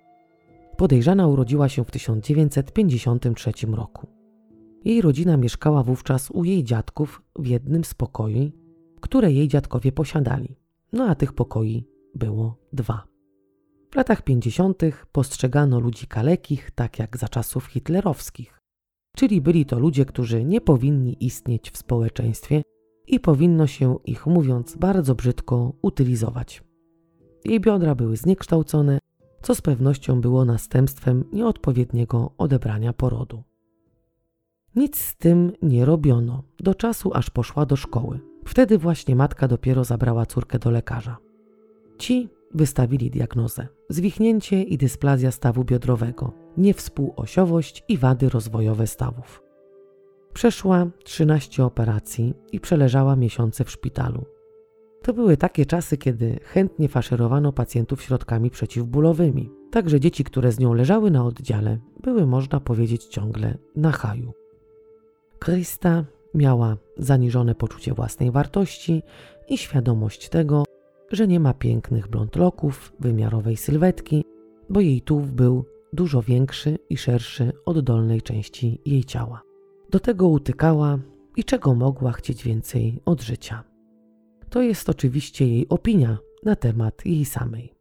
Podejrzana 0.77 1.27
urodziła 1.27 1.69
się 1.69 1.85
w 1.85 1.91
1953 1.91 3.53
roku. 3.73 4.07
Jej 4.85 5.03
rodzina 5.03 5.37
mieszkała 5.37 5.83
wówczas 5.83 6.31
u 6.31 6.45
jej 6.45 6.65
dziadków 6.65 7.23
w 7.39 7.47
jednym 7.47 7.85
z 7.85 7.95
pokoi, 7.95 8.53
które 9.01 9.33
jej 9.33 9.49
dziadkowie 9.49 9.93
posiadali. 9.93 10.57
No 10.93 11.05
a 11.05 11.15
tych 11.15 11.33
pokoi 11.33 11.85
było 12.15 12.59
dwa. 12.73 13.05
W 13.91 13.97
latach 13.97 14.23
50. 14.23 14.83
postrzegano 15.13 15.81
ludzi 15.81 16.07
kalekich 16.07 16.71
tak 16.71 16.99
jak 16.99 17.17
za 17.17 17.29
czasów 17.29 17.67
hitlerowskich, 17.67 18.61
czyli 19.17 19.41
byli 19.41 19.67
to 19.67 19.79
ludzie, 19.79 20.05
którzy 20.05 20.45
nie 20.45 20.61
powinni 20.61 21.25
istnieć 21.25 21.71
w 21.71 21.77
społeczeństwie 21.77 22.63
i 23.07 23.21
powinno 23.21 23.67
się 23.67 23.97
ich, 24.05 24.27
mówiąc 24.27 24.77
bardzo 24.77 25.15
brzydko, 25.15 25.73
utylizować. 25.83 26.63
Jej 27.45 27.61
biodra 27.61 27.95
były 27.95 28.17
zniekształcone, 28.17 28.99
co 29.43 29.55
z 29.55 29.61
pewnością 29.61 30.21
było 30.21 30.45
następstwem 30.45 31.25
nieodpowiedniego 31.33 32.31
odebrania 32.39 32.93
porodu. 32.93 33.43
Nic 34.77 34.99
z 34.99 35.17
tym 35.17 35.53
nie 35.63 35.85
robiono 35.85 36.43
do 36.61 36.75
czasu, 36.75 37.11
aż 37.15 37.31
poszła 37.31 37.67
do 37.67 37.77
szkoły. 37.77 38.21
Wtedy 38.45 38.79
właśnie 38.79 39.17
matka 39.17 39.49
dopiero 39.49 39.85
zabrała 39.85 40.27
córkę 40.27 40.59
do 40.59 40.71
lekarza. 40.71 41.17
Ci 41.99 42.29
wystawili 42.55 43.11
diagnozę: 43.11 43.69
zwichnięcie 43.89 44.63
i 44.63 44.79
dysplazja 44.79 45.31
stawu 45.31 45.65
biodrowego, 45.65 46.33
niewspółosiowość 46.57 47.85
i 47.89 47.99
wady 47.99 48.29
rozwojowe 48.29 48.87
stawów. 48.87 49.43
Przeszła 50.33 50.87
13 51.05 51.65
operacji 51.65 52.35
i 52.53 52.61
przeleżała 52.61 53.17
miesiące 53.17 53.65
w 53.65 53.71
szpitalu. 53.71 54.25
To 55.03 55.13
były 55.13 55.37
takie 55.37 55.67
czasy, 55.67 55.97
kiedy 55.97 56.39
chętnie 56.43 56.89
faszerowano 56.89 57.53
pacjentów 57.53 58.03
środkami 58.03 58.51
przeciwbólowymi, 58.51 59.51
także 59.71 60.01
dzieci, 60.01 60.25
które 60.25 60.53
z 60.53 60.59
nią 60.59 60.75
leżały 60.75 61.11
na 61.11 61.25
oddziale, 61.25 61.79
były 62.03 62.27
można 62.27 62.61
powiedzieć 62.61 63.05
ciągle 63.05 63.59
na 63.77 63.93
haju. 63.93 64.33
Krista 65.39 66.05
miała 66.35 66.77
zaniżone 66.99 67.55
poczucie 67.55 67.95
własnej 67.95 68.31
wartości 68.31 69.03
i 69.49 69.59
świadomość 69.59 70.29
tego, 70.29 70.65
że 71.13 71.29
nie 71.29 71.41
ma 71.41 71.55
pięknych 71.55 72.09
blond 72.09 72.37
loków, 72.37 72.93
wymiarowej 73.01 73.57
sylwetki, 73.57 74.25
bo 74.71 74.81
jej 74.81 75.01
tułów 75.01 75.33
był 75.33 75.65
dużo 75.93 76.23
większy 76.23 76.79
i 76.91 76.97
szerszy 76.97 77.53
od 77.65 77.81
dolnej 77.81 78.23
części 78.23 78.81
jej 78.87 79.05
ciała. 79.05 79.43
Do 79.91 80.01
tego 80.01 80.29
utykała 80.29 80.99
i 81.37 81.45
czego 81.45 81.75
mogła 81.75 82.13
chcieć 82.13 82.45
więcej 82.45 83.01
od 83.05 83.23
życia. 83.23 83.65
To 84.51 84.63
jest 84.63 84.89
oczywiście 84.89 85.47
jej 85.47 85.69
opinia 85.69 86.19
na 86.45 86.57
temat 86.57 87.07
jej 87.07 87.25
samej. 87.25 87.77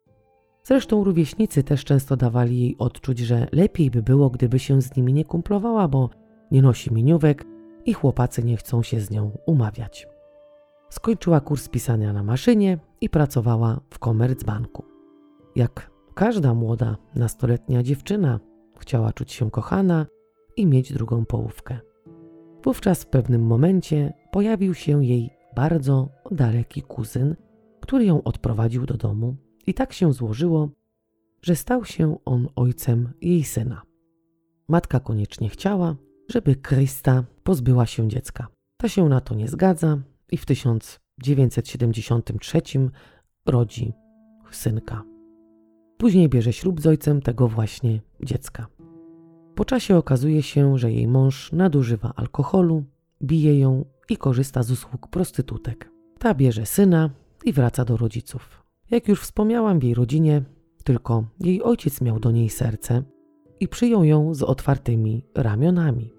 Zresztą 0.63 1.03
rówieśnicy 1.03 1.63
też 1.63 1.85
często 1.85 2.17
dawali 2.17 2.61
jej 2.61 2.75
odczuć, 2.77 3.19
że 3.19 3.47
lepiej 3.51 3.91
by 3.91 4.03
było, 4.03 4.29
gdyby 4.29 4.59
się 4.59 4.81
z 4.81 4.95
nimi 4.95 5.13
nie 5.13 5.25
kumplowała, 5.25 5.87
bo 5.87 6.09
nie 6.51 6.61
nosi 6.61 6.93
miniówek 6.93 7.45
i 7.85 7.93
chłopacy 7.93 8.43
nie 8.43 8.57
chcą 8.57 8.83
się 8.83 8.99
z 8.99 9.11
nią 9.11 9.37
umawiać. 9.45 10.07
Skończyła 10.89 11.39
kurs 11.39 11.69
pisania 11.69 12.13
na 12.13 12.23
maszynie 12.23 12.77
i 13.01 13.09
pracowała 13.09 13.79
w 13.89 13.99
Commerzbanku. 13.99 14.83
Jak 15.55 15.91
każda 16.13 16.53
młoda, 16.53 16.97
nastoletnia 17.15 17.83
dziewczyna, 17.83 18.39
chciała 18.79 19.13
czuć 19.13 19.31
się 19.31 19.51
kochana 19.51 20.05
i 20.55 20.65
mieć 20.65 20.93
drugą 20.93 21.25
połówkę. 21.25 21.79
Wówczas 22.63 23.03
w 23.03 23.07
pewnym 23.07 23.45
momencie 23.45 24.13
pojawił 24.31 24.73
się 24.73 25.05
jej 25.05 25.29
bardzo 25.55 26.09
daleki 26.31 26.81
kuzyn, 26.81 27.35
który 27.81 28.05
ją 28.05 28.23
odprowadził 28.23 28.85
do 28.85 28.97
domu 28.97 29.35
i 29.67 29.73
tak 29.73 29.93
się 29.93 30.13
złożyło, 30.13 30.69
że 31.41 31.55
stał 31.55 31.85
się 31.85 32.17
on 32.25 32.47
ojcem 32.55 33.13
jej 33.21 33.43
syna. 33.43 33.81
Matka 34.67 34.99
koniecznie 34.99 35.49
chciała, 35.49 35.95
żeby 36.29 36.55
Krista 36.55 37.23
pozbyła 37.43 37.85
się 37.85 38.09
dziecka. 38.09 38.47
Ta 38.77 38.89
się 38.89 39.09
na 39.09 39.21
to 39.21 39.35
nie 39.35 39.47
zgadza 39.47 39.97
i 40.31 40.37
w 40.37 40.45
1973 40.45 42.61
rodzi 43.45 43.93
synka. 44.51 45.03
Później 45.97 46.29
bierze 46.29 46.53
ślub 46.53 46.81
z 46.81 46.87
ojcem 46.87 47.21
tego 47.21 47.47
właśnie 47.47 48.01
dziecka. 48.23 48.67
Po 49.55 49.65
czasie 49.65 49.97
okazuje 49.97 50.43
się, 50.43 50.77
że 50.77 50.91
jej 50.91 51.07
mąż 51.07 51.51
nadużywa 51.51 52.13
alkoholu, 52.15 52.83
bije 53.23 53.59
ją 53.59 53.85
i 54.09 54.17
korzysta 54.17 54.63
z 54.63 54.71
usług 54.71 55.07
prostytutek. 55.07 55.91
Ta 56.19 56.33
bierze 56.33 56.65
syna 56.65 57.09
i 57.45 57.53
wraca 57.53 57.85
do 57.85 57.97
rodziców. 57.97 58.63
Jak 58.91 59.07
już 59.07 59.21
wspomniałam, 59.21 59.79
w 59.79 59.83
jej 59.83 59.93
rodzinie 59.93 60.41
tylko 60.83 61.23
jej 61.39 61.63
ojciec 61.63 62.01
miał 62.01 62.19
do 62.19 62.31
niej 62.31 62.49
serce 62.49 63.03
i 63.59 63.67
przyjął 63.67 64.03
ją 64.03 64.33
z 64.33 64.43
otwartymi 64.43 65.25
ramionami. 65.35 66.13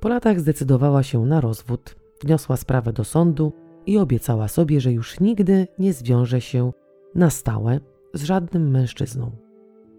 Po 0.00 0.08
latach 0.08 0.40
zdecydowała 0.40 1.02
się 1.02 1.26
na 1.26 1.40
rozwód, 1.40 1.96
wniosła 2.22 2.56
sprawę 2.56 2.92
do 2.92 3.04
sądu 3.04 3.52
i 3.86 3.98
obiecała 3.98 4.48
sobie, 4.48 4.80
że 4.80 4.92
już 4.92 5.20
nigdy 5.20 5.66
nie 5.78 5.92
zwiąże 5.92 6.40
się 6.40 6.72
na 7.14 7.30
stałe 7.30 7.80
z 8.14 8.22
żadnym 8.24 8.70
mężczyzną. 8.70 9.30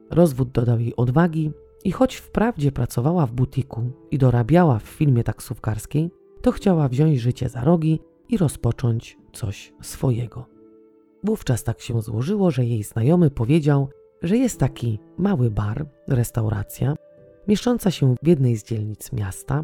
Rozwód 0.10 0.52
dodał 0.52 0.80
jej 0.80 0.96
odwagi 0.96 1.52
i 1.84 1.92
choć 1.92 2.16
wprawdzie 2.16 2.72
pracowała 2.72 3.26
w 3.26 3.32
butiku 3.32 3.92
i 4.12 4.18
dorabiała 4.18 4.80
w 4.80 4.84
filmie 4.84 5.24
taksówkarskiej, 5.24 6.12
to 6.42 6.52
chciała 6.52 6.88
wziąć 6.88 7.20
życie 7.20 7.50
za 7.50 7.64
rogi 7.64 8.00
i 8.30 8.38
rozpocząć 8.38 9.18
coś 9.34 9.74
swojego. 9.82 10.46
Wówczas 11.24 11.64
tak 11.64 11.82
się 11.82 12.02
złożyło, 12.02 12.52
że 12.52 12.66
jej 12.66 12.84
znajomy 12.84 13.30
powiedział, 13.30 13.90
że 14.22 14.38
jest 14.38 14.60
taki 14.60 15.00
mały 15.18 15.52
bar, 15.52 15.86
restauracja, 16.08 16.96
mieszcząca 17.48 17.92
się 17.92 18.16
w 18.24 18.28
jednej 18.28 18.58
z 18.58 18.64
dzielnic 18.64 19.12
miasta 19.12 19.64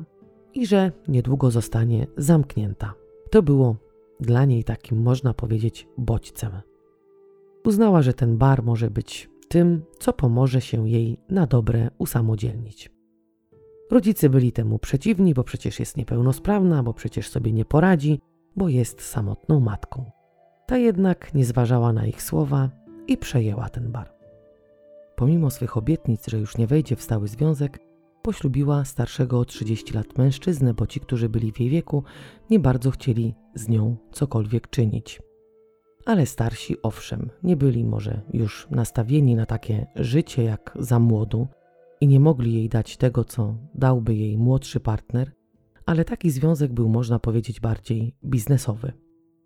i 0.53 0.65
że 0.67 0.91
niedługo 1.07 1.51
zostanie 1.51 2.07
zamknięta. 2.17 2.93
To 3.31 3.43
było 3.43 3.75
dla 4.19 4.45
niej 4.45 4.63
takim, 4.63 5.01
można 5.01 5.33
powiedzieć, 5.33 5.87
bodźcem. 5.97 6.51
Uznała, 7.65 8.01
że 8.01 8.13
ten 8.13 8.37
bar 8.37 8.63
może 8.63 8.89
być 8.89 9.29
tym, 9.47 9.81
co 9.99 10.13
pomoże 10.13 10.61
się 10.61 10.89
jej 10.89 11.17
na 11.29 11.47
dobre 11.47 11.89
usamodzielnić. 11.97 12.96
Rodzice 13.91 14.29
byli 14.29 14.51
temu 14.51 14.79
przeciwni, 14.79 15.33
bo 15.33 15.43
przecież 15.43 15.79
jest 15.79 15.97
niepełnosprawna, 15.97 16.83
bo 16.83 16.93
przecież 16.93 17.29
sobie 17.29 17.53
nie 17.53 17.65
poradzi, 17.65 18.19
bo 18.55 18.69
jest 18.69 19.01
samotną 19.01 19.59
matką. 19.59 20.11
Ta 20.65 20.77
jednak 20.77 21.33
nie 21.33 21.45
zważała 21.45 21.93
na 21.93 22.05
ich 22.05 22.23
słowa 22.23 22.69
i 23.07 23.17
przejęła 23.17 23.69
ten 23.69 23.91
bar. 23.91 24.13
Pomimo 25.15 25.49
swych 25.49 25.77
obietnic, 25.77 26.27
że 26.27 26.37
już 26.39 26.57
nie 26.57 26.67
wejdzie 26.67 26.95
w 26.95 27.01
stały 27.01 27.27
związek, 27.27 27.79
poślubiła 28.21 28.85
starszego 28.85 29.39
o 29.39 29.45
30 29.45 29.93
lat 29.93 30.17
mężczyznę, 30.17 30.73
bo 30.73 30.87
ci, 30.87 30.99
którzy 30.99 31.29
byli 31.29 31.51
w 31.51 31.59
jej 31.59 31.69
wieku, 31.69 32.03
nie 32.49 32.59
bardzo 32.59 32.91
chcieli 32.91 33.35
z 33.55 33.67
nią 33.67 33.95
cokolwiek 34.11 34.69
czynić. 34.69 35.21
Ale 36.05 36.25
starsi, 36.25 36.81
owszem, 36.81 37.29
nie 37.43 37.55
byli 37.55 37.85
może 37.85 38.21
już 38.33 38.67
nastawieni 38.71 39.35
na 39.35 39.45
takie 39.45 39.87
życie 39.95 40.43
jak 40.43 40.77
za 40.79 40.99
młodu 40.99 41.47
i 42.01 42.07
nie 42.07 42.19
mogli 42.19 42.53
jej 42.53 42.69
dać 42.69 42.97
tego, 42.97 43.23
co 43.23 43.55
dałby 43.75 44.15
jej 44.15 44.37
młodszy 44.37 44.79
partner, 44.79 45.31
ale 45.85 46.05
taki 46.05 46.31
związek 46.31 46.73
był, 46.73 46.89
można 46.89 47.19
powiedzieć, 47.19 47.59
bardziej 47.59 48.15
biznesowy. 48.25 48.93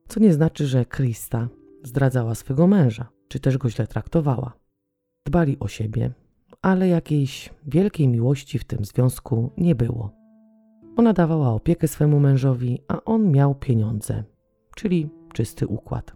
Co 0.07 0.19
nie 0.19 0.33
znaczy, 0.33 0.67
że 0.67 0.85
Krista 0.85 1.49
zdradzała 1.83 2.35
swego 2.35 2.67
męża, 2.67 3.09
czy 3.27 3.39
też 3.39 3.57
go 3.57 3.69
źle 3.69 3.87
traktowała. 3.87 4.53
Dbali 5.25 5.59
o 5.59 5.67
siebie, 5.67 6.11
ale 6.61 6.87
jakiejś 6.87 7.49
wielkiej 7.67 8.07
miłości 8.07 8.59
w 8.59 8.63
tym 8.63 8.85
związku 8.85 9.51
nie 9.57 9.75
było. 9.75 10.11
Ona 10.97 11.13
dawała 11.13 11.49
opiekę 11.49 11.87
swemu 11.87 12.19
mężowi, 12.19 12.79
a 12.87 13.03
on 13.03 13.31
miał 13.31 13.55
pieniądze, 13.55 14.23
czyli 14.75 15.09
czysty 15.33 15.67
układ. 15.67 16.15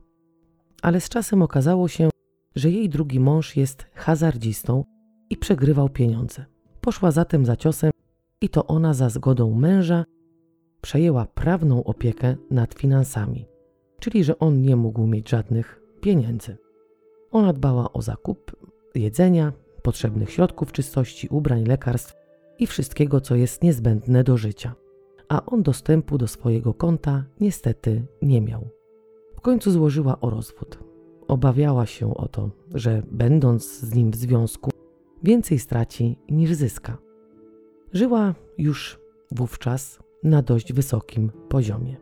Ale 0.82 1.02
z 1.02 1.10
czasem 1.10 1.42
okazało 1.42 1.88
się, 1.88 2.10
że 2.56 2.72
jej 2.72 2.90
drugi 2.90 3.20
mąż 3.20 3.58
jest 3.58 3.86
hazardzistą 3.94 4.84
i 5.30 5.38
przegrywał 5.38 5.90
pieniądze. 5.90 6.46
Poszła 6.82 7.12
zatem 7.12 7.46
za 7.46 7.56
ciosem 7.56 7.92
i 8.42 8.50
to 8.50 8.68
ona 8.68 8.94
za 8.94 9.10
zgodą 9.10 9.56
męża 9.56 10.06
przejęła 10.82 11.26
prawną 11.26 11.84
opiekę 11.84 12.36
nad 12.52 12.74
finansami, 12.74 13.46
czyli 14.00 14.24
że 14.24 14.40
on 14.40 14.62
nie 14.62 14.76
mógł 14.76 15.08
mieć 15.08 15.30
żadnych 15.30 15.82
pieniędzy. 16.02 16.58
Ona 17.32 17.54
dbała 17.54 17.94
o 17.94 18.02
zakup 18.02 18.56
jedzenia, 18.96 19.54
potrzebnych 19.82 20.32
środków 20.32 20.72
czystości, 20.72 21.28
ubrań, 21.28 21.66
lekarstw 21.66 22.16
i 22.60 22.68
wszystkiego, 22.68 23.22
co 23.22 23.36
jest 23.36 23.64
niezbędne 23.64 24.24
do 24.24 24.38
życia. 24.38 24.76
A 25.30 25.46
on 25.46 25.64
dostępu 25.64 26.18
do 26.18 26.28
swojego 26.28 26.74
konta 26.74 27.24
niestety 27.40 28.06
nie 28.22 28.42
miał. 28.42 28.68
W 29.36 29.42
końcu 29.42 29.72
złożyła 29.72 30.20
o 30.22 30.30
rozwód. 30.30 30.80
Obawiała 31.28 31.86
się 31.86 32.16
o 32.16 32.28
to, 32.28 32.50
że 32.74 33.04
będąc 33.12 33.80
z 33.80 33.96
nim 33.96 34.12
w 34.12 34.16
związku, 34.16 34.72
więcej 35.26 35.60
straci 35.60 36.20
niż 36.30 36.54
zyska. 36.54 36.98
Żyła 37.94 38.36
już 38.58 39.00
wówczas 39.32 40.00
na 40.24 40.42
dość 40.42 40.74
wysokim 40.74 41.32
poziomie. 41.50 41.98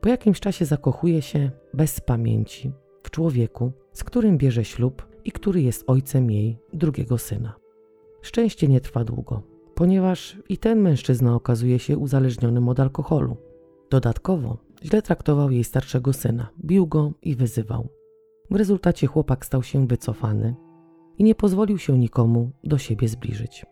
Po 0.00 0.08
jakimś 0.08 0.40
czasie 0.40 0.64
zakochuje 0.64 1.22
się 1.22 1.50
bez 1.74 2.00
pamięci 2.00 2.72
w 3.02 3.10
człowieku, 3.10 3.72
z 3.92 4.04
którym 4.04 4.38
bierze 4.38 4.64
ślub 4.64 5.06
i 5.24 5.32
który 5.32 5.62
jest 5.62 5.84
ojcem 5.86 6.30
jej 6.30 6.58
drugiego 6.72 7.18
syna. 7.18 7.54
Szczęście 8.22 8.68
nie 8.68 8.80
trwa 8.80 9.04
długo, 9.04 9.42
ponieważ 9.74 10.38
i 10.48 10.58
ten 10.58 10.80
mężczyzna 10.80 11.34
okazuje 11.34 11.78
się 11.78 11.98
uzależnionym 11.98 12.68
od 12.68 12.80
alkoholu. 12.80 13.36
Dodatkowo 13.90 14.58
źle 14.84 15.02
traktował 15.02 15.50
jej 15.50 15.64
starszego 15.64 16.12
syna, 16.12 16.50
bił 16.64 16.86
go 16.86 17.12
i 17.22 17.34
wyzywał. 17.36 17.88
W 18.50 18.56
rezultacie 18.56 19.06
chłopak 19.06 19.46
stał 19.46 19.62
się 19.62 19.86
wycofany 19.86 20.54
i 21.22 21.24
nie 21.24 21.34
pozwolił 21.34 21.78
się 21.78 21.98
nikomu 21.98 22.50
do 22.64 22.78
siebie 22.78 23.08
zbliżyć. 23.08 23.66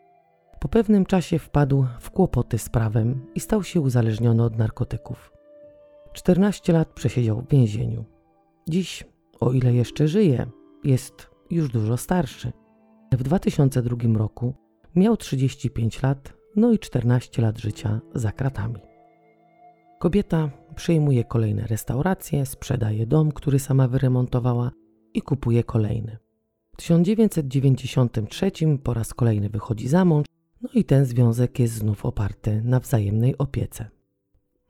Po 0.61 0.69
pewnym 0.69 1.07
czasie 1.07 1.39
wpadł 1.39 1.87
w 2.01 2.11
kłopoty 2.11 2.59
z 2.59 2.69
prawem 2.69 3.27
i 3.35 3.41
stał 3.41 3.63
się 3.63 3.81
uzależniony 3.81 4.43
od 4.43 4.59
narkotyków. 4.59 5.33
14 6.13 6.73
lat 6.73 6.89
przesiedział 6.89 7.41
w 7.41 7.49
więzieniu. 7.49 8.05
Dziś, 8.69 9.05
o 9.41 9.53
ile 9.53 9.75
jeszcze 9.75 10.09
żyje, 10.09 10.47
jest 10.85 11.31
już 11.51 11.69
dużo 11.69 11.97
starszy. 11.97 12.53
W 13.13 13.23
2002 13.23 13.97
roku 14.19 14.55
miał 14.95 15.17
35 15.17 16.03
lat, 16.03 16.33
no 16.57 16.73
i 16.73 16.79
14 16.79 17.43
lat 17.43 17.59
życia 17.59 18.01
za 18.15 18.33
kratami. 18.33 18.81
Kobieta 19.99 20.51
przejmuje 20.75 21.25
kolejne 21.25 21.67
restauracje, 21.67 22.47
sprzedaje 22.47 23.07
dom, 23.07 23.33
który 23.33 23.59
sama 23.59 23.89
wyremontowała 23.89 24.71
i 25.15 25.23
kupuje 25.23 25.65
kolejny. 25.65 26.30
W 26.81 26.83
1993 26.83 28.51
po 28.83 28.95
raz 28.95 29.15
kolejny 29.15 29.49
wychodzi 29.49 29.89
za 29.89 30.05
mąż, 30.05 30.27
no 30.63 30.69
i 30.75 30.85
ten 30.85 31.05
związek 31.05 31.59
jest 31.59 31.75
znów 31.75 32.07
oparty 32.07 32.63
na 32.65 32.81
wzajemnej 32.81 33.39
opiece. 33.39 33.91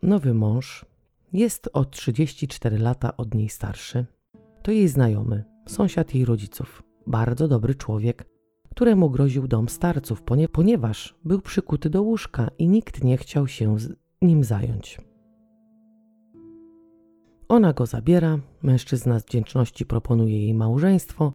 Nowy 0.03 0.35
mąż 0.35 0.87
jest 1.33 1.71
o 1.73 1.85
34 1.85 2.79
lata 2.79 3.17
od 3.17 3.35
niej 3.35 3.49
starszy. 3.49 4.07
To 4.63 4.73
jej 4.73 4.89
znajomy, 4.89 5.45
sąsiad 5.67 6.15
jej 6.15 6.25
rodziców, 6.25 6.83
bardzo 7.07 7.49
dobry 7.49 7.75
człowiek, 7.75 8.25
któremu 8.71 9.11
groził 9.11 9.49
dom 9.49 9.69
starców, 9.69 10.23
ponieważ 10.53 11.15
był 11.25 11.41
przykuty 11.41 11.91
do 11.91 12.03
łóżka 12.03 12.51
i 12.59 12.69
nikt 12.69 13.05
nie 13.05 13.17
chciał 13.17 13.49
się 13.49 13.77
nim 14.23 14.45
zająć. 14.45 15.01
Ona 17.49 17.73
go 17.73 17.87
zabiera, 17.87 18.39
mężczyzna 18.63 19.21
z 19.21 19.25
wdzięczności 19.25 19.87
proponuje 19.87 20.41
jej 20.41 20.55
małżeństwo, 20.55 21.33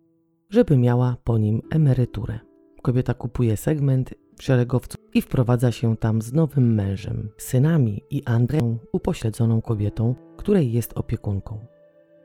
żeby 0.49 0.77
miała 0.77 1.17
po 1.23 1.38
nim 1.38 1.61
emeryturę. 1.72 2.39
Kobieta 2.81 3.13
kupuje 3.13 3.57
segment 3.57 4.13
szeregowców 4.41 5.01
i 5.13 5.22
wprowadza 5.22 5.72
się 5.72 5.97
tam 5.97 6.22
z 6.22 6.34
nowym 6.34 6.73
mężem, 6.73 7.30
synami 7.38 8.01
i 8.09 8.23
Andreą, 8.26 8.77
upośledzoną 8.91 9.61
kobietą, 9.61 10.15
której 10.38 10.72
jest 10.72 10.97
opiekunką. 10.97 11.65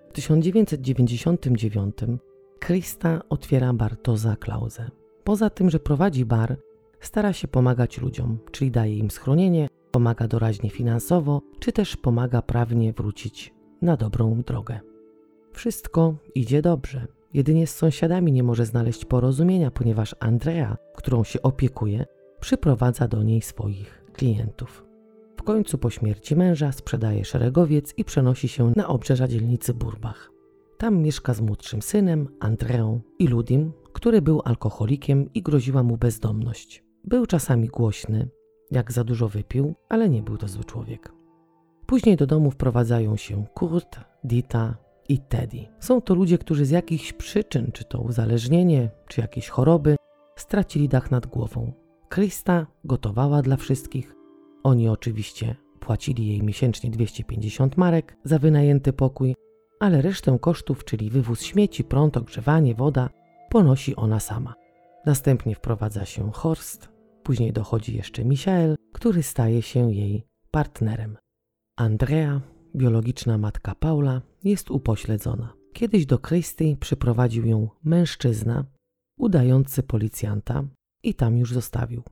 W 0.08 0.12
1999 0.12 1.96
Krista 2.58 3.20
otwiera 3.28 3.72
Bartoza 3.72 4.36
Klausę. 4.36 4.90
Poza 5.24 5.50
tym, 5.50 5.70
że 5.70 5.80
prowadzi 5.80 6.24
bar, 6.24 6.56
stara 7.00 7.32
się 7.32 7.48
pomagać 7.48 7.98
ludziom, 7.98 8.38
czyli 8.50 8.70
daje 8.70 8.98
im 8.98 9.10
schronienie, 9.10 9.68
pomaga 9.90 10.28
doraźnie 10.28 10.70
finansowo, 10.70 11.42
czy 11.60 11.72
też 11.72 11.96
pomaga 11.96 12.42
prawnie 12.42 12.92
wrócić 12.92 13.54
na 13.82 13.96
dobrą 13.96 14.42
drogę. 14.42 14.80
Wszystko 15.52 16.14
idzie 16.34 16.62
dobrze. 16.62 17.06
Jedynie 17.34 17.66
z 17.66 17.76
sąsiadami 17.76 18.32
nie 18.32 18.42
może 18.42 18.66
znaleźć 18.66 19.04
porozumienia, 19.04 19.70
ponieważ 19.70 20.14
Andrea, 20.20 20.76
którą 20.96 21.24
się 21.24 21.42
opiekuje, 21.42 22.06
przyprowadza 22.40 23.08
do 23.08 23.22
niej 23.22 23.42
swoich 23.42 24.04
klientów. 24.12 24.84
W 25.36 25.42
końcu 25.42 25.78
po 25.78 25.90
śmierci 25.90 26.36
męża 26.36 26.72
sprzedaje 26.72 27.24
szeregowiec 27.24 27.94
i 27.96 28.04
przenosi 28.04 28.48
się 28.48 28.72
na 28.76 28.88
obrzeża 28.88 29.28
dzielnicy 29.28 29.74
Burbach. 29.74 30.30
Tam 30.78 30.98
mieszka 30.98 31.34
z 31.34 31.40
młodszym 31.40 31.82
synem, 31.82 32.28
Andreą 32.40 33.00
i 33.18 33.28
Ludim, 33.28 33.72
który 33.92 34.22
był 34.22 34.42
alkoholikiem 34.44 35.32
i 35.34 35.42
groziła 35.42 35.82
mu 35.82 35.96
bezdomność. 35.96 36.84
Był 37.04 37.26
czasami 37.26 37.68
głośny, 37.68 38.28
jak 38.70 38.92
za 38.92 39.04
dużo 39.04 39.28
wypił, 39.28 39.74
ale 39.88 40.08
nie 40.08 40.22
był 40.22 40.36
to 40.36 40.48
zły 40.48 40.64
człowiek. 40.64 41.12
Później 41.86 42.16
do 42.16 42.26
domu 42.26 42.50
wprowadzają 42.50 43.16
się 43.16 43.44
Kurt, 43.54 44.00
Dita 44.24 44.76
i 45.10 45.18
Teddy. 45.18 45.66
Są 45.80 46.00
to 46.00 46.14
ludzie, 46.14 46.38
którzy 46.38 46.64
z 46.64 46.70
jakichś 46.70 47.12
przyczyn, 47.12 47.72
czy 47.72 47.84
to 47.84 48.00
uzależnienie, 48.00 48.90
czy 49.08 49.20
jakieś 49.20 49.48
choroby, 49.48 49.96
stracili 50.36 50.88
dach 50.88 51.10
nad 51.10 51.26
głową. 51.26 51.72
Krista 52.08 52.66
gotowała 52.84 53.42
dla 53.42 53.56
wszystkich. 53.56 54.14
Oni 54.62 54.88
oczywiście 54.88 55.56
płacili 55.80 56.26
jej 56.26 56.42
miesięcznie 56.42 56.90
250 56.90 57.76
marek 57.76 58.16
za 58.24 58.38
wynajęty 58.38 58.92
pokój, 58.92 59.34
ale 59.80 60.02
resztę 60.02 60.38
kosztów, 60.40 60.84
czyli 60.84 61.10
wywóz 61.10 61.42
śmieci, 61.42 61.84
prąd, 61.84 62.16
ogrzewanie, 62.16 62.74
woda, 62.74 63.10
ponosi 63.50 63.96
ona 63.96 64.20
sama. 64.20 64.54
Następnie 65.06 65.54
wprowadza 65.54 66.04
się 66.04 66.32
Horst, 66.32 66.88
później 67.22 67.52
dochodzi 67.52 67.96
jeszcze 67.96 68.24
Michael, 68.24 68.76
który 68.92 69.22
staje 69.22 69.62
się 69.62 69.92
jej 69.92 70.26
partnerem. 70.50 71.16
Andrea, 71.76 72.40
biologiczna 72.76 73.38
matka 73.38 73.74
Paula, 73.74 74.22
jest 74.44 74.70
upośledzona. 74.70 75.52
Kiedyś 75.72 76.06
do 76.06 76.18
Christy 76.18 76.76
przyprowadził 76.80 77.46
ją 77.46 77.68
mężczyzna, 77.84 78.64
udający 79.18 79.82
policjanta 79.82 80.64
i 81.02 81.14
tam 81.14 81.38
już 81.38 81.52
zostawił. 81.52 82.02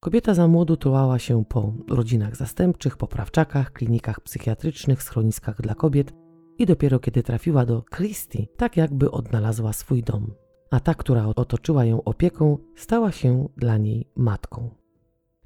Kobieta 0.00 0.34
za 0.34 0.48
młodu 0.48 0.76
tułała 0.76 1.18
się 1.18 1.44
po 1.44 1.74
rodzinach 1.88 2.36
zastępczych, 2.36 2.96
poprawczakach, 2.96 3.72
klinikach 3.72 4.20
psychiatrycznych, 4.20 5.02
schroniskach 5.02 5.62
dla 5.62 5.74
kobiet 5.74 6.12
i 6.58 6.66
dopiero 6.66 6.98
kiedy 6.98 7.22
trafiła 7.22 7.66
do 7.66 7.84
Christy, 7.96 8.46
tak 8.56 8.76
jakby 8.76 9.10
odnalazła 9.10 9.72
swój 9.72 10.02
dom. 10.02 10.34
A 10.70 10.80
ta, 10.80 10.94
która 10.94 11.26
otoczyła 11.26 11.84
ją 11.84 12.04
opieką, 12.04 12.58
stała 12.76 13.12
się 13.12 13.48
dla 13.56 13.76
niej 13.76 14.10
matką. 14.16 14.70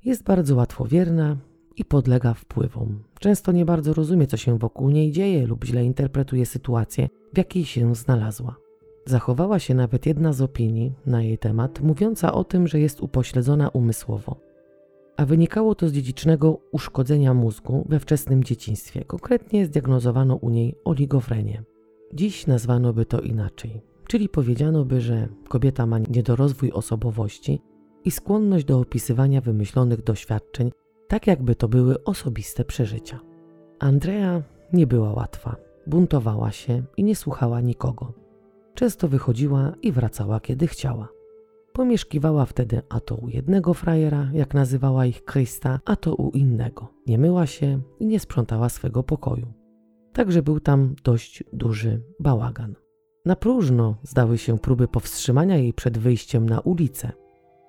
Jest 0.05 0.23
bardzo 0.23 0.57
łatwowierna 0.57 1.37
i 1.77 1.85
podlega 1.85 2.35
wpływom. 2.35 3.03
Często 3.19 3.53
nie 3.53 3.65
bardzo 3.65 3.95
rozumie, 3.95 4.27
co 4.27 4.37
się 4.37 4.59
wokół 4.59 4.91
niej 4.91 5.13
dzieje 5.13 5.47
lub 5.47 5.65
źle 5.65 5.85
interpretuje 5.85 6.47
sytuację, 6.47 7.09
w 7.35 7.39
jakiej 7.39 7.65
się 7.65 7.95
znalazła. 7.95 8.57
Zachowała 9.07 9.59
się 9.59 9.75
nawet 9.75 10.07
jedna 10.07 10.33
z 10.33 10.41
opinii 10.41 10.93
na 11.07 11.23
jej 11.23 11.39
temat, 11.39 11.81
mówiąca 11.81 12.33
o 12.33 12.45
tym, 12.45 12.69
że 12.69 12.81
jest 12.81 13.01
upośledzona 13.01 13.69
umysłowo. 13.69 14.37
A 15.17 15.27
wynikało 15.27 15.75
to 15.75 15.89
z 15.89 15.93
dziedzicznego 15.93 16.59
uszkodzenia 16.73 17.35
mózgu 17.35 17.87
we 17.89 18.01
wczesnym 18.01 18.45
dzieciństwie. 18.45 19.05
Konkretnie 19.05 19.67
zdiagnozowano 19.67 20.37
u 20.37 20.51
niej 20.51 20.75
oligofrenię. 20.85 21.63
Dziś 22.15 22.47
nazwano 22.47 22.93
by 22.93 23.07
to 23.07 23.21
inaczej, 23.21 23.83
czyli 24.09 24.29
powiedziano 24.29 24.85
by, 24.85 25.01
że 25.01 25.29
kobieta 25.49 25.87
ma 25.87 25.99
niedorozwój 25.99 26.73
osobowości 26.73 27.61
i 28.05 28.11
skłonność 28.11 28.65
do 28.65 28.81
opisywania 28.81 29.41
wymyślonych 29.41 30.05
doświadczeń, 30.05 30.71
tak 31.13 31.27
jakby 31.27 31.55
to 31.55 31.69
były 31.69 32.05
osobiste 32.05 32.65
przeżycia. 32.65 33.21
Andrea 33.79 34.43
nie 34.73 34.87
była 34.87 35.13
łatwa, 35.13 35.57
buntowała 35.87 36.51
się 36.51 36.83
i 36.97 37.05
nie 37.05 37.17
słuchała 37.17 37.61
nikogo. 37.61 38.13
Często 38.75 39.09
wychodziła 39.09 39.73
i 39.83 39.93
wracała, 39.93 40.41
kiedy 40.41 40.67
chciała. 40.67 41.09
Pomieszkiwała 41.73 42.47
wtedy 42.47 42.83
a 42.89 43.01
to 43.01 43.15
u 43.15 43.29
jednego 43.29 43.75
frajera, 43.75 44.31
jak 44.33 44.55
nazywała 44.55 45.07
ich 45.07 45.25
Krista, 45.25 45.81
a 45.85 45.97
to 45.97 46.15
u 46.15 46.31
innego. 46.31 46.89
Nie 47.07 47.19
myła 47.19 47.47
się 47.47 47.81
i 48.01 48.07
nie 48.07 48.21
sprzątała 48.21 48.69
swego 48.69 49.03
pokoju. 49.03 49.53
Także 50.13 50.43
był 50.43 50.61
tam 50.61 50.95
dość 51.05 51.45
duży 51.53 52.03
bałagan. 52.21 52.75
Na 53.25 53.37
próżno 53.37 53.97
zdały 54.03 54.39
się 54.39 54.59
próby 54.59 54.89
powstrzymania 54.89 55.57
jej 55.57 55.73
przed 55.73 55.99
wyjściem 55.99 56.49
na 56.49 56.61
ulicę. 56.61 57.13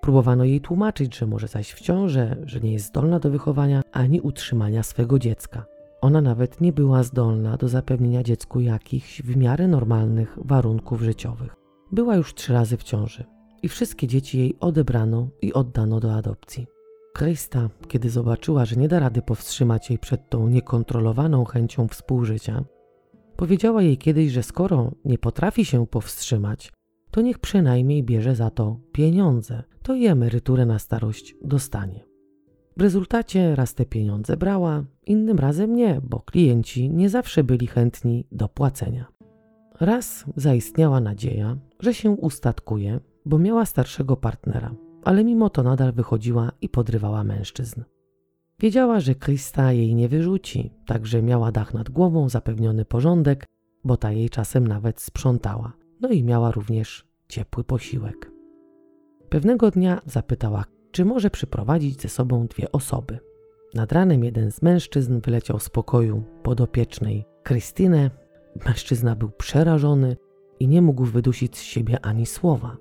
Próbowano 0.04 0.44
jej 0.44 0.62
tłumaczyć, 0.62 1.18
że 1.18 1.28
może 1.28 1.48
zaś 1.48 1.72
w 1.72 1.82
ciąży, 1.82 2.36
że 2.46 2.60
nie 2.60 2.74
jest 2.74 2.86
zdolna 2.86 3.20
do 3.20 3.30
wychowania 3.30 3.82
ani 3.92 4.22
utrzymania 4.22 4.84
swego 4.84 5.20
dziecka. 5.20 5.66
Ona 6.02 6.22
nawet 6.22 6.62
nie 6.62 6.74
była 6.74 7.04
zdolna 7.04 7.58
do 7.58 7.68
zapewnienia 7.68 8.24
dziecku 8.24 8.60
jakichś 8.60 9.22
w 9.22 9.38
miarę 9.38 9.68
normalnych 9.68 10.38
warunków 10.46 11.02
życiowych. 11.02 11.56
Była 11.92 12.16
już 12.16 12.34
trzy 12.34 12.54
razy 12.54 12.78
w 12.78 12.84
ciąży 12.84 13.24
i 13.62 13.70
wszystkie 13.70 14.08
dzieci 14.08 14.38
jej 14.38 14.56
odebrano 14.60 15.28
i 15.42 15.54
oddano 15.54 16.00
do 16.00 16.14
adopcji. 16.14 16.68
Krista, 17.14 17.70
kiedy 17.88 18.10
zobaczyła, 18.10 18.66
że 18.66 18.76
nie 18.76 18.88
da 18.88 19.00
rady 19.00 19.22
powstrzymać 19.22 19.90
jej 19.90 20.00
przed 20.00 20.30
tą 20.30 20.48
niekontrolowaną 20.48 21.46
chęcią 21.46 21.88
współżycia, 21.88 22.64
powiedziała 23.36 23.82
jej 23.82 23.98
kiedyś, 23.98 24.32
że 24.32 24.44
skoro 24.44 24.92
nie 25.06 25.18
potrafi 25.18 25.66
się 25.66 25.88
powstrzymać, 25.88 26.72
to 27.14 27.22
niech 27.22 27.40
przynajmniej 27.40 28.04
bierze 28.04 28.36
za 28.36 28.50
to 28.50 28.80
pieniądze, 28.92 29.64
to 29.84 29.94
i 29.94 30.06
emeryturę 30.06 30.66
na 30.66 30.80
starość 30.80 31.36
dostanie. 31.44 32.06
W 32.78 32.82
rezultacie 32.82 33.56
raz 33.56 33.74
te 33.74 33.86
pieniądze 33.86 34.38
brała, 34.38 34.84
innym 35.06 35.40
razem 35.40 35.76
nie, 35.76 36.02
bo 36.04 36.20
klienci 36.20 36.90
nie 36.90 37.10
zawsze 37.10 37.44
byli 37.44 37.68
chętni 37.68 38.28
do 38.32 38.50
płacenia. 38.50 39.06
Raz 39.80 40.26
zaistniała 40.36 41.00
nadzieja, 41.00 41.58
że 41.80 41.94
się 41.94 42.12
ustatkuje, 42.12 43.00
bo 43.26 43.40
miała 43.40 43.66
starszego 43.66 44.18
partnera, 44.18 44.76
ale 45.04 45.24
mimo 45.24 45.50
to 45.50 45.64
nadal 45.64 45.92
wychodziła 45.92 46.52
i 46.62 46.70
podrywała 46.70 47.24
mężczyzn. 47.24 47.84
Wiedziała, 48.60 49.00
że 49.00 49.16
Krista 49.16 49.72
jej 49.72 49.96
nie 49.96 50.10
wyrzuci, 50.10 50.72
także 50.86 51.22
miała 51.22 51.52
dach 51.52 51.74
nad 51.74 51.90
głową, 51.90 52.30
zapewniony 52.30 52.86
porządek, 52.86 53.46
bo 53.84 53.98
ta 53.98 54.12
jej 54.12 54.30
czasem 54.30 54.68
nawet 54.68 55.02
sprzątała. 55.02 55.83
No 56.04 56.10
i 56.10 56.24
miała 56.24 56.52
również 56.52 57.08
ciepły 57.30 57.64
posiłek. 57.64 58.32
Pewnego 59.30 59.72
dnia 59.72 60.02
zapytała, 60.06 60.66
czy 60.92 61.06
może 61.06 61.30
przyprowadzić 61.30 62.02
ze 62.02 62.10
sobą 62.10 62.48
dwie 62.48 62.72
osoby. 62.72 63.20
Nad 63.74 63.92
ranem 63.92 64.24
jeden 64.24 64.52
z 64.52 64.62
mężczyzn 64.62 65.20
wyleciał 65.20 65.60
z 65.60 65.70
pokoju 65.70 66.24
podopiecznej 66.44 67.26
Krystynę. 67.44 68.12
Mężczyzna 68.66 69.16
był 69.16 69.30
przerażony 69.30 70.18
i 70.60 70.68
nie 70.68 70.82
mógł 70.82 71.06
wydusić 71.06 71.58
z 71.58 71.62
siebie 71.62 72.06
ani 72.06 72.26
słowa. 72.26 72.78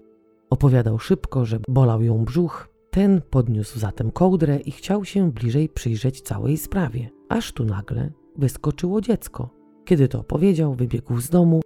Opowiadał 0.50 0.98
szybko, 0.98 1.44
że 1.44 1.58
bolał 1.68 2.02
ją 2.02 2.24
brzuch. 2.24 2.68
Ten 2.90 3.20
podniósł 3.30 3.78
zatem 3.78 4.10
kołdrę 4.10 4.56
i 4.56 4.70
chciał 4.70 5.04
się 5.04 5.32
bliżej 5.32 5.68
przyjrzeć 5.68 6.20
całej 6.20 6.56
sprawie. 6.56 7.10
Aż 7.28 7.52
tu 7.52 7.64
nagle 7.64 8.10
wyskoczyło 8.36 9.00
dziecko. 9.00 9.50
Kiedy 9.84 10.08
to 10.08 10.20
opowiedział, 10.20 10.74
wybiegł 10.74 11.20
z 11.20 11.30
domu 11.30 11.60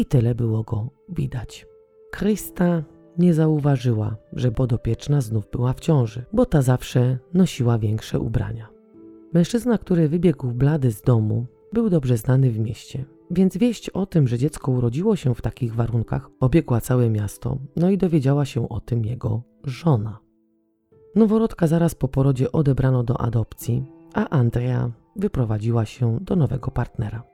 i 0.00 0.04
tyle 0.04 0.34
było 0.34 0.62
go 0.62 0.90
widać. 1.08 1.66
Krista 2.10 2.82
nie 3.18 3.34
zauważyła, 3.34 4.16
że 4.32 4.52
podopieczna 4.52 5.20
znów 5.20 5.50
była 5.50 5.72
w 5.72 5.80
ciąży, 5.80 6.24
bo 6.32 6.46
ta 6.46 6.62
zawsze 6.62 7.18
nosiła 7.34 7.78
większe 7.78 8.20
ubrania. 8.20 8.68
Mężczyzna, 9.32 9.78
który 9.78 10.08
wybiegł 10.08 10.52
blady 10.52 10.90
z 10.92 11.02
domu, 11.02 11.46
był 11.72 11.90
dobrze 11.90 12.16
znany 12.16 12.50
w 12.50 12.58
mieście, 12.58 13.04
więc 13.30 13.56
wieść 13.56 13.90
o 13.90 14.06
tym, 14.06 14.28
że 14.28 14.38
dziecko 14.38 14.72
urodziło 14.72 15.16
się 15.16 15.34
w 15.34 15.42
takich 15.42 15.74
warunkach, 15.74 16.30
obiegła 16.40 16.80
całe 16.80 17.10
miasto, 17.10 17.58
no 17.76 17.90
i 17.90 17.98
dowiedziała 17.98 18.44
się 18.44 18.68
o 18.68 18.80
tym 18.80 19.04
jego 19.04 19.42
żona. 19.64 20.18
Noworodka 21.16 21.66
zaraz 21.66 21.94
po 21.94 22.08
porodzie 22.08 22.52
odebrano 22.52 23.02
do 23.02 23.20
adopcji, 23.20 23.84
a 24.14 24.28
Andrea 24.28 24.90
wyprowadziła 25.16 25.84
się 25.84 26.18
do 26.20 26.36
nowego 26.36 26.70
partnera. 26.70 27.29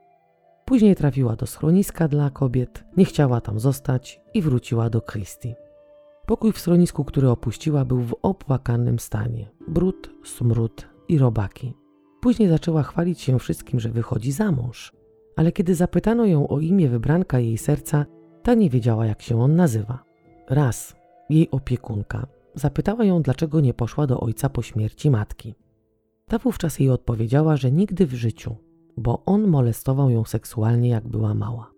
Później 0.67 0.97
trafiła 0.97 1.37
do 1.37 1.47
schroniska 1.47 2.09
dla 2.09 2.31
kobiet, 2.31 2.85
nie 2.97 3.05
chciała 3.05 3.41
tam 3.41 3.61
zostać 3.61 4.21
i 4.35 4.43
wróciła 4.43 4.91
do 4.91 5.01
Christie. 5.01 5.55
Pokój 6.27 6.53
w 6.53 6.59
schronisku, 6.59 7.05
który 7.05 7.29
opuściła, 7.29 7.85
był 7.85 8.01
w 8.03 8.15
opłakanym 8.23 8.99
stanie. 8.99 9.51
Brud, 9.69 10.11
smród 10.25 10.89
i 11.09 11.19
robaki. 11.19 11.75
Później 12.21 12.49
zaczęła 12.49 12.83
chwalić 12.83 13.21
się 13.21 13.39
wszystkim, 13.39 13.81
że 13.81 13.89
wychodzi 13.89 14.33
za 14.33 14.53
mąż. 14.53 14.93
Ale 15.37 15.53
kiedy 15.53 15.75
zapytano 15.75 16.25
ją 16.25 16.49
o 16.49 16.61
imię 16.61 16.89
wybranka 16.89 17.39
jej 17.39 17.59
serca, 17.59 18.07
ta 18.43 18.55
nie 18.55 18.71
wiedziała, 18.71 19.07
jak 19.07 19.23
się 19.23 19.43
on 19.43 19.57
nazywa. 19.57 20.05
Raz 20.51 20.97
jej 21.31 21.51
opiekunka 21.51 22.27
zapytała 22.55 23.05
ją, 23.05 23.23
dlaczego 23.23 23.61
nie 23.61 23.75
poszła 23.75 24.07
do 24.07 24.21
ojca 24.21 24.49
po 24.49 24.63
śmierci 24.63 25.11
matki. 25.11 25.55
Ta 26.29 26.39
wówczas 26.39 26.79
jej 26.79 26.91
odpowiedziała, 26.91 27.57
że 27.57 27.73
nigdy 27.73 28.07
w 28.07 28.15
życiu, 28.15 28.57
bo 28.97 29.25
on 29.25 29.47
molestował 29.47 30.11
ją 30.11 30.25
seksualnie, 30.25 30.89
jak 30.89 31.09
była 31.09 31.35
mała. 31.35 31.73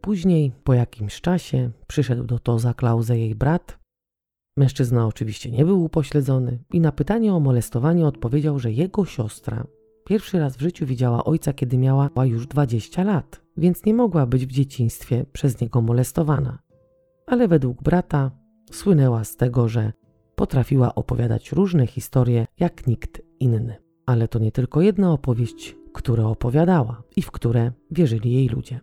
Później, 0.00 0.52
po 0.64 0.74
jakimś 0.74 1.20
czasie, 1.20 1.70
przyszedł 1.86 2.24
do 2.24 2.38
Toza 2.38 2.74
Klausę 2.74 3.18
jej 3.18 3.34
brat 3.34 3.78
Mężczyzna 4.58 5.06
oczywiście 5.06 5.50
nie 5.50 5.64
był 5.64 5.84
upośledzony 5.84 6.58
i 6.72 6.80
na 6.80 6.92
pytanie 6.92 7.34
o 7.34 7.40
molestowanie 7.40 8.06
odpowiedział, 8.06 8.58
że 8.58 8.72
jego 8.72 9.04
siostra 9.04 9.66
pierwszy 10.04 10.38
raz 10.38 10.56
w 10.56 10.60
życiu 10.60 10.86
widziała 10.86 11.24
ojca, 11.24 11.52
kiedy 11.52 11.78
miała 11.78 12.10
już 12.24 12.46
20 12.46 13.04
lat, 13.04 13.40
więc 13.56 13.84
nie 13.84 13.94
mogła 13.94 14.26
być 14.26 14.46
w 14.46 14.52
dzieciństwie 14.52 15.26
przez 15.32 15.60
niego 15.60 15.82
molestowana. 15.82 16.58
Ale 17.26 17.48
według 17.48 17.82
brata 17.82 18.30
słynęła 18.72 19.24
z 19.24 19.36
tego, 19.36 19.68
że 19.68 19.92
potrafiła 20.36 20.94
opowiadać 20.94 21.52
różne 21.52 21.86
historie 21.86 22.46
jak 22.58 22.86
nikt 22.86 23.22
inny. 23.40 23.76
Ale 24.06 24.28
to 24.28 24.38
nie 24.38 24.52
tylko 24.52 24.80
jedna 24.80 25.12
opowieść, 25.12 25.76
które 25.96 26.26
opowiadała 26.26 27.02
i 27.16 27.22
w 27.22 27.30
które 27.30 27.72
wierzyli 27.90 28.32
jej 28.32 28.48
ludzie. 28.48 28.80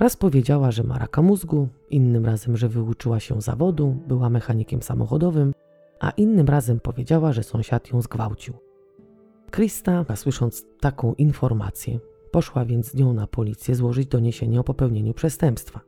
Raz 0.00 0.16
powiedziała, 0.16 0.70
że 0.70 0.82
ma 0.82 0.98
raka 0.98 1.22
mózgu, 1.22 1.68
innym 1.90 2.26
razem, 2.26 2.56
że 2.56 2.68
wyuczyła 2.68 3.20
się 3.20 3.40
zawodu, 3.40 3.96
była 4.08 4.30
mechanikiem 4.30 4.82
samochodowym, 4.82 5.52
a 6.00 6.10
innym 6.10 6.46
razem 6.46 6.80
powiedziała, 6.80 7.32
że 7.32 7.42
sąsiad 7.42 7.92
ją 7.92 8.02
zgwałcił. 8.02 8.54
Krista, 9.50 10.04
słysząc 10.16 10.66
taką 10.80 11.14
informację, 11.14 11.98
poszła 12.30 12.64
więc 12.64 12.90
z 12.90 12.94
nią 12.94 13.12
na 13.12 13.26
policję 13.26 13.74
złożyć 13.74 14.08
doniesienie 14.08 14.60
o 14.60 14.64
popełnieniu 14.64 15.14
przestępstwa. 15.14 15.80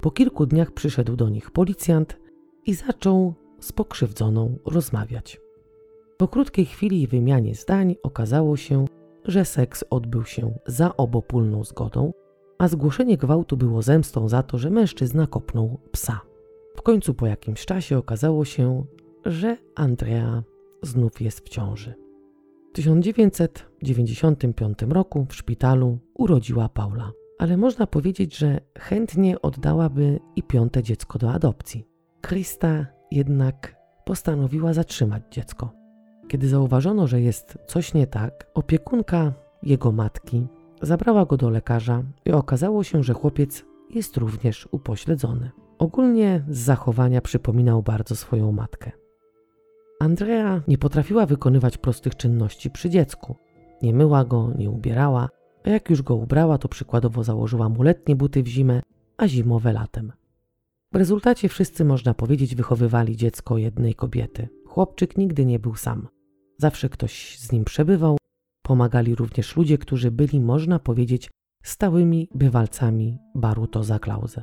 Po 0.00 0.10
kilku 0.10 0.46
dniach 0.46 0.70
przyszedł 0.70 1.16
do 1.16 1.28
nich 1.28 1.50
policjant 1.50 2.18
i 2.66 2.74
zaczął 2.74 3.34
z 3.60 3.72
pokrzywdzoną 3.72 4.58
rozmawiać. 4.66 5.40
Po 6.16 6.28
krótkiej 6.28 6.66
chwili 6.66 7.06
wymianie 7.06 7.54
zdań 7.54 7.96
okazało 8.02 8.56
się, 8.56 8.84
że 9.24 9.44
seks 9.44 9.84
odbył 9.90 10.24
się 10.24 10.54
za 10.66 10.96
obopólną 10.96 11.64
zgodą, 11.64 12.12
a 12.58 12.68
zgłoszenie 12.68 13.16
gwałtu 13.16 13.56
było 13.56 13.82
zemstą 13.82 14.28
za 14.28 14.42
to, 14.42 14.58
że 14.58 14.70
mężczyzna 14.70 15.26
kopnął 15.26 15.80
psa. 15.92 16.20
W 16.76 16.82
końcu 16.82 17.14
po 17.14 17.26
jakimś 17.26 17.66
czasie 17.66 17.98
okazało 17.98 18.44
się, 18.44 18.84
że 19.24 19.56
Andrea 19.74 20.42
znów 20.82 21.20
jest 21.20 21.40
w 21.40 21.48
ciąży. 21.48 21.94
W 22.70 22.72
1995 22.72 24.78
roku 24.88 25.26
w 25.28 25.34
szpitalu 25.34 25.98
urodziła 26.14 26.68
Paula, 26.68 27.12
ale 27.38 27.56
można 27.56 27.86
powiedzieć, 27.86 28.38
że 28.38 28.60
chętnie 28.78 29.42
oddałaby 29.42 30.20
i 30.36 30.42
piąte 30.42 30.82
dziecko 30.82 31.18
do 31.18 31.32
adopcji. 31.32 31.86
Krista 32.20 32.86
jednak 33.10 33.76
postanowiła 34.04 34.72
zatrzymać 34.72 35.22
dziecko. 35.30 35.79
Kiedy 36.30 36.48
zauważono, 36.48 37.06
że 37.06 37.20
jest 37.20 37.58
coś 37.66 37.94
nie 37.94 38.06
tak, 38.06 38.46
opiekunka 38.54 39.32
jego 39.62 39.92
matki 39.92 40.46
Zabrała 40.82 41.26
go 41.26 41.36
do 41.36 41.50
lekarza 41.50 42.02
i 42.24 42.32
okazało 42.32 42.84
się, 42.84 43.02
że 43.02 43.14
chłopiec 43.14 43.64
jest 43.90 44.16
również 44.16 44.68
upośledzony. 44.70 45.50
Ogólnie 45.78 46.44
z 46.48 46.58
zachowania 46.58 47.20
przypominał 47.20 47.82
bardzo 47.82 48.16
swoją 48.16 48.52
matkę. 48.52 48.90
Andrea 50.00 50.62
nie 50.68 50.78
potrafiła 50.78 51.26
wykonywać 51.26 51.78
prostych 51.78 52.16
czynności 52.16 52.70
przy 52.70 52.90
dziecku. 52.90 53.36
Nie 53.82 53.94
myła 53.94 54.24
go, 54.24 54.52
nie 54.58 54.70
ubierała, 54.70 55.28
a 55.64 55.70
jak 55.70 55.90
już 55.90 56.02
go 56.02 56.14
ubrała, 56.14 56.58
to 56.58 56.68
przykładowo 56.68 57.24
założyła 57.24 57.68
mu 57.68 57.82
letnie 57.82 58.16
buty 58.16 58.42
w 58.42 58.46
zimę, 58.46 58.82
a 59.16 59.28
zimowe 59.28 59.72
latem. 59.72 60.12
W 60.92 60.96
rezultacie 60.96 61.48
wszyscy, 61.48 61.84
można 61.84 62.14
powiedzieć, 62.14 62.54
wychowywali 62.54 63.16
dziecko 63.16 63.58
jednej 63.58 63.94
kobiety. 63.94 64.48
Chłopczyk 64.66 65.16
nigdy 65.16 65.46
nie 65.46 65.58
był 65.58 65.74
sam. 65.74 66.08
Zawsze 66.60 66.88
ktoś 66.88 67.38
z 67.38 67.52
nim 67.52 67.64
przebywał, 67.64 68.16
Pomagali 68.62 69.14
również 69.14 69.56
ludzie, 69.56 69.78
którzy 69.78 70.10
byli, 70.10 70.40
można 70.40 70.78
powiedzieć, 70.78 71.30
stałymi 71.62 72.28
bywalcami 72.34 73.18
baru 73.34 73.66
Toza 73.66 73.98
Klause. 73.98 74.42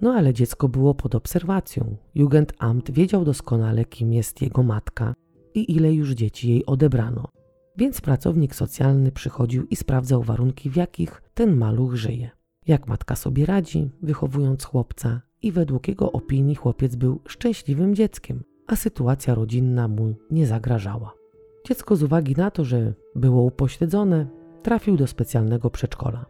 No 0.00 0.12
ale 0.12 0.34
dziecko 0.34 0.68
było 0.68 0.94
pod 0.94 1.14
obserwacją. 1.14 1.96
Jugendamt 2.14 2.90
wiedział 2.90 3.24
doskonale, 3.24 3.84
kim 3.84 4.12
jest 4.12 4.42
jego 4.42 4.62
matka 4.62 5.14
i 5.54 5.76
ile 5.76 5.94
już 5.94 6.10
dzieci 6.10 6.48
jej 6.48 6.66
odebrano. 6.66 7.28
Więc 7.76 8.00
pracownik 8.00 8.54
socjalny 8.54 9.12
przychodził 9.12 9.66
i 9.66 9.76
sprawdzał 9.76 10.22
warunki, 10.22 10.70
w 10.70 10.76
jakich 10.76 11.22
ten 11.34 11.56
maluch 11.56 11.94
żyje. 11.94 12.30
Jak 12.66 12.88
matka 12.88 13.16
sobie 13.16 13.46
radzi, 13.46 13.90
wychowując 14.02 14.64
chłopca, 14.64 15.20
i 15.42 15.52
według 15.52 15.88
jego 15.88 16.12
opinii 16.12 16.54
chłopiec 16.54 16.96
był 16.96 17.20
szczęśliwym 17.28 17.94
dzieckiem, 17.94 18.42
a 18.66 18.76
sytuacja 18.76 19.34
rodzinna 19.34 19.88
mu 19.88 20.14
nie 20.30 20.46
zagrażała. 20.46 21.23
Dziecko 21.66 21.96
z 21.96 22.02
uwagi 22.02 22.34
na 22.36 22.50
to, 22.50 22.64
że 22.64 22.92
było 23.14 23.42
upośledzone, 23.42 24.26
trafił 24.62 24.96
do 24.96 25.06
specjalnego 25.06 25.70
przedszkola. 25.70 26.26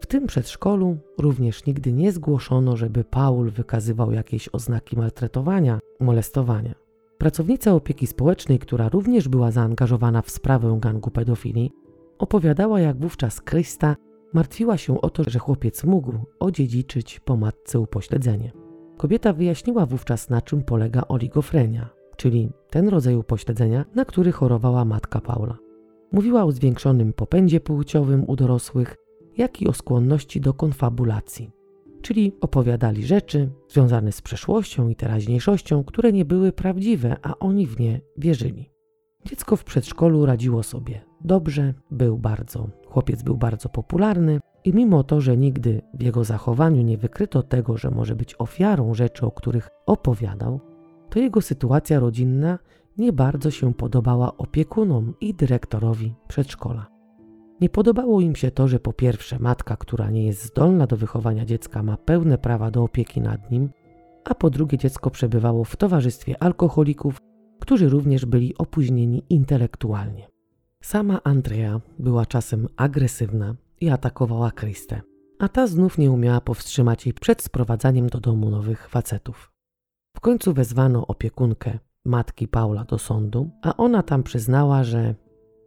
W 0.00 0.06
tym 0.06 0.26
przedszkolu 0.26 0.96
również 1.18 1.66
nigdy 1.66 1.92
nie 1.92 2.12
zgłoszono, 2.12 2.76
żeby 2.76 3.04
Paul 3.04 3.50
wykazywał 3.50 4.12
jakieś 4.12 4.48
oznaki 4.52 4.96
maltretowania, 4.96 5.78
molestowania. 6.00 6.74
Pracownica 7.18 7.72
opieki 7.74 8.06
społecznej, 8.06 8.58
która 8.58 8.88
również 8.88 9.28
była 9.28 9.50
zaangażowana 9.50 10.22
w 10.22 10.30
sprawę 10.30 10.78
gangu 10.80 11.10
pedofilii, 11.10 11.72
opowiadała, 12.18 12.80
jak 12.80 13.00
wówczas 13.00 13.40
Krista 13.40 13.96
martwiła 14.32 14.76
się 14.76 15.00
o 15.00 15.10
to, 15.10 15.22
że 15.26 15.38
chłopiec 15.38 15.84
mógł 15.84 16.12
odziedziczyć 16.40 17.20
po 17.20 17.36
matce 17.36 17.80
upośledzenie. 17.80 18.52
Kobieta 18.96 19.32
wyjaśniła 19.32 19.86
wówczas, 19.86 20.30
na 20.30 20.40
czym 20.40 20.62
polega 20.62 21.02
oligofrenia, 21.08 22.01
czyli 22.22 22.50
ten 22.70 22.88
rodzaj 22.88 23.16
upośledzenia, 23.16 23.84
na 23.94 24.04
który 24.04 24.32
chorowała 24.32 24.84
matka 24.84 25.20
Paula. 25.20 25.58
Mówiła 26.12 26.44
o 26.44 26.52
zwiększonym 26.52 27.12
popędzie 27.12 27.60
płciowym 27.60 28.24
u 28.28 28.36
dorosłych, 28.36 28.96
jak 29.36 29.62
i 29.62 29.68
o 29.68 29.72
skłonności 29.72 30.40
do 30.40 30.54
konfabulacji, 30.54 31.50
czyli 32.02 32.32
opowiadali 32.40 33.06
rzeczy 33.06 33.50
związane 33.68 34.12
z 34.12 34.22
przeszłością 34.22 34.88
i 34.88 34.96
teraźniejszością, 34.96 35.84
które 35.84 36.12
nie 36.12 36.24
były 36.24 36.52
prawdziwe, 36.52 37.16
a 37.22 37.38
oni 37.38 37.66
w 37.66 37.80
nie 37.80 38.00
wierzyli. 38.16 38.70
Dziecko 39.24 39.56
w 39.56 39.64
przedszkolu 39.64 40.26
radziło 40.26 40.62
sobie 40.62 41.00
dobrze, 41.24 41.74
był 41.90 42.18
bardzo, 42.18 42.68
chłopiec 42.86 43.22
był 43.22 43.36
bardzo 43.36 43.68
popularny 43.68 44.40
i 44.64 44.74
mimo 44.74 45.04
to, 45.04 45.20
że 45.20 45.36
nigdy 45.36 45.82
w 45.94 46.02
jego 46.02 46.24
zachowaniu 46.24 46.82
nie 46.82 46.98
wykryto 46.98 47.42
tego, 47.42 47.76
że 47.76 47.90
może 47.90 48.16
być 48.16 48.34
ofiarą 48.38 48.94
rzeczy, 48.94 49.26
o 49.26 49.30
których 49.30 49.68
opowiadał, 49.86 50.71
to 51.12 51.18
jego 51.18 51.40
sytuacja 51.40 52.00
rodzinna 52.00 52.58
nie 52.98 53.12
bardzo 53.12 53.50
się 53.50 53.74
podobała 53.74 54.36
opiekunom 54.36 55.14
i 55.20 55.34
dyrektorowi 55.34 56.14
przedszkola. 56.28 56.86
Nie 57.60 57.68
podobało 57.68 58.20
im 58.20 58.36
się 58.36 58.50
to, 58.50 58.68
że 58.68 58.80
po 58.80 58.92
pierwsze 58.92 59.38
matka, 59.38 59.76
która 59.76 60.10
nie 60.10 60.26
jest 60.26 60.44
zdolna 60.44 60.86
do 60.86 60.96
wychowania 60.96 61.44
dziecka, 61.44 61.82
ma 61.82 61.96
pełne 61.96 62.38
prawa 62.38 62.70
do 62.70 62.82
opieki 62.82 63.20
nad 63.20 63.50
nim, 63.50 63.70
a 64.24 64.34
po 64.34 64.50
drugie 64.50 64.78
dziecko 64.78 65.10
przebywało 65.10 65.64
w 65.64 65.76
towarzystwie 65.76 66.42
alkoholików, 66.42 67.18
którzy 67.60 67.88
również 67.88 68.26
byli 68.26 68.58
opóźnieni 68.58 69.22
intelektualnie. 69.30 70.28
Sama 70.82 71.20
Andrea 71.24 71.80
była 71.98 72.26
czasem 72.26 72.68
agresywna 72.76 73.54
i 73.80 73.90
atakowała 73.90 74.50
Kristę, 74.50 75.00
a 75.38 75.48
ta 75.48 75.66
znów 75.66 75.98
nie 75.98 76.10
umiała 76.10 76.40
powstrzymać 76.40 77.06
jej 77.06 77.14
przed 77.14 77.42
sprowadzaniem 77.42 78.08
do 78.08 78.20
domu 78.20 78.50
nowych 78.50 78.88
facetów. 78.88 79.51
W 80.16 80.20
końcu 80.20 80.52
wezwano 80.52 81.06
opiekunkę 81.06 81.78
matki 82.04 82.48
Paula 82.48 82.84
do 82.84 82.98
sądu, 82.98 83.50
a 83.62 83.76
ona 83.76 84.02
tam 84.02 84.22
przyznała, 84.22 84.84
że 84.84 85.14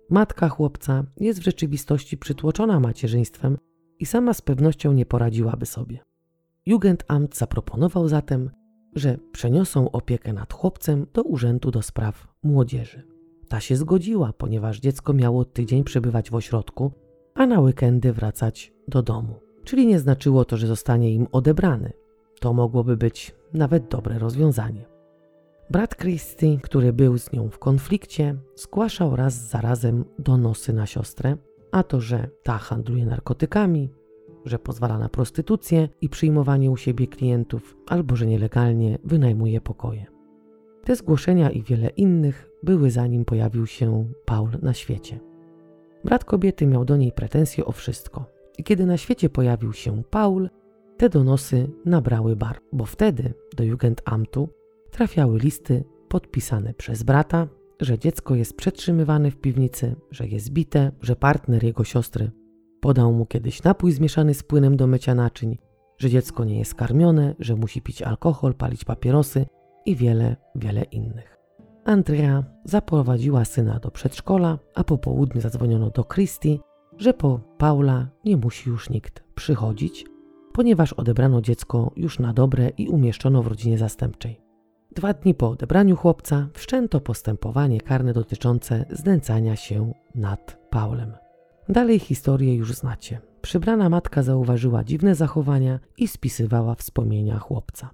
matka 0.10 0.50
chłopca 0.50 1.04
jest 1.18 1.40
w 1.40 1.44
rzeczywistości 1.44 2.18
przytłoczona 2.18 2.80
macierzyństwem 2.80 3.58
i 4.00 4.06
sama 4.06 4.34
z 4.34 4.42
pewnością 4.42 4.94
nie 4.94 5.06
poradziłaby 5.06 5.66
sobie. 5.66 6.00
Jugendamt 6.66 7.38
zaproponował 7.38 8.08
zatem, 8.08 8.50
że 8.96 9.18
przeniosą 9.32 9.92
opiekę 9.92 10.34
nad 10.34 10.54
chłopcem 10.54 11.06
do 11.14 11.24
Urzędu 11.24 11.72
do 11.72 11.82
Spraw 11.82 12.28
Młodzieży. 12.44 13.04
Ta 13.48 13.60
się 13.60 13.76
zgodziła, 13.76 14.34
ponieważ 14.34 14.80
dziecko 14.80 15.14
miało 15.14 15.46
tydzień 15.46 15.84
przebywać 15.84 16.30
w 16.30 16.36
ośrodku, 16.36 16.92
a 17.34 17.46
na 17.46 17.60
weekendy 17.60 18.14
wracać 18.14 18.74
do 18.88 19.04
domu. 19.04 19.36
Czyli 19.64 19.88
nie 19.88 20.00
znaczyło 20.00 20.46
to, 20.46 20.58
że 20.58 20.68
zostanie 20.68 21.14
im 21.14 21.28
odebrany. 21.32 21.94
To 22.46 22.54
mogłoby 22.54 22.98
być 22.98 23.36
nawet 23.54 23.88
dobre 23.88 24.20
rozwiązanie. 24.20 24.86
Brat 25.70 25.96
Christy, 25.96 26.60
który 26.64 26.94
był 26.94 27.18
z 27.18 27.32
nią 27.32 27.50
w 27.50 27.60
konflikcie, 27.60 28.36
zgłaszał 28.56 29.16
raz 29.16 29.34
za 29.50 29.62
razem 29.62 30.06
donosy 30.20 30.74
na 30.74 30.86
siostrę, 30.86 31.38
a 31.72 31.84
to, 31.84 32.02
że 32.02 32.30
ta 32.44 32.58
handluje 32.58 33.06
narkotykami, 33.06 33.90
że 34.46 34.60
pozwala 34.60 34.98
na 34.98 35.10
prostytucję 35.10 35.90
i 36.02 36.10
przyjmowanie 36.10 36.72
u 36.72 36.78
siebie 36.78 37.08
klientów, 37.08 37.78
albo 37.88 38.16
że 38.16 38.26
nielegalnie 38.26 38.98
wynajmuje 39.04 39.62
pokoje. 39.62 40.06
Te 40.84 40.96
zgłoszenia 40.96 41.50
i 41.50 41.64
wiele 41.64 41.90
innych 41.90 42.50
były 42.64 42.92
zanim 42.92 43.26
pojawił 43.26 43.68
się 43.68 44.06
Paul 44.26 44.50
na 44.62 44.74
świecie. 44.74 45.20
Brat 46.04 46.26
kobiety 46.26 46.68
miał 46.68 46.86
do 46.86 46.98
niej 46.98 47.12
pretensje 47.12 47.66
o 47.66 47.72
wszystko. 47.72 48.26
I 48.58 48.64
kiedy 48.64 48.86
na 48.86 48.98
świecie 48.98 49.30
pojawił 49.30 49.74
się 49.74 50.04
Paul, 50.10 50.50
te 50.98 51.10
donosy 51.10 51.70
nabrały 51.86 52.36
bar, 52.36 52.60
bo 52.74 52.86
wtedy 52.86 53.34
do 53.58 53.64
Jugendamtu 53.64 54.50
trafiały 54.92 55.40
listy 55.40 55.84
podpisane 56.08 56.74
przez 56.74 57.04
brata, 57.04 57.48
że 57.82 58.00
dziecko 58.00 58.36
jest 58.36 58.58
przetrzymywane 58.58 59.32
w 59.32 59.38
piwnicy, 59.38 59.96
że 60.12 60.28
jest 60.28 60.50
bite, 60.50 60.92
że 61.02 61.16
partner 61.16 61.64
jego 61.64 61.84
siostry 61.84 62.32
podał 62.82 63.14
mu 63.14 63.26
kiedyś 63.26 63.64
napój 63.64 63.92
zmieszany 63.92 64.34
z 64.34 64.44
płynem 64.44 64.78
do 64.78 64.88
mycia 64.88 65.16
naczyń, 65.16 65.58
że 65.98 66.10
dziecko 66.10 66.46
nie 66.46 66.60
jest 66.60 66.76
karmione, 66.76 67.36
że 67.40 67.56
musi 67.56 67.82
pić 67.82 68.02
alkohol, 68.02 68.54
palić 68.54 68.86
papierosy 68.86 69.46
i 69.86 69.96
wiele, 69.96 70.36
wiele 70.56 70.84
innych. 70.84 71.38
Andrea 71.86 72.44
zaprowadziła 72.64 73.46
syna 73.46 73.80
do 73.80 73.92
przedszkola, 73.92 74.60
a 74.76 74.84
po 74.84 74.98
południu 74.98 75.42
zadzwoniono 75.42 75.90
do 75.90 76.04
Christy, 76.04 76.60
że 76.98 77.14
po 77.14 77.40
Paula 77.58 78.08
nie 78.26 78.38
musi 78.38 78.70
już 78.70 78.90
nikt 78.90 79.24
przychodzić, 79.36 80.06
ponieważ 80.56 80.94
odebrano 80.94 81.42
dziecko 81.42 81.92
już 81.96 82.20
na 82.20 82.34
dobre 82.34 82.70
i 82.70 82.88
umieszczono 82.90 83.44
w 83.44 83.48
rodzinie 83.48 83.78
zastępczej. 83.78 84.42
Dwa 84.96 85.14
dni 85.14 85.34
po 85.34 85.50
odebraniu 85.50 85.96
chłopca 85.96 86.48
wszczęto 86.54 87.02
postępowanie 87.02 87.82
karne 87.82 88.14
dotyczące 88.14 88.86
znęcania 88.90 89.56
się 89.56 89.94
nad 90.16 90.68
Paulem. 90.70 91.14
Dalej 91.70 92.00
historię 92.00 92.56
już 92.56 92.74
znacie. 92.74 93.22
Przybrana 93.42 93.90
matka 93.90 94.24
zauważyła 94.24 94.84
dziwne 94.84 95.16
zachowania 95.16 95.80
i 95.98 96.08
spisywała 96.08 96.76
wspomnienia 96.76 97.40
chłopca. 97.40 97.90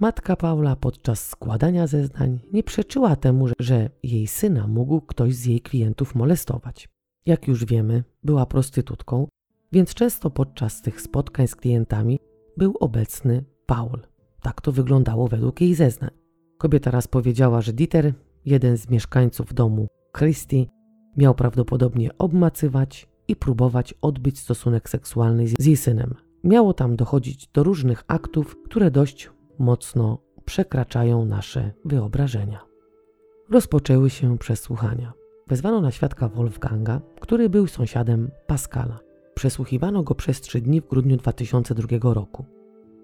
Matka 0.00 0.36
Paula 0.36 0.76
podczas 0.76 1.28
składania 1.28 1.86
zeznań 1.86 2.38
nie 2.52 2.62
przeczyła 2.62 3.16
temu, 3.16 3.46
że 3.58 3.90
jej 4.02 4.26
syna 4.26 4.66
mógł 4.66 5.00
ktoś 5.00 5.34
z 5.34 5.44
jej 5.44 5.60
klientów 5.60 6.14
molestować. 6.14 6.88
Jak 7.26 7.48
już 7.48 7.64
wiemy, 7.64 8.04
była 8.24 8.46
prostytutką, 8.46 9.28
więc 9.72 9.94
często 9.94 10.30
podczas 10.30 10.82
tych 10.82 11.00
spotkań 11.00 11.48
z 11.48 11.56
klientami 11.56 12.18
był 12.56 12.74
obecny 12.80 13.44
Paul. 13.66 14.02
Tak 14.42 14.60
to 14.60 14.72
wyglądało 14.72 15.28
według 15.28 15.60
jej 15.60 15.74
zeznań. 15.74 16.10
Kobieta 16.58 16.90
raz 16.90 17.08
powiedziała, 17.08 17.60
że 17.60 17.72
Dieter, 17.72 18.12
jeden 18.44 18.76
z 18.76 18.88
mieszkańców 18.88 19.54
domu 19.54 19.86
Christie, 20.18 20.66
miał 21.16 21.34
prawdopodobnie 21.34 22.18
obmacywać 22.18 23.08
i 23.28 23.36
próbować 23.36 23.94
odbyć 24.02 24.38
stosunek 24.38 24.88
seksualny 24.88 25.48
z 25.48 25.66
jej 25.66 25.76
synem. 25.76 26.14
Miało 26.44 26.74
tam 26.74 26.96
dochodzić 26.96 27.48
do 27.48 27.62
różnych 27.62 28.04
aktów, 28.08 28.56
które 28.64 28.90
dość 28.90 29.30
mocno 29.58 30.18
przekraczają 30.44 31.24
nasze 31.24 31.72
wyobrażenia. 31.84 32.60
Rozpoczęły 33.50 34.10
się 34.10 34.38
przesłuchania. 34.38 35.12
Wezwano 35.46 35.80
na 35.80 35.90
świadka 35.90 36.28
Wolfganga, 36.28 37.00
który 37.20 37.48
był 37.48 37.66
sąsiadem 37.66 38.30
Pascala. 38.46 39.05
Przesłuchiwano 39.36 40.02
go 40.02 40.14
przez 40.14 40.40
trzy 40.40 40.60
dni 40.60 40.80
w 40.80 40.88
grudniu 40.88 41.16
2002 41.16 42.14
roku. 42.14 42.44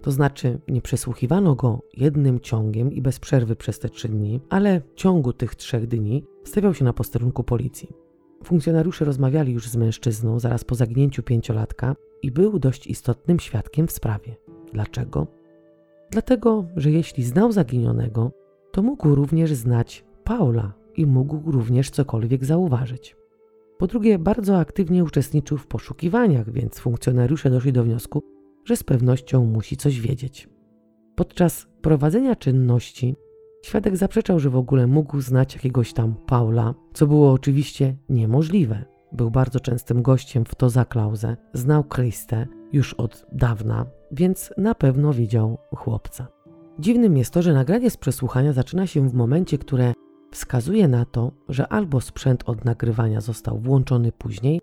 To 0.03 0.11
znaczy, 0.11 0.61
nie 0.69 0.83
przesłuchiwano 0.83 1.55
go 1.55 1.83
jednym 1.97 2.41
ciągiem 2.41 2.93
i 2.93 3.03
bez 3.03 3.19
przerwy 3.19 3.57
przez 3.57 3.79
te 3.79 3.89
trzy 3.89 4.09
dni, 4.09 4.41
ale 4.51 4.81
w 4.81 4.95
ciągu 4.95 5.33
tych 5.33 5.55
trzech 5.55 5.87
dni 5.87 6.25
stawiał 6.45 6.75
się 6.75 6.85
na 6.85 6.93
posterunku 6.93 7.45
policji. 7.45 7.89
Funkcjonariusze 8.45 9.05
rozmawiali 9.05 9.53
już 9.53 9.69
z 9.69 9.77
mężczyzną 9.77 10.41
zaraz 10.41 10.65
po 10.65 10.75
zaginięciu 10.75 11.23
pięciolatka 11.23 11.97
i 12.23 12.31
był 12.31 12.59
dość 12.59 12.87
istotnym 12.87 13.41
świadkiem 13.41 13.87
w 13.87 13.93
sprawie. 13.93 14.37
Dlaczego? 14.73 15.27
Dlatego, 16.11 16.65
że 16.77 16.91
jeśli 16.91 17.25
znał 17.25 17.53
zaginionego, 17.53 18.33
to 18.71 18.83
mógł 18.83 19.15
również 19.15 19.55
znać 19.55 20.05
Paula 20.25 20.73
i 20.97 21.07
mógł 21.07 21.51
również 21.51 21.91
cokolwiek 21.91 22.45
zauważyć. 22.45 23.22
Po 23.83 23.87
drugie, 23.87 24.19
bardzo 24.19 24.59
aktywnie 24.59 25.05
uczestniczył 25.05 25.59
w 25.59 25.67
poszukiwaniach, 25.67 26.53
więc 26.53 26.79
funkcjonariusze 26.79 27.51
doszli 27.51 27.73
do 27.73 27.85
wniosku, 27.85 28.23
że 28.65 28.77
z 28.77 28.83
pewnością 28.83 29.45
musi 29.45 29.77
coś 29.77 30.01
wiedzieć. 30.01 30.49
Podczas 31.17 31.67
prowadzenia 31.81 32.37
czynności 32.37 33.17
świadek 33.65 33.97
zaprzeczał, 33.97 34.41
że 34.41 34.51
w 34.51 34.57
ogóle 34.57 34.87
mógł 34.87 35.21
znać 35.21 35.55
jakiegoś 35.55 35.93
tam 35.93 36.15
Paula, 36.27 36.75
co 36.95 37.07
było 37.07 37.33
oczywiście 37.33 37.97
niemożliwe. 38.09 38.85
Był 39.13 39.31
bardzo 39.31 39.61
częstym 39.61 40.03
gościem 40.03 40.45
w 40.45 40.55
Toza 40.55 40.85
Klauze, 40.85 41.37
znał 41.55 41.85
Kristę 41.85 42.47
już 42.73 42.95
od 42.95 43.27
dawna, 43.33 43.87
więc 44.13 44.53
na 44.59 44.75
pewno 44.75 45.13
widział 45.13 45.59
chłopca. 45.75 46.27
Dziwnym 46.79 47.17
jest 47.17 47.35
to, 47.35 47.43
że 47.43 47.53
nagranie 47.53 47.91
z 47.91 47.97
przesłuchania 47.97 48.53
zaczyna 48.53 48.87
się 48.87 49.09
w 49.09 49.15
momencie, 49.15 49.59
które 49.59 49.93
wskazuje 50.33 50.89
na 50.89 51.05
to, 51.05 51.33
że 51.49 51.69
albo 51.69 52.01
sprzęt 52.01 52.43
od 52.47 52.65
nagrywania 52.65 53.21
został 53.21 53.59
włączony 53.59 54.13
później, 54.13 54.61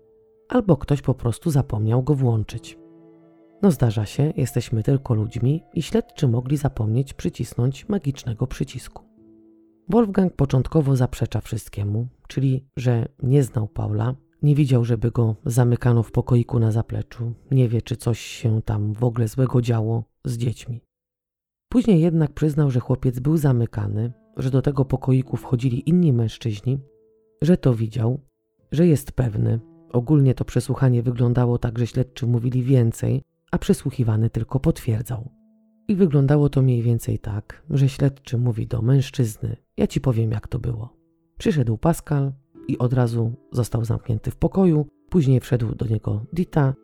albo 0.48 0.76
ktoś 0.76 1.02
po 1.02 1.14
prostu 1.14 1.50
zapomniał 1.50 2.02
go 2.02 2.14
włączyć. 2.14 2.78
No 3.62 3.70
zdarza 3.70 4.06
się, 4.06 4.32
jesteśmy 4.36 4.82
tylko 4.82 5.14
ludźmi 5.14 5.62
i 5.74 5.82
śledczy 5.82 6.28
mogli 6.28 6.56
zapomnieć 6.56 7.14
przycisnąć 7.14 7.88
magicznego 7.88 8.46
przycisku. 8.46 9.04
Wolfgang 9.88 10.36
początkowo 10.36 10.96
zaprzecza 10.96 11.40
wszystkiemu, 11.40 12.08
czyli 12.28 12.66
że 12.76 13.08
nie 13.22 13.42
znał 13.42 13.68
Paula, 13.68 14.14
nie 14.42 14.54
widział, 14.54 14.84
żeby 14.84 15.10
go 15.10 15.36
zamykano 15.44 16.02
w 16.02 16.12
pokoiku 16.12 16.58
na 16.58 16.70
zapleczu, 16.70 17.32
nie 17.50 17.68
wie, 17.68 17.82
czy 17.82 17.96
coś 17.96 18.20
się 18.20 18.62
tam 18.62 18.92
w 18.92 19.04
ogóle 19.04 19.28
złego 19.28 19.62
działo 19.62 20.04
z 20.24 20.36
dziećmi. 20.36 20.80
Później 21.68 22.00
jednak 22.00 22.32
przyznał, 22.32 22.70
że 22.70 22.80
chłopiec 22.80 23.20
był 23.20 23.36
zamykany, 23.36 24.12
że 24.40 24.50
do 24.50 24.62
tego 24.62 24.84
pokoiku 24.84 25.36
wchodzili 25.36 25.88
inni 25.88 26.12
mężczyźni, 26.12 26.78
że 27.42 27.56
to 27.56 27.74
widział, 27.74 28.20
że 28.72 28.86
jest 28.86 29.12
pewny. 29.12 29.60
Ogólnie 29.92 30.34
to 30.34 30.44
przesłuchanie 30.44 31.02
wyglądało 31.02 31.58
tak, 31.58 31.78
że 31.78 31.86
śledczy 31.86 32.26
mówili 32.26 32.62
więcej, 32.62 33.22
a 33.50 33.58
przesłuchiwany 33.58 34.30
tylko 34.30 34.60
potwierdzał. 34.60 35.30
I 35.88 35.94
wyglądało 35.94 36.48
to 36.48 36.62
mniej 36.62 36.82
więcej 36.82 37.18
tak, 37.18 37.62
że 37.70 37.88
śledczy 37.88 38.38
mówi 38.38 38.66
do 38.66 38.82
mężczyzny: 38.82 39.56
Ja 39.76 39.86
ci 39.86 40.00
powiem, 40.00 40.30
jak 40.30 40.48
to 40.48 40.58
było. 40.58 40.96
Przyszedł 41.38 41.78
Pascal 41.78 42.32
i 42.68 42.78
od 42.78 42.92
razu 42.92 43.32
został 43.52 43.84
zamknięty 43.84 44.30
w 44.30 44.36
pokoju, 44.36 44.86
później 45.08 45.40
wszedł 45.40 45.74
do 45.74 45.86
niego 45.86 46.24
Dita, 46.32 46.74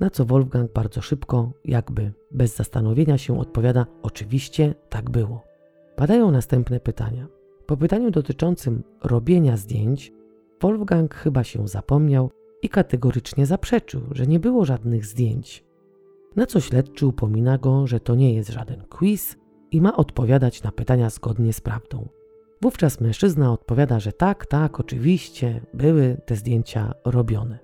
na 0.00 0.10
co 0.10 0.24
Wolfgang 0.24 0.72
bardzo 0.72 1.00
szybko, 1.00 1.52
jakby 1.64 2.12
bez 2.32 2.56
zastanowienia 2.56 3.18
się 3.18 3.40
odpowiada: 3.40 3.86
Oczywiście 4.02 4.74
tak 4.88 5.10
było. 5.10 5.53
Padają 5.96 6.30
następne 6.30 6.80
pytania. 6.80 7.26
Po 7.66 7.76
pytaniu 7.76 8.10
dotyczącym 8.10 8.82
robienia 9.04 9.56
zdjęć, 9.56 10.12
Wolfgang 10.60 11.14
chyba 11.14 11.44
się 11.44 11.68
zapomniał 11.68 12.30
i 12.62 12.68
kategorycznie 12.68 13.46
zaprzeczył, 13.46 14.00
że 14.10 14.26
nie 14.26 14.40
było 14.40 14.64
żadnych 14.64 15.06
zdjęć. 15.06 15.64
Na 16.36 16.46
co 16.46 16.60
śledczy 16.60 17.06
upomina 17.06 17.58
go, 17.58 17.86
że 17.86 18.00
to 18.00 18.14
nie 18.14 18.34
jest 18.34 18.50
żaden 18.50 18.82
quiz 18.82 19.36
i 19.70 19.80
ma 19.80 19.96
odpowiadać 19.96 20.62
na 20.62 20.72
pytania 20.72 21.10
zgodnie 21.10 21.52
z 21.52 21.60
prawdą. 21.60 22.08
Wówczas 22.62 23.00
mężczyzna 23.00 23.52
odpowiada, 23.52 24.00
że 24.00 24.12
tak, 24.12 24.46
tak, 24.46 24.80
oczywiście 24.80 25.60
były 25.74 26.16
te 26.26 26.36
zdjęcia 26.36 26.94
robione. 27.04 27.58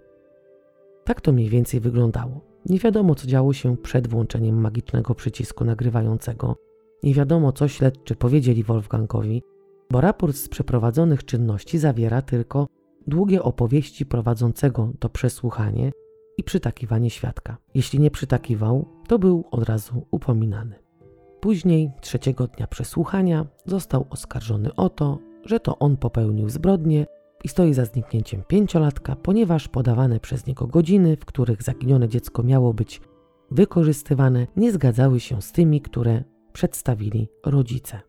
Tak 1.05 1.21
to 1.21 1.33
mniej 1.33 1.49
więcej 1.49 1.81
wyglądało. 1.81 2.41
Nie 2.67 2.79
wiadomo, 2.79 3.15
co 3.15 3.27
działo 3.27 3.53
się 3.53 3.77
przed 3.77 4.09
włączeniem 4.09 4.61
magicznego 4.61 5.15
przycisku 5.15 5.65
nagrywającego. 5.65 6.57
Nie 7.03 7.15
wiadomo, 7.15 7.53
co 7.53 7.69
śledczy 7.69 8.17
powiedzieli 8.17 8.65
Wolfgangowi, 8.65 9.43
bo 9.91 10.01
raport 10.01 10.37
z 10.37 10.49
przeprowadzonych 10.49 11.25
czynności 11.25 11.79
zawiera 11.79 12.23
tylko 12.23 12.67
długie 13.07 13.43
opowieści 13.43 14.07
prowadzącego 14.07 14.93
to 14.99 15.09
przesłuchanie 15.09 15.93
i 16.39 16.45
przytakiwanie 16.45 17.11
świadka. 17.11 17.57
Jeśli 17.75 18.01
nie 18.01 18.11
przytakiwał, 18.11 18.89
to 19.09 19.19
był 19.19 19.45
od 19.51 19.69
razu 19.69 20.07
upominany. 20.11 20.79
Później, 21.41 21.91
trzeciego 22.01 22.47
dnia 22.47 22.67
przesłuchania, 22.67 23.47
został 23.67 24.07
oskarżony 24.11 24.75
o 24.75 24.89
to, 24.89 25.19
że 25.45 25.61
to 25.61 25.79
on 25.79 25.97
popełnił 25.97 26.49
zbrodnię 26.49 27.07
i 27.45 27.49
stoi 27.49 27.75
za 27.75 27.85
zniknięciem 27.85 28.43
pięciolatka, 28.49 29.17
ponieważ 29.17 29.69
podawane 29.69 30.21
przez 30.21 30.47
niego 30.47 30.67
godziny, 30.67 31.17
w 31.17 31.25
których 31.25 31.63
zaginione 31.63 32.09
dziecko 32.09 32.43
miało 32.43 32.75
być 32.75 33.01
wykorzystywane, 33.51 34.47
nie 34.57 34.73
zgadzały 34.73 35.21
się 35.21 35.43
z 35.43 35.53
tymi, 35.53 35.81
które 35.81 36.25
przedstawili 36.53 37.29
rodzice. 37.47 38.01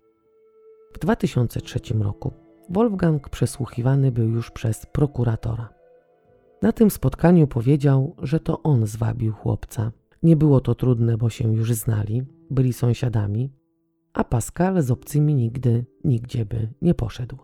W 0.93 0.99
2003 0.99 1.80
roku 1.99 2.34
Wolfgang 2.69 3.30
przesłuchiwany 3.30 4.11
był 4.11 4.30
już 4.30 4.51
przez 4.51 4.85
prokuratora. 4.85 5.69
Na 6.61 6.72
tym 6.72 6.91
spotkaniu 6.91 7.47
powiedział, 7.47 8.15
że 8.22 8.39
to 8.39 8.63
on 8.63 8.88
zwabił 8.88 9.34
chłopca. 9.34 9.91
Nie 10.23 10.35
było 10.35 10.61
to 10.61 10.76
trudne, 10.76 11.18
bo 11.18 11.30
się 11.30 11.53
już 11.53 11.73
znali, 11.73 12.23
byli 12.49 12.73
sąsiadami, 12.73 13.51
a 14.13 14.23
Pascal 14.23 14.81
z 14.81 14.91
obcymi 14.91 15.35
nigdy, 15.35 15.85
nigdzie 16.03 16.45
by 16.45 16.73
nie 16.81 16.93
poszedł. 16.93 17.38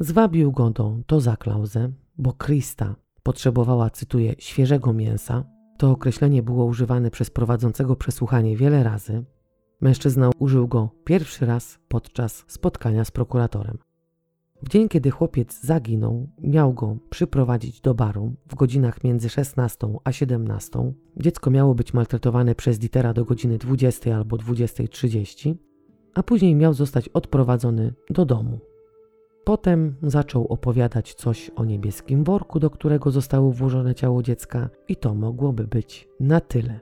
Zwabił 0.00 0.52
go 0.52 0.70
do 0.70 0.96
to 1.06 1.20
za 1.20 1.36
klauzę, 1.36 1.92
bo 2.18 2.32
Krista 2.32 2.96
potrzebowała, 3.22 3.90
cytuję, 3.90 4.34
świeżego 4.38 4.92
mięsa. 4.92 5.44
To 5.78 5.90
określenie 5.90 6.42
było 6.42 6.64
używane 6.64 7.10
przez 7.10 7.30
prowadzącego 7.30 7.96
przesłuchanie 7.96 8.56
wiele 8.56 8.82
razy. 8.82 9.24
Mężczyzna 9.80 10.30
użył 10.38 10.68
go 10.68 10.90
pierwszy 11.04 11.46
raz 11.46 11.78
podczas 11.88 12.44
spotkania 12.48 13.04
z 13.04 13.10
prokuratorem. 13.10 13.78
W 14.62 14.68
dzień, 14.68 14.88
kiedy 14.88 15.10
chłopiec 15.10 15.60
zaginął, 15.60 16.28
miał 16.42 16.72
go 16.72 16.96
przyprowadzić 17.10 17.80
do 17.80 17.94
baru 17.94 18.34
w 18.48 18.54
godzinach 18.54 19.04
między 19.04 19.28
16 19.28 19.88
a 20.04 20.12
17. 20.12 20.92
Dziecko 21.16 21.50
miało 21.50 21.74
być 21.74 21.94
maltretowane 21.94 22.54
przez 22.54 22.78
Ditera 22.78 23.12
do 23.12 23.24
godziny 23.24 23.58
20 23.58 24.16
albo 24.16 24.36
20.30, 24.36 25.54
a 26.14 26.22
później 26.22 26.54
miał 26.54 26.74
zostać 26.74 27.08
odprowadzony 27.08 27.94
do 28.10 28.24
domu. 28.24 28.58
Potem 29.44 29.94
zaczął 30.02 30.46
opowiadać 30.46 31.14
coś 31.14 31.50
o 31.56 31.64
niebieskim 31.64 32.24
worku, 32.24 32.60
do 32.60 32.70
którego 32.70 33.10
zostało 33.10 33.52
włożone 33.52 33.94
ciało 33.94 34.22
dziecka, 34.22 34.70
i 34.88 34.96
to 34.96 35.14
mogłoby 35.14 35.66
być 35.66 36.08
na 36.20 36.40
tyle. 36.40 36.80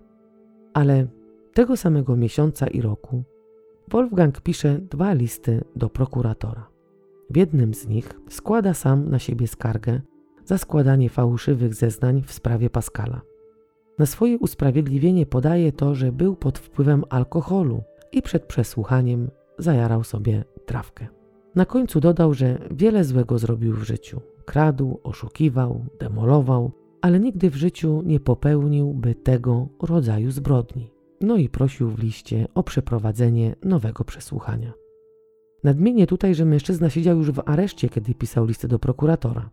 Ale 0.74 1.06
tego 1.56 1.76
samego 1.76 2.16
miesiąca 2.16 2.66
i 2.66 2.80
roku 2.80 3.24
Wolfgang 3.88 4.40
pisze 4.40 4.78
dwa 4.78 5.12
listy 5.12 5.64
do 5.76 5.88
prokuratora. 5.88 6.68
W 7.30 7.36
jednym 7.36 7.74
z 7.74 7.88
nich 7.88 8.20
składa 8.28 8.74
sam 8.74 9.10
na 9.10 9.18
siebie 9.18 9.46
skargę 9.46 10.00
za 10.44 10.58
składanie 10.58 11.10
fałszywych 11.10 11.74
zeznań 11.74 12.22
w 12.26 12.32
sprawie 12.32 12.70
Pascala. 12.70 13.20
Na 13.98 14.06
swoje 14.06 14.38
usprawiedliwienie 14.38 15.26
podaje 15.26 15.72
to, 15.72 15.94
że 15.94 16.12
był 16.12 16.36
pod 16.36 16.58
wpływem 16.58 17.04
alkoholu 17.10 17.82
i 18.12 18.22
przed 18.22 18.44
przesłuchaniem 18.44 19.30
zajarał 19.58 20.04
sobie 20.04 20.44
trawkę. 20.66 21.06
Na 21.54 21.64
końcu 21.64 22.00
dodał, 22.00 22.34
że 22.34 22.58
wiele 22.70 23.04
złego 23.04 23.38
zrobił 23.38 23.72
w 23.72 23.82
życiu. 23.82 24.20
Kradł, 24.44 25.00
oszukiwał, 25.02 25.84
demolował, 26.00 26.72
ale 27.00 27.20
nigdy 27.20 27.50
w 27.50 27.56
życiu 27.56 28.02
nie 28.02 28.20
popełniłby 28.20 29.14
tego 29.14 29.68
rodzaju 29.82 30.30
zbrodni. 30.30 30.95
No 31.20 31.36
i 31.36 31.48
prosił 31.48 31.90
w 31.90 31.98
liście 31.98 32.46
o 32.54 32.62
przeprowadzenie 32.62 33.54
nowego 33.64 34.04
przesłuchania. 34.04 34.72
Nadmienię 35.64 36.06
tutaj, 36.06 36.34
że 36.34 36.44
mężczyzna 36.44 36.90
siedział 36.90 37.18
już 37.18 37.30
w 37.30 37.42
areszcie, 37.46 37.88
kiedy 37.88 38.14
pisał 38.14 38.46
listę 38.46 38.68
do 38.68 38.78
prokuratora. 38.78 39.50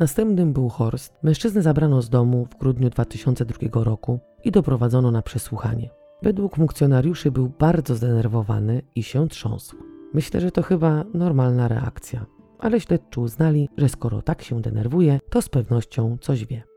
Następnym 0.00 0.52
był 0.52 0.68
Horst. 0.68 1.14
Mężczyznę 1.22 1.62
zabrano 1.62 2.02
z 2.02 2.10
domu 2.10 2.46
w 2.50 2.58
grudniu 2.58 2.90
2002 2.90 3.84
roku 3.84 4.20
i 4.44 4.50
doprowadzono 4.50 5.10
na 5.10 5.22
przesłuchanie. 5.22 5.90
Według 6.22 6.56
funkcjonariuszy 6.56 7.30
był 7.30 7.48
bardzo 7.58 7.94
zdenerwowany 7.94 8.82
i 8.94 9.02
się 9.02 9.28
trząsł. 9.28 9.76
Myślę, 10.14 10.40
że 10.40 10.50
to 10.50 10.62
chyba 10.62 11.04
normalna 11.14 11.68
reakcja, 11.68 12.26
ale 12.58 12.80
śledczy 12.80 13.20
uznali, 13.20 13.68
że 13.76 13.88
skoro 13.88 14.22
tak 14.22 14.42
się 14.42 14.60
denerwuje, 14.60 15.20
to 15.30 15.42
z 15.42 15.48
pewnością 15.48 16.16
coś 16.20 16.46
wie. 16.46 16.67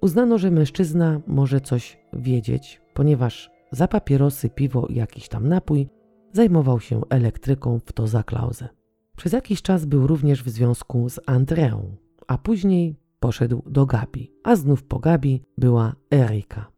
Uznano, 0.00 0.38
że 0.38 0.50
mężczyzna 0.50 1.20
może 1.26 1.60
coś 1.60 1.98
wiedzieć, 2.12 2.80
ponieważ 2.94 3.50
za 3.70 3.88
papierosy, 3.88 4.50
piwo 4.50 4.86
i 4.86 4.94
jakiś 4.94 5.28
tam 5.28 5.48
napój 5.48 5.88
zajmował 6.32 6.80
się 6.80 7.00
elektryką 7.10 7.78
w 7.86 7.92
to 7.92 8.06
za 8.06 8.22
klauzę. 8.22 8.68
Przez 9.16 9.32
jakiś 9.32 9.62
czas 9.62 9.84
był 9.84 10.06
również 10.06 10.44
w 10.44 10.48
związku 10.48 11.08
z 11.08 11.20
Andreą, 11.26 11.96
a 12.26 12.38
później 12.38 12.96
poszedł 13.20 13.62
do 13.66 13.86
Gabi, 13.86 14.32
a 14.44 14.56
znów 14.56 14.82
po 14.84 14.98
Gabi 14.98 15.42
była 15.58 15.94
Erika. 16.14 16.70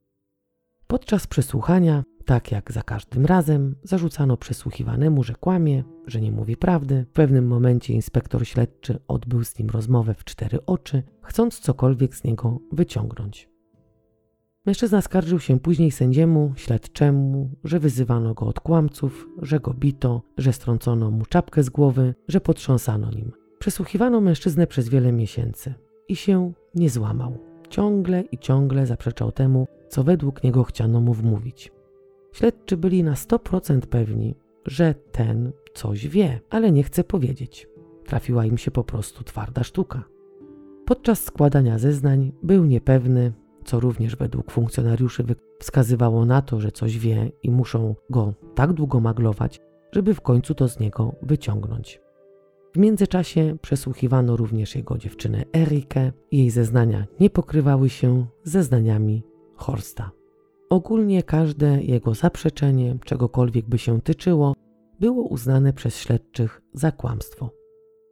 Podczas 0.87 1.27
przesłuchania, 1.27 2.03
tak 2.31 2.53
jak 2.53 2.73
za 2.73 2.83
każdym 2.83 3.27
razem, 3.27 3.75
zarzucano 3.83 4.37
przesłuchiwanemu, 4.37 5.23
że 5.23 5.35
kłamie, 5.35 5.85
że 6.07 6.21
nie 6.21 6.33
mówi 6.33 6.57
prawdy. 6.57 7.05
W 7.09 7.13
pewnym 7.13 7.47
momencie 7.47 7.95
inspektor 7.95 8.47
śledczy 8.47 8.99
odbył 9.09 9.45
z 9.45 9.59
nim 9.59 9.71
rozmowę 9.71 10.15
w 10.15 10.25
cztery 10.25 10.59
oczy, 10.67 11.03
chcąc 11.23 11.61
cokolwiek 11.61 12.15
z 12.15 12.25
niego 12.25 12.59
wyciągnąć. 12.73 13.49
Mężczyzna 14.67 15.01
skarżył 15.01 15.41
się 15.41 15.61
później 15.61 15.91
sędziemu, 15.91 16.53
śledczemu, 16.57 17.51
że 17.65 17.79
wyzywano 17.79 18.35
go 18.35 18.47
od 18.47 18.61
kłamców, 18.61 19.29
że 19.43 19.61
go 19.61 19.75
bito, 19.75 20.23
że 20.39 20.53
strącono 20.53 21.11
mu 21.11 21.27
czapkę 21.27 21.63
z 21.63 21.71
głowy, 21.71 22.15
że 22.29 22.41
potrząsano 22.41 23.11
nim. 23.11 23.33
Przesłuchiwano 23.59 24.21
mężczyznę 24.21 24.67
przez 24.67 24.89
wiele 24.89 25.13
miesięcy 25.13 25.75
i 26.09 26.17
się 26.17 26.53
nie 26.75 26.91
złamał. 26.91 27.39
Ciągle 27.69 28.21
i 28.33 28.39
ciągle 28.39 28.87
zaprzeczał 28.87 29.33
temu, 29.33 29.67
co 29.89 30.05
według 30.05 30.43
niego 30.45 30.65
chciano 30.65 31.01
mu 31.01 31.15
wmówić. 31.15 31.80
Śledczy 32.33 32.77
byli 32.77 33.03
na 33.03 33.15
100% 33.15 33.81
pewni, 33.81 34.35
że 34.67 34.95
ten 35.13 35.53
coś 35.75 36.09
wie, 36.09 36.41
ale 36.51 36.73
nie 36.73 36.83
chce 36.83 37.05
powiedzieć. 37.05 37.69
Trafiła 38.07 38.47
im 38.47 38.59
się 38.59 38.71
po 38.71 38.85
prostu 38.85 39.25
twarda 39.25 39.65
sztuka. 39.65 40.05
Podczas 40.85 41.25
składania 41.25 41.79
zeznań 41.79 42.33
był 42.43 42.65
niepewny, 42.65 43.33
co 43.65 43.81
również 43.81 44.17
według 44.17 44.51
funkcjonariuszy 44.51 45.25
wskazywało 45.61 46.25
na 46.25 46.43
to, 46.43 46.61
że 46.61 46.73
coś 46.73 46.99
wie 46.99 47.33
i 47.43 47.51
muszą 47.51 47.95
go 48.11 48.35
tak 48.55 48.73
długo 48.73 49.01
maglować, 49.01 49.61
żeby 49.93 50.15
w 50.15 50.21
końcu 50.21 50.55
to 50.55 50.69
z 50.69 50.81
niego 50.81 51.15
wyciągnąć. 51.23 52.01
W 52.75 52.79
międzyczasie 52.79 53.57
przesłuchiwano 53.63 54.37
również 54.37 54.77
jego 54.77 54.99
dziewczynę 54.99 55.45
Erikę. 55.57 56.13
Jej 56.33 56.51
zeznania 56.51 57.07
nie 57.21 57.31
pokrywały 57.31 57.89
się 57.89 58.27
zeznaniami 58.45 59.23
Horsta. 59.55 60.11
Ogólnie 60.71 61.23
każde 61.23 61.83
jego 61.83 62.15
zaprzeczenie, 62.15 62.99
czegokolwiek 63.05 63.69
by 63.69 63.79
się 63.79 64.01
tyczyło, 64.01 64.55
było 65.01 65.23
uznane 65.23 65.73
przez 65.73 65.97
śledczych 65.97 66.63
za 66.73 66.93
kłamstwo. 66.93 67.51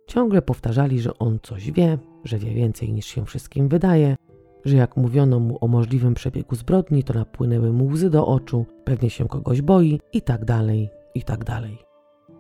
Ciągle 0.07 0.43
powtarzali, 0.43 1.01
że 1.01 1.19
on 1.19 1.39
coś 1.43 1.71
wie, 1.71 1.99
że 2.25 2.39
wie 2.39 2.55
więcej 2.55 2.93
niż 2.93 3.07
się 3.07 3.27
wszystkim 3.27 3.69
wydaje, 3.69 4.17
że 4.65 4.77
jak 4.77 4.97
mówiono 4.97 5.41
mu 5.41 5.59
o 5.61 5.69
możliwym 5.69 6.15
przebiegu 6.15 6.55
zbrodni, 6.55 7.05
to 7.05 7.15
napłynęły 7.15 7.73
mu 7.73 7.87
łzy 7.87 8.11
do 8.11 8.27
oczu, 8.27 8.67
pewnie 8.85 9.11
się 9.11 9.29
kogoś 9.29 9.63
boi 9.63 10.01
i 10.13 10.23
tak 10.23 10.45
dalej, 10.45 10.91
i 11.15 11.23
tak 11.23 11.45
dalej. 11.45 11.79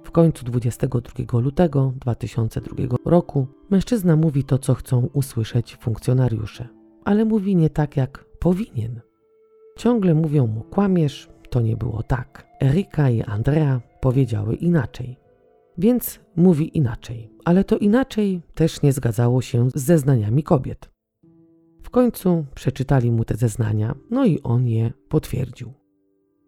W 0.02 0.10
końcu 0.10 0.44
22 0.44 1.38
lutego 1.40 1.92
2002 1.96 2.96
roku 3.04 3.46
mężczyzna 3.70 4.16
mówi 4.16 4.44
to, 4.44 4.58
co 4.58 4.74
chcą 4.74 5.08
usłyszeć 5.12 5.76
funkcjonariusze, 5.76 6.68
ale 7.04 7.24
mówi 7.24 7.56
nie 7.56 7.70
tak, 7.70 7.96
jak 7.96 8.24
powinien. 8.38 9.00
Ciągle 9.78 10.14
mówią 10.14 10.46
mu 10.46 10.60
kłamiesz, 10.60 11.28
to 11.50 11.60
nie 11.60 11.76
było 11.76 12.02
tak. 12.02 12.46
Erika 12.62 13.10
i 13.10 13.22
Andrea 13.22 13.80
powiedziały 14.00 14.54
inaczej. 14.54 15.16
Więc 15.78 16.20
mówi 16.36 16.76
inaczej, 16.78 17.30
ale 17.44 17.64
to 17.64 17.78
inaczej 17.78 18.40
też 18.54 18.82
nie 18.82 18.92
zgadzało 18.92 19.42
się 19.42 19.70
z 19.70 19.84
zeznaniami 19.84 20.42
kobiet. 20.42 20.90
W 21.82 21.90
końcu 21.90 22.44
przeczytali 22.54 23.10
mu 23.10 23.24
te 23.24 23.34
zeznania, 23.34 23.94
no 24.10 24.24
i 24.26 24.42
on 24.42 24.66
je 24.68 24.92
potwierdził. 25.08 25.72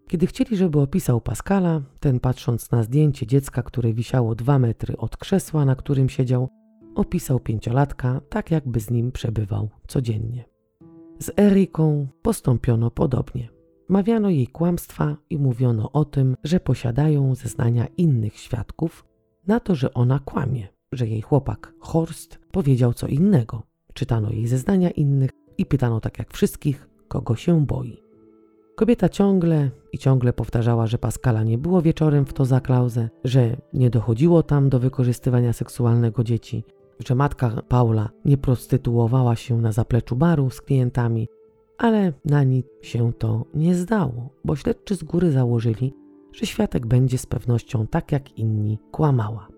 Kiedy 0.09 0.27
chcieli, 0.27 0.57
żeby 0.57 0.81
opisał 0.81 1.21
Pascala, 1.21 1.83
ten 2.01 2.21
patrząc 2.21 2.71
na 2.71 2.83
zdjęcie 2.83 3.27
dziecka, 3.27 3.63
które 3.63 3.93
wisiało 3.93 4.35
dwa 4.35 4.59
metry 4.59 4.97
od 4.97 5.17
krzesła, 5.17 5.65
na 5.65 5.77
którym 5.77 6.09
siedział, 6.09 6.49
opisał 6.95 7.41
pięciolatka 7.41 8.21
tak, 8.29 8.51
jakby 8.51 8.81
z 8.81 8.91
nim 8.91 9.13
przebywał 9.13 9.69
codziennie. 9.89 10.50
Z 11.23 11.31
Eriką 11.39 12.07
postąpiono 12.23 12.91
podobnie. 12.91 13.49
Mawiano 13.89 14.31
jej 14.31 14.47
kłamstwa 14.47 15.17
i 15.31 15.39
mówiono 15.39 15.93
o 15.93 16.05
tym, 16.05 16.37
że 16.45 16.61
posiadają 16.61 17.35
zeznania 17.35 17.87
innych 17.97 18.37
świadków 18.37 19.05
na 19.47 19.61
to, 19.61 19.75
że 19.75 19.95
ona 19.95 20.19
kłamie, 20.19 20.69
że 20.93 21.07
jej 21.07 21.21
chłopak 21.23 21.73
Horst 21.81 22.39
powiedział 22.53 22.95
co 22.95 23.07
innego. 23.07 23.63
Czytano 23.95 24.31
jej 24.31 24.47
zeznania 24.47 24.91
innych 24.91 25.31
i 25.59 25.67
pytano 25.67 26.01
tak 26.01 26.19
jak 26.19 26.33
wszystkich, 26.33 26.89
kogo 27.09 27.37
się 27.37 27.67
boi. 27.67 28.03
Kobieta 28.77 29.09
ciągle 29.09 29.71
i 29.93 29.99
ciągle 29.99 30.33
powtarzała, 30.33 30.87
że 30.87 30.99
Pascala 30.99 31.43
nie 31.43 31.59
było 31.59 31.83
wieczorem 31.83 32.27
w 32.27 32.33
to 32.33 32.45
za 32.45 32.61
klauzę, 32.61 33.09
że 33.25 33.57
nie 33.73 33.91
dochodziło 33.91 34.43
tam 34.43 34.69
do 34.69 34.79
wykorzystywania 34.79 35.53
seksualnego 35.53 36.25
dzieci, 36.25 36.65
że 37.07 37.15
matka 37.15 37.63
Paula 37.69 38.11
nie 38.25 38.39
prostytuowała 38.39 39.37
się 39.37 39.61
na 39.61 39.73
zapleczu 39.73 40.17
baru 40.17 40.51
z 40.51 40.61
klientami, 40.61 41.29
ale 41.79 42.13
na 42.25 42.43
nic 42.45 42.67
się 42.83 43.13
to 43.13 43.45
nie 43.55 43.75
zdało, 43.75 44.31
bo 44.45 44.57
śledczy 44.57 44.95
z 44.95 45.05
góry 45.05 45.33
założyli, 45.33 45.95
że 46.33 46.47
świadek 46.47 46.87
będzie 46.87 47.19
z 47.19 47.27
pewnością 47.27 47.87
tak 47.87 48.13
jak 48.13 48.39
inni 48.39 48.79
kłamała. 48.91 49.49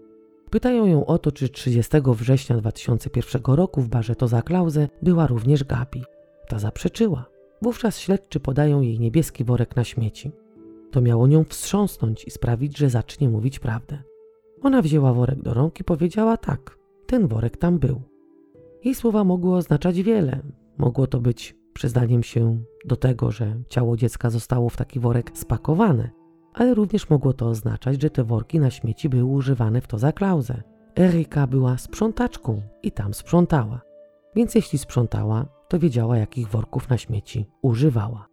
Pytają 0.50 0.86
ją 0.86 1.06
o 1.06 1.18
to, 1.18 1.32
czy 1.32 1.48
30 1.48 1.96
września 2.06 2.56
2001 2.56 3.42
roku 3.54 3.80
w 3.80 3.88
barze 3.88 4.16
Toza 4.16 4.42
Klauze 4.42 4.88
była 5.02 5.26
również 5.26 5.64
Gabi. 5.64 6.02
Ta 6.48 6.58
zaprzeczyła. 6.58 7.24
Wówczas 7.62 7.98
śledczy 7.98 8.40
podają 8.40 8.80
jej 8.80 9.00
niebieski 9.00 9.44
worek 9.44 9.76
na 9.76 9.84
śmieci. 9.84 10.32
To 10.90 11.00
miało 11.00 11.26
nią 11.26 11.44
wstrząsnąć 11.44 12.24
i 12.24 12.30
sprawić, 12.30 12.78
że 12.78 12.90
zacznie 12.90 13.28
mówić 13.28 13.58
prawdę. 13.58 14.02
Ona 14.62 14.82
wzięła 14.82 15.12
worek 15.12 15.42
do 15.42 15.54
rąk 15.54 15.80
i 15.80 15.84
powiedziała 15.84 16.36
tak, 16.36 16.78
ten 17.12 17.28
worek 17.28 17.56
tam 17.56 17.78
był. 17.78 18.02
Jej 18.84 18.94
słowa 18.94 19.24
mogły 19.24 19.54
oznaczać 19.56 20.02
wiele. 20.02 20.40
Mogło 20.78 21.06
to 21.06 21.20
być 21.20 21.56
przyznaniem 21.72 22.22
się 22.22 22.62
do 22.84 22.96
tego, 22.96 23.30
że 23.30 23.56
ciało 23.68 23.96
dziecka 23.96 24.30
zostało 24.30 24.68
w 24.68 24.76
taki 24.76 25.00
worek 25.00 25.30
spakowane, 25.34 26.10
ale 26.54 26.74
również 26.74 27.10
mogło 27.10 27.32
to 27.32 27.46
oznaczać, 27.46 28.02
że 28.02 28.10
te 28.10 28.24
worki 28.24 28.60
na 28.60 28.70
śmieci 28.70 29.08
były 29.08 29.24
używane 29.24 29.80
w 29.80 29.86
to 29.86 29.98
za 29.98 30.12
klauzę. 30.12 30.62
Erika 30.98 31.46
była 31.46 31.78
sprzątaczką 31.78 32.62
i 32.82 32.92
tam 32.92 33.14
sprzątała. 33.14 33.80
Więc 34.36 34.54
jeśli 34.54 34.78
sprzątała, 34.78 35.46
to 35.68 35.78
wiedziała, 35.78 36.18
jakich 36.18 36.48
worków 36.48 36.88
na 36.88 36.98
śmieci 36.98 37.46
używała. 37.62 38.31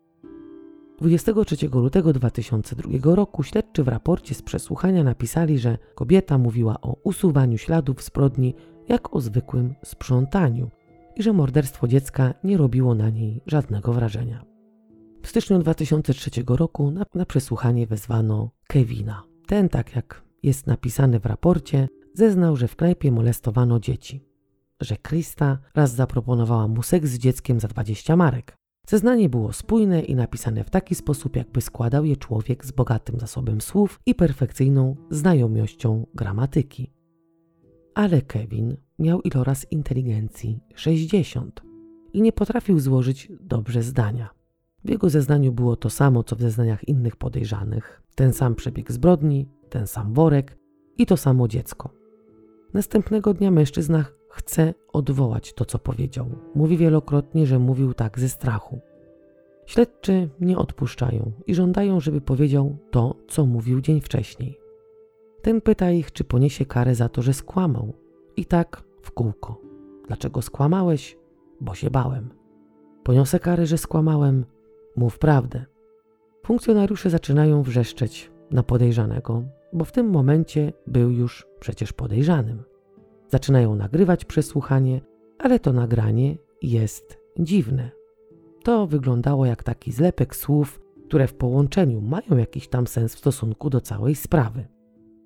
23 1.00 1.70
lutego 1.74 2.14
2002 2.14 3.16
roku 3.16 3.44
śledczy 3.44 3.84
w 3.84 3.88
raporcie 3.88 4.36
z 4.36 4.42
przesłuchania 4.42 5.04
napisali, 5.04 5.60
że 5.60 5.78
kobieta 5.96 6.38
mówiła 6.38 6.82
o 6.82 6.96
usuwaniu 7.04 7.58
śladów 7.58 8.04
zbrodni 8.04 8.56
jak 8.90 9.16
o 9.16 9.22
zwykłym 9.22 9.76
sprzątaniu 9.84 10.70
i 11.16 11.24
że 11.24 11.34
morderstwo 11.34 11.88
dziecka 11.88 12.34
nie 12.44 12.58
robiło 12.58 12.96
na 12.96 13.10
niej 13.10 13.42
żadnego 13.46 13.94
wrażenia. 13.94 14.46
W 15.22 15.28
styczniu 15.28 15.60
2003 15.60 16.30
roku 16.48 16.92
na, 16.92 17.06
na 17.16 17.26
przesłuchanie 17.26 17.88
wezwano 17.88 18.52
Kevina. 18.68 19.24
Ten, 19.48 19.70
tak 19.70 19.96
jak 19.96 20.24
jest 20.44 20.68
napisane 20.68 21.20
w 21.20 21.26
raporcie, 21.26 21.88
zeznał, 22.14 22.56
że 22.56 22.68
w 22.68 22.76
knajpie 22.76 23.12
molestowano 23.12 23.80
dzieci. 23.80 24.26
Że 24.82 24.98
Krista 24.98 25.58
raz 25.76 25.96
zaproponowała 25.96 26.68
mu 26.68 26.84
seks 26.84 27.10
z 27.10 27.18
dzieckiem 27.18 27.60
za 27.60 27.68
20 27.68 28.16
marek. 28.16 28.59
Zeznanie 28.90 29.30
było 29.30 29.54
spójne 29.54 30.02
i 30.02 30.16
napisane 30.16 30.64
w 30.64 30.70
taki 30.70 30.96
sposób, 30.96 31.36
jakby 31.36 31.62
składał 31.62 32.06
je 32.06 32.18
człowiek 32.18 32.66
z 32.66 32.72
bogatym 32.72 33.20
zasobem 33.20 33.62
słów 33.62 34.00
i 34.06 34.16
perfekcyjną 34.16 34.96
znajomością 35.10 36.06
gramatyki. 36.14 36.94
Ale 37.94 38.22
Kevin 38.22 38.78
miał 39.00 39.22
iloraz 39.22 39.72
inteligencji 39.72 40.60
60 40.76 41.62
i 42.14 42.22
nie 42.22 42.32
potrafił 42.32 42.80
złożyć 42.80 43.32
dobrze 43.42 43.84
zdania. 43.84 44.30
W 44.86 44.90
jego 44.90 45.10
zeznaniu 45.10 45.52
było 45.52 45.76
to 45.76 45.90
samo, 45.90 46.24
co 46.24 46.36
w 46.36 46.42
zeznaniach 46.42 46.88
innych 46.88 47.16
podejrzanych: 47.16 48.02
ten 48.16 48.34
sam 48.34 48.56
przebieg 48.56 48.92
zbrodni, 48.92 49.50
ten 49.70 49.88
sam 49.88 50.14
worek 50.14 50.58
i 50.98 51.06
to 51.06 51.18
samo 51.18 51.48
dziecko. 51.48 51.90
Następnego 52.74 53.34
dnia 53.34 53.52
mężczyzna 53.52 54.06
chce 54.40 54.74
odwołać 54.94 55.54
to, 55.54 55.66
co 55.66 55.80
powiedział. 55.80 56.30
Mówi 56.56 56.78
wielokrotnie, 56.78 57.46
że 57.46 57.60
mówił 57.60 57.94
tak 57.94 58.20
ze 58.20 58.30
strachu. 58.30 58.80
Śledczy 59.66 60.30
nie 60.42 60.58
odpuszczają 60.58 61.32
i 61.48 61.56
żądają, 61.56 62.00
żeby 62.00 62.22
powiedział 62.22 62.78
to, 62.92 63.16
co 63.28 63.46
mówił 63.46 63.82
dzień 63.82 64.02
wcześniej. 64.02 64.60
Ten 65.42 65.62
pyta 65.62 65.92
ich, 65.92 66.12
czy 66.12 66.24
poniesie 66.24 66.66
karę 66.66 66.96
za 66.96 67.10
to, 67.10 67.22
że 67.22 67.34
skłamał. 67.34 67.94
I 68.38 68.46
tak 68.46 68.84
w 69.02 69.12
kółko. 69.12 69.62
Dlaczego 70.08 70.42
skłamałeś? 70.42 71.18
Bo 71.62 71.76
się 71.76 71.90
bałem. 71.90 72.30
Poniosę 73.04 73.40
karę, 73.40 73.66
że 73.66 73.78
skłamałem? 73.78 74.46
Mów 74.96 75.20
prawdę. 75.20 75.66
Funkcjonariusze 76.46 77.10
zaczynają 77.10 77.64
wrzeszczeć 77.64 78.32
na 78.52 78.64
podejrzanego, 78.64 79.44
bo 79.74 79.86
w 79.86 79.92
tym 79.92 80.10
momencie 80.10 80.74
był 80.88 81.12
już 81.12 81.48
przecież 81.60 81.94
podejrzanym. 81.94 82.64
Zaczynają 83.30 83.76
nagrywać 83.76 84.26
przesłuchanie, 84.26 85.02
ale 85.38 85.60
to 85.60 85.74
nagranie 85.74 86.38
jest 86.62 87.20
dziwne. 87.40 87.92
To 88.64 88.88
wyglądało 88.88 89.46
jak 89.46 89.64
taki 89.64 89.92
zlepek 89.92 90.36
słów, 90.36 90.82
które 91.08 91.28
w 91.28 91.34
połączeniu 91.34 92.02
mają 92.02 92.38
jakiś 92.38 92.68
tam 92.68 92.88
sens 92.88 93.16
w 93.16 93.20
stosunku 93.20 93.70
do 93.70 93.82
całej 93.82 94.16
sprawy. 94.16 94.68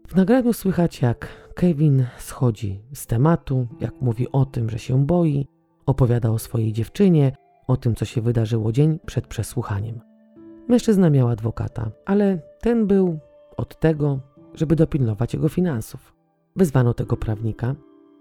W 0.07 0.15
nagraniu 0.15 0.53
słychać, 0.53 1.01
jak 1.01 1.27
Kevin 1.55 2.05
schodzi 2.17 2.81
z 2.93 3.07
tematu, 3.07 3.67
jak 3.79 4.01
mówi 4.01 4.31
o 4.31 4.45
tym, 4.45 4.69
że 4.69 4.79
się 4.79 5.05
boi, 5.05 5.47
opowiada 5.85 6.29
o 6.29 6.39
swojej 6.39 6.73
dziewczynie, 6.73 7.35
o 7.67 7.77
tym, 7.77 7.95
co 7.95 8.05
się 8.05 8.21
wydarzyło 8.21 8.71
dzień 8.71 8.99
przed 9.05 9.27
przesłuchaniem. 9.27 9.99
Mężczyzna 10.67 11.09
miał 11.09 11.27
adwokata, 11.27 11.91
ale 12.05 12.39
ten 12.59 12.87
był 12.87 13.19
od 13.57 13.79
tego, 13.79 14.19
żeby 14.53 14.75
dopilnować 14.75 15.33
jego 15.33 15.49
finansów. 15.49 16.13
Wezwano 16.55 16.93
tego 16.93 17.17
prawnika, 17.17 17.75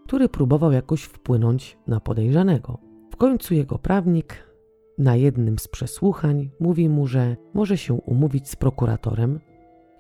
który 0.07 0.29
próbował 0.29 0.73
jakoś 0.73 1.03
wpłynąć 1.03 1.79
na 1.87 2.01
podejrzanego. 2.01 2.79
W 3.13 3.17
końcu 3.17 3.55
jego 3.55 3.79
prawnik 3.79 4.53
na 4.99 5.17
jednym 5.17 5.59
z 5.59 5.69
przesłuchań 5.69 6.51
mówi 6.61 6.89
mu, 6.89 7.07
że 7.07 7.37
może 7.55 7.79
się 7.79 7.95
umówić 7.95 8.49
z 8.49 8.57
prokuratorem, 8.57 9.41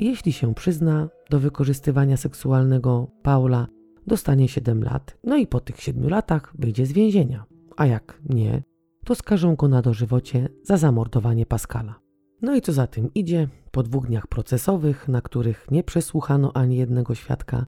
jeśli 0.01 0.33
się 0.33 0.55
przyzna 0.55 1.09
do 1.31 1.39
wykorzystywania 1.39 2.16
seksualnego 2.16 3.07
Paula, 3.23 3.66
dostanie 4.07 4.49
7 4.49 4.83
lat, 4.83 5.19
no 5.24 5.37
i 5.37 5.47
po 5.47 5.61
tych 5.61 5.81
7 5.81 6.09
latach 6.09 6.53
wyjdzie 6.59 6.87
z 6.87 6.93
więzienia. 6.93 7.45
A 7.77 7.87
jak 7.87 8.20
nie, 8.29 8.62
to 9.05 9.15
skażą 9.15 9.55
go 9.57 9.69
na 9.69 9.83
dożywocie 9.83 10.49
za 10.62 10.77
zamordowanie 10.77 11.47
Pascala. 11.47 12.01
No 12.43 12.55
i 12.55 12.61
co 12.61 12.73
za 12.73 12.87
tym 12.87 13.15
idzie, 13.15 13.49
po 13.70 13.83
dwóch 13.83 14.07
dniach 14.07 14.27
procesowych, 14.27 15.09
na 15.09 15.20
których 15.20 15.66
nie 15.70 15.85
przesłuchano 15.85 16.53
ani 16.55 16.77
jednego 16.77 17.15
świadka, 17.15 17.66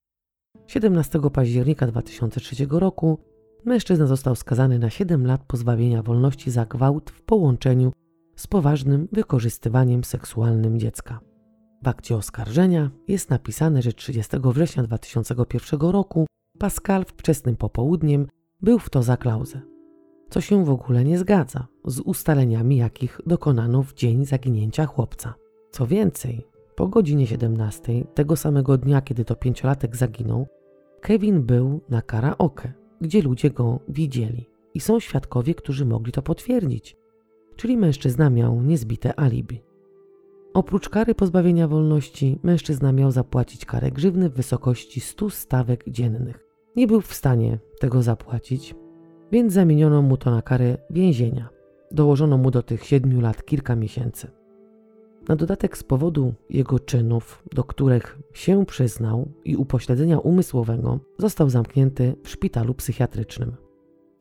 17 0.66 1.20
października 1.32 1.86
2003 1.86 2.66
roku 2.70 3.18
Mężczyzna 3.64 4.06
został 4.06 4.36
skazany 4.36 4.78
na 4.78 4.90
7 4.90 5.26
lat 5.26 5.44
pozbawienia 5.46 6.02
wolności 6.02 6.50
za 6.50 6.66
gwałt 6.66 7.10
w 7.10 7.22
połączeniu 7.22 7.92
z 8.36 8.46
poważnym 8.46 9.08
wykorzystywaniem 9.12 10.04
seksualnym 10.04 10.78
dziecka. 10.78 11.20
W 11.82 11.88
akcie 11.88 12.16
oskarżenia 12.16 12.90
jest 13.08 13.30
napisane, 13.30 13.82
że 13.82 13.92
30 13.92 14.36
września 14.44 14.82
2001 14.82 15.80
roku 15.80 16.26
Pascal 16.58 17.04
wczesnym 17.04 17.56
popołudniem 17.56 18.26
był 18.60 18.78
w 18.78 18.90
to 18.90 19.02
za 19.02 19.16
klauzę, 19.16 19.60
co 20.30 20.40
się 20.40 20.64
w 20.64 20.70
ogóle 20.70 21.04
nie 21.04 21.18
zgadza 21.18 21.66
z 21.84 22.00
ustaleniami, 22.00 22.76
jakich 22.76 23.20
dokonano 23.26 23.82
w 23.82 23.94
dzień 23.94 24.24
zaginięcia 24.24 24.86
chłopca. 24.86 25.34
Co 25.70 25.86
więcej, 25.86 26.46
po 26.74 26.88
godzinie 26.88 27.26
17 27.26 28.04
tego 28.14 28.36
samego 28.36 28.78
dnia, 28.78 29.00
kiedy 29.00 29.24
to 29.24 29.36
pięciolatek 29.36 29.96
zaginął, 29.96 30.46
Kevin 31.00 31.42
był 31.42 31.80
na 31.88 32.02
karaoke, 32.02 32.72
gdzie 33.00 33.22
ludzie 33.22 33.50
go 33.50 33.80
widzieli 33.88 34.50
i 34.74 34.80
są 34.80 35.00
świadkowie, 35.00 35.54
którzy 35.54 35.86
mogli 35.86 36.12
to 36.12 36.22
potwierdzić, 36.22 36.96
czyli 37.56 37.76
mężczyzna 37.76 38.30
miał 38.30 38.62
niezbite 38.62 39.20
alibi. 39.20 39.62
Oprócz 40.54 40.88
kary 40.88 41.14
pozbawienia 41.14 41.68
wolności, 41.68 42.38
mężczyzna 42.42 42.92
miał 42.92 43.10
zapłacić 43.10 43.66
karę 43.66 43.90
grzywny 43.90 44.30
w 44.30 44.34
wysokości 44.34 45.00
100 45.00 45.30
stawek 45.30 45.84
dziennych. 45.88 46.46
Nie 46.76 46.86
był 46.86 47.00
w 47.00 47.14
stanie 47.14 47.58
tego 47.80 48.02
zapłacić, 48.02 48.74
więc 49.32 49.52
zamieniono 49.52 50.02
mu 50.02 50.16
to 50.16 50.30
na 50.30 50.42
karę 50.42 50.78
więzienia. 50.90 51.48
Dołożono 51.90 52.38
mu 52.38 52.50
do 52.50 52.62
tych 52.62 52.84
7 52.84 53.20
lat 53.20 53.44
kilka 53.44 53.76
miesięcy. 53.76 54.30
Na 55.28 55.36
dodatek 55.36 55.78
z 55.78 55.82
powodu 55.82 56.34
jego 56.50 56.78
czynów, 56.78 57.42
do 57.52 57.64
których 57.64 58.18
się 58.32 58.66
przyznał 58.66 59.28
i 59.44 59.56
upośledzenia 59.56 60.18
umysłowego, 60.18 61.00
został 61.18 61.50
zamknięty 61.50 62.16
w 62.22 62.28
szpitalu 62.28 62.74
psychiatrycznym. 62.74 63.56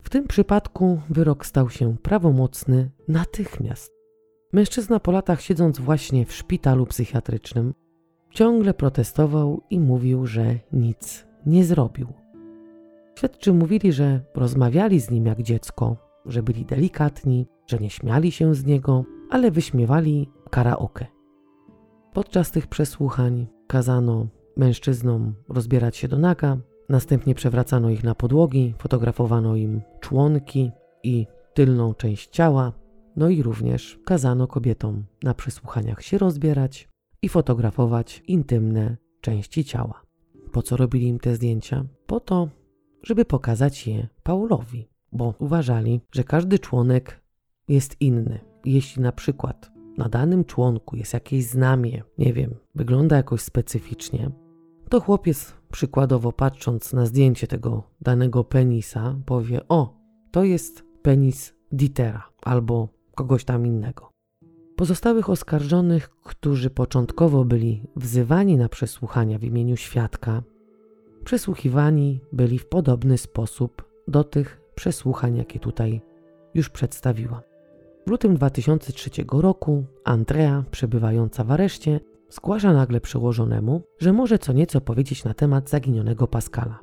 W 0.02 0.10
tym 0.10 0.26
przypadku 0.26 1.00
wyrok 1.10 1.46
stał 1.46 1.70
się 1.70 1.96
prawomocny 2.02 2.90
natychmiast. 3.08 3.92
Mężczyzna 4.52 5.00
po 5.00 5.12
latach 5.12 5.40
siedząc 5.40 5.78
właśnie 5.78 6.26
w 6.26 6.32
szpitalu 6.32 6.86
psychiatrycznym, 6.86 7.74
ciągle 8.30 8.74
protestował 8.74 9.62
i 9.70 9.80
mówił, 9.80 10.26
że 10.26 10.58
nic 10.72 11.26
nie 11.46 11.64
zrobił. 11.64 12.06
Śledczy 13.18 13.52
mówili, 13.52 13.92
że 13.92 14.20
rozmawiali 14.34 15.00
z 15.00 15.10
nim 15.10 15.26
jak 15.26 15.42
dziecko, 15.42 15.96
że 16.26 16.42
byli 16.42 16.64
delikatni, 16.64 17.46
że 17.66 17.78
nie 17.78 17.90
śmiali 17.90 18.32
się 18.32 18.54
z 18.54 18.64
niego, 18.64 19.04
ale 19.30 19.50
wyśmiewali 19.50 20.30
karaoke. 20.50 21.06
Podczas 22.12 22.50
tych 22.50 22.66
przesłuchań 22.66 23.46
kazano 23.66 24.26
mężczyznom 24.56 25.34
rozbierać 25.48 25.96
się 25.96 26.08
do 26.08 26.18
naga, 26.18 26.56
następnie 26.88 27.34
przewracano 27.34 27.90
ich 27.90 28.04
na 28.04 28.14
podłogi, 28.14 28.74
fotografowano 28.78 29.56
im 29.56 29.82
członki 30.00 30.70
i 31.02 31.26
tylną 31.54 31.94
część 31.94 32.30
ciała, 32.30 32.72
no 33.16 33.28
i 33.28 33.42
również 33.42 33.98
kazano 34.04 34.46
kobietom 34.46 35.04
na 35.22 35.34
przesłuchaniach 35.34 36.02
się 36.02 36.18
rozbierać 36.18 36.88
i 37.22 37.28
fotografować 37.28 38.22
intymne 38.28 38.96
części 39.20 39.64
ciała. 39.64 40.02
Po 40.52 40.62
co 40.62 40.76
robili 40.76 41.06
im 41.08 41.18
te 41.18 41.36
zdjęcia? 41.36 41.84
Po 42.06 42.20
to, 42.20 42.48
żeby 43.02 43.24
pokazać 43.24 43.86
je 43.86 44.08
Paulowi, 44.22 44.88
bo 45.12 45.34
uważali, 45.38 46.00
że 46.12 46.24
każdy 46.24 46.58
członek 46.58 47.20
jest 47.68 47.96
inny. 48.00 48.40
Jeśli 48.64 49.02
na 49.02 49.12
przykład 49.12 49.73
na 49.98 50.08
danym 50.08 50.44
członku 50.44 50.96
jest 50.96 51.14
jakieś 51.14 51.44
znamie, 51.44 52.02
nie 52.18 52.32
wiem, 52.32 52.54
wygląda 52.74 53.16
jakoś 53.16 53.40
specyficznie, 53.40 54.30
to 54.88 55.00
chłopiec 55.00 55.54
przykładowo 55.72 56.32
patrząc 56.32 56.92
na 56.92 57.06
zdjęcie 57.06 57.46
tego 57.46 57.82
danego 58.00 58.44
penisa 58.44 59.16
powie: 59.26 59.60
O, 59.68 59.94
to 60.30 60.44
jest 60.44 60.84
penis 61.02 61.54
Dietera 61.72 62.28
albo 62.42 62.88
kogoś 63.14 63.44
tam 63.44 63.66
innego. 63.66 64.10
Pozostałych 64.76 65.30
oskarżonych, 65.30 66.10
którzy 66.10 66.70
początkowo 66.70 67.44
byli 67.44 67.82
wzywani 67.96 68.56
na 68.56 68.68
przesłuchania 68.68 69.38
w 69.38 69.44
imieniu 69.44 69.76
świadka, 69.76 70.42
przesłuchiwani 71.24 72.20
byli 72.32 72.58
w 72.58 72.68
podobny 72.68 73.18
sposób 73.18 73.84
do 74.08 74.24
tych 74.24 74.60
przesłuchań, 74.74 75.36
jakie 75.36 75.60
tutaj 75.60 76.00
już 76.54 76.70
przedstawiłam. 76.70 77.40
W 78.06 78.10
lutym 78.10 78.34
2003 78.34 79.10
roku 79.32 79.84
Andrea, 80.04 80.64
przebywająca 80.70 81.44
w 81.44 81.50
areszcie, 81.50 82.00
zgłasza 82.30 82.72
nagle 82.72 83.00
przełożonemu, 83.00 83.82
że 83.98 84.12
może 84.12 84.38
co 84.38 84.52
nieco 84.52 84.80
powiedzieć 84.80 85.24
na 85.24 85.34
temat 85.34 85.70
zaginionego 85.70 86.26
Pascala. 86.26 86.80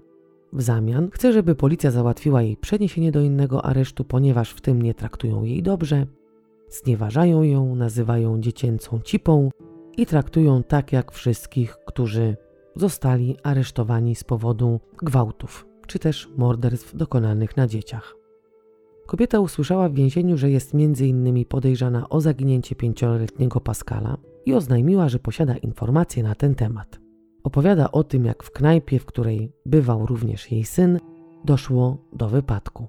W 0.53 0.61
zamian 0.61 1.09
chce, 1.11 1.33
żeby 1.33 1.55
policja 1.55 1.91
załatwiła 1.91 2.41
jej 2.41 2.57
przeniesienie 2.57 3.11
do 3.11 3.21
innego 3.21 3.65
aresztu, 3.65 4.03
ponieważ 4.03 4.51
w 4.51 4.61
tym 4.61 4.81
nie 4.81 4.93
traktują 4.93 5.43
jej 5.43 5.63
dobrze, 5.63 6.05
znieważają 6.69 7.43
ją, 7.43 7.75
nazywają 7.75 8.41
dziecięcą 8.41 8.99
cipą 9.03 9.49
i 9.97 10.05
traktują 10.05 10.63
tak 10.63 10.91
jak 10.91 11.11
wszystkich, 11.11 11.77
którzy 11.85 12.37
zostali 12.75 13.37
aresztowani 13.43 14.15
z 14.15 14.23
powodu 14.23 14.79
gwałtów 15.03 15.67
czy 15.87 15.99
też 15.99 16.29
morderstw 16.37 16.95
dokonanych 16.95 17.57
na 17.57 17.67
dzieciach. 17.67 18.20
Kobieta 19.11 19.39
usłyszała 19.39 19.89
w 19.89 19.93
więzieniu, 19.93 20.37
że 20.37 20.51
jest 20.51 20.73
innymi 20.99 21.45
podejrzana 21.45 22.09
o 22.09 22.21
zaginięcie 22.21 22.75
pięcioletniego 22.75 23.61
Pascala 23.61 24.17
i 24.45 24.53
oznajmiła, 24.53 25.09
że 25.09 25.19
posiada 25.19 25.57
informacje 25.57 26.23
na 26.23 26.35
ten 26.35 26.55
temat. 26.55 26.99
Opowiada 27.43 27.91
o 27.91 28.03
tym, 28.03 28.25
jak 28.25 28.43
w 28.43 28.51
knajpie, 28.51 28.99
w 28.99 29.05
której 29.05 29.51
bywał 29.65 30.05
również 30.05 30.51
jej 30.51 30.63
syn, 30.63 30.99
doszło 31.45 31.97
do 32.13 32.29
wypadku. 32.29 32.87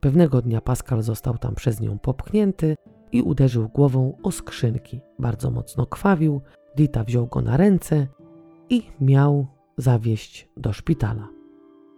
Pewnego 0.00 0.42
dnia 0.42 0.60
Pascal 0.60 1.02
został 1.02 1.38
tam 1.38 1.54
przez 1.54 1.80
nią 1.80 1.98
popchnięty 1.98 2.76
i 3.12 3.22
uderzył 3.22 3.68
głową 3.68 4.16
o 4.22 4.30
skrzynki. 4.30 5.00
Bardzo 5.18 5.50
mocno 5.50 5.86
krwawił, 5.86 6.40
Dita 6.76 7.04
wziął 7.04 7.26
go 7.26 7.42
na 7.42 7.56
ręce 7.56 8.06
i 8.70 8.82
miał 9.00 9.46
zawieźć 9.76 10.48
do 10.56 10.72
szpitala. 10.72 11.41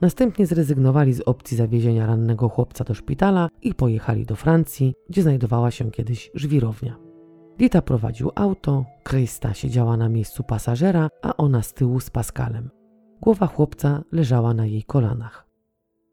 Następnie 0.05 0.47
zrezygnowali 0.47 1.13
z 1.13 1.21
opcji 1.21 1.57
zawiezienia 1.57 2.07
rannego 2.07 2.49
chłopca 2.49 2.85
do 2.85 2.95
szpitala 2.95 3.49
i 3.63 3.75
pojechali 3.75 4.27
do 4.27 4.37
Francji, 4.37 4.95
gdzie 5.09 5.23
znajdowała 5.23 5.71
się 5.71 5.91
kiedyś 5.91 6.31
żwirownia. 6.35 6.97
Dita 7.59 7.83
prowadził 7.83 8.31
auto, 8.35 8.85
Krysta 9.03 9.55
siedziała 9.55 9.97
na 9.97 10.09
miejscu 10.09 10.43
pasażera, 10.43 11.09
a 11.23 11.37
ona 11.37 11.63
z 11.63 11.75
tyłu 11.75 12.01
z 12.01 12.11
Pascalem. 12.11 12.71
Głowa 13.21 13.47
chłopca 13.47 14.03
leżała 14.13 14.55
na 14.55 14.67
jej 14.67 14.83
kolanach. 14.83 15.47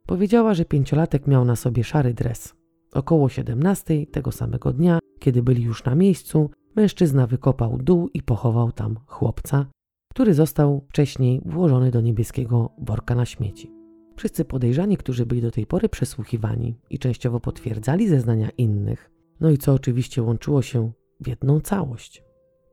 Powiedziała, 0.05 0.53
że 0.53 0.65
pięciolatek 0.65 1.27
miał 1.27 1.45
na 1.45 1.55
sobie 1.55 1.83
szary 1.83 2.13
dres. 2.13 2.55
Około 2.93 3.29
17 3.29 4.05
tego 4.05 4.31
samego 4.31 4.73
dnia, 4.73 4.99
kiedy 5.19 5.43
byli 5.43 5.63
już 5.63 5.83
na 5.83 5.95
miejscu, 5.95 6.49
mężczyzna 6.75 7.27
wykopał 7.27 7.77
dół 7.77 8.09
i 8.13 8.21
pochował 8.21 8.71
tam 8.71 8.99
chłopca, 9.05 9.65
który 10.09 10.33
został 10.33 10.85
wcześniej 10.89 11.41
włożony 11.45 11.91
do 11.91 12.01
niebieskiego 12.01 12.69
worka 12.77 13.15
na 13.15 13.25
śmieci. 13.25 13.80
Wszyscy 14.21 14.45
podejrzani, 14.45 14.97
którzy 14.97 15.25
byli 15.25 15.41
do 15.41 15.51
tej 15.51 15.65
pory 15.65 15.89
przesłuchiwani 15.89 16.75
i 16.89 16.99
częściowo 16.99 17.39
potwierdzali 17.39 18.07
zeznania 18.07 18.49
innych, 18.57 19.11
no 19.39 19.49
i 19.49 19.57
co 19.57 19.73
oczywiście 19.73 20.23
łączyło 20.23 20.61
się 20.61 20.91
w 21.19 21.27
jedną 21.27 21.59
całość. 21.59 22.23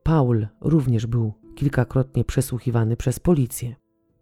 Paul 0.03 0.47
również 0.61 1.07
był 1.07 1.33
kilkakrotnie 1.55 2.23
przesłuchiwany 2.23 2.97
przez 2.97 3.19
policję. 3.19 3.75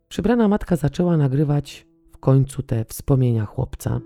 Przybrana 0.07 0.47
matka 0.47 0.75
zaczęła 0.75 1.17
nagrywać 1.17 1.87
w 2.11 2.17
końcu 2.17 2.63
te 2.63 2.85
wspomnienia 2.85 3.45
chłopca. 3.45 4.01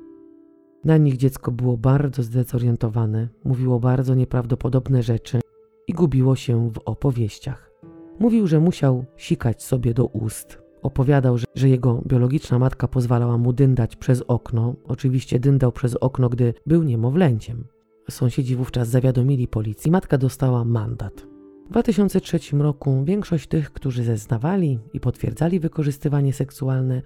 Na 0.83 0.97
nich 0.97 1.17
dziecko 1.17 1.51
było 1.51 1.77
bardzo 1.77 2.23
zdezorientowane, 2.23 3.27
mówiło 3.43 3.79
bardzo 3.79 4.15
nieprawdopodobne 4.15 5.03
rzeczy 5.03 5.39
i 5.87 5.93
gubiło 5.93 6.35
się 6.35 6.69
w 6.69 6.77
opowieściach. 6.85 7.71
Mówił, 8.19 8.47
że 8.47 8.59
musiał 8.59 9.05
sikać 9.17 9.63
sobie 9.63 9.93
do 9.93 10.05
ust. 10.05 10.60
Opowiadał, 10.81 11.37
że, 11.37 11.45
że 11.55 11.69
jego 11.69 12.01
biologiczna 12.07 12.59
matka 12.59 12.87
pozwalała 12.87 13.37
mu 13.37 13.53
dyndać 13.53 13.95
przez 13.95 14.21
okno. 14.21 14.75
Oczywiście 14.87 15.39
dyndał 15.39 15.71
przez 15.71 15.95
okno, 15.95 16.29
gdy 16.29 16.53
był 16.65 16.83
niemowlęciem. 16.83 17.63
Sąsiedzi 18.09 18.55
wówczas 18.55 18.87
zawiadomili 18.87 19.47
policję. 19.47 19.91
Matka 19.91 20.17
dostała 20.17 20.65
mandat. 20.65 21.27
W 21.65 21.69
2003 21.69 22.39
roku 22.57 23.03
większość 23.03 23.47
tych, 23.47 23.71
którzy 23.71 24.03
zeznawali 24.03 24.79
i 24.93 24.99
potwierdzali 24.99 25.59
wykorzystywanie 25.59 26.33
seksualne, 26.33 27.01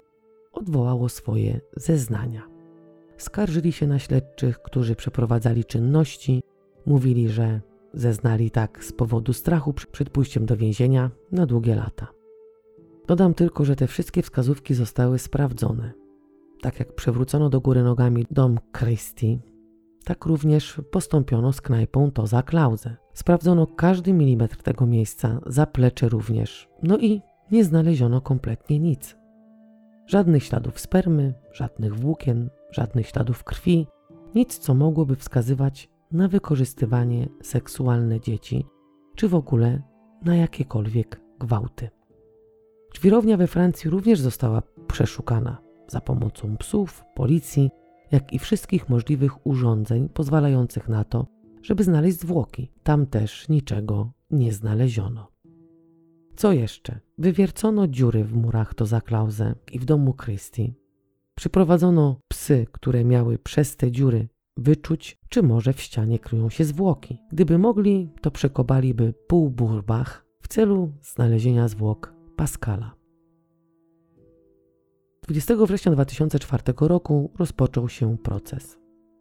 odwołało 0.52 1.08
swoje 1.08 1.60
zeznania. 1.76 2.42
Skarżyli 3.16 3.72
się 3.72 3.86
na 3.86 3.98
śledczych, 3.98 4.62
którzy 4.62 4.94
przeprowadzali 4.94 5.64
czynności, 5.64 6.42
mówili, 6.86 7.28
że 7.28 7.60
zeznali 7.94 8.50
tak 8.50 8.84
z 8.84 8.92
powodu 8.92 9.32
strachu 9.32 9.72
przed 9.92 10.10
pójściem 10.10 10.46
do 10.46 10.56
więzienia 10.56 11.10
na 11.32 11.46
długie 11.46 11.74
lata. 11.74 12.15
Dodam 13.06 13.34
tylko, 13.34 13.64
że 13.64 13.76
te 13.76 13.86
wszystkie 13.86 14.22
wskazówki 14.22 14.74
zostały 14.74 15.18
sprawdzone. 15.18 15.92
Tak 16.60 16.78
jak 16.78 16.94
przewrócono 16.94 17.50
do 17.50 17.60
góry 17.60 17.82
nogami 17.82 18.26
dom 18.30 18.58
Christie, 18.78 19.38
tak 20.04 20.24
również 20.24 20.80
postąpiono 20.90 21.52
z 21.52 21.60
knajpą 21.60 22.10
Toza 22.10 22.42
Klauze. 22.42 22.96
Sprawdzono 23.14 23.66
każdy 23.66 24.12
milimetr 24.12 24.62
tego 24.62 24.86
miejsca, 24.86 25.40
zaplecze 25.46 26.08
również, 26.08 26.68
no 26.82 26.98
i 26.98 27.20
nie 27.50 27.64
znaleziono 27.64 28.20
kompletnie 28.20 28.78
nic. 28.78 29.16
Żadnych 30.06 30.44
śladów 30.44 30.80
spermy, 30.80 31.34
żadnych 31.52 31.94
włókien, 31.94 32.50
żadnych 32.70 33.06
śladów 33.06 33.44
krwi, 33.44 33.86
nic 34.34 34.58
co 34.58 34.74
mogłoby 34.74 35.16
wskazywać 35.16 35.90
na 36.12 36.28
wykorzystywanie 36.28 37.28
seksualne 37.42 38.20
dzieci, 38.20 38.66
czy 39.16 39.28
w 39.28 39.34
ogóle 39.34 39.82
na 40.24 40.36
jakiekolwiek 40.36 41.20
gwałty. 41.38 41.88
Ćwirownia 42.94 43.36
we 43.36 43.46
Francji 43.46 43.90
również 43.90 44.20
została 44.20 44.62
przeszukana 44.88 45.58
za 45.88 46.00
pomocą 46.00 46.56
psów, 46.56 47.04
policji, 47.14 47.70
jak 48.12 48.32
i 48.32 48.38
wszystkich 48.38 48.88
możliwych 48.88 49.46
urządzeń 49.46 50.08
pozwalających 50.08 50.88
na 50.88 51.04
to, 51.04 51.26
żeby 51.62 51.84
znaleźć 51.84 52.20
zwłoki. 52.20 52.72
Tam 52.82 53.06
też 53.06 53.48
niczego 53.48 54.12
nie 54.30 54.52
znaleziono. 54.52 55.28
Co 56.36 56.52
jeszcze? 56.52 57.00
Wywiercono 57.18 57.88
dziury 57.88 58.24
w 58.24 58.36
murach 58.36 58.74
do 58.74 58.86
Zaklauzę 58.86 59.54
i 59.72 59.78
w 59.78 59.84
domu 59.84 60.14
Christie. 60.14 60.74
Przyprowadzono 61.34 62.20
psy, 62.28 62.66
które 62.72 63.04
miały 63.04 63.38
przez 63.38 63.76
te 63.76 63.90
dziury 63.90 64.28
wyczuć, 64.56 65.18
czy 65.28 65.42
może 65.42 65.72
w 65.72 65.80
ścianie 65.80 66.18
kryją 66.18 66.50
się 66.50 66.64
zwłoki. 66.64 67.18
Gdyby 67.32 67.58
mogli, 67.58 68.10
to 68.20 68.30
przekopaliby 68.30 69.14
pół 69.26 69.50
burbach 69.50 70.26
w 70.40 70.48
celu 70.48 70.92
znalezienia 71.02 71.68
zwłok 71.68 72.15
Pascala. 72.36 72.94
20 75.22 75.54
września 75.66 75.92
2004 75.92 76.62
roku 76.80 77.30
rozpoczął 77.38 77.88
się 77.88 78.18
proces. 78.18 78.78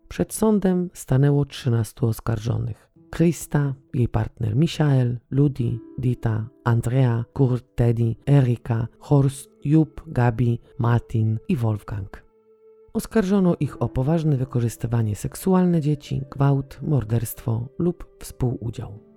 Przed 0.08 0.34
sądem 0.34 0.90
stanęło 0.94 1.46
13 1.46 2.02
oskarżonych. 2.02 2.92
Krista, 3.10 3.74
jej 3.94 4.08
partner 4.08 4.56
Michael, 4.56 5.20
Ludi, 5.32 5.80
Dita, 5.98 6.50
Andrea, 6.64 7.26
Kurt, 7.34 7.76
Teddy, 7.76 8.16
Erika, 8.30 8.88
Horst, 9.00 9.50
Jupp, 9.64 10.02
Gabi, 10.08 10.60
Martin 10.80 11.40
i 11.48 11.56
Wolfgang. 11.56 12.24
Oskarżono 12.94 13.56
ich 13.60 13.82
o 13.82 13.90
poważne 13.90 14.38
wykorzystywanie 14.38 15.16
seksualne 15.16 15.82
dzieci, 15.82 16.22
gwałt, 16.32 16.80
morderstwo 16.82 17.68
lub 17.80 18.18
współudział. 18.20 19.15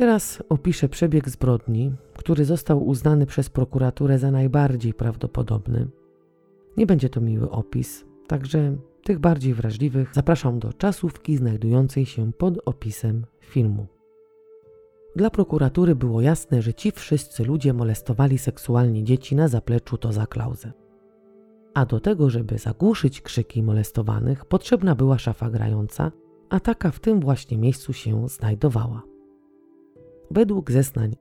Teraz 0.00 0.42
opiszę 0.48 0.88
przebieg 0.88 1.28
zbrodni, 1.28 1.92
który 2.16 2.44
został 2.44 2.86
uznany 2.86 3.26
przez 3.26 3.50
prokuraturę 3.50 4.18
za 4.18 4.30
najbardziej 4.30 4.94
prawdopodobny. 4.94 5.88
Nie 6.76 6.86
będzie 6.86 7.08
to 7.08 7.20
miły 7.20 7.50
opis, 7.50 8.04
także 8.26 8.76
tych 9.04 9.18
bardziej 9.18 9.54
wrażliwych 9.54 10.10
zapraszam 10.14 10.58
do 10.58 10.72
czasówki 10.72 11.36
znajdującej 11.36 12.06
się 12.06 12.32
pod 12.32 12.58
opisem 12.64 13.26
filmu. 13.40 13.86
Dla 15.16 15.30
prokuratury 15.30 15.94
było 15.94 16.20
jasne, 16.20 16.62
że 16.62 16.74
ci 16.74 16.92
wszyscy 16.92 17.44
ludzie 17.44 17.72
molestowali 17.72 18.38
seksualnie 18.38 19.04
dzieci 19.04 19.36
na 19.36 19.48
zapleczu 19.48 19.98
Toza 19.98 20.26
Klauze. 20.26 20.72
A 21.74 21.86
do 21.86 22.00
tego, 22.00 22.30
żeby 22.30 22.58
zagłuszyć 22.58 23.20
krzyki 23.20 23.62
molestowanych, 23.62 24.44
potrzebna 24.44 24.94
była 24.94 25.18
szafa 25.18 25.50
grająca, 25.50 26.12
a 26.50 26.60
taka 26.60 26.90
w 26.90 27.00
tym 27.00 27.20
właśnie 27.20 27.58
miejscu 27.58 27.92
się 27.92 28.28
znajdowała. 28.28 29.09
Według 30.30 30.70
zeznań 30.70 31.16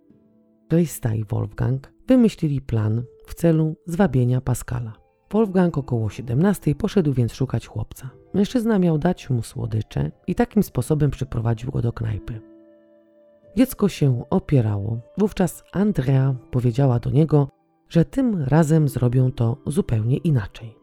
Krista 0.70 1.14
i 1.16 1.24
Wolfgang 1.24 1.94
wymyślili 2.08 2.62
plan 2.62 3.04
w 3.28 3.34
celu 3.34 3.76
zwabienia 3.86 4.42
Pascala. 4.42 4.94
Wolfgang 5.32 5.78
około 5.78 6.10
17 6.10 6.76
poszedł 6.76 7.14
więc 7.14 7.34
szukać 7.34 7.68
chłopca. 7.68 8.10
Mężczyzna 8.34 8.80
miał 8.80 8.98
dać 8.98 9.30
mu 9.30 9.44
słodycze 9.44 10.12
i 10.28 10.36
takim 10.36 10.64
sposobem 10.64 11.12
przyprowadził 11.12 11.72
go 11.72 11.82
do 11.82 11.94
knajpy. 11.94 12.42
Dziecko 13.58 13.90
się 13.90 14.24
opierało. 14.30 15.00
Wówczas 15.18 15.64
Andrea 15.74 16.36
powiedziała 16.52 17.00
do 17.00 17.10
niego, 17.10 17.50
że 17.90 18.06
tym 18.06 18.44
razem 18.44 18.90
zrobią 18.90 19.32
to 19.32 19.58
zupełnie 19.68 20.18
inaczej. 20.18 20.76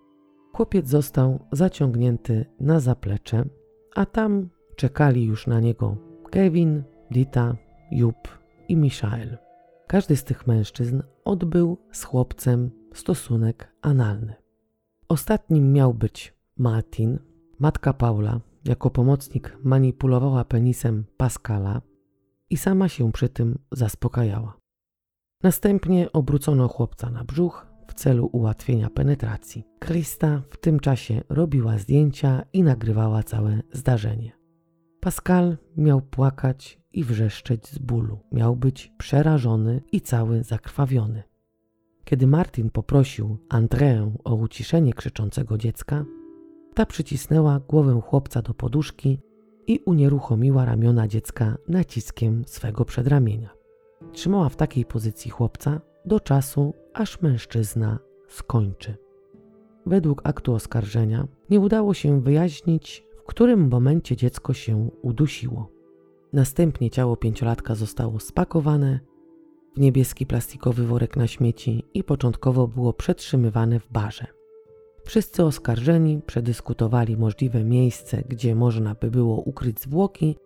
Chłopiec 0.53 0.89
został 0.89 1.39
zaciągnięty 1.53 2.47
na 2.61 2.81
zaplecze, 2.81 3.44
a 3.94 4.07
tam 4.07 4.48
czekali 4.77 5.24
już 5.24 5.47
na 5.47 5.61
niego 5.61 5.97
Kevin, 6.31 6.82
Dita, 7.11 7.57
Jup 7.91 8.29
i 8.69 8.77
Michael. 8.77 9.39
Każdy 9.87 10.17
z 10.17 10.25
tych 10.25 10.47
mężczyzn 10.47 11.03
odbył 11.25 11.79
z 11.93 12.05
chłopcem 12.05 12.71
stosunek 12.95 13.73
analny. 13.83 14.35
Ostatnim 15.09 15.73
miał 15.73 15.95
być 15.95 16.35
Martin. 16.59 17.19
Matka 17.59 17.93
Paula 17.93 18.41
jako 18.65 18.91
pomocnik 18.91 19.57
manipulowała 19.65 20.45
penisem 20.45 21.05
Pascala 21.17 21.83
i 22.51 22.57
sama 22.57 22.89
się 22.89 23.13
przy 23.13 23.29
tym 23.29 23.59
zaspokajała. 23.73 24.57
Następnie 25.43 26.13
obrócono 26.13 26.69
chłopca 26.69 27.11
na 27.11 27.25
brzuch 27.25 27.67
w 27.89 27.95
celu 27.95 28.29
ułatwienia 28.33 28.91
penetracji. 28.91 29.65
Krista 29.79 30.43
w 30.51 30.57
tym 30.57 30.81
czasie 30.81 31.23
robiła 31.29 31.79
zdjęcia 31.79 32.43
i 32.53 32.63
nagrywała 32.63 33.23
całe 33.23 33.63
zdarzenie. 33.73 34.33
Pascal 35.01 35.57
miał 35.77 36.01
płakać 36.01 36.81
i 36.97 37.05
wrzeszczeć 37.05 37.66
z 37.66 37.78
bólu. 37.78 38.18
Miał 38.32 38.56
być 38.56 38.93
przerażony 38.98 39.82
i 39.93 40.01
cały 40.01 40.43
zakrwawiony. 40.43 41.23
Kiedy 42.05 42.27
Martin 42.27 42.70
poprosił 42.70 43.39
Andreę 43.48 44.12
o 44.24 44.35
uciszenie 44.35 44.93
krzyczącego 44.93 45.59
dziecka, 45.59 46.05
ta 46.74 46.86
przycisnęła 46.86 47.60
głowę 47.60 48.01
chłopca 48.05 48.43
do 48.43 48.55
poduszki 48.55 49.18
i 49.66 49.81
unieruchomiła 49.86 50.64
ramiona 50.64 51.09
dziecka 51.09 51.56
naciskiem 51.68 52.44
swego 52.47 52.85
przedramienia. 52.85 53.51
Trzymała 54.12 54.48
w 54.48 54.56
takiej 54.56 54.85
pozycji 54.85 55.31
chłopca 55.31 55.81
do 56.05 56.20
czasu, 56.20 56.74
aż 56.94 57.23
mężczyzna 57.23 57.98
skończy. 58.28 58.97
Według 59.86 60.20
aktu 60.24 60.55
oskarżenia 60.55 61.28
nie 61.51 61.60
udało 61.60 61.94
się 61.94 62.20
wyjaśnić, 62.20 63.06
w 63.16 63.23
którym 63.27 63.68
momencie 63.68 64.16
dziecko 64.16 64.52
się 64.52 64.90
udusiło. 65.02 65.76
Następnie 66.37 66.91
ciało 66.91 67.17
pięciolatka 67.17 67.75
zostało 67.75 68.21
spakowane 68.21 69.01
w 69.77 69.81
niebieski 69.81 70.27
plastikowy 70.27 70.87
worek 70.87 71.17
na 71.17 71.27
śmieci 71.27 71.85
i 71.95 72.05
początkowo 72.05 72.69
było 72.69 72.93
przetrzymywane 72.93 73.81
w 73.81 73.93
barze. 73.93 74.27
Wszyscy 75.05 75.45
oskarżeni 75.45 76.21
przedyskutowali 76.27 77.17
możliwe 77.17 77.65
miejsce, 77.65 78.23
gdzie 78.29 78.55
można 78.55 78.95
by 78.95 79.11
było 79.11 79.37
ukryć 79.37 79.81
zwłoki, 79.81 80.37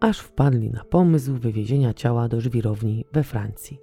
aż 0.00 0.18
wpadli 0.18 0.70
na 0.70 0.84
pomysł 0.84 1.34
wywiezienia 1.34 1.94
ciała 1.94 2.28
do 2.28 2.40
żwirowni 2.40 3.04
we 3.12 3.24
Francji. 3.24 3.78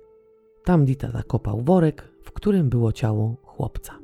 Tam 0.63 0.85
Dita 0.85 1.11
zakopał 1.11 1.61
worek, 1.61 2.11
w 2.23 2.31
którym 2.31 2.69
było 2.69 2.91
ciało 2.91 3.35
chłopca. 3.43 3.99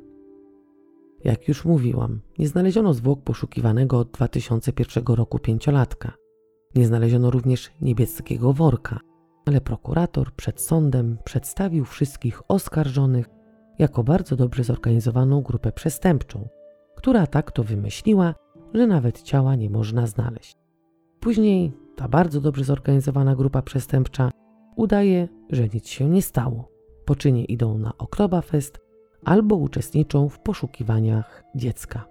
Jak 1.24 1.48
już 1.48 1.64
mówiłam, 1.64 2.20
nie 2.38 2.48
znaleziono 2.48 2.94
zwłok 2.94 3.22
poszukiwanego 3.22 3.98
od 3.98 4.10
2001 4.10 5.04
roku 5.06 5.38
pięciolatka. 5.38 6.27
Nie 6.74 6.86
znaleziono 6.86 7.30
również 7.30 7.70
niebieskiego 7.80 8.52
worka, 8.52 9.00
ale 9.46 9.60
prokurator 9.60 10.32
przed 10.32 10.60
sądem 10.60 11.18
przedstawił 11.24 11.84
wszystkich 11.84 12.42
oskarżonych 12.48 13.26
jako 13.78 14.04
bardzo 14.04 14.36
dobrze 14.36 14.64
zorganizowaną 14.64 15.42
grupę 15.42 15.72
przestępczą, 15.72 16.48
która 16.96 17.26
tak 17.26 17.52
to 17.52 17.64
wymyśliła, 17.64 18.34
że 18.74 18.86
nawet 18.86 19.22
ciała 19.22 19.56
nie 19.56 19.70
można 19.70 20.06
znaleźć. 20.06 20.56
Później 21.20 21.72
ta 21.96 22.08
bardzo 22.08 22.40
dobrze 22.40 22.64
zorganizowana 22.64 23.36
grupa 23.36 23.62
przestępcza 23.62 24.30
udaje, 24.76 25.28
że 25.50 25.68
nic 25.68 25.88
się 25.88 26.08
nie 26.08 26.22
stało. 26.22 26.68
Po 27.04 27.16
czynie 27.16 27.44
idą 27.44 27.78
na 27.78 27.98
Oktoberfest 27.98 28.78
albo 29.24 29.56
uczestniczą 29.56 30.28
w 30.28 30.40
poszukiwaniach 30.40 31.44
dziecka. 31.54 32.04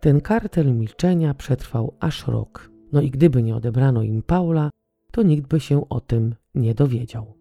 Ten 0.00 0.20
kartel 0.20 0.74
milczenia 0.74 1.34
przetrwał 1.34 1.94
aż 2.00 2.26
rok, 2.26 2.70
no 2.92 3.00
i 3.00 3.10
gdyby 3.10 3.42
nie 3.42 3.56
odebrano 3.56 4.02
im 4.02 4.22
Paula, 4.22 4.70
to 5.12 5.22
nikt 5.22 5.48
by 5.48 5.60
się 5.60 5.88
o 5.88 6.00
tym 6.00 6.34
nie 6.54 6.74
dowiedział. 6.74 7.34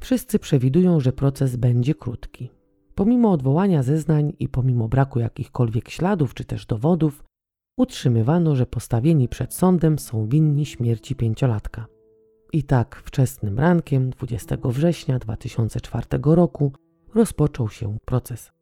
Wszyscy 0.00 0.38
przewidują, 0.38 1.00
że 1.00 1.12
proces 1.12 1.56
będzie 1.56 1.94
krótki. 1.94 2.50
Pomimo 2.94 3.32
odwołania 3.32 3.82
zeznań 3.82 4.32
i 4.38 4.48
pomimo 4.48 4.88
braku 4.88 5.20
jakichkolwiek 5.20 5.88
śladów 5.90 6.34
czy 6.34 6.44
też 6.44 6.66
dowodów, 6.66 7.24
utrzymywano, 7.76 8.56
że 8.56 8.66
postawieni 8.66 9.28
przed 9.28 9.54
sądem 9.54 9.98
są 9.98 10.28
winni 10.28 10.66
śmierci 10.66 11.14
pięciolatka. 11.14 11.86
I 12.52 12.62
tak 12.62 13.02
wczesnym 13.04 13.58
rankiem 13.58 14.10
20 14.10 14.56
września 14.64 15.18
2004 15.18 16.06
roku 16.24 16.72
rozpoczął 17.14 17.68
się 17.68 17.96
proces. 18.04 18.52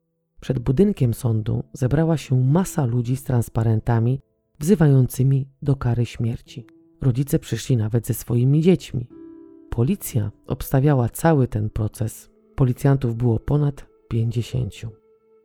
Przed 0.41 0.59
budynkiem 0.59 1.15
sądu 1.15 1.65
zebrała 1.73 2.17
się 2.17 2.45
masa 2.45 2.85
ludzi 2.85 3.17
z 3.17 3.25
transparentami 3.25 4.21
wzywającymi 4.63 5.49
do 5.63 5.77
kary 5.77 6.07
śmierci. 6.07 6.67
Rodzice 7.01 7.39
przyszli 7.39 7.77
nawet 7.77 8.07
ze 8.07 8.15
swoimi 8.15 8.61
dziećmi. 8.61 9.09
Policja 9.71 10.31
obstawiała 10.47 11.09
cały 11.09 11.49
ten 11.49 11.71
proces. 11.71 12.31
Policjantów 12.55 13.17
było 13.17 13.39
ponad 13.39 13.87
50. 14.09 14.75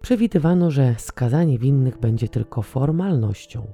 Przewidywano, 0.02 0.72
że 0.72 0.96
skazanie 0.98 1.60
winnych 1.60 2.00
będzie 2.00 2.30
tylko 2.30 2.62
formalnością. 2.62 3.68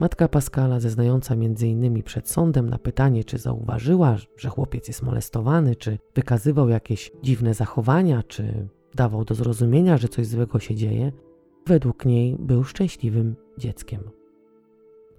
Matka 0.00 0.28
Pascala, 0.28 0.80
zeznająca 0.80 1.34
m.in. 1.34 2.02
przed 2.02 2.30
sądem 2.30 2.70
na 2.70 2.78
pytanie, 2.78 3.24
czy 3.24 3.38
zauważyła, 3.38 4.16
że 4.36 4.48
chłopiec 4.48 4.88
jest 4.88 5.02
molestowany, 5.02 5.76
czy 5.76 5.98
wykazywał 6.14 6.68
jakieś 6.68 7.12
dziwne 7.22 7.54
zachowania, 7.54 8.22
czy 8.22 8.68
dawał 8.94 9.24
do 9.24 9.34
zrozumienia, 9.34 9.98
że 9.98 10.08
coś 10.08 10.26
złego 10.26 10.58
się 10.58 10.74
dzieje, 10.74 11.12
według 11.66 12.04
niej 12.04 12.36
był 12.38 12.64
szczęśliwym 12.64 13.43
dzieckiem. 13.58 14.10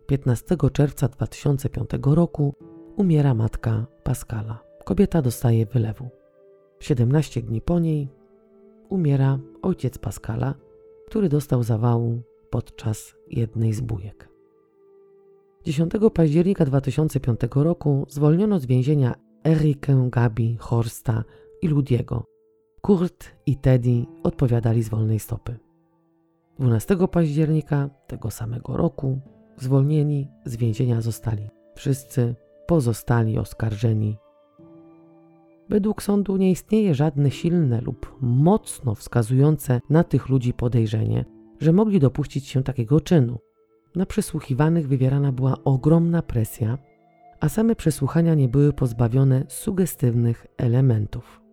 15 0.07 0.55
czerwca 0.73 1.07
2005 1.07 1.89
roku 2.03 2.53
umiera 2.95 3.33
matka 3.33 3.85
Pascala. 4.03 4.59
Kobieta 4.83 5.21
dostaje 5.21 5.65
wylewu. 5.65 6.09
17 6.79 7.41
dni 7.41 7.61
po 7.61 7.79
niej 7.79 8.09
umiera 8.89 9.39
ojciec 9.61 9.97
Pascala, 9.97 10.55
który 11.07 11.29
dostał 11.29 11.63
zawału 11.63 12.21
podczas 12.49 13.15
jednej 13.27 13.73
z 13.73 13.81
bujek. 13.81 14.29
10 15.63 15.91
października 16.13 16.65
2005 16.65 17.39
roku 17.55 18.05
zwolniono 18.09 18.59
z 18.59 18.65
więzienia 18.65 19.15
Erikę, 19.47 20.09
Gabi, 20.11 20.57
Horsta 20.59 21.23
i 21.61 21.67
Ludiego. 21.67 22.23
Kurt 22.81 23.31
i 23.45 23.57
Teddy 23.57 24.05
odpowiadali 24.23 24.83
z 24.83 24.89
wolnej 24.89 25.19
stopy. 25.19 25.64
12 26.59 26.97
października 27.11 27.89
tego 28.07 28.31
samego 28.31 28.77
roku 28.77 29.19
zwolnieni 29.57 30.27
z 30.45 30.55
więzienia 30.55 31.01
zostali 31.01 31.49
wszyscy 31.75 32.35
pozostali 32.67 33.37
oskarżeni. 33.37 34.17
Według 35.69 36.03
sądu 36.03 36.37
nie 36.37 36.51
istnieje 36.51 36.95
żadne 36.95 37.31
silne 37.31 37.81
lub 37.81 38.17
mocno 38.21 38.95
wskazujące 38.95 39.81
na 39.89 40.03
tych 40.03 40.29
ludzi 40.29 40.53
podejrzenie, 40.53 41.25
że 41.59 41.73
mogli 41.73 41.99
dopuścić 41.99 42.47
się 42.47 42.63
takiego 42.63 43.01
czynu. 43.01 43.39
Na 43.95 44.05
przesłuchiwanych 44.05 44.87
wywierana 44.87 45.31
była 45.31 45.57
ogromna 45.63 46.21
presja, 46.21 46.77
a 47.39 47.49
same 47.49 47.75
przesłuchania 47.75 48.35
nie 48.35 48.47
były 48.47 48.73
pozbawione 48.73 49.43
sugestywnych 49.47 50.47
elementów. 50.57 51.44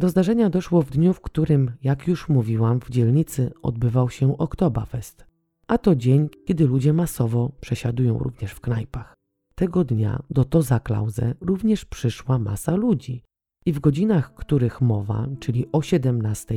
Do 0.00 0.08
zdarzenia 0.08 0.50
doszło 0.50 0.82
w 0.82 0.90
dniu, 0.90 1.12
w 1.12 1.20
którym, 1.20 1.72
jak 1.82 2.06
już 2.06 2.28
mówiłam, 2.28 2.80
w 2.80 2.90
dzielnicy 2.90 3.52
odbywał 3.62 4.10
się 4.10 4.38
Oktoberfest, 4.38 5.26
a 5.66 5.78
to 5.78 5.96
dzień, 5.96 6.28
kiedy 6.44 6.66
ludzie 6.66 6.92
masowo 6.92 7.52
przesiadują 7.60 8.18
również 8.18 8.52
w 8.52 8.60
knajpach. 8.60 9.14
Tego 9.54 9.84
dnia 9.84 10.22
do 10.30 10.44
Toza 10.44 10.80
Klauze 10.80 11.34
również 11.40 11.84
przyszła 11.84 12.38
masa 12.38 12.76
ludzi 12.76 13.22
i 13.66 13.72
w 13.72 13.80
godzinach, 13.80 14.34
których 14.34 14.80
mowa, 14.80 15.26
czyli 15.40 15.66
o 15.72 15.82
17, 15.82 16.54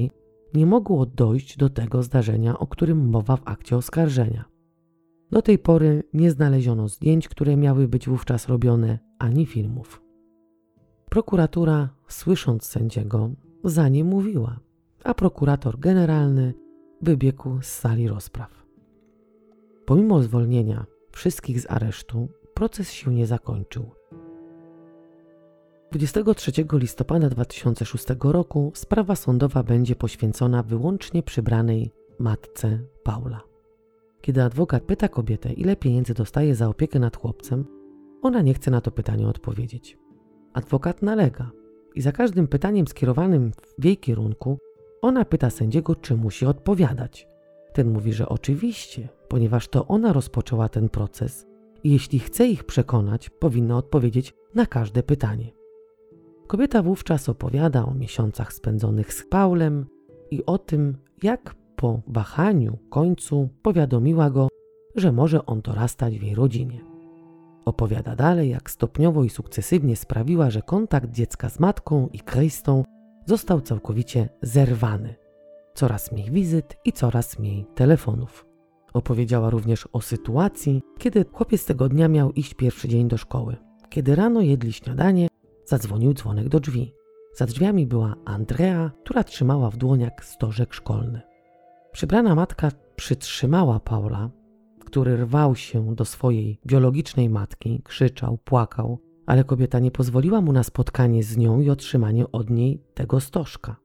nie 0.53 0.65
mogło 0.65 1.05
dojść 1.05 1.57
do 1.57 1.69
tego 1.69 2.03
zdarzenia, 2.03 2.59
o 2.59 2.67
którym 2.67 3.09
mowa 3.09 3.35
w 3.35 3.41
akcie 3.45 3.77
oskarżenia. 3.77 4.45
Do 5.31 5.41
tej 5.41 5.59
pory 5.59 6.03
nie 6.13 6.31
znaleziono 6.31 6.87
zdjęć, 6.87 7.27
które 7.27 7.57
miały 7.57 7.87
być 7.87 8.09
wówczas 8.09 8.47
robione, 8.47 8.99
ani 9.19 9.45
filmów. 9.45 10.03
Prokuratura, 11.09 11.89
słysząc 12.13 12.65
sędziego, 12.65 13.29
za 13.63 13.89
nie 13.89 14.03
mówiła, 14.03 14.59
a 15.03 15.13
prokurator 15.13 15.79
generalny 15.79 16.53
wybiegł 17.01 17.61
z 17.61 17.67
sali 17.67 18.07
rozpraw. 18.07 18.65
Pomimo 19.85 20.21
zwolnienia 20.21 20.85
wszystkich 21.11 21.61
z 21.61 21.71
aresztu, 21.71 22.27
proces 22.53 22.91
się 22.91 23.13
nie 23.13 23.27
zakończył. 23.27 23.91
23 25.91 26.51
listopada 26.73 27.29
2006 27.29 28.05
roku 28.23 28.71
sprawa 28.75 29.15
sądowa 29.15 29.63
będzie 29.63 29.95
poświęcona 29.95 30.63
wyłącznie 30.63 31.23
przybranej 31.23 31.91
matce 32.19 32.79
Paula. 33.03 33.41
Kiedy 34.21 34.43
adwokat 34.43 34.83
pyta 34.83 35.07
kobietę, 35.07 35.53
ile 35.53 35.75
pieniędzy 35.75 36.13
dostaje 36.13 36.55
za 36.55 36.67
opiekę 36.67 36.99
nad 36.99 37.17
chłopcem, 37.17 37.65
ona 38.21 38.41
nie 38.41 38.53
chce 38.53 38.71
na 38.71 38.81
to 38.81 38.91
pytanie 38.91 39.27
odpowiedzieć. 39.27 39.97
Adwokat 40.53 41.01
nalega 41.01 41.51
i 41.95 42.01
za 42.01 42.11
każdym 42.11 42.47
pytaniem 42.47 42.87
skierowanym 42.87 43.51
w 43.77 43.85
jej 43.85 43.97
kierunku, 43.97 44.57
ona 45.01 45.25
pyta 45.25 45.49
sędziego, 45.49 45.95
czy 45.95 46.15
musi 46.15 46.45
odpowiadać. 46.45 47.27
Ten 47.73 47.91
mówi, 47.91 48.13
że 48.13 48.29
oczywiście, 48.29 49.09
ponieważ 49.27 49.67
to 49.67 49.87
ona 49.87 50.13
rozpoczęła 50.13 50.69
ten 50.69 50.89
proces 50.89 51.47
i 51.83 51.91
jeśli 51.91 52.19
chce 52.19 52.47
ich 52.47 52.63
przekonać, 52.63 53.29
powinna 53.29 53.77
odpowiedzieć 53.77 54.33
na 54.55 54.65
każde 54.65 55.03
pytanie. 55.03 55.51
Kobieta 56.47 56.83
wówczas 56.83 57.29
opowiada 57.29 57.85
o 57.85 57.93
miesiącach 57.93 58.53
spędzonych 58.53 59.13
z 59.13 59.25
Paulem 59.27 59.85
i 60.31 60.45
o 60.45 60.57
tym, 60.57 60.97
jak 61.23 61.55
po 61.75 62.01
wahaniu 62.07 62.77
końcu 62.89 63.49
powiadomiła 63.61 64.29
go, 64.29 64.47
że 64.95 65.11
może 65.11 65.45
on 65.45 65.61
dorastać 65.61 66.19
w 66.19 66.23
jej 66.23 66.35
rodzinie. 66.35 66.92
Opowiada 67.65 68.15
dalej, 68.15 68.49
jak 68.49 68.69
stopniowo 68.69 69.23
i 69.23 69.29
sukcesywnie 69.29 69.95
sprawiła, 69.95 70.49
że 70.49 70.61
kontakt 70.61 71.11
dziecka 71.11 71.49
z 71.49 71.59
matką 71.59 72.07
i 72.13 72.19
Krystą 72.19 72.83
został 73.25 73.61
całkowicie 73.61 74.29
zerwany. 74.41 75.15
Coraz 75.73 76.11
mniej 76.11 76.31
wizyt 76.31 76.77
i 76.85 76.91
coraz 76.91 77.39
mniej 77.39 77.65
telefonów. 77.75 78.45
Opowiedziała 78.93 79.49
również 79.49 79.87
o 79.93 80.01
sytuacji, 80.01 80.81
kiedy 80.97 81.25
chłopiec 81.31 81.65
tego 81.65 81.89
dnia 81.89 82.07
miał 82.07 82.31
iść 82.31 82.53
pierwszy 82.53 82.87
dzień 82.87 83.07
do 83.07 83.17
szkoły. 83.17 83.55
Kiedy 83.89 84.15
rano 84.15 84.41
jedli 84.41 84.73
śniadanie, 84.73 85.27
zadzwonił 85.65 86.13
dzwonek 86.13 86.49
do 86.49 86.59
drzwi. 86.59 86.93
Za 87.35 87.45
drzwiami 87.45 87.87
była 87.87 88.15
Andrea, 88.25 88.91
która 89.03 89.23
trzymała 89.23 89.69
w 89.69 89.77
dłoniach 89.77 90.25
stożek 90.25 90.73
szkolny. 90.73 91.21
Przybrana 91.91 92.35
matka 92.35 92.69
przytrzymała 92.95 93.79
Paula, 93.79 94.29
który 94.93 95.17
rwał 95.17 95.55
się 95.55 95.95
do 95.95 96.05
swojej 96.05 96.59
biologicznej 96.65 97.29
matki, 97.29 97.81
krzyczał, 97.83 98.37
płakał, 98.37 98.99
ale 99.25 99.43
kobieta 99.43 99.79
nie 99.79 99.91
pozwoliła 99.91 100.41
mu 100.41 100.53
na 100.53 100.63
spotkanie 100.63 101.23
z 101.23 101.37
nią 101.37 101.61
i 101.61 101.69
otrzymanie 101.69 102.31
od 102.31 102.49
niej 102.49 102.83
tego 102.93 103.19
stożka. 103.19 103.75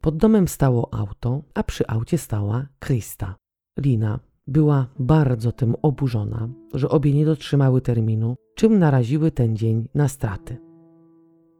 Pod 0.00 0.16
domem 0.16 0.48
stało 0.48 0.94
auto, 0.94 1.42
a 1.54 1.62
przy 1.62 1.86
aucie 1.88 2.18
stała 2.18 2.66
Krista. 2.78 3.36
Lina 3.78 4.20
była 4.46 4.86
bardzo 4.98 5.52
tym 5.52 5.74
oburzona, 5.82 6.48
że 6.74 6.88
obie 6.88 7.12
nie 7.12 7.24
dotrzymały 7.24 7.80
terminu, 7.80 8.36
czym 8.54 8.78
naraziły 8.78 9.30
ten 9.30 9.56
dzień 9.56 9.88
na 9.94 10.08
straty. 10.08 10.56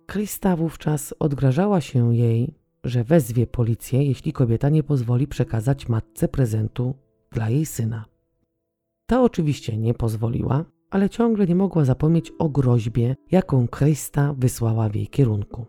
Krista 0.07 0.57
wówczas 0.57 1.15
odgrażała 1.19 1.81
się 1.81 2.15
jej, 2.15 2.55
że 2.85 3.05
wezwie 3.05 3.47
policję, 3.47 4.05
jeśli 4.05 4.33
kobieta 4.33 4.69
nie 4.69 4.83
pozwoli 4.83 5.27
przekazać 5.27 5.89
matce 5.89 6.29
prezentu 6.29 6.95
dla 7.33 7.51
jej 7.51 7.67
syna. 7.67 8.18
Ta 9.09 9.23
oczywiście 9.23 9.77
nie 9.77 9.95
pozwoliła, 9.95 10.65
ale 10.91 11.11
ciągle 11.11 11.47
nie 11.47 11.55
mogła 11.55 11.85
zapomnieć 11.85 12.33
o 12.39 12.49
groźbie, 12.49 13.17
jaką 13.31 13.69
Krista 13.69 14.35
wysłała 14.39 14.89
w 14.89 14.95
jej 14.95 15.07
kierunku. 15.07 15.67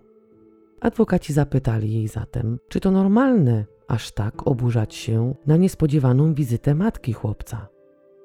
Adwokaci 0.82 1.34
zapytali 1.34 1.94
jej 1.94 2.07
zatem, 2.07 2.60
czy 2.70 2.80
to 2.80 2.91
normalne, 2.91 3.66
aż 3.88 4.11
tak 4.11 4.48
oburzać 4.48 4.95
się 4.95 5.36
na 5.48 5.57
niespodziewaną 5.57 6.34
wizytę 6.34 6.76
matki 6.76 7.14
chłopca. 7.14 7.68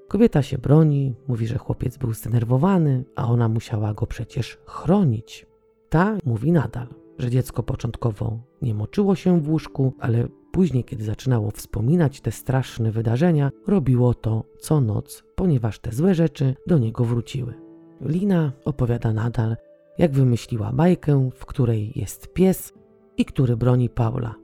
Kobieta 0.09 0.43
się 0.43 0.59
broni, 0.59 1.15
mówi, 1.29 1.47
że 1.47 1.59
chłopiec 1.59 1.97
był 1.97 2.13
zdenerwowany, 2.13 3.05
a 3.17 3.29
ona 3.29 3.49
musiała 3.49 3.95
go 3.95 4.07
przecież 4.07 4.59
chronić. 4.67 5.47
Ta 5.89 6.17
mówi 6.25 6.53
nadal, 6.53 6.87
że 7.19 7.31
dziecko 7.31 7.63
początkowo 7.63 8.39
nie 8.63 8.75
moczyło 8.75 9.15
się 9.15 9.41
w 9.41 9.49
łóżku, 9.49 9.93
ale 10.01 10.29
później, 10.55 10.85
kiedy 10.85 11.05
zaczynało 11.05 11.51
wspominać 11.51 12.21
te 12.21 12.33
straszne 12.33 12.91
wydarzenia, 12.91 13.51
robiło 13.67 14.15
to 14.15 14.45
co 14.61 14.81
noc, 14.81 15.25
ponieważ 15.35 15.79
te 15.79 15.93
złe 15.93 16.15
rzeczy 16.15 16.55
do 16.67 16.79
niego 16.79 17.05
wróciły. 17.05 17.55
Lina 18.01 18.53
opowiada 18.65 19.13
nadal, 19.13 19.57
jak 19.99 20.13
wymyśliła 20.13 20.73
bajkę, 20.73 21.31
w 21.35 21.47
której 21.47 21.93
jest 21.95 22.33
pies 22.33 22.73
i 23.17 23.25
który 23.25 23.57
broni 23.57 23.89
Paula. 23.89 24.35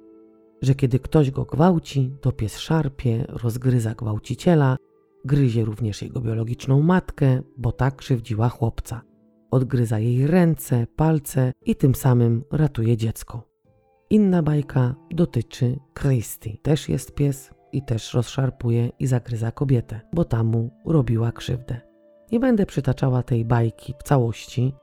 Że 0.62 0.74
kiedy 0.74 0.98
ktoś 0.98 1.30
go 1.30 1.44
gwałci, 1.44 2.10
to 2.20 2.32
pies 2.32 2.58
szarpie, 2.58 3.24
rozgryza 3.28 3.94
gwałciciela, 3.94 4.76
gryzie 5.24 5.64
również 5.64 6.02
jego 6.02 6.20
biologiczną 6.20 6.82
matkę, 6.82 7.42
bo 7.56 7.72
tak 7.72 7.96
krzywdziła 7.96 8.48
chłopca. 8.48 9.02
Odgryza 9.50 9.98
jej 9.98 10.26
ręce, 10.26 10.86
palce 10.96 11.52
i 11.66 11.76
tym 11.76 11.94
samym 11.94 12.44
ratuje 12.50 12.96
dziecko. 12.96 13.49
Inna 14.12 14.42
bajka 14.42 14.94
dotyczy 15.10 15.78
Christy. 16.00 16.56
Też 16.62 16.88
jest 16.88 17.14
pies 17.14 17.50
i 17.72 17.82
też 17.82 18.14
rozszarpuje 18.14 18.90
i 18.98 19.06
zagryza 19.06 19.50
kobietę, 19.50 20.00
bo 20.12 20.24
ta 20.24 20.44
mu 20.44 20.70
robiła 20.86 21.32
krzywdę. 21.32 21.80
Nie 22.32 22.40
będę 22.40 22.66
przytaczała 22.66 23.22
tej 23.22 23.44
bajki 23.44 23.94
w 23.98 24.02
całości, 24.02 24.74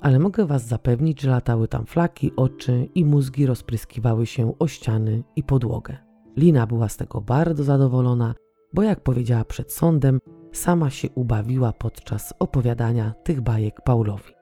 ale 0.00 0.18
mogę 0.18 0.46
Was 0.46 0.66
zapewnić, 0.66 1.20
że 1.20 1.30
latały 1.30 1.68
tam 1.68 1.86
flaki, 1.86 2.32
oczy 2.36 2.88
i 2.94 3.04
mózgi 3.04 3.46
rozpryskiwały 3.46 4.26
się 4.26 4.58
o 4.58 4.68
ściany 4.68 5.22
i 5.36 5.42
podłogę. 5.42 5.96
Lina 6.36 6.66
była 6.66 6.88
z 6.88 6.96
tego 6.96 7.20
bardzo 7.20 7.64
zadowolona, 7.64 8.34
bo 8.74 8.82
jak 8.82 9.00
powiedziała 9.00 9.44
przed 9.44 9.72
sądem, 9.72 10.18
sama 10.52 10.90
się 10.90 11.08
ubawiła 11.14 11.72
podczas 11.72 12.34
opowiadania 12.38 13.14
tych 13.24 13.40
bajek 13.40 13.80
Paulowi. 13.80 14.34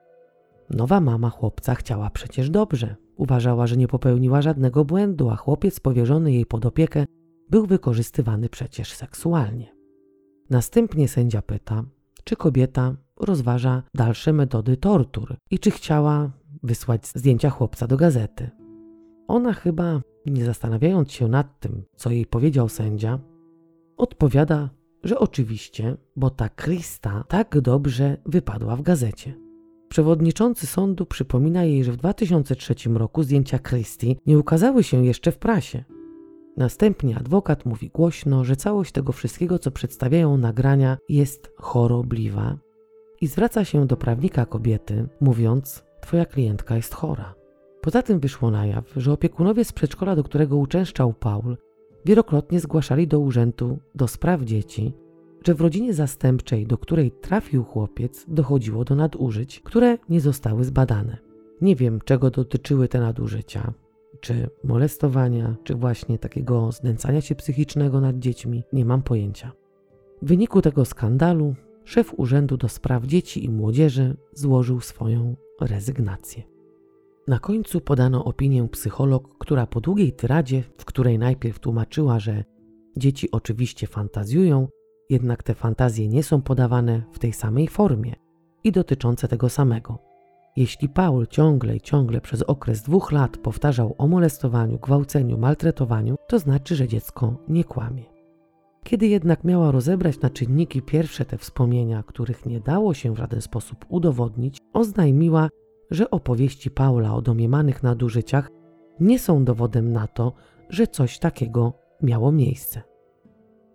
Nowa 0.69 1.01
mama 1.01 1.29
chłopca 1.29 1.75
chciała 1.75 2.09
przecież 2.09 2.49
dobrze. 2.49 2.95
Uważała, 3.21 3.67
że 3.67 3.77
nie 3.77 3.87
popełniła 3.87 4.41
żadnego 4.41 4.85
błędu, 4.85 5.29
a 5.29 5.35
chłopiec 5.35 5.79
powierzony 5.79 6.31
jej 6.31 6.45
pod 6.45 6.65
opiekę 6.65 7.05
był 7.49 7.65
wykorzystywany 7.65 8.49
przecież 8.49 8.93
seksualnie. 8.93 9.75
Następnie 10.49 11.07
sędzia 11.07 11.41
pyta, 11.41 11.83
czy 12.23 12.35
kobieta 12.35 12.95
rozważa 13.19 13.83
dalsze 13.93 14.33
metody 14.33 14.77
tortur 14.77 15.35
i 15.51 15.59
czy 15.59 15.71
chciała 15.71 16.31
wysłać 16.63 17.07
zdjęcia 17.07 17.49
chłopca 17.49 17.87
do 17.87 17.97
gazety. 17.97 18.49
ona 19.27 19.53
chyba, 19.53 20.01
nie 20.25 20.45
zastanawiając 20.45 21.11
się 21.11 21.27
nad 21.27 21.59
tym, 21.59 21.83
co 21.95 22.09
jej 22.09 22.25
powiedział 22.25 22.69
sędzia, 22.69 23.19
odpowiada, 23.97 24.69
że 25.03 25.19
oczywiście, 25.19 25.97
bo 26.15 26.29
ta 26.29 26.49
Krista 26.49 27.23
tak 27.27 27.59
dobrze 27.59 28.17
wypadła 28.25 28.75
w 28.75 28.81
gazecie. 28.81 29.50
Przewodniczący 29.91 30.67
sądu 30.67 31.05
przypomina 31.05 31.63
jej, 31.63 31.83
że 31.83 31.91
w 31.91 31.97
2003 31.97 32.75
roku 32.93 33.23
zdjęcia 33.23 33.59
Christie 33.59 34.15
nie 34.25 34.39
ukazały 34.39 34.83
się 34.83 35.05
jeszcze 35.05 35.31
w 35.31 35.37
prasie. 35.37 35.83
Następnie 36.57 37.17
adwokat 37.17 37.65
mówi 37.65 37.89
głośno, 37.89 38.43
że 38.43 38.55
całość 38.55 38.91
tego 38.91 39.11
wszystkiego, 39.11 39.59
co 39.59 39.71
przedstawiają 39.71 40.37
nagrania, 40.37 40.97
jest 41.09 41.51
chorobliwa 41.57 42.57
i 43.21 43.27
zwraca 43.27 43.65
się 43.65 43.87
do 43.87 43.97
prawnika 43.97 44.45
kobiety, 44.45 45.07
mówiąc: 45.21 45.83
Twoja 46.01 46.25
klientka 46.25 46.75
jest 46.75 46.93
chora. 46.93 47.35
Poza 47.81 48.01
tym 48.01 48.19
wyszło 48.19 48.51
na 48.51 48.65
jaw, 48.65 48.85
że 48.95 49.13
opiekunowie 49.13 49.65
z 49.65 49.71
przedszkola, 49.71 50.15
do 50.15 50.23
którego 50.23 50.57
uczęszczał 50.57 51.13
Paul, 51.13 51.57
wielokrotnie 52.05 52.59
zgłaszali 52.59 53.07
do 53.07 53.19
urzędu 53.19 53.79
do 53.95 54.07
spraw 54.07 54.41
dzieci, 54.41 54.93
że 55.43 55.53
w 55.53 55.61
rodzinie 55.61 55.93
zastępczej, 55.93 56.67
do 56.67 56.77
której 56.77 57.11
trafił 57.11 57.63
chłopiec, 57.63 58.25
dochodziło 58.27 58.85
do 58.85 58.95
nadużyć, 58.95 59.59
które 59.59 59.97
nie 60.09 60.21
zostały 60.21 60.63
zbadane. 60.63 61.17
Nie 61.61 61.75
wiem, 61.75 61.99
czego 62.05 62.31
dotyczyły 62.31 62.87
te 62.87 62.99
nadużycia. 62.99 63.73
Czy 64.19 64.49
molestowania, 64.63 65.55
czy 65.63 65.75
właśnie 65.75 66.19
takiego 66.19 66.71
znęcania 66.71 67.21
się 67.21 67.35
psychicznego 67.35 68.01
nad 68.01 68.19
dziećmi, 68.19 68.63
nie 68.73 68.85
mam 68.85 69.01
pojęcia. 69.01 69.51
W 70.21 70.27
wyniku 70.27 70.61
tego 70.61 70.85
skandalu 70.85 71.55
szef 71.83 72.13
Urzędu 72.17 72.57
do 72.57 72.69
Spraw 72.69 73.05
Dzieci 73.05 73.45
i 73.45 73.49
Młodzieży 73.49 74.17
złożył 74.33 74.81
swoją 74.81 75.35
rezygnację. 75.61 76.43
Na 77.27 77.39
końcu 77.39 77.81
podano 77.81 78.25
opinię 78.25 78.67
psycholog, 78.67 79.37
która 79.37 79.67
po 79.67 79.81
długiej 79.81 80.13
tyradzie, 80.13 80.63
w 80.77 80.85
której 80.85 81.19
najpierw 81.19 81.59
tłumaczyła, 81.59 82.19
że 82.19 82.43
dzieci 82.97 83.31
oczywiście 83.31 83.87
fantazjują, 83.87 84.67
jednak 85.11 85.43
te 85.43 85.53
fantazje 85.53 86.07
nie 86.07 86.23
są 86.23 86.41
podawane 86.41 87.01
w 87.11 87.19
tej 87.19 87.33
samej 87.33 87.67
formie 87.67 88.15
i 88.63 88.71
dotyczące 88.71 89.27
tego 89.27 89.49
samego. 89.49 89.99
Jeśli 90.55 90.89
Paul 90.89 91.27
ciągle 91.27 91.75
i 91.75 91.81
ciągle 91.81 92.21
przez 92.21 92.41
okres 92.41 92.83
dwóch 92.83 93.11
lat 93.11 93.37
powtarzał 93.37 93.95
o 93.97 94.07
molestowaniu, 94.07 94.77
gwałceniu, 94.77 95.37
maltretowaniu, 95.37 96.15
to 96.27 96.39
znaczy, 96.39 96.75
że 96.75 96.87
dziecko 96.87 97.37
nie 97.47 97.63
kłamie. 97.63 98.03
Kiedy 98.83 99.07
jednak 99.07 99.43
miała 99.43 99.71
rozebrać 99.71 100.21
na 100.21 100.29
czynniki 100.29 100.81
pierwsze 100.81 101.25
te 101.25 101.37
wspomnienia, 101.37 102.03
których 102.03 102.45
nie 102.45 102.59
dało 102.59 102.93
się 102.93 103.13
w 103.13 103.17
żaden 103.17 103.41
sposób 103.41 103.85
udowodnić, 103.89 104.57
oznajmiła, 104.73 105.49
że 105.91 106.09
opowieści 106.09 106.71
Paula 106.71 107.13
o 107.13 107.21
domniemanych 107.21 107.83
nadużyciach 107.83 108.49
nie 108.99 109.19
są 109.19 109.45
dowodem 109.45 109.91
na 109.91 110.07
to, 110.07 110.33
że 110.69 110.87
coś 110.87 111.19
takiego 111.19 111.73
miało 112.01 112.31
miejsce. 112.31 112.90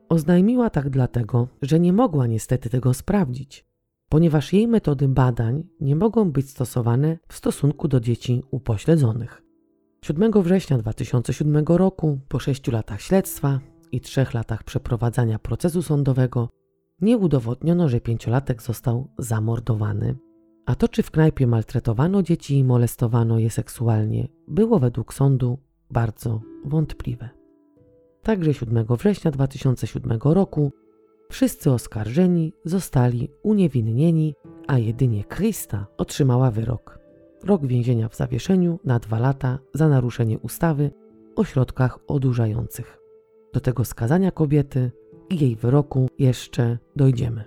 Oznajmiła 0.08 0.70
tak 0.70 0.90
dlatego, 0.90 1.48
że 1.62 1.80
nie 1.80 1.92
mogła 1.92 2.26
niestety 2.26 2.70
tego 2.70 2.94
sprawdzić, 2.94 3.66
ponieważ 4.08 4.52
jej 4.52 4.68
metody 4.68 5.08
badań 5.08 5.64
nie 5.80 5.96
mogą 5.96 6.32
być 6.32 6.50
stosowane 6.50 7.18
w 7.28 7.34
stosunku 7.34 7.88
do 7.88 8.00
dzieci 8.00 8.42
upośledzonych. 8.50 9.42
7 10.02 10.32
września 10.42 10.78
2007 10.78 11.64
roku, 11.68 12.20
po 12.28 12.38
6 12.38 12.66
latach 12.66 13.00
śledztwa 13.00 13.60
i 13.92 14.00
3 14.00 14.26
latach 14.34 14.64
przeprowadzania 14.64 15.38
procesu 15.38 15.82
sądowego, 15.82 16.48
nie 17.00 17.18
udowodniono, 17.18 17.88
że 17.88 18.00
pięciolatek 18.00 18.62
został 18.62 19.08
zamordowany. 19.18 20.16
A 20.66 20.74
to, 20.74 20.88
czy 20.88 21.02
w 21.02 21.10
knajpie 21.10 21.46
maltretowano 21.46 22.22
dzieci 22.22 22.58
i 22.58 22.64
molestowano 22.64 23.38
je 23.38 23.50
seksualnie, 23.50 24.28
było 24.48 24.78
według 24.78 25.14
sądu 25.14 25.58
bardzo 25.90 26.40
wątpliwe. 26.64 27.35
Także 28.26 28.54
7 28.54 28.86
września 28.90 29.30
2007 29.30 30.18
roku 30.24 30.72
wszyscy 31.30 31.72
oskarżeni 31.72 32.52
zostali 32.64 33.30
uniewinnieni, 33.42 34.34
a 34.66 34.78
jedynie 34.78 35.24
Krista 35.24 35.86
otrzymała 35.96 36.50
wyrok. 36.50 36.98
Rok 37.44 37.66
więzienia 37.66 38.08
w 38.08 38.16
zawieszeniu 38.16 38.78
na 38.84 38.98
dwa 38.98 39.18
lata 39.18 39.58
za 39.74 39.88
naruszenie 39.88 40.38
ustawy 40.38 40.90
o 41.36 41.44
środkach 41.44 41.98
odurzających. 42.06 42.98
Do 43.52 43.60
tego 43.60 43.84
skazania 43.84 44.30
kobiety 44.30 44.90
i 45.30 45.38
jej 45.38 45.56
wyroku 45.56 46.08
jeszcze 46.18 46.78
dojdziemy. 46.96 47.44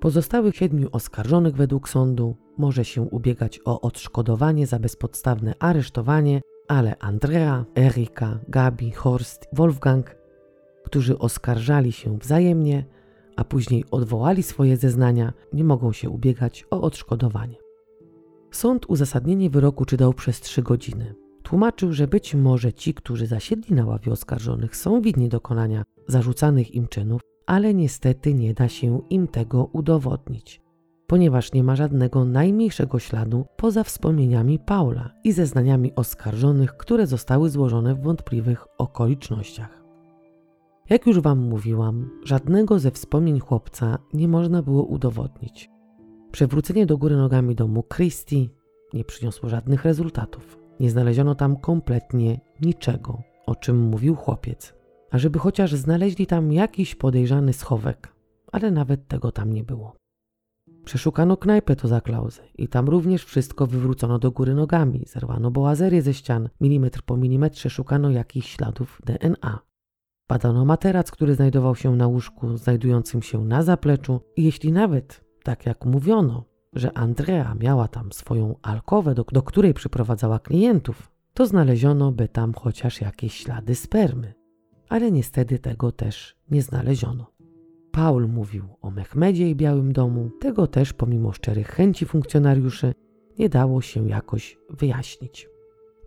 Pozostałych 0.00 0.56
siedmiu 0.56 0.88
oskarżonych 0.92 1.56
według 1.56 1.88
sądu 1.88 2.36
może 2.58 2.84
się 2.84 3.02
ubiegać 3.02 3.60
o 3.64 3.80
odszkodowanie 3.80 4.66
za 4.66 4.78
bezpodstawne 4.78 5.54
aresztowanie 5.58 6.40
ale 6.68 6.98
Andrea, 6.98 7.64
Erika, 7.78 8.38
Gabi, 8.48 8.90
Horst, 8.90 9.48
Wolfgang, 9.52 10.16
którzy 10.84 11.18
oskarżali 11.18 11.92
się 11.92 12.18
wzajemnie, 12.18 12.84
a 13.36 13.44
później 13.44 13.84
odwołali 13.90 14.42
swoje 14.42 14.76
zeznania, 14.76 15.32
nie 15.52 15.64
mogą 15.64 15.92
się 15.92 16.10
ubiegać 16.10 16.66
o 16.70 16.80
odszkodowanie. 16.80 17.56
Sąd 18.50 18.86
uzasadnienie 18.86 19.50
wyroku 19.50 19.84
czytał 19.84 20.12
przez 20.12 20.40
trzy 20.40 20.62
godziny. 20.62 21.14
Tłumaczył, 21.42 21.92
że 21.92 22.08
być 22.08 22.34
może 22.34 22.72
ci, 22.72 22.94
którzy 22.94 23.26
zasiedli 23.26 23.76
na 23.76 23.86
ławie 23.86 24.12
oskarżonych, 24.12 24.76
są 24.76 25.00
winni 25.00 25.28
dokonania 25.28 25.84
zarzucanych 26.08 26.74
im 26.74 26.88
czynów, 26.88 27.20
ale 27.46 27.74
niestety 27.74 28.34
nie 28.34 28.54
da 28.54 28.68
się 28.68 29.00
im 29.10 29.28
tego 29.28 29.64
udowodnić 29.64 30.61
ponieważ 31.12 31.52
nie 31.52 31.64
ma 31.64 31.76
żadnego 31.76 32.24
najmniejszego 32.24 32.98
śladu 32.98 33.46
poza 33.56 33.84
wspomnieniami 33.84 34.58
Paula 34.58 35.10
i 35.24 35.32
zeznaniami 35.32 35.94
oskarżonych, 35.94 36.76
które 36.76 37.06
zostały 37.06 37.50
złożone 37.50 37.94
w 37.94 38.02
wątpliwych 38.02 38.66
okolicznościach. 38.78 39.82
Jak 40.90 41.06
już 41.06 41.20
Wam 41.20 41.38
mówiłam, 41.38 42.10
żadnego 42.24 42.78
ze 42.78 42.90
wspomnień 42.90 43.40
chłopca 43.40 43.98
nie 44.14 44.28
można 44.28 44.62
było 44.62 44.84
udowodnić. 44.84 45.70
Przewrócenie 46.30 46.86
do 46.86 46.98
góry 46.98 47.16
nogami 47.16 47.54
domu 47.54 47.84
Christie 47.94 48.48
nie 48.94 49.04
przyniosło 49.04 49.48
żadnych 49.48 49.84
rezultatów. 49.84 50.58
Nie 50.80 50.90
znaleziono 50.90 51.34
tam 51.34 51.56
kompletnie 51.56 52.40
niczego, 52.60 53.22
o 53.46 53.54
czym 53.54 53.80
mówił 53.80 54.14
chłopiec. 54.14 54.74
A 55.10 55.18
żeby 55.18 55.38
chociaż 55.38 55.74
znaleźli 55.74 56.26
tam 56.26 56.52
jakiś 56.52 56.94
podejrzany 56.94 57.52
schowek, 57.52 58.14
ale 58.52 58.70
nawet 58.70 59.08
tego 59.08 59.32
tam 59.32 59.52
nie 59.52 59.64
było. 59.64 60.01
Przeszukano 60.84 61.36
knajpę 61.36 61.76
to 61.76 61.88
za 61.88 62.00
klauzę 62.00 62.42
i 62.58 62.68
tam 62.68 62.88
również 62.88 63.24
wszystko 63.24 63.66
wywrócono 63.66 64.18
do 64.18 64.30
góry 64.30 64.54
nogami. 64.54 65.04
Zerwano 65.06 65.50
boazerię 65.50 66.02
ze 66.02 66.14
ścian, 66.14 66.48
milimetr 66.60 67.02
po 67.02 67.16
milimetrze 67.16 67.70
szukano 67.70 68.10
jakichś 68.10 68.56
śladów 68.56 69.02
DNA. 69.04 69.58
Badano 70.28 70.64
materac, 70.64 71.10
który 71.10 71.34
znajdował 71.34 71.76
się 71.76 71.96
na 71.96 72.06
łóżku 72.06 72.56
znajdującym 72.56 73.22
się 73.22 73.44
na 73.44 73.62
zapleczu 73.62 74.20
i 74.36 74.44
jeśli 74.44 74.72
nawet, 74.72 75.24
tak 75.42 75.66
jak 75.66 75.84
mówiono, 75.84 76.44
że 76.72 76.98
Andrea 76.98 77.54
miała 77.54 77.88
tam 77.88 78.12
swoją 78.12 78.54
alkowę, 78.62 79.14
do, 79.14 79.24
do 79.32 79.42
której 79.42 79.74
przyprowadzała 79.74 80.38
klientów, 80.38 81.10
to 81.34 81.46
znaleziono 81.46 82.12
by 82.12 82.28
tam 82.28 82.54
chociaż 82.54 83.00
jakieś 83.00 83.34
ślady 83.34 83.74
spermy. 83.74 84.34
Ale 84.88 85.12
niestety 85.12 85.58
tego 85.58 85.92
też 85.92 86.36
nie 86.50 86.62
znaleziono. 86.62 87.32
Paul 87.92 88.28
mówił 88.28 88.64
o 88.82 88.90
Mehmedzie 88.90 89.50
i 89.50 89.56
Białym 89.56 89.92
Domu, 89.92 90.30
tego 90.40 90.66
też 90.66 90.92
pomimo 90.92 91.32
szczerych 91.32 91.68
chęci 91.68 92.06
funkcjonariuszy 92.06 92.94
nie 93.38 93.48
dało 93.48 93.80
się 93.80 94.08
jakoś 94.08 94.58
wyjaśnić. 94.70 95.48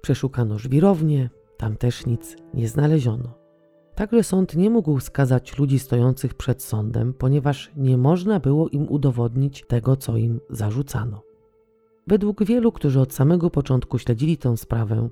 Przeszukano 0.01 0.59
żwirownię, 0.59 1.29
tam 1.57 1.77
też 1.77 2.05
nic 2.05 2.37
nie 2.53 2.67
znaleziono. 2.67 3.33
Także 3.95 4.23
sąd 4.23 4.55
nie 4.55 4.69
mógł 4.69 4.99
skazać 4.99 5.57
ludzi 5.57 5.79
stojących 5.79 6.33
przed 6.33 6.63
sądem, 6.63 7.13
ponieważ 7.13 7.71
nie 7.75 7.97
można 7.97 8.39
było 8.39 8.69
im 8.69 8.89
udowodnić 8.89 9.63
tego, 9.67 9.95
co 9.95 10.17
im 10.17 10.39
zarzucano. 10.49 11.21
Według 12.07 12.43
wielu, 12.43 12.71
którzy 12.71 12.99
od 12.99 13.13
samego 13.13 13.49
początku 13.49 13.99
śledzili 13.99 14.37
tę 14.37 14.57
sprawę, 14.57 15.09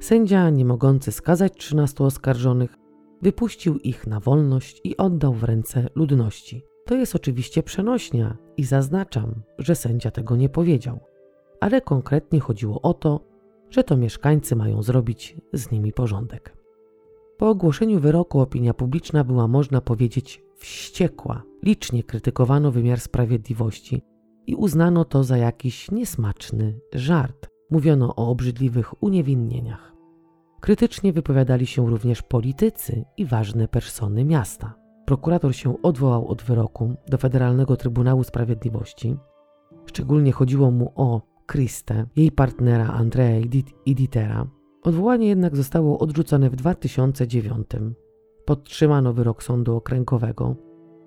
sędzia, 0.00 0.50
nie 0.50 0.64
mogący 0.64 1.12
skazać 1.12 1.52
13 1.56 2.04
oskarżonych, 2.04 2.76
wypuścił 3.24 3.78
ich 3.78 4.06
na 4.06 4.20
wolność 4.20 4.80
i 4.84 4.96
oddał 4.96 5.34
w 5.34 5.44
ręce 5.44 5.88
ludności. 5.94 6.64
To 6.86 6.94
jest 6.94 7.16
oczywiście 7.16 7.62
przenośnia 7.62 8.36
i 8.56 8.64
zaznaczam, 8.64 9.42
że 9.58 9.74
sędzia 9.74 10.10
tego 10.10 10.36
nie 10.36 10.48
powiedział, 10.48 11.00
ale 11.60 11.80
konkretnie 11.80 12.40
chodziło 12.40 12.80
o 12.80 12.94
to, 12.94 13.20
że 13.70 13.84
to 13.84 13.96
mieszkańcy 13.96 14.56
mają 14.56 14.82
zrobić 14.82 15.36
z 15.52 15.70
nimi 15.70 15.92
porządek. 15.92 16.56
Po 17.38 17.48
ogłoszeniu 17.48 18.00
wyroku 18.00 18.40
opinia 18.40 18.74
publiczna 18.74 19.24
była, 19.24 19.48
można 19.48 19.80
powiedzieć, 19.80 20.42
wściekła. 20.56 21.42
Licznie 21.62 22.02
krytykowano 22.02 22.70
wymiar 22.70 23.00
sprawiedliwości 23.00 24.02
i 24.46 24.54
uznano 24.54 25.04
to 25.04 25.24
za 25.24 25.36
jakiś 25.36 25.90
niesmaczny 25.90 26.80
żart. 26.92 27.48
Mówiono 27.70 28.16
o 28.16 28.28
obrzydliwych 28.28 29.02
uniewinnieniach. 29.02 29.93
Krytycznie 30.64 31.12
wypowiadali 31.12 31.66
się 31.66 31.90
również 31.90 32.22
politycy 32.22 33.04
i 33.16 33.26
ważne 33.26 33.68
persony 33.68 34.24
miasta. 34.24 34.74
Prokurator 35.06 35.54
się 35.54 35.82
odwołał 35.82 36.28
od 36.28 36.42
wyroku 36.42 36.94
do 37.08 37.18
Federalnego 37.18 37.76
Trybunału 37.76 38.24
Sprawiedliwości. 38.24 39.16
Szczególnie 39.86 40.32
chodziło 40.32 40.70
mu 40.70 40.92
o 40.94 41.22
Kristę, 41.46 42.06
jej 42.16 42.32
partnera 42.32 42.86
Andrea 42.86 43.40
i 43.86 43.94
Dietera. 43.94 44.46
Odwołanie 44.82 45.28
jednak 45.28 45.56
zostało 45.56 45.98
odrzucone 45.98 46.50
w 46.50 46.56
2009. 46.56 47.66
Podtrzymano 48.44 49.12
wyrok 49.12 49.42
sądu 49.42 49.76
okręgowego. 49.76 50.56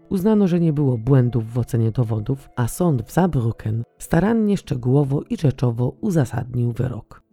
Uznano, 0.09 0.47
że 0.47 0.59
nie 0.59 0.73
było 0.73 0.97
błędów 0.97 1.53
w 1.53 1.57
ocenie 1.57 1.91
dowodów, 1.91 2.49
a 2.55 2.67
sąd 2.67 3.01
w 3.01 3.11
Saarbrücken 3.11 3.81
starannie, 3.97 4.57
szczegółowo 4.57 5.21
i 5.29 5.37
rzeczowo 5.37 5.89
uzasadnił 6.01 6.71
wyrok. 6.71 7.26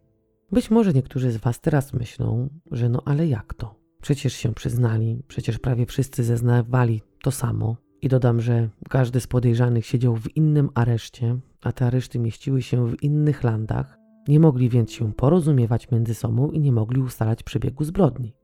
Być 0.55 0.71
może 0.71 0.93
niektórzy 0.93 1.31
z 1.31 1.37
Was 1.37 1.61
teraz 1.61 1.93
myślą, 1.93 2.49
że 2.71 2.89
no 2.89 3.03
ale 3.05 3.27
jak 3.27 3.55
to? 3.55 3.75
Przecież 4.03 4.33
się 4.35 4.55
przyznali, 4.55 5.23
przecież 5.29 5.59
prawie 5.59 5.87
wszyscy 5.87 6.25
zeznawali 6.25 7.03
to 7.23 7.31
samo. 7.31 7.77
I 8.03 8.09
dodam, 8.09 8.41
że 8.41 8.69
każdy 8.89 9.21
z 9.21 9.27
podejrzanych 9.27 9.87
siedział 9.87 10.17
w 10.17 10.37
innym 10.37 10.71
areszcie, 10.75 11.39
a 11.63 11.73
te 11.73 11.87
areszty 11.87 12.19
mieściły 12.19 12.63
się 12.63 12.89
w 12.89 13.03
innych 13.03 13.43
landach. 13.43 13.99
Nie 14.29 14.41
mogli 14.41 14.69
więc 14.69 14.93
się 14.93 15.13
porozumiewać 15.13 15.91
między 15.91 16.15
sobą 16.15 16.51
i 16.51 16.61
nie 16.61 16.73
mogli 16.73 17.01
ustalać 17.01 17.43
przebiegu 17.43 17.85
zbrodni. 17.85 18.35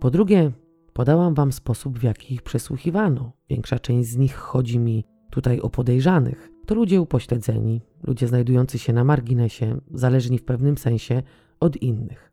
Po 0.00 0.10
drugie, 0.10 0.52
podałam 0.92 1.34
Wam 1.34 1.52
sposób, 1.52 1.98
w 1.98 2.02
jaki 2.02 2.34
ich 2.34 2.42
przesłuchiwano. 2.42 3.32
Większa 3.50 3.78
część 3.78 4.08
z 4.08 4.16
nich 4.16 4.34
chodzi 4.34 4.78
mi 4.78 5.04
tutaj 5.30 5.60
o 5.60 5.70
podejrzanych. 5.70 6.53
To 6.66 6.74
ludzie 6.74 7.00
upośledzeni, 7.00 7.80
ludzie 8.02 8.28
znajdujący 8.28 8.78
się 8.78 8.92
na 8.92 9.04
marginesie, 9.04 9.80
zależni 9.94 10.38
w 10.38 10.44
pewnym 10.44 10.78
sensie 10.78 11.22
od 11.60 11.76
innych. 11.76 12.32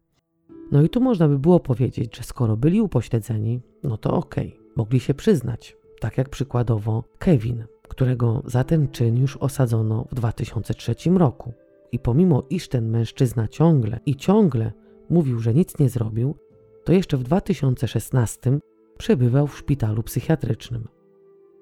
No 0.71 0.81
i 0.81 0.89
tu 0.89 1.01
można 1.01 1.27
by 1.27 1.39
było 1.39 1.59
powiedzieć, 1.59 2.17
że 2.17 2.23
skoro 2.23 2.57
byli 2.57 2.81
upośledzeni, 2.81 3.61
no 3.83 3.97
to 3.97 4.13
okej, 4.13 4.47
okay, 4.47 4.59
mogli 4.75 4.99
się 4.99 5.13
przyznać. 5.13 5.77
Tak 5.99 6.17
jak 6.17 6.29
przykładowo 6.29 7.03
Kevin, 7.19 7.63
którego 7.89 8.41
za 8.45 8.63
ten 8.63 8.87
czyn 8.87 9.17
już 9.17 9.37
osadzono 9.37 10.07
w 10.11 10.15
2003 10.15 10.95
roku. 11.15 11.53
I 11.91 11.99
pomimo 11.99 12.43
iż 12.49 12.67
ten 12.67 12.89
mężczyzna 12.89 13.47
ciągle 13.47 13.99
i 14.05 14.15
ciągle 14.15 14.71
mówił, 15.09 15.39
że 15.39 15.53
nic 15.53 15.79
nie 15.79 15.89
zrobił, 15.89 16.35
to 16.83 16.93
jeszcze 16.93 17.17
w 17.17 17.23
2016 17.23 18.59
przebywał 18.97 19.47
w 19.47 19.57
szpitalu 19.57 20.03
psychiatrycznym. 20.03 20.87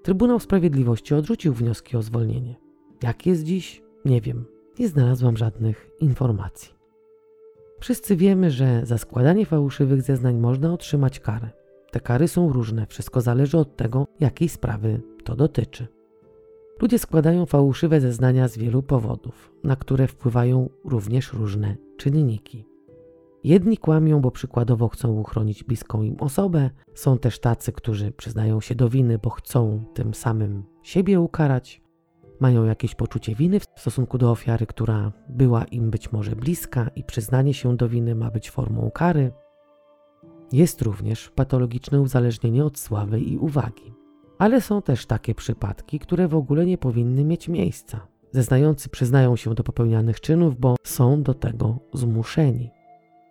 Trybunał 0.03 0.39
Sprawiedliwości 0.39 1.15
odrzucił 1.15 1.53
wnioski 1.53 1.97
o 1.97 2.01
zwolnienie. 2.01 2.55
Jak 3.03 3.25
jest 3.25 3.43
dziś? 3.43 3.81
Nie 4.05 4.21
wiem. 4.21 4.45
Nie 4.79 4.87
znalazłam 4.87 5.37
żadnych 5.37 5.89
informacji. 5.99 6.73
Wszyscy 7.79 8.15
wiemy, 8.15 8.51
że 8.51 8.85
za 8.85 8.97
składanie 8.97 9.45
fałszywych 9.45 10.01
zeznań 10.01 10.37
można 10.37 10.73
otrzymać 10.73 11.19
karę. 11.19 11.49
Te 11.91 11.99
kary 11.99 12.27
są 12.27 12.53
różne, 12.53 12.85
wszystko 12.85 13.21
zależy 13.21 13.57
od 13.57 13.75
tego, 13.75 14.07
jakiej 14.19 14.49
sprawy 14.49 15.01
to 15.23 15.35
dotyczy. 15.35 15.87
Ludzie 16.81 16.99
składają 16.99 17.45
fałszywe 17.45 18.01
zeznania 18.01 18.47
z 18.47 18.57
wielu 18.57 18.83
powodów, 18.83 19.51
na 19.63 19.75
które 19.75 20.07
wpływają 20.07 20.69
również 20.85 21.33
różne 21.33 21.75
czynniki. 21.97 22.68
Jedni 23.43 23.77
kłamią, 23.77 24.21
bo 24.21 24.31
przykładowo 24.31 24.87
chcą 24.87 25.19
uchronić 25.19 25.63
bliską 25.63 26.03
im 26.03 26.15
osobę, 26.19 26.69
są 26.93 27.17
też 27.17 27.39
tacy, 27.39 27.71
którzy 27.71 28.11
przyznają 28.11 28.61
się 28.61 28.75
do 28.75 28.89
winy, 28.89 29.19
bo 29.23 29.29
chcą 29.29 29.83
tym 29.93 30.13
samym 30.13 30.63
siebie 30.83 31.19
ukarać, 31.19 31.81
mają 32.39 32.63
jakieś 32.63 32.95
poczucie 32.95 33.35
winy 33.35 33.59
w 33.59 33.65
stosunku 33.77 34.17
do 34.17 34.31
ofiary, 34.31 34.65
która 34.65 35.11
była 35.29 35.63
im 35.63 35.89
być 35.89 36.11
może 36.11 36.35
bliska 36.35 36.89
i 36.95 37.03
przyznanie 37.03 37.53
się 37.53 37.77
do 37.77 37.89
winy 37.89 38.15
ma 38.15 38.31
być 38.31 38.51
formą 38.51 38.91
kary. 38.91 39.31
Jest 40.51 40.81
również 40.81 41.29
patologiczne 41.29 42.01
uzależnienie 42.01 42.65
od 42.65 42.79
sławy 42.79 43.19
i 43.19 43.37
uwagi. 43.37 43.93
Ale 44.37 44.61
są 44.61 44.81
też 44.81 45.05
takie 45.05 45.35
przypadki, 45.35 45.99
które 45.99 46.27
w 46.27 46.35
ogóle 46.35 46.65
nie 46.65 46.77
powinny 46.77 47.23
mieć 47.23 47.47
miejsca. 47.47 48.07
Zeznający 48.31 48.89
przyznają 48.89 49.35
się 49.35 49.55
do 49.55 49.63
popełnianych 49.63 50.21
czynów, 50.21 50.59
bo 50.59 50.75
są 50.83 51.23
do 51.23 51.33
tego 51.33 51.79
zmuszeni. 51.93 52.78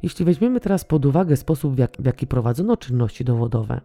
Jeśli 0.02 0.24
weźmiemy 0.24 0.60
teraz 0.60 0.84
pod 0.84 1.06
uwagę 1.06 1.36
sposób, 1.36 1.74
w, 1.74 1.78
jak, 1.78 1.96
w 1.98 2.06
jaki 2.06 2.26
prowadzono 2.26 2.76
czynności 2.76 3.24
dowodowe, 3.24 3.80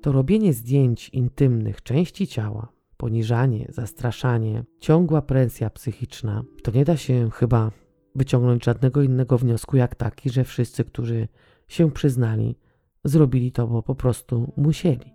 to 0.00 0.12
robienie 0.12 0.52
zdjęć 0.52 1.08
intymnych 1.08 1.82
części 1.82 2.26
ciała, 2.26 2.72
poniżanie, 2.96 3.66
zastraszanie, 3.68 4.64
ciągła 4.80 5.22
presja 5.22 5.70
psychiczna, 5.70 6.42
to 6.62 6.70
nie 6.70 6.84
da 6.84 6.96
się 6.96 7.30
chyba 7.30 7.70
wyciągnąć 8.14 8.64
żadnego 8.64 9.02
innego 9.02 9.38
wniosku 9.38 9.76
jak 9.76 9.94
taki, 9.94 10.30
że 10.30 10.44
wszyscy, 10.44 10.84
którzy 10.84 11.28
się 11.68 11.90
przyznali, 11.90 12.56
zrobili 13.04 13.52
to, 13.52 13.66
bo 13.66 13.82
po 13.82 13.94
prostu 13.94 14.52
musieli. 14.56 15.12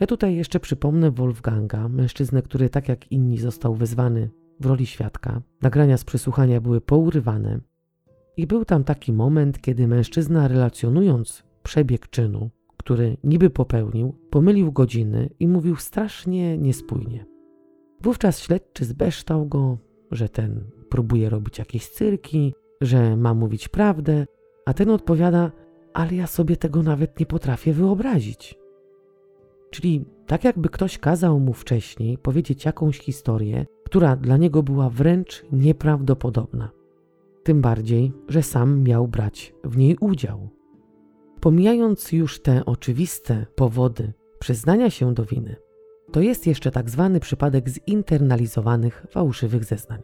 Ja 0.00 0.06
tutaj 0.06 0.36
jeszcze 0.36 0.60
przypomnę 0.60 1.10
Wolfganga, 1.10 1.88
mężczyznę, 1.88 2.42
który 2.42 2.70
tak 2.70 2.88
jak 2.88 3.12
inni 3.12 3.38
został 3.38 3.74
wezwany 3.74 4.30
w 4.60 4.66
roli 4.66 4.86
świadka. 4.86 5.42
Nagrania 5.62 5.96
z 5.96 6.04
przesłuchania 6.04 6.60
były 6.60 6.80
pourywane, 6.80 7.60
i 8.36 8.46
był 8.46 8.64
tam 8.64 8.84
taki 8.84 9.12
moment, 9.12 9.60
kiedy 9.60 9.88
mężczyzna 9.88 10.48
relacjonując 10.48 11.44
przebieg 11.62 12.10
czynu, 12.10 12.50
który 12.76 13.16
niby 13.24 13.50
popełnił, 13.50 14.14
pomylił 14.30 14.72
godziny 14.72 15.30
i 15.40 15.48
mówił 15.48 15.76
strasznie 15.76 16.58
niespójnie. 16.58 17.26
Wówczas 18.02 18.40
śledczy 18.40 18.84
zbeształ 18.84 19.46
go, 19.46 19.78
że 20.10 20.28
ten 20.28 20.64
próbuje 20.88 21.30
robić 21.30 21.58
jakieś 21.58 21.88
cyrki, 21.88 22.54
że 22.80 23.16
ma 23.16 23.34
mówić 23.34 23.68
prawdę, 23.68 24.26
a 24.66 24.74
ten 24.74 24.90
odpowiada: 24.90 25.52
Ale 25.94 26.14
ja 26.14 26.26
sobie 26.26 26.56
tego 26.56 26.82
nawet 26.82 27.20
nie 27.20 27.26
potrafię 27.26 27.72
wyobrazić. 27.72 28.58
Czyli 29.70 30.04
tak 30.26 30.44
jakby 30.44 30.68
ktoś 30.68 30.98
kazał 30.98 31.40
mu 31.40 31.52
wcześniej 31.52 32.18
powiedzieć 32.18 32.64
jakąś 32.64 32.98
historię, 32.98 33.66
która 33.84 34.16
dla 34.16 34.36
niego 34.36 34.62
była 34.62 34.90
wręcz 34.90 35.44
nieprawdopodobna 35.52 36.70
tym 37.46 37.60
bardziej, 37.60 38.12
że 38.28 38.42
sam 38.42 38.82
miał 38.82 39.08
brać 39.08 39.54
w 39.64 39.76
niej 39.76 39.96
udział. 40.00 40.48
Pomijając 41.40 42.12
już 42.12 42.42
te 42.42 42.64
oczywiste 42.64 43.46
powody 43.54 44.12
przyznania 44.38 44.90
się 44.90 45.14
do 45.14 45.24
winy, 45.24 45.56
to 46.12 46.20
jest 46.20 46.46
jeszcze 46.46 46.70
tak 46.70 46.90
zwany 46.90 47.20
przypadek 47.20 47.68
zinternalizowanych 47.68 49.06
fałszywych 49.10 49.64
zeznań. 49.64 50.02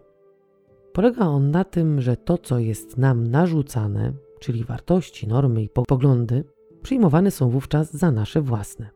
Polega 0.92 1.26
on 1.26 1.50
na 1.50 1.64
tym, 1.64 2.00
że 2.00 2.16
to, 2.16 2.38
co 2.38 2.58
jest 2.58 2.98
nam 2.98 3.26
narzucane, 3.26 4.12
czyli 4.40 4.64
wartości, 4.64 5.28
normy 5.28 5.62
i 5.62 5.68
poglądy, 5.68 6.44
przyjmowane 6.82 7.30
są 7.30 7.50
wówczas 7.50 7.92
za 7.92 8.10
nasze 8.10 8.42
własne. 8.42 8.90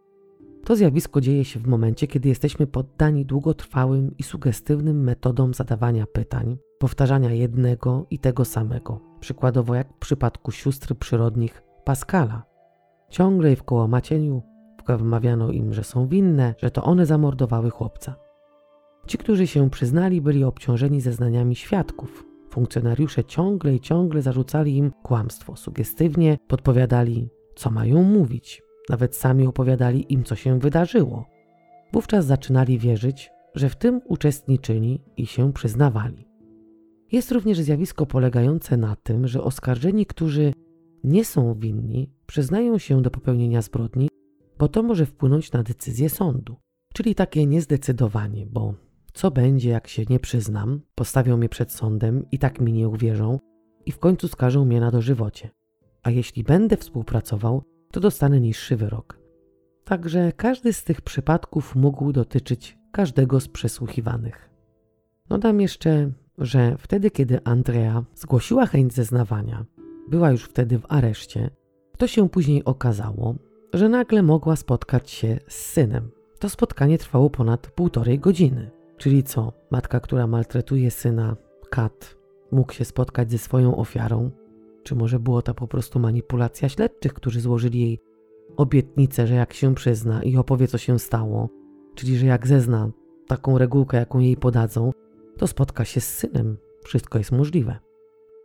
To 0.66 0.76
zjawisko 0.76 1.20
dzieje 1.20 1.44
się 1.44 1.60
w 1.60 1.66
momencie, 1.66 2.06
kiedy 2.06 2.28
jesteśmy 2.28 2.66
poddani 2.66 3.24
długotrwałym 3.24 4.16
i 4.18 4.22
sugestywnym 4.22 5.04
metodom 5.04 5.54
zadawania 5.54 6.06
pytań, 6.06 6.58
powtarzania 6.78 7.32
jednego 7.32 8.06
i 8.10 8.18
tego 8.18 8.44
samego, 8.44 9.00
przykładowo 9.20 9.74
jak 9.74 9.92
w 9.92 9.98
przypadku 9.98 10.50
sióstr 10.50 10.94
przyrodnich 10.94 11.62
Pascala. 11.84 12.42
Ciągle 13.10 13.52
i 13.52 13.56
w 13.56 13.62
kołomacieniu 13.62 14.42
wmawiano 14.88 15.50
im, 15.50 15.74
że 15.74 15.84
są 15.84 16.08
winne, 16.08 16.54
że 16.58 16.70
to 16.70 16.82
one 16.82 17.06
zamordowały 17.06 17.70
chłopca. 17.70 18.16
Ci, 19.06 19.18
którzy 19.18 19.46
się 19.46 19.70
przyznali, 19.70 20.20
byli 20.20 20.44
obciążeni 20.44 21.00
zeznaniami 21.00 21.56
świadków. 21.56 22.26
Funkcjonariusze 22.50 23.24
ciągle 23.24 23.74
i 23.74 23.80
ciągle 23.80 24.22
zarzucali 24.22 24.76
im 24.76 24.92
kłamstwo, 25.02 25.56
sugestywnie 25.56 26.38
podpowiadali, 26.48 27.28
co 27.56 27.70
mają 27.70 28.02
mówić, 28.02 28.65
nawet 28.88 29.16
sami 29.16 29.46
opowiadali 29.46 30.12
im, 30.12 30.24
co 30.24 30.34
się 30.34 30.58
wydarzyło. 30.58 31.24
Wówczas 31.92 32.26
zaczynali 32.26 32.78
wierzyć, 32.78 33.30
że 33.54 33.68
w 33.68 33.76
tym 33.76 34.00
uczestniczyli 34.04 35.00
i 35.16 35.26
się 35.26 35.52
przyznawali. 35.52 36.28
Jest 37.12 37.32
również 37.32 37.60
zjawisko 37.60 38.06
polegające 38.06 38.76
na 38.76 38.96
tym, 38.96 39.28
że 39.28 39.42
oskarżeni, 39.42 40.06
którzy 40.06 40.52
nie 41.04 41.24
są 41.24 41.54
winni, 41.54 42.10
przyznają 42.26 42.78
się 42.78 43.02
do 43.02 43.10
popełnienia 43.10 43.62
zbrodni, 43.62 44.08
bo 44.58 44.68
to 44.68 44.82
może 44.82 45.06
wpłynąć 45.06 45.52
na 45.52 45.62
decyzję 45.62 46.10
sądu. 46.10 46.56
Czyli 46.94 47.14
takie 47.14 47.46
niezdecydowanie, 47.46 48.46
bo 48.46 48.74
co 49.12 49.30
będzie, 49.30 49.70
jak 49.70 49.88
się 49.88 50.04
nie 50.10 50.18
przyznam, 50.18 50.80
postawią 50.94 51.36
mnie 51.36 51.48
przed 51.48 51.72
sądem 51.72 52.24
i 52.32 52.38
tak 52.38 52.60
mi 52.60 52.72
nie 52.72 52.88
uwierzą 52.88 53.38
i 53.86 53.92
w 53.92 53.98
końcu 53.98 54.28
skażą 54.28 54.64
mnie 54.64 54.80
na 54.80 54.90
dożywocie. 54.90 55.50
A 56.02 56.10
jeśli 56.10 56.44
będę 56.44 56.76
współpracował, 56.76 57.62
to 57.96 58.00
dostanę 58.00 58.40
niższy 58.40 58.76
wyrok. 58.76 59.18
Także 59.84 60.32
każdy 60.36 60.72
z 60.72 60.84
tych 60.84 61.00
przypadków 61.00 61.76
mógł 61.76 62.12
dotyczyć 62.12 62.78
każdego 62.92 63.40
z 63.40 63.48
przesłuchiwanych. 63.48 64.50
Dodam 65.28 65.60
jeszcze, 65.60 66.10
że 66.38 66.76
wtedy, 66.78 67.10
kiedy 67.10 67.44
Andrea 67.44 68.04
zgłosiła 68.14 68.66
chęć 68.66 68.94
zeznawania, 68.94 69.64
była 70.10 70.30
już 70.30 70.44
wtedy 70.44 70.78
w 70.78 70.86
areszcie, 70.88 71.50
to 71.98 72.06
się 72.06 72.28
później 72.28 72.64
okazało, 72.64 73.34
że 73.72 73.88
nagle 73.88 74.22
mogła 74.22 74.56
spotkać 74.56 75.10
się 75.10 75.38
z 75.48 75.54
synem. 75.54 76.10
To 76.38 76.48
spotkanie 76.48 76.98
trwało 76.98 77.30
ponad 77.30 77.66
półtorej 77.66 78.18
godziny. 78.18 78.70
Czyli 78.96 79.22
co, 79.22 79.52
matka, 79.70 80.00
która 80.00 80.26
maltretuje 80.26 80.90
syna, 80.90 81.36
Kat, 81.70 82.16
mógł 82.52 82.72
się 82.72 82.84
spotkać 82.84 83.30
ze 83.30 83.38
swoją 83.38 83.76
ofiarą, 83.76 84.30
czy 84.86 84.94
może 84.94 85.20
było 85.20 85.42
to 85.42 85.54
po 85.54 85.68
prostu 85.68 85.98
manipulacja 85.98 86.68
śledczych, 86.68 87.14
którzy 87.14 87.40
złożyli 87.40 87.80
jej 87.80 88.00
obietnicę, 88.56 89.26
że 89.26 89.34
jak 89.34 89.52
się 89.52 89.74
przyzna 89.74 90.22
i 90.22 90.36
opowie, 90.36 90.68
co 90.68 90.78
się 90.78 90.98
stało, 90.98 91.48
czyli 91.94 92.18
że 92.18 92.26
jak 92.26 92.46
zezna 92.46 92.90
taką 93.26 93.58
regułkę, 93.58 93.96
jaką 93.96 94.18
jej 94.18 94.36
podadzą, 94.36 94.92
to 95.36 95.46
spotka 95.46 95.84
się 95.84 96.00
z 96.00 96.14
synem. 96.14 96.56
Wszystko 96.84 97.18
jest 97.18 97.32
możliwe. 97.32 97.78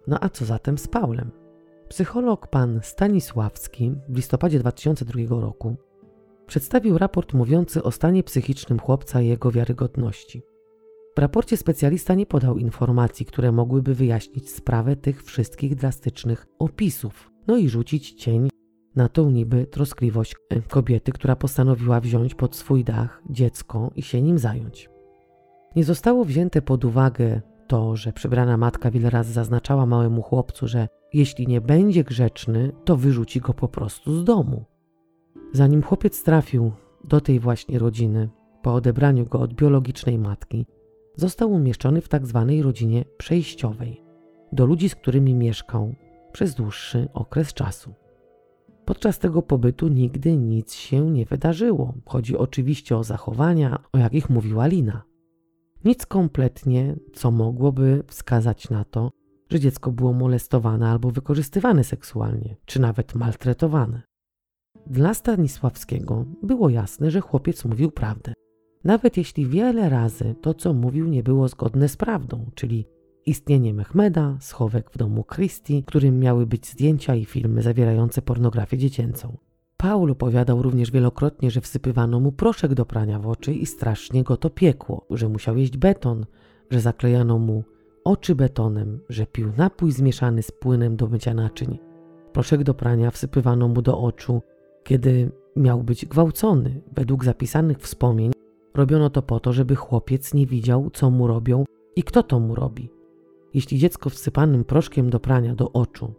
No 0.07 0.18
a 0.22 0.30
co 0.30 0.45
zatem 0.45 0.77
z 0.77 0.88
Paulem? 0.88 1.31
Psycholog 1.89 2.47
pan 2.47 2.80
Stanisławski 2.84 3.91
w 4.09 4.15
listopadzie 4.15 4.59
2002 4.59 5.41
roku 5.41 5.76
przedstawił 6.47 6.97
raport 6.97 7.34
mówiący 7.34 7.84
o 7.84 7.91
stanie 7.91 8.23
psychicznym 8.23 8.80
chłopca 8.80 9.22
i 9.22 9.27
jego 9.27 9.51
wiarygodności. 9.51 10.43
W 11.15 11.19
raporcie 11.19 11.57
specjalista 11.57 12.15
nie 12.15 12.25
podał 12.25 12.57
informacji, 12.57 13.25
które 13.25 13.51
mogłyby 13.51 13.95
wyjaśnić 13.95 14.49
sprawę 14.49 14.95
tych 14.95 15.23
wszystkich 15.23 15.75
drastycznych 15.75 16.47
opisów, 16.59 17.31
no 17.47 17.57
i 17.57 17.69
rzucić 17.69 18.11
cień 18.11 18.49
na 18.95 19.09
tą 19.09 19.31
niby 19.31 19.65
troskliwość 19.65 20.35
kobiety, 20.69 21.11
która 21.11 21.35
postanowiła 21.35 21.99
wziąć 21.99 22.35
pod 22.35 22.55
swój 22.55 22.83
dach 22.83 23.21
dziecko 23.29 23.91
i 23.95 24.01
się 24.01 24.21
nim 24.21 24.39
zająć. 24.39 24.89
Nie 25.75 25.83
zostało 25.83 26.25
wzięte 26.25 26.61
pod 26.61 26.85
uwagę 26.85 27.41
to, 27.67 27.95
że 27.95 28.13
przybrana 28.13 28.57
matka 28.57 28.91
wiele 28.91 29.09
razy 29.09 29.33
zaznaczała 29.33 29.85
małemu 29.85 30.21
chłopcu, 30.21 30.67
że 30.67 30.88
jeśli 31.13 31.47
nie 31.47 31.61
będzie 31.61 32.03
grzeczny, 32.03 32.71
to 32.85 32.97
wyrzuci 32.97 33.39
go 33.39 33.53
po 33.53 33.67
prostu 33.67 34.19
z 34.19 34.23
domu. 34.23 34.65
Zanim 35.53 35.83
chłopiec 35.83 36.23
trafił 36.23 36.71
do 37.03 37.21
tej 37.21 37.39
właśnie 37.39 37.79
rodziny, 37.79 38.29
po 38.61 38.73
odebraniu 38.73 39.25
go 39.25 39.39
od 39.39 39.53
biologicznej 39.53 40.17
matki, 40.17 40.65
został 41.22 41.52
umieszczony 41.52 42.02
w 42.02 42.10
tak 42.10 42.27
zwanej 42.27 42.61
rodzinie 42.61 43.06
przejściowej, 43.18 44.02
do 44.52 44.65
ludzi, 44.65 44.89
z 44.89 44.95
którymi 44.95 45.35
mieszkał 45.35 45.95
przez 46.31 46.56
dłuższy 46.56 47.07
okres 47.14 47.53
czasu. 47.53 47.93
Podczas 48.85 49.19
tego 49.19 49.41
pobytu 49.41 49.88
nigdy 49.88 50.38
nic 50.38 50.73
się 50.73 51.11
nie 51.11 51.26
wydarzyło. 51.26 51.93
Chodzi 52.06 52.38
oczywiście 52.38 52.98
o 52.98 53.03
zachowania, 53.03 53.84
o 53.93 53.98
jakich 53.98 54.30
mówiła 54.30 54.68
Lina. 54.68 55.03
Nic 55.85 56.06
kompletnie, 56.06 56.95
co 57.14 57.31
mogłoby 57.31 58.03
wskazać 58.07 58.69
na 58.69 58.84
to, 58.84 59.11
że 59.49 59.60
dziecko 59.60 59.91
było 59.91 60.14
molestowane 60.14 60.89
albo 60.89 61.11
wykorzystywane 61.11 61.84
seksualnie, 61.84 62.56
czy 62.65 62.81
nawet 62.81 63.15
maltretowane. 63.15 64.02
Dla 64.88 65.14
Stanisławskiego 65.14 66.26
było 66.43 66.69
jasne, 66.69 67.11
że 67.11 67.22
chłopiec 67.22 67.65
mówił 67.65 67.91
prawdę. 67.91 68.34
Nawet 68.83 69.17
jeśli 69.17 69.45
wiele 69.45 69.89
razy 69.89 70.35
to, 70.41 70.53
co 70.53 70.73
mówił, 70.73 71.07
nie 71.07 71.23
było 71.23 71.47
zgodne 71.47 71.89
z 71.89 71.97
prawdą, 71.97 72.45
czyli 72.55 72.85
istnienie 73.25 73.73
Mehmeda, 73.73 74.37
schowek 74.39 74.91
w 74.91 74.97
domu 74.97 75.23
Christie, 75.23 75.83
którym 75.83 76.19
miały 76.19 76.45
być 76.45 76.67
zdjęcia 76.67 77.15
i 77.15 77.25
filmy 77.25 77.61
zawierające 77.61 78.21
pornografię 78.21 78.77
dziecięcą. 78.77 79.37
Paul 79.77 80.11
opowiadał 80.11 80.61
również 80.61 80.91
wielokrotnie, 80.91 81.51
że 81.51 81.61
wsypywano 81.61 82.19
mu 82.19 82.31
proszek 82.31 82.73
do 82.73 82.85
prania 82.85 83.19
w 83.19 83.27
oczy 83.27 83.53
i 83.53 83.65
strasznie 83.65 84.23
go 84.23 84.37
to 84.37 84.49
piekło, 84.49 85.05
że 85.09 85.29
musiał 85.29 85.57
jeść 85.57 85.77
beton, 85.77 86.25
że 86.71 86.81
zaklejano 86.81 87.39
mu 87.39 87.63
oczy 88.03 88.35
betonem, 88.35 88.99
że 89.09 89.25
pił 89.25 89.51
napój 89.57 89.91
zmieszany 89.91 90.43
z 90.43 90.51
płynem 90.51 90.95
do 90.95 91.07
mycia 91.07 91.33
naczyń. 91.33 91.79
Proszek 92.33 92.63
do 92.63 92.73
prania 92.73 93.11
wsypywano 93.11 93.67
mu 93.67 93.81
do 93.81 93.99
oczu, 93.99 94.41
kiedy 94.83 95.31
miał 95.55 95.83
być 95.83 96.05
gwałcony. 96.05 96.81
Według 96.95 97.25
zapisanych 97.25 97.77
wspomnień 97.77 98.31
robiono 98.73 99.10
to 99.10 99.22
po 99.22 99.39
to, 99.39 99.53
żeby 99.53 99.76
chłopiec 99.76 100.34
nie 100.34 100.45
widział, 100.45 100.89
co 100.93 101.10
mu 101.10 101.27
robią 101.27 101.65
i 101.95 102.03
kto 102.03 102.23
to 102.23 102.39
mu 102.39 102.56
robi. 102.56 102.89
Jeśli 103.53 103.77
dziecko 103.77 104.10
wsypanym 104.10 104.64
proszkiem 104.64 105.10
do 105.10 105.19
prania 105.19 105.56
do 105.56 105.72
oczu, 105.72 106.14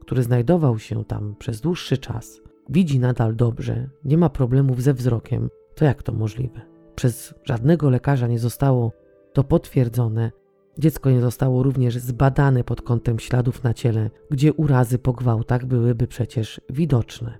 który 0.00 0.22
znajdował 0.22 0.78
się 0.78 1.04
tam 1.04 1.34
przez 1.38 1.60
dłuższy 1.60 1.98
czas, 1.98 2.40
widzi 2.68 2.98
nadal 2.98 3.36
dobrze, 3.36 3.88
nie 4.04 4.18
ma 4.18 4.28
problemów 4.28 4.82
ze 4.82 4.94
wzrokiem, 4.94 5.48
to 5.74 5.84
jak 5.84 6.02
to 6.02 6.12
możliwe? 6.12 6.60
Przez 6.94 7.34
żadnego 7.44 7.90
lekarza 7.90 8.26
nie 8.26 8.38
zostało 8.38 8.92
to 9.32 9.44
potwierdzone. 9.44 10.30
Dziecko 10.78 11.10
nie 11.10 11.20
zostało 11.20 11.62
również 11.62 11.98
zbadane 11.98 12.64
pod 12.64 12.82
kątem 12.82 13.18
śladów 13.18 13.62
na 13.62 13.74
ciele, 13.74 14.10
gdzie 14.30 14.52
urazy 14.52 14.98
po 14.98 15.12
gwałtach 15.12 15.66
byłyby 15.66 16.06
przecież 16.06 16.60
widoczne. 16.70 17.38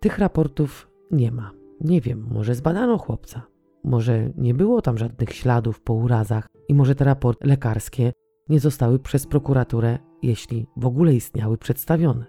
Tych 0.00 0.18
raportów 0.18 0.88
nie 1.10 1.32
ma. 1.32 1.50
Nie 1.80 2.00
wiem, 2.00 2.26
może 2.30 2.54
zbadano 2.54 2.98
chłopca. 2.98 3.46
Może 3.86 4.30
nie 4.36 4.54
było 4.54 4.82
tam 4.82 4.98
żadnych 4.98 5.32
śladów 5.32 5.80
po 5.80 5.92
urazach 5.94 6.46
i 6.68 6.74
może 6.74 6.94
te 6.94 7.04
raporty 7.04 7.46
lekarskie 7.46 8.12
nie 8.48 8.60
zostały 8.60 8.98
przez 8.98 9.26
prokuraturę, 9.26 9.98
jeśli 10.22 10.66
w 10.76 10.86
ogóle 10.86 11.14
istniały, 11.14 11.58
przedstawione. 11.58 12.24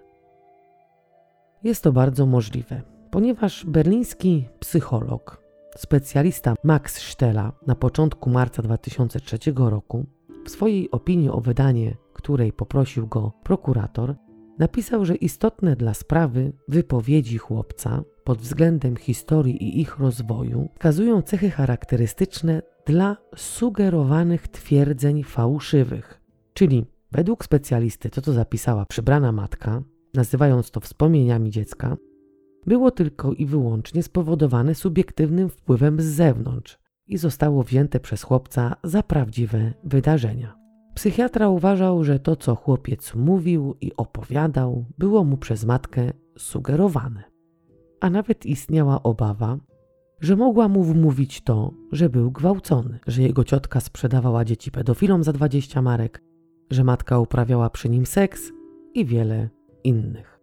Jest 1.64 1.84
to 1.84 1.92
bardzo 1.92 2.26
możliwe, 2.26 2.82
ponieważ 3.10 3.66
berliński 3.66 4.48
psycholog, 4.60 5.42
specjalista 5.76 6.54
Max 6.64 6.96
Stella 7.12 7.52
na 7.66 7.74
początku 7.74 8.30
marca 8.30 8.62
2003 8.62 9.38
roku 9.56 10.06
w 10.46 10.50
swojej 10.50 10.90
opinii 10.90 11.30
o 11.30 11.40
wydanie, 11.40 11.96
której 12.12 12.52
poprosił 12.52 13.06
go 13.06 13.32
prokurator, 13.42 14.14
napisał, 14.58 15.04
że 15.04 15.14
istotne 15.14 15.76
dla 15.76 15.94
sprawy 15.94 16.52
wypowiedzi 16.68 17.38
chłopca 17.38 18.02
pod 18.24 18.38
względem 18.38 18.96
historii 18.96 19.64
i 19.64 19.80
ich 19.80 19.98
rozwoju 19.98 20.68
wskazują 20.74 21.22
cechy 21.22 21.50
charakterystyczne 21.50 22.62
dla 22.86 23.16
sugerowanych 23.36 24.48
twierdzeń 24.48 25.24
fałszywych. 25.24 26.20
Czyli 26.54 26.86
według 27.12 27.44
specjalisty 27.44 28.10
to, 28.10 28.20
co 28.20 28.32
zapisała 28.32 28.86
przybrana 28.86 29.32
matka, 29.32 29.82
nazywając 30.14 30.70
to 30.70 30.80
wspomnieniami 30.80 31.50
dziecka, 31.50 31.96
było 32.66 32.90
tylko 32.90 33.32
i 33.32 33.46
wyłącznie 33.46 34.02
spowodowane 34.02 34.74
subiektywnym 34.74 35.48
wpływem 35.48 36.00
z 36.00 36.04
zewnątrz 36.04 36.78
i 37.06 37.18
zostało 37.18 37.62
wzięte 37.62 38.00
przez 38.00 38.22
chłopca 38.22 38.76
za 38.84 39.02
prawdziwe 39.02 39.72
wydarzenia. 39.84 40.57
Psychiatra 40.98 41.48
uważał, 41.48 42.04
że 42.04 42.18
to, 42.18 42.36
co 42.36 42.54
chłopiec 42.54 43.14
mówił 43.14 43.74
i 43.80 43.96
opowiadał, 43.96 44.84
było 44.98 45.24
mu 45.24 45.36
przez 45.36 45.64
matkę 45.64 46.12
sugerowane. 46.38 47.22
A 48.00 48.10
nawet 48.10 48.46
istniała 48.46 49.02
obawa, 49.02 49.58
że 50.20 50.36
mogła 50.36 50.68
mu 50.68 50.82
wmówić 50.82 51.40
to, 51.40 51.72
że 51.92 52.08
był 52.08 52.30
gwałcony, 52.30 52.98
że 53.06 53.22
jego 53.22 53.44
ciotka 53.44 53.80
sprzedawała 53.80 54.44
dzieci 54.44 54.70
pedofilom 54.70 55.24
za 55.24 55.32
20 55.32 55.82
marek, 55.82 56.22
że 56.70 56.84
matka 56.84 57.18
uprawiała 57.18 57.70
przy 57.70 57.88
nim 57.88 58.06
seks 58.06 58.52
i 58.94 59.04
wiele 59.04 59.48
innych. 59.84 60.40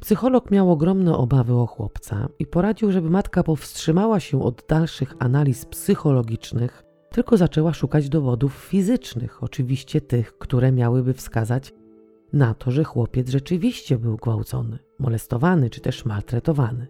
Psycholog 0.00 0.50
miał 0.50 0.72
ogromne 0.72 1.16
obawy 1.16 1.54
o 1.54 1.66
chłopca 1.66 2.28
i 2.38 2.46
poradził, 2.46 2.92
żeby 2.92 3.10
matka 3.10 3.42
powstrzymała 3.42 4.20
się 4.20 4.42
od 4.42 4.64
dalszych 4.68 5.14
analiz 5.18 5.66
psychologicznych, 5.66 6.91
tylko 7.12 7.36
zaczęła 7.36 7.72
szukać 7.72 8.08
dowodów 8.08 8.54
fizycznych, 8.54 9.42
oczywiście 9.42 10.00
tych, 10.00 10.38
które 10.38 10.72
miałyby 10.72 11.14
wskazać 11.14 11.72
na 12.32 12.54
to, 12.54 12.70
że 12.70 12.84
chłopiec 12.84 13.28
rzeczywiście 13.30 13.98
był 13.98 14.16
gwałcony, 14.16 14.78
molestowany 14.98 15.70
czy 15.70 15.80
też 15.80 16.04
maltretowany. 16.04 16.86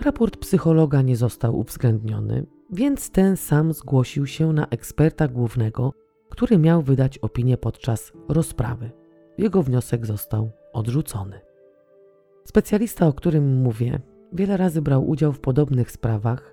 Raport 0.00 0.36
psychologa 0.36 1.02
nie 1.02 1.16
został 1.16 1.58
uwzględniony, 1.58 2.46
więc 2.72 3.10
ten 3.10 3.36
sam 3.36 3.72
zgłosił 3.72 4.26
się 4.26 4.52
na 4.52 4.66
eksperta 4.66 5.28
głównego, 5.28 5.92
który 6.28 6.58
miał 6.58 6.82
wydać 6.82 7.18
opinię 7.18 7.56
podczas 7.56 8.12
rozprawy. 8.28 8.90
Jego 9.38 9.62
wniosek 9.62 10.06
został 10.06 10.50
odrzucony. 10.72 11.40
Specjalista, 12.44 13.06
o 13.06 13.12
którym 13.12 13.62
mówię, 13.62 14.00
wiele 14.32 14.56
razy 14.56 14.82
brał 14.82 15.08
udział 15.08 15.32
w 15.32 15.40
podobnych 15.40 15.90
sprawach, 15.90 16.51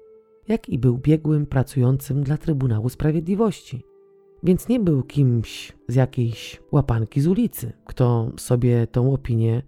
jak 0.49 0.69
i 0.69 0.79
był 0.79 0.97
biegłym 0.97 1.45
pracującym 1.45 2.23
dla 2.23 2.37
Trybunału 2.37 2.89
Sprawiedliwości. 2.89 3.83
Więc 4.43 4.67
nie 4.67 4.79
był 4.79 5.03
kimś 5.03 5.73
z 5.87 5.95
jakiejś 5.95 6.61
łapanki 6.71 7.21
z 7.21 7.27
ulicy, 7.27 7.73
kto 7.85 8.31
sobie 8.37 8.87
tą 8.87 9.13
opinię 9.13 9.61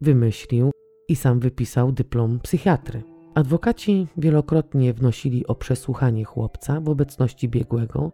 wymyślił 0.00 0.70
i 1.08 1.16
sam 1.16 1.40
wypisał 1.40 1.92
dyplom 1.92 2.40
psychiatry. 2.40 3.02
Adwokaci 3.34 4.06
wielokrotnie 4.16 4.92
wnosili 4.94 5.46
o 5.46 5.54
przesłuchanie 5.54 6.24
chłopca 6.24 6.80
w 6.80 6.88
obecności 6.88 7.48
biegłego, 7.48 8.12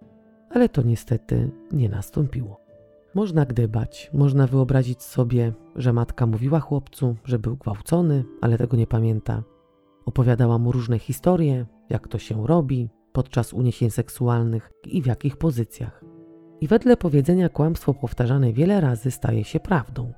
ale 0.51 0.69
to 0.69 0.83
niestety 0.83 1.51
nie 1.73 1.89
nastąpiło. 1.89 2.61
Można 3.15 3.45
gdybać, 3.45 4.11
można 4.15 4.47
wyobrazić 4.47 5.03
sobie, 5.03 5.53
że 5.77 5.93
matka 5.93 6.27
mówiła 6.27 6.61
chłopcu, 6.61 7.17
że 7.25 7.39
był 7.39 7.57
gwałcony, 7.57 8.25
ale 8.41 8.59
tego 8.59 8.77
nie 8.77 8.87
pamięta. 8.87 9.43
Opowiadała 10.07 10.59
mu 10.59 10.73
różne 10.73 10.99
historie, 10.99 11.67
jak 11.91 12.09
to 12.09 12.19
się 12.19 12.47
robi 12.47 12.89
podczas 13.13 13.53
uniesień 13.53 13.91
seksualnych 13.91 14.73
i 14.87 15.03
w 15.03 15.07
jakich 15.07 15.37
pozycjach. 15.37 16.05
I 16.61 16.69
wedle 16.69 16.97
powiedzenia 16.97 17.49
kłamstwo 17.49 17.95
powtarzane 17.95 18.53
wiele 18.53 18.81
razy 18.81 19.11
staje 19.11 19.45
się 19.45 19.61
prawdą. 19.61 20.13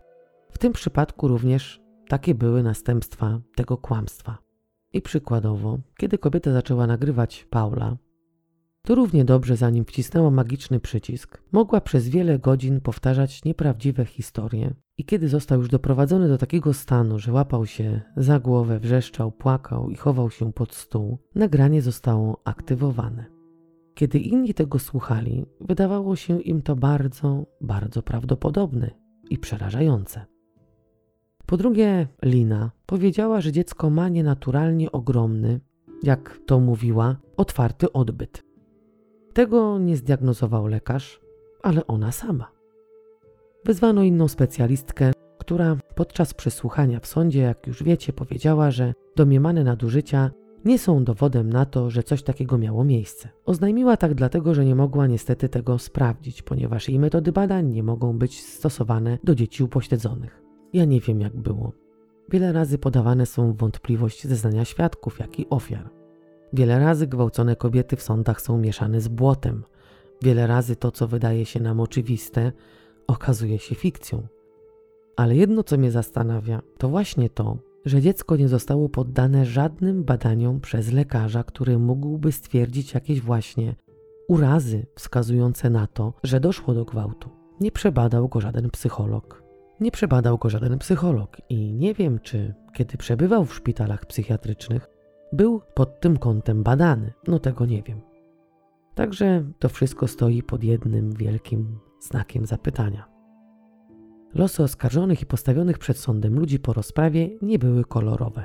W 0.50 0.58
tym 0.58 0.72
przypadku 0.72 1.28
również 1.28 1.80
takie 2.08 2.34
były 2.34 2.62
następstwa 2.62 3.40
tego 3.54 3.76
kłamstwa. 3.76 4.38
I 4.92 5.02
przykładowo, 5.02 5.78
kiedy 5.98 6.18
kobieta 6.18 6.52
zaczęła 6.52 6.86
nagrywać 6.86 7.46
Paula, 7.50 7.96
to 8.86 8.94
równie 8.94 9.24
dobrze, 9.24 9.56
zanim 9.56 9.84
wcisnęła 9.84 10.30
magiczny 10.30 10.80
przycisk, 10.80 11.42
mogła 11.52 11.80
przez 11.80 12.08
wiele 12.08 12.38
godzin 12.38 12.80
powtarzać 12.80 13.44
nieprawdziwe 13.44 14.04
historie. 14.04 14.74
I 14.98 15.04
kiedy 15.04 15.28
został 15.28 15.58
już 15.58 15.68
doprowadzony 15.68 16.28
do 16.28 16.38
takiego 16.38 16.74
stanu, 16.74 17.18
że 17.18 17.32
łapał 17.32 17.66
się 17.66 18.00
za 18.16 18.40
głowę, 18.40 18.78
wrzeszczał, 18.78 19.32
płakał 19.32 19.90
i 19.90 19.96
chował 19.96 20.30
się 20.30 20.52
pod 20.52 20.74
stół, 20.74 21.18
nagranie 21.34 21.82
zostało 21.82 22.40
aktywowane. 22.44 23.24
Kiedy 23.94 24.18
inni 24.18 24.54
tego 24.54 24.78
słuchali, 24.78 25.46
wydawało 25.60 26.16
się 26.16 26.40
im 26.40 26.62
to 26.62 26.76
bardzo, 26.76 27.46
bardzo 27.60 28.02
prawdopodobne 28.02 28.90
i 29.30 29.38
przerażające. 29.38 30.24
Po 31.46 31.56
drugie, 31.56 32.08
Lina 32.24 32.70
powiedziała, 32.86 33.40
że 33.40 33.52
dziecko 33.52 33.90
ma 33.90 34.08
nienaturalnie 34.08 34.92
ogromny, 34.92 35.60
jak 36.02 36.40
to 36.46 36.60
mówiła, 36.60 37.16
otwarty 37.36 37.92
odbyt. 37.92 38.45
Tego 39.36 39.78
nie 39.78 39.96
zdiagnozował 39.96 40.66
lekarz, 40.66 41.20
ale 41.62 41.86
ona 41.86 42.12
sama. 42.12 42.52
Wezwano 43.64 44.02
inną 44.02 44.28
specjalistkę, 44.28 45.12
która 45.38 45.76
podczas 45.94 46.34
przesłuchania 46.34 47.00
w 47.00 47.06
sądzie, 47.06 47.40
jak 47.40 47.66
już 47.66 47.82
wiecie, 47.82 48.12
powiedziała, 48.12 48.70
że 48.70 48.94
domniemane 49.16 49.64
nadużycia 49.64 50.30
nie 50.64 50.78
są 50.78 51.04
dowodem 51.04 51.50
na 51.50 51.66
to, 51.66 51.90
że 51.90 52.02
coś 52.02 52.22
takiego 52.22 52.58
miało 52.58 52.84
miejsce. 52.84 53.28
Oznajmiła 53.46 53.96
tak 53.96 54.14
dlatego, 54.14 54.54
że 54.54 54.64
nie 54.64 54.74
mogła 54.74 55.06
niestety 55.06 55.48
tego 55.48 55.78
sprawdzić, 55.78 56.42
ponieważ 56.42 56.88
jej 56.88 56.98
metody 56.98 57.32
badań 57.32 57.66
nie 57.70 57.82
mogą 57.82 58.18
być 58.18 58.44
stosowane 58.44 59.18
do 59.24 59.34
dzieci 59.34 59.64
upośledzonych. 59.64 60.42
Ja 60.72 60.84
nie 60.84 61.00
wiem, 61.00 61.20
jak 61.20 61.36
było. 61.36 61.72
Wiele 62.28 62.52
razy 62.52 62.78
podawane 62.78 63.26
są 63.26 63.52
wątpliwość 63.52 64.26
zeznania 64.26 64.64
świadków, 64.64 65.18
jak 65.18 65.40
i 65.40 65.46
ofiar. 65.50 65.95
Wiele 66.56 66.78
razy 66.78 67.06
gwałcone 67.06 67.56
kobiety 67.56 67.96
w 67.96 68.02
sądach 68.02 68.40
są 68.40 68.58
mieszane 68.58 69.00
z 69.00 69.08
błotem. 69.08 69.64
Wiele 70.22 70.46
razy 70.46 70.76
to, 70.76 70.90
co 70.90 71.08
wydaje 71.08 71.46
się 71.46 71.60
nam 71.60 71.80
oczywiste, 71.80 72.52
okazuje 73.06 73.58
się 73.58 73.74
fikcją. 73.74 74.26
Ale 75.16 75.36
jedno, 75.36 75.62
co 75.62 75.78
mnie 75.78 75.90
zastanawia, 75.90 76.62
to 76.78 76.88
właśnie 76.88 77.30
to, 77.30 77.58
że 77.84 78.00
dziecko 78.00 78.36
nie 78.36 78.48
zostało 78.48 78.88
poddane 78.88 79.46
żadnym 79.46 80.04
badaniom 80.04 80.60
przez 80.60 80.92
lekarza, 80.92 81.44
który 81.44 81.78
mógłby 81.78 82.32
stwierdzić 82.32 82.94
jakieś 82.94 83.20
właśnie 83.20 83.74
urazy 84.28 84.86
wskazujące 84.94 85.70
na 85.70 85.86
to, 85.86 86.12
że 86.22 86.40
doszło 86.40 86.74
do 86.74 86.84
gwałtu. 86.84 87.30
Nie 87.60 87.72
przebadał 87.72 88.28
go 88.28 88.40
żaden 88.40 88.70
psycholog. 88.70 89.42
Nie 89.80 89.90
przebadał 89.90 90.38
go 90.38 90.50
żaden 90.50 90.78
psycholog 90.78 91.36
i 91.48 91.72
nie 91.72 91.94
wiem, 91.94 92.18
czy 92.18 92.54
kiedy 92.72 92.96
przebywał 92.96 93.44
w 93.44 93.54
szpitalach 93.54 94.06
psychiatrycznych, 94.06 94.95
był 95.36 95.60
pod 95.74 96.00
tym 96.00 96.16
kątem 96.16 96.62
badany. 96.62 97.12
No 97.26 97.38
tego 97.38 97.66
nie 97.66 97.82
wiem. 97.82 98.00
Także 98.94 99.44
to 99.58 99.68
wszystko 99.68 100.08
stoi 100.08 100.42
pod 100.42 100.64
jednym 100.64 101.12
wielkim 101.12 101.78
znakiem 102.00 102.46
zapytania. 102.46 103.08
Losy 104.34 104.62
oskarżonych 104.62 105.22
i 105.22 105.26
postawionych 105.26 105.78
przed 105.78 105.98
sądem 105.98 106.38
ludzi 106.38 106.58
po 106.58 106.72
rozprawie 106.72 107.30
nie 107.42 107.58
były 107.58 107.84
kolorowe. 107.84 108.44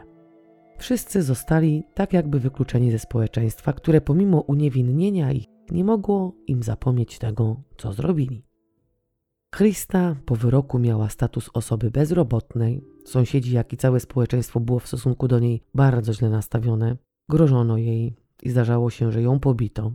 Wszyscy 0.78 1.24
zostali 1.24 1.84
tak 1.94 2.14
jakby 2.14 2.40
wykluczeni 2.40 2.92
ze 2.92 3.00
społeczeństwa, 3.00 3.74
które 3.74 4.02
pomimo 4.02 4.42
uniewinnienia 4.42 5.32
ich 5.32 5.46
nie 5.72 5.84
mogło 5.84 6.36
im 6.48 6.64
zapomnieć 6.64 7.20
tego, 7.20 7.62
co 7.78 7.94
zrobili. 7.94 8.46
Krista 9.50 10.16
po 10.26 10.36
wyroku 10.36 10.80
miała 10.80 11.10
status 11.10 11.50
osoby 11.54 11.92
bezrobotnej. 11.92 12.91
Sąsiedzi, 13.06 13.52
jak 13.56 13.74
i 13.74 13.78
całe 13.78 14.00
społeczeństwo 14.00 14.60
było 14.60 14.80
w 14.80 14.88
stosunku 14.88 15.28
do 15.28 15.40
niej 15.40 15.64
bardzo 15.76 16.14
źle 16.14 16.30
nastawione. 16.30 16.98
Grożono 17.30 17.78
jej 17.78 18.16
i 18.44 18.50
zdarzało 18.50 18.90
się, 18.90 19.12
że 19.12 19.22
ją 19.22 19.40
pobito. 19.40 19.92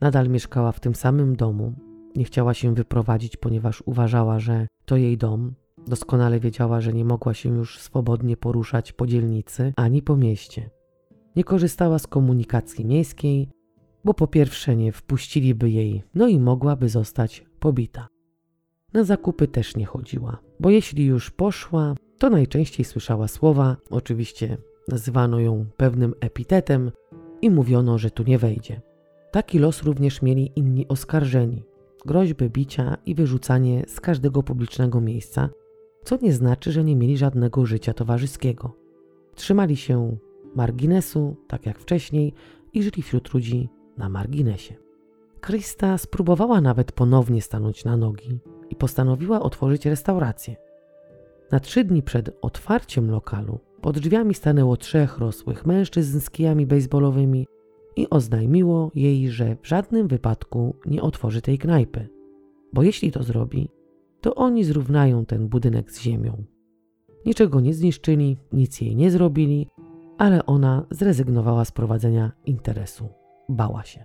Nadal 0.00 0.28
mieszkała 0.28 0.72
w 0.72 0.80
tym 0.80 0.94
samym 0.94 1.36
domu, 1.36 1.74
nie 2.16 2.24
chciała 2.24 2.54
się 2.54 2.74
wyprowadzić, 2.74 3.36
ponieważ 3.36 3.82
uważała, 3.86 4.38
że 4.38 4.66
to 4.84 4.96
jej 4.96 5.18
dom. 5.18 5.54
Doskonale 5.86 6.40
wiedziała, 6.40 6.80
że 6.80 6.92
nie 6.92 7.04
mogła 7.04 7.34
się 7.34 7.48
już 7.48 7.78
swobodnie 7.78 8.36
poruszać 8.36 8.92
po 8.92 9.06
dzielnicy 9.06 9.72
ani 9.76 10.02
po 10.02 10.16
mieście. 10.16 10.70
Nie 11.36 11.44
korzystała 11.44 11.98
z 11.98 12.06
komunikacji 12.06 12.84
miejskiej, 12.84 13.48
bo 14.04 14.14
po 14.14 14.26
pierwsze 14.26 14.76
nie 14.76 14.92
wpuściliby 14.92 15.70
jej, 15.70 16.02
no 16.14 16.28
i 16.28 16.40
mogłaby 16.40 16.88
zostać 16.88 17.44
pobita. 17.60 18.08
Na 18.92 19.04
zakupy 19.04 19.48
też 19.48 19.76
nie 19.76 19.86
chodziła, 19.86 20.38
bo 20.60 20.70
jeśli 20.70 21.04
już 21.04 21.30
poszła, 21.30 21.94
to 22.20 22.30
najczęściej 22.30 22.84
słyszała 22.84 23.28
słowa, 23.28 23.76
oczywiście 23.90 24.56
nazywano 24.88 25.40
ją 25.40 25.66
pewnym 25.76 26.14
epitetem 26.20 26.90
i 27.42 27.50
mówiono, 27.50 27.98
że 27.98 28.10
tu 28.10 28.22
nie 28.22 28.38
wejdzie. 28.38 28.80
Taki 29.30 29.58
los 29.58 29.82
również 29.82 30.22
mieli 30.22 30.52
inni 30.56 30.88
oskarżeni, 30.88 31.64
groźby 32.06 32.50
bicia 32.50 32.96
i 33.06 33.14
wyrzucanie 33.14 33.84
z 33.88 34.00
każdego 34.00 34.42
publicznego 34.42 35.00
miejsca, 35.00 35.48
co 36.04 36.18
nie 36.22 36.32
znaczy, 36.32 36.72
że 36.72 36.84
nie 36.84 36.96
mieli 36.96 37.16
żadnego 37.16 37.66
życia 37.66 37.94
towarzyskiego. 37.94 38.76
Trzymali 39.34 39.76
się 39.76 40.16
marginesu, 40.54 41.36
tak 41.48 41.66
jak 41.66 41.78
wcześniej, 41.78 42.34
i 42.72 42.82
żyli 42.82 43.02
wśród 43.02 43.34
ludzi 43.34 43.68
na 43.98 44.08
marginesie. 44.08 44.74
Krista 45.40 45.98
spróbowała 45.98 46.60
nawet 46.60 46.92
ponownie 46.92 47.42
stanąć 47.42 47.84
na 47.84 47.96
nogi 47.96 48.40
i 48.70 48.76
postanowiła 48.76 49.40
otworzyć 49.40 49.86
restaurację. 49.86 50.69
Na 51.52 51.60
trzy 51.60 51.84
dni 51.84 52.02
przed 52.02 52.38
otwarciem 52.42 53.10
lokalu 53.10 53.58
pod 53.80 53.98
drzwiami 53.98 54.34
stanęło 54.34 54.76
trzech 54.76 55.18
rosłych 55.18 55.66
mężczyzn 55.66 56.20
z 56.20 56.30
kijami 56.30 56.66
baseballowymi 56.66 57.46
i 57.96 58.10
oznajmiło 58.10 58.90
jej, 58.94 59.30
że 59.30 59.56
w 59.62 59.68
żadnym 59.68 60.08
wypadku 60.08 60.76
nie 60.86 61.02
otworzy 61.02 61.42
tej 61.42 61.58
knajpy, 61.58 62.08
bo 62.72 62.82
jeśli 62.82 63.12
to 63.12 63.22
zrobi, 63.22 63.68
to 64.20 64.34
oni 64.34 64.64
zrównają 64.64 65.26
ten 65.26 65.48
budynek 65.48 65.92
z 65.92 66.00
ziemią. 66.00 66.44
Niczego 67.26 67.60
nie 67.60 67.74
zniszczyli, 67.74 68.36
nic 68.52 68.80
jej 68.80 68.96
nie 68.96 69.10
zrobili, 69.10 69.66
ale 70.18 70.46
ona 70.46 70.86
zrezygnowała 70.90 71.64
z 71.64 71.72
prowadzenia 71.72 72.32
interesu. 72.46 73.08
Bała 73.48 73.84
się. 73.84 74.04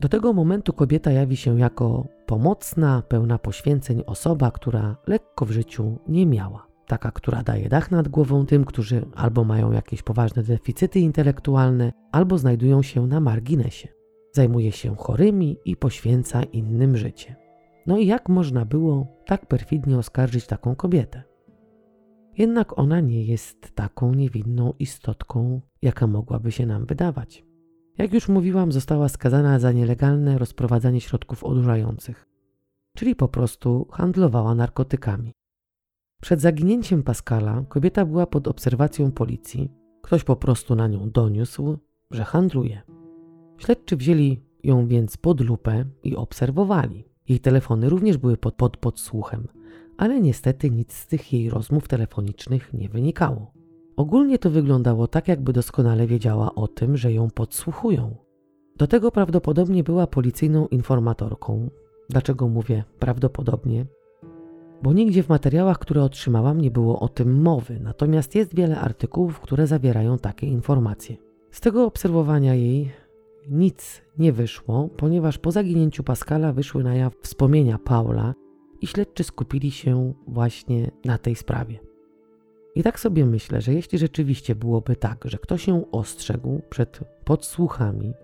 Do 0.00 0.08
tego 0.08 0.32
momentu 0.32 0.72
kobieta 0.72 1.12
jawi 1.12 1.36
się 1.36 1.58
jako 1.58 2.06
pomocna, 2.26 3.02
pełna 3.08 3.38
poświęceń 3.38 4.02
osoba, 4.06 4.50
która 4.50 4.96
lekko 5.06 5.46
w 5.46 5.50
życiu 5.50 5.98
nie 6.08 6.26
miała 6.26 6.74
taka, 6.86 7.10
która 7.10 7.42
daje 7.42 7.68
dach 7.68 7.90
nad 7.90 8.08
głową 8.08 8.46
tym, 8.46 8.64
którzy 8.64 9.06
albo 9.14 9.44
mają 9.44 9.72
jakieś 9.72 10.02
poważne 10.02 10.42
deficyty 10.42 11.00
intelektualne, 11.00 11.92
albo 12.12 12.38
znajdują 12.38 12.82
się 12.82 13.06
na 13.06 13.20
marginesie. 13.20 13.88
Zajmuje 14.32 14.72
się 14.72 14.96
chorymi 14.96 15.56
i 15.64 15.76
poświęca 15.76 16.42
innym 16.42 16.96
życie. 16.96 17.36
No 17.86 17.98
i 17.98 18.06
jak 18.06 18.28
można 18.28 18.64
było 18.64 19.06
tak 19.26 19.46
perfidnie 19.46 19.98
oskarżyć 19.98 20.46
taką 20.46 20.74
kobietę? 20.74 21.22
Jednak 22.38 22.78
ona 22.78 23.00
nie 23.00 23.24
jest 23.24 23.74
taką 23.74 24.14
niewinną 24.14 24.72
istotką, 24.78 25.60
jaka 25.82 26.06
mogłaby 26.06 26.52
się 26.52 26.66
nam 26.66 26.86
wydawać. 26.86 27.43
Jak 27.98 28.14
już 28.14 28.28
mówiłam, 28.28 28.72
została 28.72 29.08
skazana 29.08 29.58
za 29.58 29.72
nielegalne 29.72 30.38
rozprowadzanie 30.38 31.00
środków 31.00 31.44
odurzających, 31.44 32.26
czyli 32.96 33.16
po 33.16 33.28
prostu 33.28 33.86
handlowała 33.90 34.54
narkotykami. 34.54 35.32
Przed 36.22 36.40
zaginięciem 36.40 37.02
Pascala 37.02 37.64
kobieta 37.68 38.04
była 38.04 38.26
pod 38.26 38.48
obserwacją 38.48 39.12
policji. 39.12 39.70
Ktoś 40.02 40.24
po 40.24 40.36
prostu 40.36 40.74
na 40.74 40.88
nią 40.88 41.10
doniósł, 41.10 41.78
że 42.10 42.24
handluje. 42.24 42.82
Śledczy 43.58 43.96
wzięli 43.96 44.40
ją 44.64 44.86
więc 44.86 45.16
pod 45.16 45.40
lupę 45.40 45.84
i 46.02 46.16
obserwowali. 46.16 47.04
Jej 47.28 47.40
telefony 47.40 47.88
również 47.88 48.16
były 48.16 48.36
pod, 48.36 48.54
pod 48.54 48.76
podsłuchem, 48.76 49.48
ale 49.96 50.20
niestety 50.20 50.70
nic 50.70 50.92
z 50.92 51.06
tych 51.06 51.32
jej 51.32 51.50
rozmów 51.50 51.88
telefonicznych 51.88 52.72
nie 52.72 52.88
wynikało. 52.88 53.52
Ogólnie 53.96 54.38
to 54.38 54.50
wyglądało 54.50 55.08
tak, 55.08 55.28
jakby 55.28 55.52
doskonale 55.52 56.06
wiedziała 56.06 56.54
o 56.54 56.68
tym, 56.68 56.96
że 56.96 57.12
ją 57.12 57.30
podsłuchują. 57.30 58.16
Do 58.76 58.86
tego 58.86 59.10
prawdopodobnie 59.10 59.84
była 59.84 60.06
policyjną 60.06 60.66
informatorką. 60.66 61.70
Dlaczego 62.10 62.48
mówię 62.48 62.84
prawdopodobnie? 62.98 63.86
bo 64.84 64.92
nigdzie 64.92 65.22
w 65.22 65.28
materiałach, 65.28 65.78
które 65.78 66.02
otrzymałam, 66.02 66.60
nie 66.60 66.70
było 66.70 67.00
o 67.00 67.08
tym 67.08 67.42
mowy, 67.42 67.80
natomiast 67.80 68.34
jest 68.34 68.54
wiele 68.54 68.80
artykułów, 68.80 69.40
które 69.40 69.66
zawierają 69.66 70.18
takie 70.18 70.46
informacje. 70.46 71.16
Z 71.50 71.60
tego 71.60 71.84
obserwowania 71.84 72.54
jej 72.54 72.90
nic 73.50 74.02
nie 74.18 74.32
wyszło, 74.32 74.88
ponieważ 74.96 75.38
po 75.38 75.52
zaginięciu 75.52 76.02
Pascala 76.02 76.52
wyszły 76.52 76.84
na 76.84 76.94
jaw 76.94 77.14
wspomnienia 77.22 77.78
Paula 77.78 78.34
i 78.80 78.86
śledczy 78.86 79.24
skupili 79.24 79.70
się 79.70 80.12
właśnie 80.28 80.90
na 81.04 81.18
tej 81.18 81.34
sprawie. 81.34 81.78
I 82.74 82.82
tak 82.82 83.00
sobie 83.00 83.26
myślę, 83.26 83.60
że 83.60 83.74
jeśli 83.74 83.98
rzeczywiście 83.98 84.54
byłoby 84.54 84.96
tak, 84.96 85.24
że 85.24 85.38
ktoś 85.38 85.68
ją 85.68 85.90
ostrzegł 85.90 86.62
przed 86.70 87.00
podsłuchami, 87.24 88.14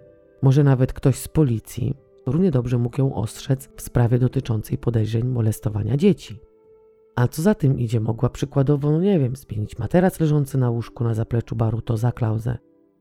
może 0.42 0.64
nawet 0.64 0.92
ktoś 0.92 1.16
z 1.16 1.28
policji, 1.28 1.96
równie 2.26 2.50
dobrze 2.50 2.78
mógł 2.78 3.00
ją 3.00 3.14
ostrzec 3.14 3.68
w 3.76 3.82
sprawie 3.82 4.18
dotyczącej 4.18 4.78
podejrzeń 4.78 5.24
molestowania 5.24 5.96
dzieci. 5.96 6.40
A 7.16 7.28
co 7.28 7.42
za 7.42 7.54
tym 7.54 7.78
idzie, 7.78 8.00
mogła 8.00 8.28
przykładowo, 8.28 8.90
no 8.90 9.00
nie 9.00 9.18
wiem, 9.18 9.36
zmienić 9.36 9.78
materac 9.78 10.20
leżący 10.20 10.58
na 10.58 10.70
łóżku 10.70 11.04
na 11.04 11.14
zapleczu 11.14 11.56
baru 11.56 11.80
to 11.80 11.96
za 11.96 12.12
klauzę. 12.12 12.58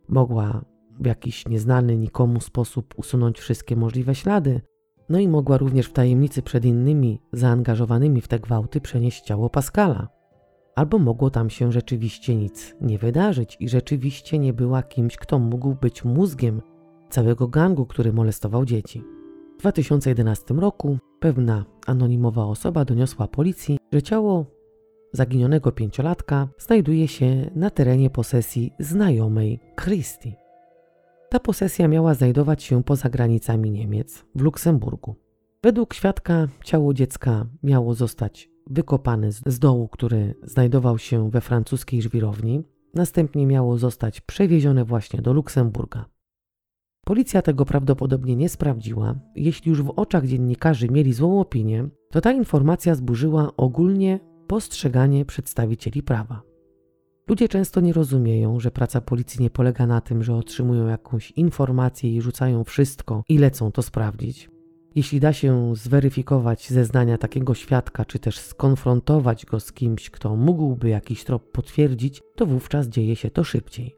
Mogła 0.08 0.62
w 1.00 1.06
jakiś 1.06 1.48
nieznany 1.48 1.98
nikomu 1.98 2.40
sposób 2.42 2.94
usunąć 2.98 3.40
wszystkie 3.40 3.76
możliwe 3.76 4.16
ślady. 4.16 4.62
No 5.10 5.20
i 5.20 5.28
mogła 5.28 5.58
również 5.58 5.88
w 5.88 5.94
tajemnicy 5.94 6.42
przed 6.42 6.66
innymi 6.66 7.22
zaangażowanymi 7.34 8.22
w 8.22 8.28
te 8.28 8.40
gwałty 8.40 8.82
przenieść 8.82 9.22
ciało 9.22 9.50
Pascala. 9.50 10.19
Albo 10.80 11.00
mogło 11.00 11.30
tam 11.30 11.50
się 11.50 11.72
rzeczywiście 11.72 12.36
nic 12.36 12.76
nie 12.82 12.98
wydarzyć 12.98 13.58
i 13.60 13.70
rzeczywiście 13.70 14.40
nie 14.40 14.54
była 14.54 14.84
kimś, 14.84 15.18
kto 15.18 15.40
mógł 15.40 15.76
być 15.76 16.04
mózgiem 16.04 16.62
całego 17.10 17.48
gangu, 17.48 17.86
który 17.86 18.14
molestował 18.14 18.66
dzieci. 18.66 19.04
W 19.58 19.60
2011 19.60 20.54
roku 20.54 20.98
pewna 21.20 21.66
anonimowa 21.88 22.46
osoba 22.46 22.86
doniosła 22.86 23.28
policji, 23.28 23.78
że 23.94 24.02
ciało 24.02 24.46
zaginionego 25.14 25.72
pięciolatka 25.72 26.48
znajduje 26.58 27.08
się 27.08 27.52
na 27.56 27.70
terenie 27.70 28.10
posesji 28.10 28.74
znajomej 28.80 29.60
Christie. 29.84 30.34
Ta 31.30 31.40
posesja 31.40 31.88
miała 31.88 32.14
znajdować 32.14 32.64
się 32.64 32.84
poza 32.84 33.10
granicami 33.10 33.72
Niemiec, 33.72 34.26
w 34.36 34.42
Luksemburgu. 34.42 35.16
Według 35.64 35.94
świadka 35.94 36.48
ciało 36.64 36.94
dziecka 36.94 37.46
miało 37.64 37.94
zostać 37.94 38.50
wykopane 38.70 39.32
z 39.32 39.60
dołu, 39.60 39.88
który 39.88 40.36
znajdował 40.44 40.98
się 40.98 41.30
we 41.30 41.42
francuskiej 41.42 42.02
żwirowni, 42.02 42.64
następnie 42.94 43.48
miało 43.48 43.78
zostać 43.78 44.22
przewiezione 44.22 44.86
właśnie 44.86 45.22
do 45.22 45.34
Luksemburga. 45.34 46.06
Policja 47.06 47.42
tego 47.42 47.66
prawdopodobnie 47.66 48.36
nie 48.36 48.50
sprawdziła. 48.50 49.16
Jeśli 49.36 49.70
już 49.70 49.82
w 49.82 49.90
oczach 49.90 50.28
dziennikarzy 50.28 50.90
mieli 50.90 51.14
złą 51.14 51.40
opinię, 51.40 51.90
to 52.12 52.22
ta 52.22 52.32
informacja 52.32 52.96
zburzyła 52.96 53.52
ogólnie 53.58 54.20
postrzeganie 54.48 55.26
przedstawicieli 55.26 56.04
prawa. 56.04 56.42
Ludzie 57.28 57.48
często 57.48 57.82
nie 57.82 57.94
rozumieją, 57.94 58.60
że 58.60 58.72
praca 58.72 59.02
policji 59.02 59.42
nie 59.42 59.50
polega 59.50 59.88
na 59.88 60.02
tym, 60.02 60.24
że 60.24 60.36
otrzymują 60.36 60.88
jakąś 60.88 61.32
informację 61.32 62.16
i 62.16 62.22
rzucają 62.22 62.64
wszystko 62.64 63.24
i 63.30 63.38
lecą 63.38 63.72
to 63.72 63.82
sprawdzić. 63.82 64.50
Jeśli 64.96 65.20
da 65.20 65.34
się 65.34 65.76
zweryfikować 65.76 66.70
zeznania 66.70 67.18
takiego 67.18 67.54
świadka, 67.54 68.06
czy 68.06 68.20
też 68.20 68.40
skonfrontować 68.40 69.46
go 69.46 69.60
z 69.60 69.72
kimś, 69.72 70.10
kto 70.10 70.36
mógłby 70.36 70.90
jakiś 70.90 71.24
trop 71.24 71.52
potwierdzić, 71.52 72.22
to 72.36 72.46
wówczas 72.46 72.88
dzieje 72.88 73.16
się 73.16 73.30
to 73.30 73.44
szybciej. 73.44 73.96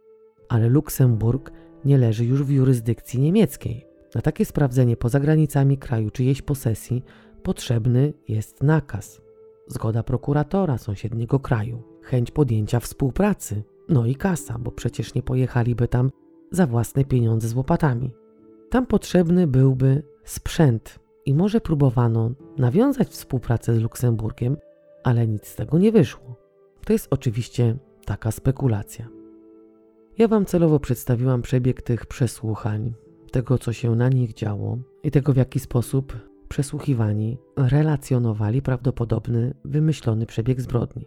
Ale 0.49 0.69
Luksemburg 0.69 1.51
nie 1.85 1.97
leży 1.97 2.25
już 2.25 2.43
w 2.43 2.49
jurysdykcji 2.49 3.19
niemieckiej. 3.19 3.85
Na 4.15 4.21
takie 4.21 4.45
sprawdzenie 4.45 4.97
poza 4.97 5.19
granicami 5.19 5.77
kraju 5.77 6.09
czyjejś 6.09 6.41
posesji 6.41 7.03
potrzebny 7.43 8.13
jest 8.27 8.63
nakaz, 8.63 9.21
zgoda 9.67 10.03
prokuratora 10.03 10.77
sąsiedniego 10.77 11.39
kraju, 11.39 11.83
chęć 12.01 12.31
podjęcia 12.31 12.79
współpracy, 12.79 13.63
no 13.89 14.05
i 14.05 14.15
kasa, 14.15 14.59
bo 14.59 14.71
przecież 14.71 15.13
nie 15.13 15.23
pojechaliby 15.23 15.87
tam 15.87 16.11
za 16.51 16.67
własne 16.67 17.05
pieniądze 17.05 17.47
z 17.47 17.53
łopatami. 17.53 18.11
Tam 18.69 18.85
potrzebny 18.85 19.47
byłby 19.47 20.03
sprzęt 20.31 20.99
i 21.25 21.33
może 21.33 21.61
próbowano 21.61 22.31
nawiązać 22.57 23.07
współpracę 23.07 23.75
z 23.75 23.79
Luksemburgiem, 23.79 24.57
ale 25.03 25.27
nic 25.27 25.47
z 25.47 25.55
tego 25.55 25.79
nie 25.79 25.91
wyszło. 25.91 26.35
To 26.85 26.93
jest 26.93 27.07
oczywiście 27.09 27.77
taka 28.05 28.31
spekulacja. 28.31 29.07
Ja 30.17 30.27
Wam 30.27 30.45
celowo 30.45 30.79
przedstawiłam 30.79 31.41
przebieg 31.41 31.81
tych 31.81 32.05
przesłuchań, 32.05 32.93
tego 33.31 33.57
co 33.57 33.73
się 33.73 33.95
na 33.95 34.09
nich 34.09 34.33
działo 34.33 34.77
i 35.03 35.11
tego 35.11 35.33
w 35.33 35.37
jaki 35.37 35.59
sposób 35.59 36.13
przesłuchiwani 36.49 37.37
relacjonowali 37.57 38.61
prawdopodobny, 38.61 39.53
wymyślony 39.65 40.25
przebieg 40.25 40.61
zbrodni. 40.61 41.05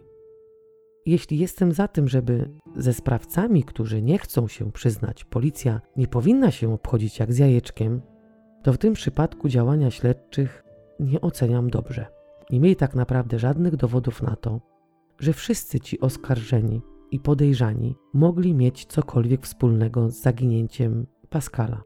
Jeśli 1.05 1.39
jestem 1.39 1.71
za 1.71 1.87
tym, 1.87 2.07
żeby 2.07 2.49
ze 2.75 2.93
sprawcami, 2.93 3.63
którzy 3.63 4.01
nie 4.01 4.17
chcą 4.17 4.47
się 4.47 4.71
przyznać, 4.71 5.23
policja 5.23 5.81
nie 5.97 6.07
powinna 6.07 6.51
się 6.51 6.73
obchodzić 6.73 7.19
jak 7.19 7.33
z 7.33 7.37
jajeczkiem, 7.37 8.01
to 8.65 8.73
w 8.73 8.77
tym 8.77 8.93
przypadku 8.93 9.49
działania 9.49 9.91
śledczych 9.91 10.63
nie 10.99 11.21
oceniam 11.21 11.69
dobrze. 11.69 12.05
Nie 12.49 12.59
mieli 12.59 12.75
tak 12.75 12.95
naprawdę 12.95 13.39
żadnych 13.39 13.75
dowodów 13.75 14.21
na 14.21 14.35
to, 14.35 14.61
że 15.19 15.33
wszyscy 15.33 15.79
ci 15.79 15.99
oskarżeni 15.99 16.81
i 17.11 17.19
podejrzani 17.19 17.95
mogli 18.13 18.53
mieć 18.53 18.85
cokolwiek 18.85 19.45
wspólnego 19.45 20.09
z 20.09 20.21
zaginięciem 20.21 21.07
Pascala. 21.29 21.83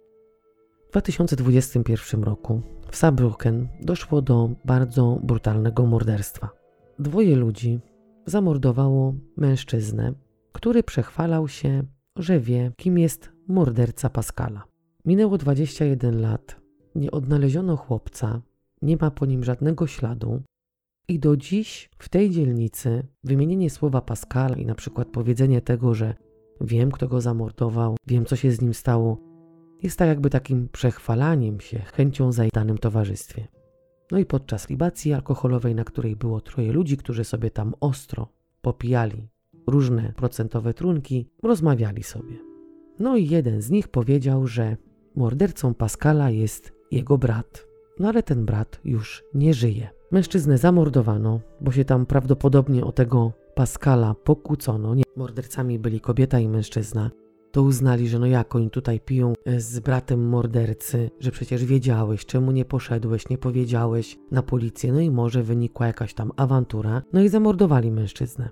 W 0.87 0.91
2021 0.91 2.23
roku 2.23 2.61
w 2.91 2.95
Saarbrücken 2.95 3.65
doszło 3.81 4.21
do 4.21 4.49
bardzo 4.65 5.19
brutalnego 5.23 5.85
morderstwa. 5.85 6.49
Dwoje 6.99 7.35
ludzi 7.35 7.79
zamordowało 8.25 9.13
mężczyznę, 9.37 10.13
który 10.51 10.83
przechwalał 10.83 11.47
się, 11.47 11.83
że 12.15 12.39
wie, 12.39 12.71
kim 12.77 12.97
jest 12.97 13.31
morderca 13.47 14.09
Pascala. 14.09 14.63
Minęło 15.05 15.37
21 15.37 16.21
lat, 16.21 16.58
nie 16.95 17.11
odnaleziono 17.11 17.77
chłopca, 17.77 18.41
nie 18.81 18.97
ma 18.97 19.11
po 19.11 19.25
nim 19.25 19.43
żadnego 19.43 19.87
śladu, 19.87 20.41
i 21.09 21.19
do 21.19 21.37
dziś 21.37 21.89
w 21.97 22.09
tej 22.09 22.29
dzielnicy 22.29 23.07
wymienienie 23.23 23.69
słowa 23.69 24.01
Pascala 24.01 24.55
i 24.55 24.65
na 24.65 24.75
przykład 24.75 25.07
powiedzenie 25.07 25.61
tego, 25.61 25.93
że 25.93 26.13
wiem, 26.61 26.91
kto 26.91 27.07
go 27.07 27.21
zamordował, 27.21 27.97
wiem, 28.07 28.25
co 28.25 28.35
się 28.35 28.51
z 28.51 28.61
nim 28.61 28.73
stało, 28.73 29.17
jest 29.83 29.99
tak 29.99 30.07
jakby 30.07 30.29
takim 30.29 30.69
przechwalaniem 30.71 31.59
się, 31.59 31.79
chęcią 31.79 32.31
za 32.31 32.43
danym 32.53 32.77
towarzystwie. 32.77 33.47
No 34.11 34.19
i 34.19 34.25
podczas 34.25 34.69
libacji 34.69 35.13
alkoholowej, 35.13 35.75
na 35.75 35.83
której 35.83 36.15
było 36.15 36.41
troje 36.41 36.71
ludzi, 36.71 36.97
którzy 36.97 37.23
sobie 37.23 37.51
tam 37.51 37.73
ostro 37.79 38.27
popijali 38.61 39.27
różne 39.67 40.13
procentowe 40.15 40.73
trunki, 40.73 41.29
rozmawiali 41.43 42.03
sobie. 42.03 42.35
No 42.99 43.17
i 43.17 43.27
jeden 43.27 43.61
z 43.61 43.69
nich 43.69 43.87
powiedział, 43.87 44.47
że 44.47 44.77
mordercą 45.15 45.73
Pascala 45.73 46.29
jest 46.29 46.78
jego 46.91 47.17
brat. 47.17 47.67
No 47.99 48.07
ale 48.09 48.23
ten 48.23 48.45
brat 48.45 48.79
już 48.85 49.23
nie 49.33 49.53
żyje. 49.53 49.89
Mężczyznę 50.11 50.57
zamordowano, 50.57 51.39
bo 51.61 51.71
się 51.71 51.85
tam 51.85 52.05
prawdopodobnie 52.05 52.85
o 52.85 52.91
tego 52.91 53.31
Pascala 53.55 54.13
pokłócono. 54.13 54.95
Nie, 54.95 55.03
mordercami 55.15 55.79
byli 55.79 56.01
kobieta 56.01 56.39
i 56.39 56.47
mężczyzna. 56.47 57.11
To 57.51 57.63
uznali, 57.63 58.07
że 58.09 58.19
no 58.19 58.25
jak 58.25 58.55
oni 58.55 58.69
tutaj 58.69 58.99
piją 58.99 59.33
e, 59.45 59.61
z 59.61 59.79
bratem 59.79 60.27
mordercy, 60.27 61.09
że 61.19 61.31
przecież 61.31 61.65
wiedziałeś, 61.65 62.25
czemu 62.25 62.51
nie 62.51 62.65
poszedłeś, 62.65 63.29
nie 63.29 63.37
powiedziałeś 63.37 64.17
na 64.31 64.43
policję, 64.43 64.91
no 64.91 64.99
i 64.99 65.11
może 65.11 65.43
wynikła 65.43 65.87
jakaś 65.87 66.13
tam 66.13 66.31
awantura, 66.37 67.01
no 67.13 67.21
i 67.21 67.29
zamordowali 67.29 67.91
mężczyznę. 67.91 68.49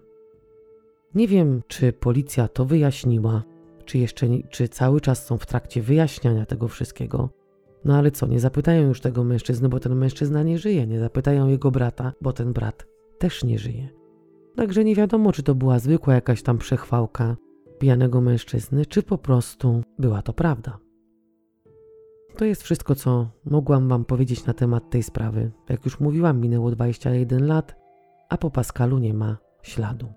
Nie 1.16 1.28
wiem, 1.28 1.62
czy 1.68 1.94
policja 1.94 2.48
to 2.48 2.66
wyjaśniła, 2.66 3.44
czy 3.86 3.98
jeszcze, 3.98 4.28
czy 4.50 4.68
cały 4.68 5.02
czas 5.02 5.26
są 5.26 5.38
w 5.38 5.46
trakcie 5.46 5.82
wyjaśniania 5.82 6.46
tego 6.46 6.68
wszystkiego, 6.68 7.30
no 7.88 7.96
ale 7.96 8.12
co, 8.12 8.28
nie 8.28 8.40
zapytają 8.40 8.88
już 8.88 9.02
tego 9.02 9.24
mężczyzny, 9.24 9.70
bo 9.70 9.80
ten 9.80 9.96
mężczyzna 9.96 10.44
nie 10.44 10.58
żyje, 10.58 10.88
nie 10.88 11.00
zapytają 11.00 11.48
jego 11.48 11.72
brata, 11.72 12.14
bo 12.22 12.34
ten 12.34 12.54
brat 12.54 12.88
też 13.18 13.44
nie 13.44 13.60
żyje. 13.60 13.90
Także 14.56 14.84
nie 14.84 14.96
wiadomo, 14.96 15.32
czy 15.32 15.44
to 15.44 15.56
była 15.56 15.80
zwykła 15.80 16.14
jakaś 16.14 16.44
tam 16.44 16.58
przechwałka 16.58 17.36
pijanego 17.80 18.22
mężczyzny, 18.22 18.86
czy 18.86 19.04
po 19.04 19.18
prostu 19.18 19.82
była 20.00 20.22
to 20.22 20.34
prawda. 20.34 20.78
To 22.38 22.46
jest 22.46 22.64
wszystko, 22.64 22.96
co 22.96 23.30
mogłam 23.46 23.90
Wam 23.90 24.06
powiedzieć 24.06 24.46
na 24.46 24.54
temat 24.54 24.90
tej 24.90 25.04
sprawy. 25.04 25.52
Jak 25.70 25.86
już 25.86 26.00
mówiłam, 26.00 26.42
minęło 26.42 26.72
21 26.72 27.48
lat, 27.48 27.76
a 28.30 28.38
po 28.38 28.50
Pascalu 28.50 29.00
nie 29.00 29.14
ma 29.14 29.38
śladu. 29.62 30.08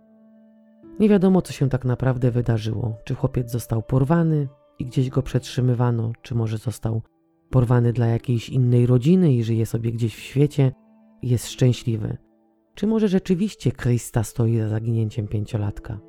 Nie 1.00 1.08
wiadomo, 1.08 1.42
co 1.42 1.52
się 1.52 1.68
tak 1.68 1.84
naprawdę 1.84 2.30
wydarzyło. 2.30 2.96
Czy 3.04 3.14
chłopiec 3.14 3.50
został 3.50 3.82
porwany 3.82 4.48
i 4.78 4.84
gdzieś 4.84 5.10
go 5.10 5.22
przetrzymywano, 5.22 6.12
czy 6.22 6.34
może 6.34 6.58
został 6.58 7.02
porwany 7.50 7.92
dla 7.92 8.06
jakiejś 8.06 8.48
innej 8.48 8.86
rodziny 8.86 9.32
i 9.32 9.44
żyje 9.44 9.66
sobie 9.66 9.92
gdzieś 9.92 10.14
w 10.14 10.20
świecie 10.20 10.72
jest 11.22 11.48
szczęśliwy. 11.48 12.16
Czy 12.74 12.86
może 12.86 13.08
rzeczywiście 13.08 13.72
Krista 13.72 14.24
stoi 14.24 14.58
za 14.58 14.68
zaginięciem 14.68 15.28
pięciolatka? 15.28 16.00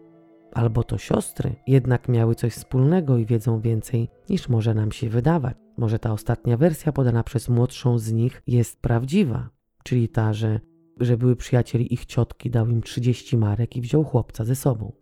Albo 0.53 0.83
to 0.83 0.97
siostry 0.97 1.55
jednak 1.67 2.09
miały 2.09 2.35
coś 2.35 2.53
wspólnego 2.53 3.17
i 3.17 3.25
wiedzą 3.25 3.59
więcej 3.59 4.09
niż 4.29 4.49
może 4.49 4.73
nam 4.73 4.91
się 4.91 5.09
wydawać. 5.09 5.57
Może 5.77 5.99
ta 5.99 6.13
ostatnia 6.13 6.57
wersja 6.57 6.91
podana 6.91 7.23
przez 7.23 7.49
młodszą 7.49 7.97
z 7.97 8.11
nich 8.11 8.41
jest 8.47 8.81
prawdziwa, 8.81 9.49
czyli 9.83 10.09
ta, 10.09 10.33
że, 10.33 10.59
że 10.99 11.17
były 11.17 11.35
przyjacieli 11.35 11.93
ich 11.93 12.05
ciotki, 12.05 12.49
dał 12.49 12.67
im 12.69 12.81
30 12.81 13.37
marek 13.37 13.75
i 13.75 13.81
wziął 13.81 14.03
chłopca 14.03 14.45
ze 14.45 14.55
sobą. 14.55 15.00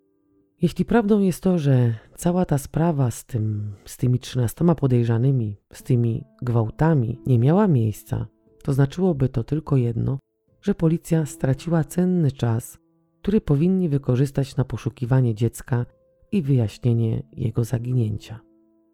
Jeśli 0.62 0.86
prawdą 0.86 1.20
jest 1.20 1.44
to, 1.44 1.58
że 1.58 1.94
cała 2.16 2.46
ta 2.46 2.58
sprawa 2.58 3.12
z, 3.12 3.26
tym, 3.26 3.74
z 3.86 3.98
tymi 3.98 4.20
trzynastoma 4.20 4.76
podejrzanymi, 4.76 5.58
z 5.74 5.84
tymi 5.84 6.24
gwałtami 6.42 7.20
nie 7.28 7.40
miała 7.40 7.68
miejsca, 7.68 8.28
to 8.64 8.74
znaczyłoby 8.74 9.30
to 9.30 9.44
tylko 9.44 9.78
jedno, 9.78 10.20
że 10.62 10.76
policja 10.76 11.26
straciła 11.26 11.84
cenny 11.84 12.32
czas, 12.32 12.78
który 13.22 13.42
powinni 13.42 13.90
wykorzystać 13.90 14.56
na 14.56 14.66
poszukiwanie 14.66 15.36
dziecka 15.36 15.86
i 16.32 16.42
wyjaśnienie 16.42 17.24
jego 17.32 17.64
zaginięcia. 17.64 18.40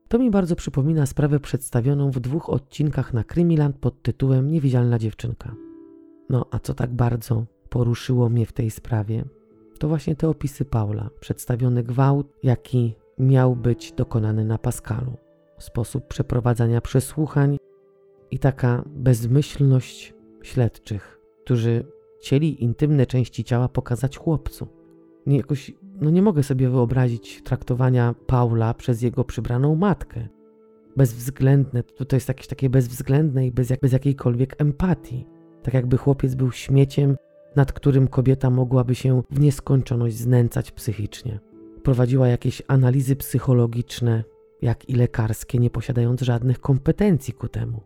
To 0.08 0.19
mi 0.19 0.32
bardzo 0.32 0.56
przypomina 0.56 1.06
sprawę 1.06 1.40
przedstawioną 1.40 2.11
w 2.11 2.19
dwóch 2.19 2.50
odcinkach 2.50 3.14
na 3.14 3.24
Krymiland 3.24 3.77
pod 3.77 4.02
tytułem 4.02 4.52
Niewidzialna 4.52 5.00
dziewczynka. 5.00 5.56
No 6.30 6.45
a 6.52 6.60
co 6.60 6.74
tak 6.74 6.94
bardzo 6.94 7.45
poruszyło 7.69 8.30
mnie 8.30 8.45
w 8.45 8.53
tej 8.53 8.72
sprawie, 8.72 9.26
to 9.78 9.88
właśnie 9.88 10.16
te 10.16 10.30
opisy 10.30 10.66
Paula, 10.66 11.10
przedstawiony 11.20 11.84
gwałt, 11.84 12.28
jaki 12.44 12.95
miał 13.20 13.56
być 13.56 13.92
dokonany 13.92 14.45
na 14.45 14.58
Pascalu, 14.58 15.18
sposób 15.58 16.08
przeprowadzania 16.08 16.82
przesłuchań 16.82 17.58
i 18.32 18.40
taka 18.40 18.84
bezmyślność 18.88 20.14
śledczych, 20.44 21.20
którzy 21.44 21.86
chcieli 22.20 22.64
intymne 22.64 23.06
części 23.06 23.44
ciała 23.44 23.70
pokazać 23.70 24.18
chłopcu. 24.18 24.68
Nie, 25.26 25.38
jakoś, 25.38 25.72
no 26.02 26.10
nie 26.10 26.22
mogę 26.22 26.44
sobie 26.44 26.70
wyobrazić 26.70 27.42
traktowania 27.44 28.16
Paula 28.28 28.74
przez 28.74 29.02
jego 29.02 29.24
przybraną 29.24 29.76
matkę. 29.76 30.28
bezwzględne, 30.98 31.84
to, 31.84 32.06
to 32.06 32.16
jest 32.16 32.28
jakieś 32.28 32.48
takie 32.48 32.70
bezwzględne 32.70 33.48
i 33.48 33.52
bez, 33.52 33.70
jak, 33.70 33.80
bez 33.80 33.92
jakiejkolwiek 33.92 34.56
empatii. 34.62 35.26
Tak 35.64 35.74
jakby 35.74 35.98
chłopiec 35.98 36.36
był 36.36 36.52
śmieciem, 36.52 37.18
nad 37.56 37.74
którym 37.74 38.08
kobieta 38.08 38.50
mogłaby 38.50 38.95
się 38.95 39.24
w 39.32 39.40
nieskończoność 39.40 40.16
znęcać 40.16 40.72
psychicznie. 40.72 41.40
Prowadziła 41.84 42.27
jakieś 42.27 42.61
analizy 42.67 43.16
psychologiczne, 43.16 44.24
jak 44.61 44.90
i 44.90 44.95
lekarskie, 44.95 45.59
nie 45.59 45.69
posiadając 45.69 46.22
żadnych 46.22 46.59
kompetencji 46.59 47.34
ku 47.34 47.48
temu. 47.48 47.82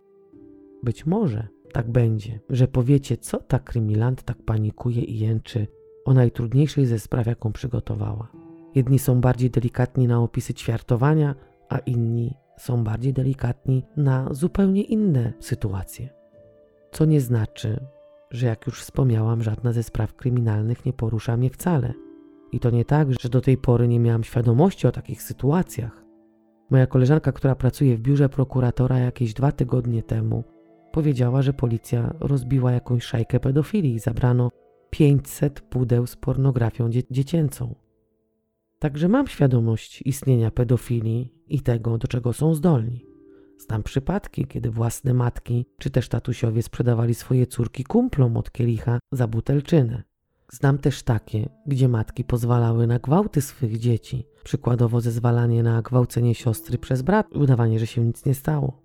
Być 0.83 1.05
może 1.05 1.47
tak 1.73 1.91
będzie, 1.91 2.39
że 2.49 2.67
powiecie, 2.67 3.17
co 3.17 3.37
ta 3.37 3.59
krymilant 3.59 4.23
tak 4.23 4.37
panikuje 4.45 5.01
i 5.01 5.19
jęczy 5.19 5.67
o 6.05 6.13
najtrudniejszej 6.13 6.85
ze 6.85 6.99
spraw, 6.99 7.27
jaką 7.27 7.51
przygotowała. 7.51 8.31
Jedni 8.75 8.99
są 8.99 9.21
bardziej 9.21 9.49
delikatni 9.49 10.07
na 10.07 10.21
opisy 10.21 10.53
ćwiartowania, 10.53 11.35
a 11.69 11.77
inni 11.77 12.33
są 12.57 12.83
bardziej 12.83 13.13
delikatni 13.13 13.85
na 13.97 14.27
zupełnie 14.31 14.81
inne 14.81 15.33
sytuacje. 15.39 16.09
Co 16.91 17.05
nie 17.05 17.21
znaczy, 17.21 17.79
że 18.31 18.47
jak 18.47 18.65
już 18.67 18.81
wspomniałam, 18.81 19.43
żadna 19.43 19.73
ze 19.73 19.83
spraw 19.83 20.15
kryminalnych 20.15 20.85
nie 20.85 20.93
porusza 20.93 21.37
mnie 21.37 21.49
wcale. 21.49 21.93
I 22.51 22.59
to 22.59 22.69
nie 22.69 22.85
tak, 22.85 23.21
że 23.21 23.29
do 23.29 23.41
tej 23.41 23.57
pory 23.57 23.87
nie 23.87 23.99
miałam 23.99 24.23
świadomości 24.23 24.87
o 24.87 24.91
takich 24.91 25.23
sytuacjach. 25.23 26.05
Moja 26.69 26.87
koleżanka, 26.87 27.31
która 27.31 27.55
pracuje 27.55 27.97
w 27.97 28.01
biurze 28.01 28.29
prokuratora 28.29 28.99
jakieś 28.99 29.33
dwa 29.33 29.51
tygodnie 29.51 30.03
temu, 30.03 30.43
powiedziała, 30.91 31.41
że 31.41 31.53
policja 31.53 32.13
rozbiła 32.19 32.71
jakąś 32.71 33.03
szajkę 33.03 33.39
pedofilii 33.39 33.93
i 33.93 33.99
zabrano 33.99 34.51
500 34.89 35.61
pudeł 35.61 36.07
z 36.07 36.15
pornografią 36.15 36.89
dzie 36.89 37.01
dziecięcą. 37.11 37.75
Także 38.79 39.07
mam 39.07 39.27
świadomość 39.27 40.01
istnienia 40.01 40.51
pedofilii 40.51 41.33
i 41.47 41.61
tego, 41.61 41.97
do 41.97 42.07
czego 42.07 42.33
są 42.33 42.53
zdolni. 42.53 43.08
Znam 43.59 43.83
przypadki, 43.83 44.45
kiedy 44.45 44.71
własne 44.71 45.13
matki 45.13 45.65
czy 45.77 45.89
też 45.89 46.09
tatusiowie 46.09 46.63
sprzedawali 46.63 47.15
swoje 47.15 47.47
córki 47.47 47.83
kumplom 47.83 48.37
od 48.37 48.51
kielicha 48.51 48.99
za 49.11 49.27
butelczynę. 49.27 50.03
Znam 50.51 50.77
też 50.77 51.03
takie, 51.03 51.49
gdzie 51.65 51.87
matki 51.87 52.23
pozwalały 52.23 52.87
na 52.87 52.99
gwałty 52.99 53.41
swych 53.41 53.79
dzieci, 53.79 54.25
przykładowo 54.43 55.01
zezwalanie 55.01 55.63
na 55.63 55.81
gwałcenie 55.81 56.35
siostry 56.35 56.77
przez 56.77 57.01
brat, 57.01 57.35
udawanie, 57.35 57.79
że 57.79 57.87
się 57.87 58.05
nic 58.05 58.25
nie 58.25 58.35
stało. 58.35 58.81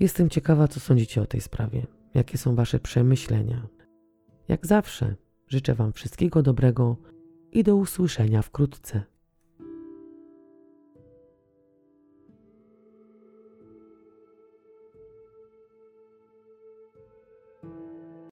Jestem 0.00 0.30
ciekawa, 0.30 0.68
co 0.68 0.80
sądzicie 0.80 1.22
o 1.22 1.26
tej 1.26 1.40
sprawie, 1.40 1.86
jakie 2.14 2.38
są 2.38 2.54
wasze 2.54 2.80
przemyślenia. 2.80 3.68
Jak 4.48 4.66
zawsze, 4.66 5.14
życzę 5.46 5.74
wam 5.74 5.92
wszystkiego 5.92 6.42
dobrego 6.42 6.96
i 7.52 7.64
do 7.64 7.76
usłyszenia 7.76 8.42
wkrótce. 8.42 9.02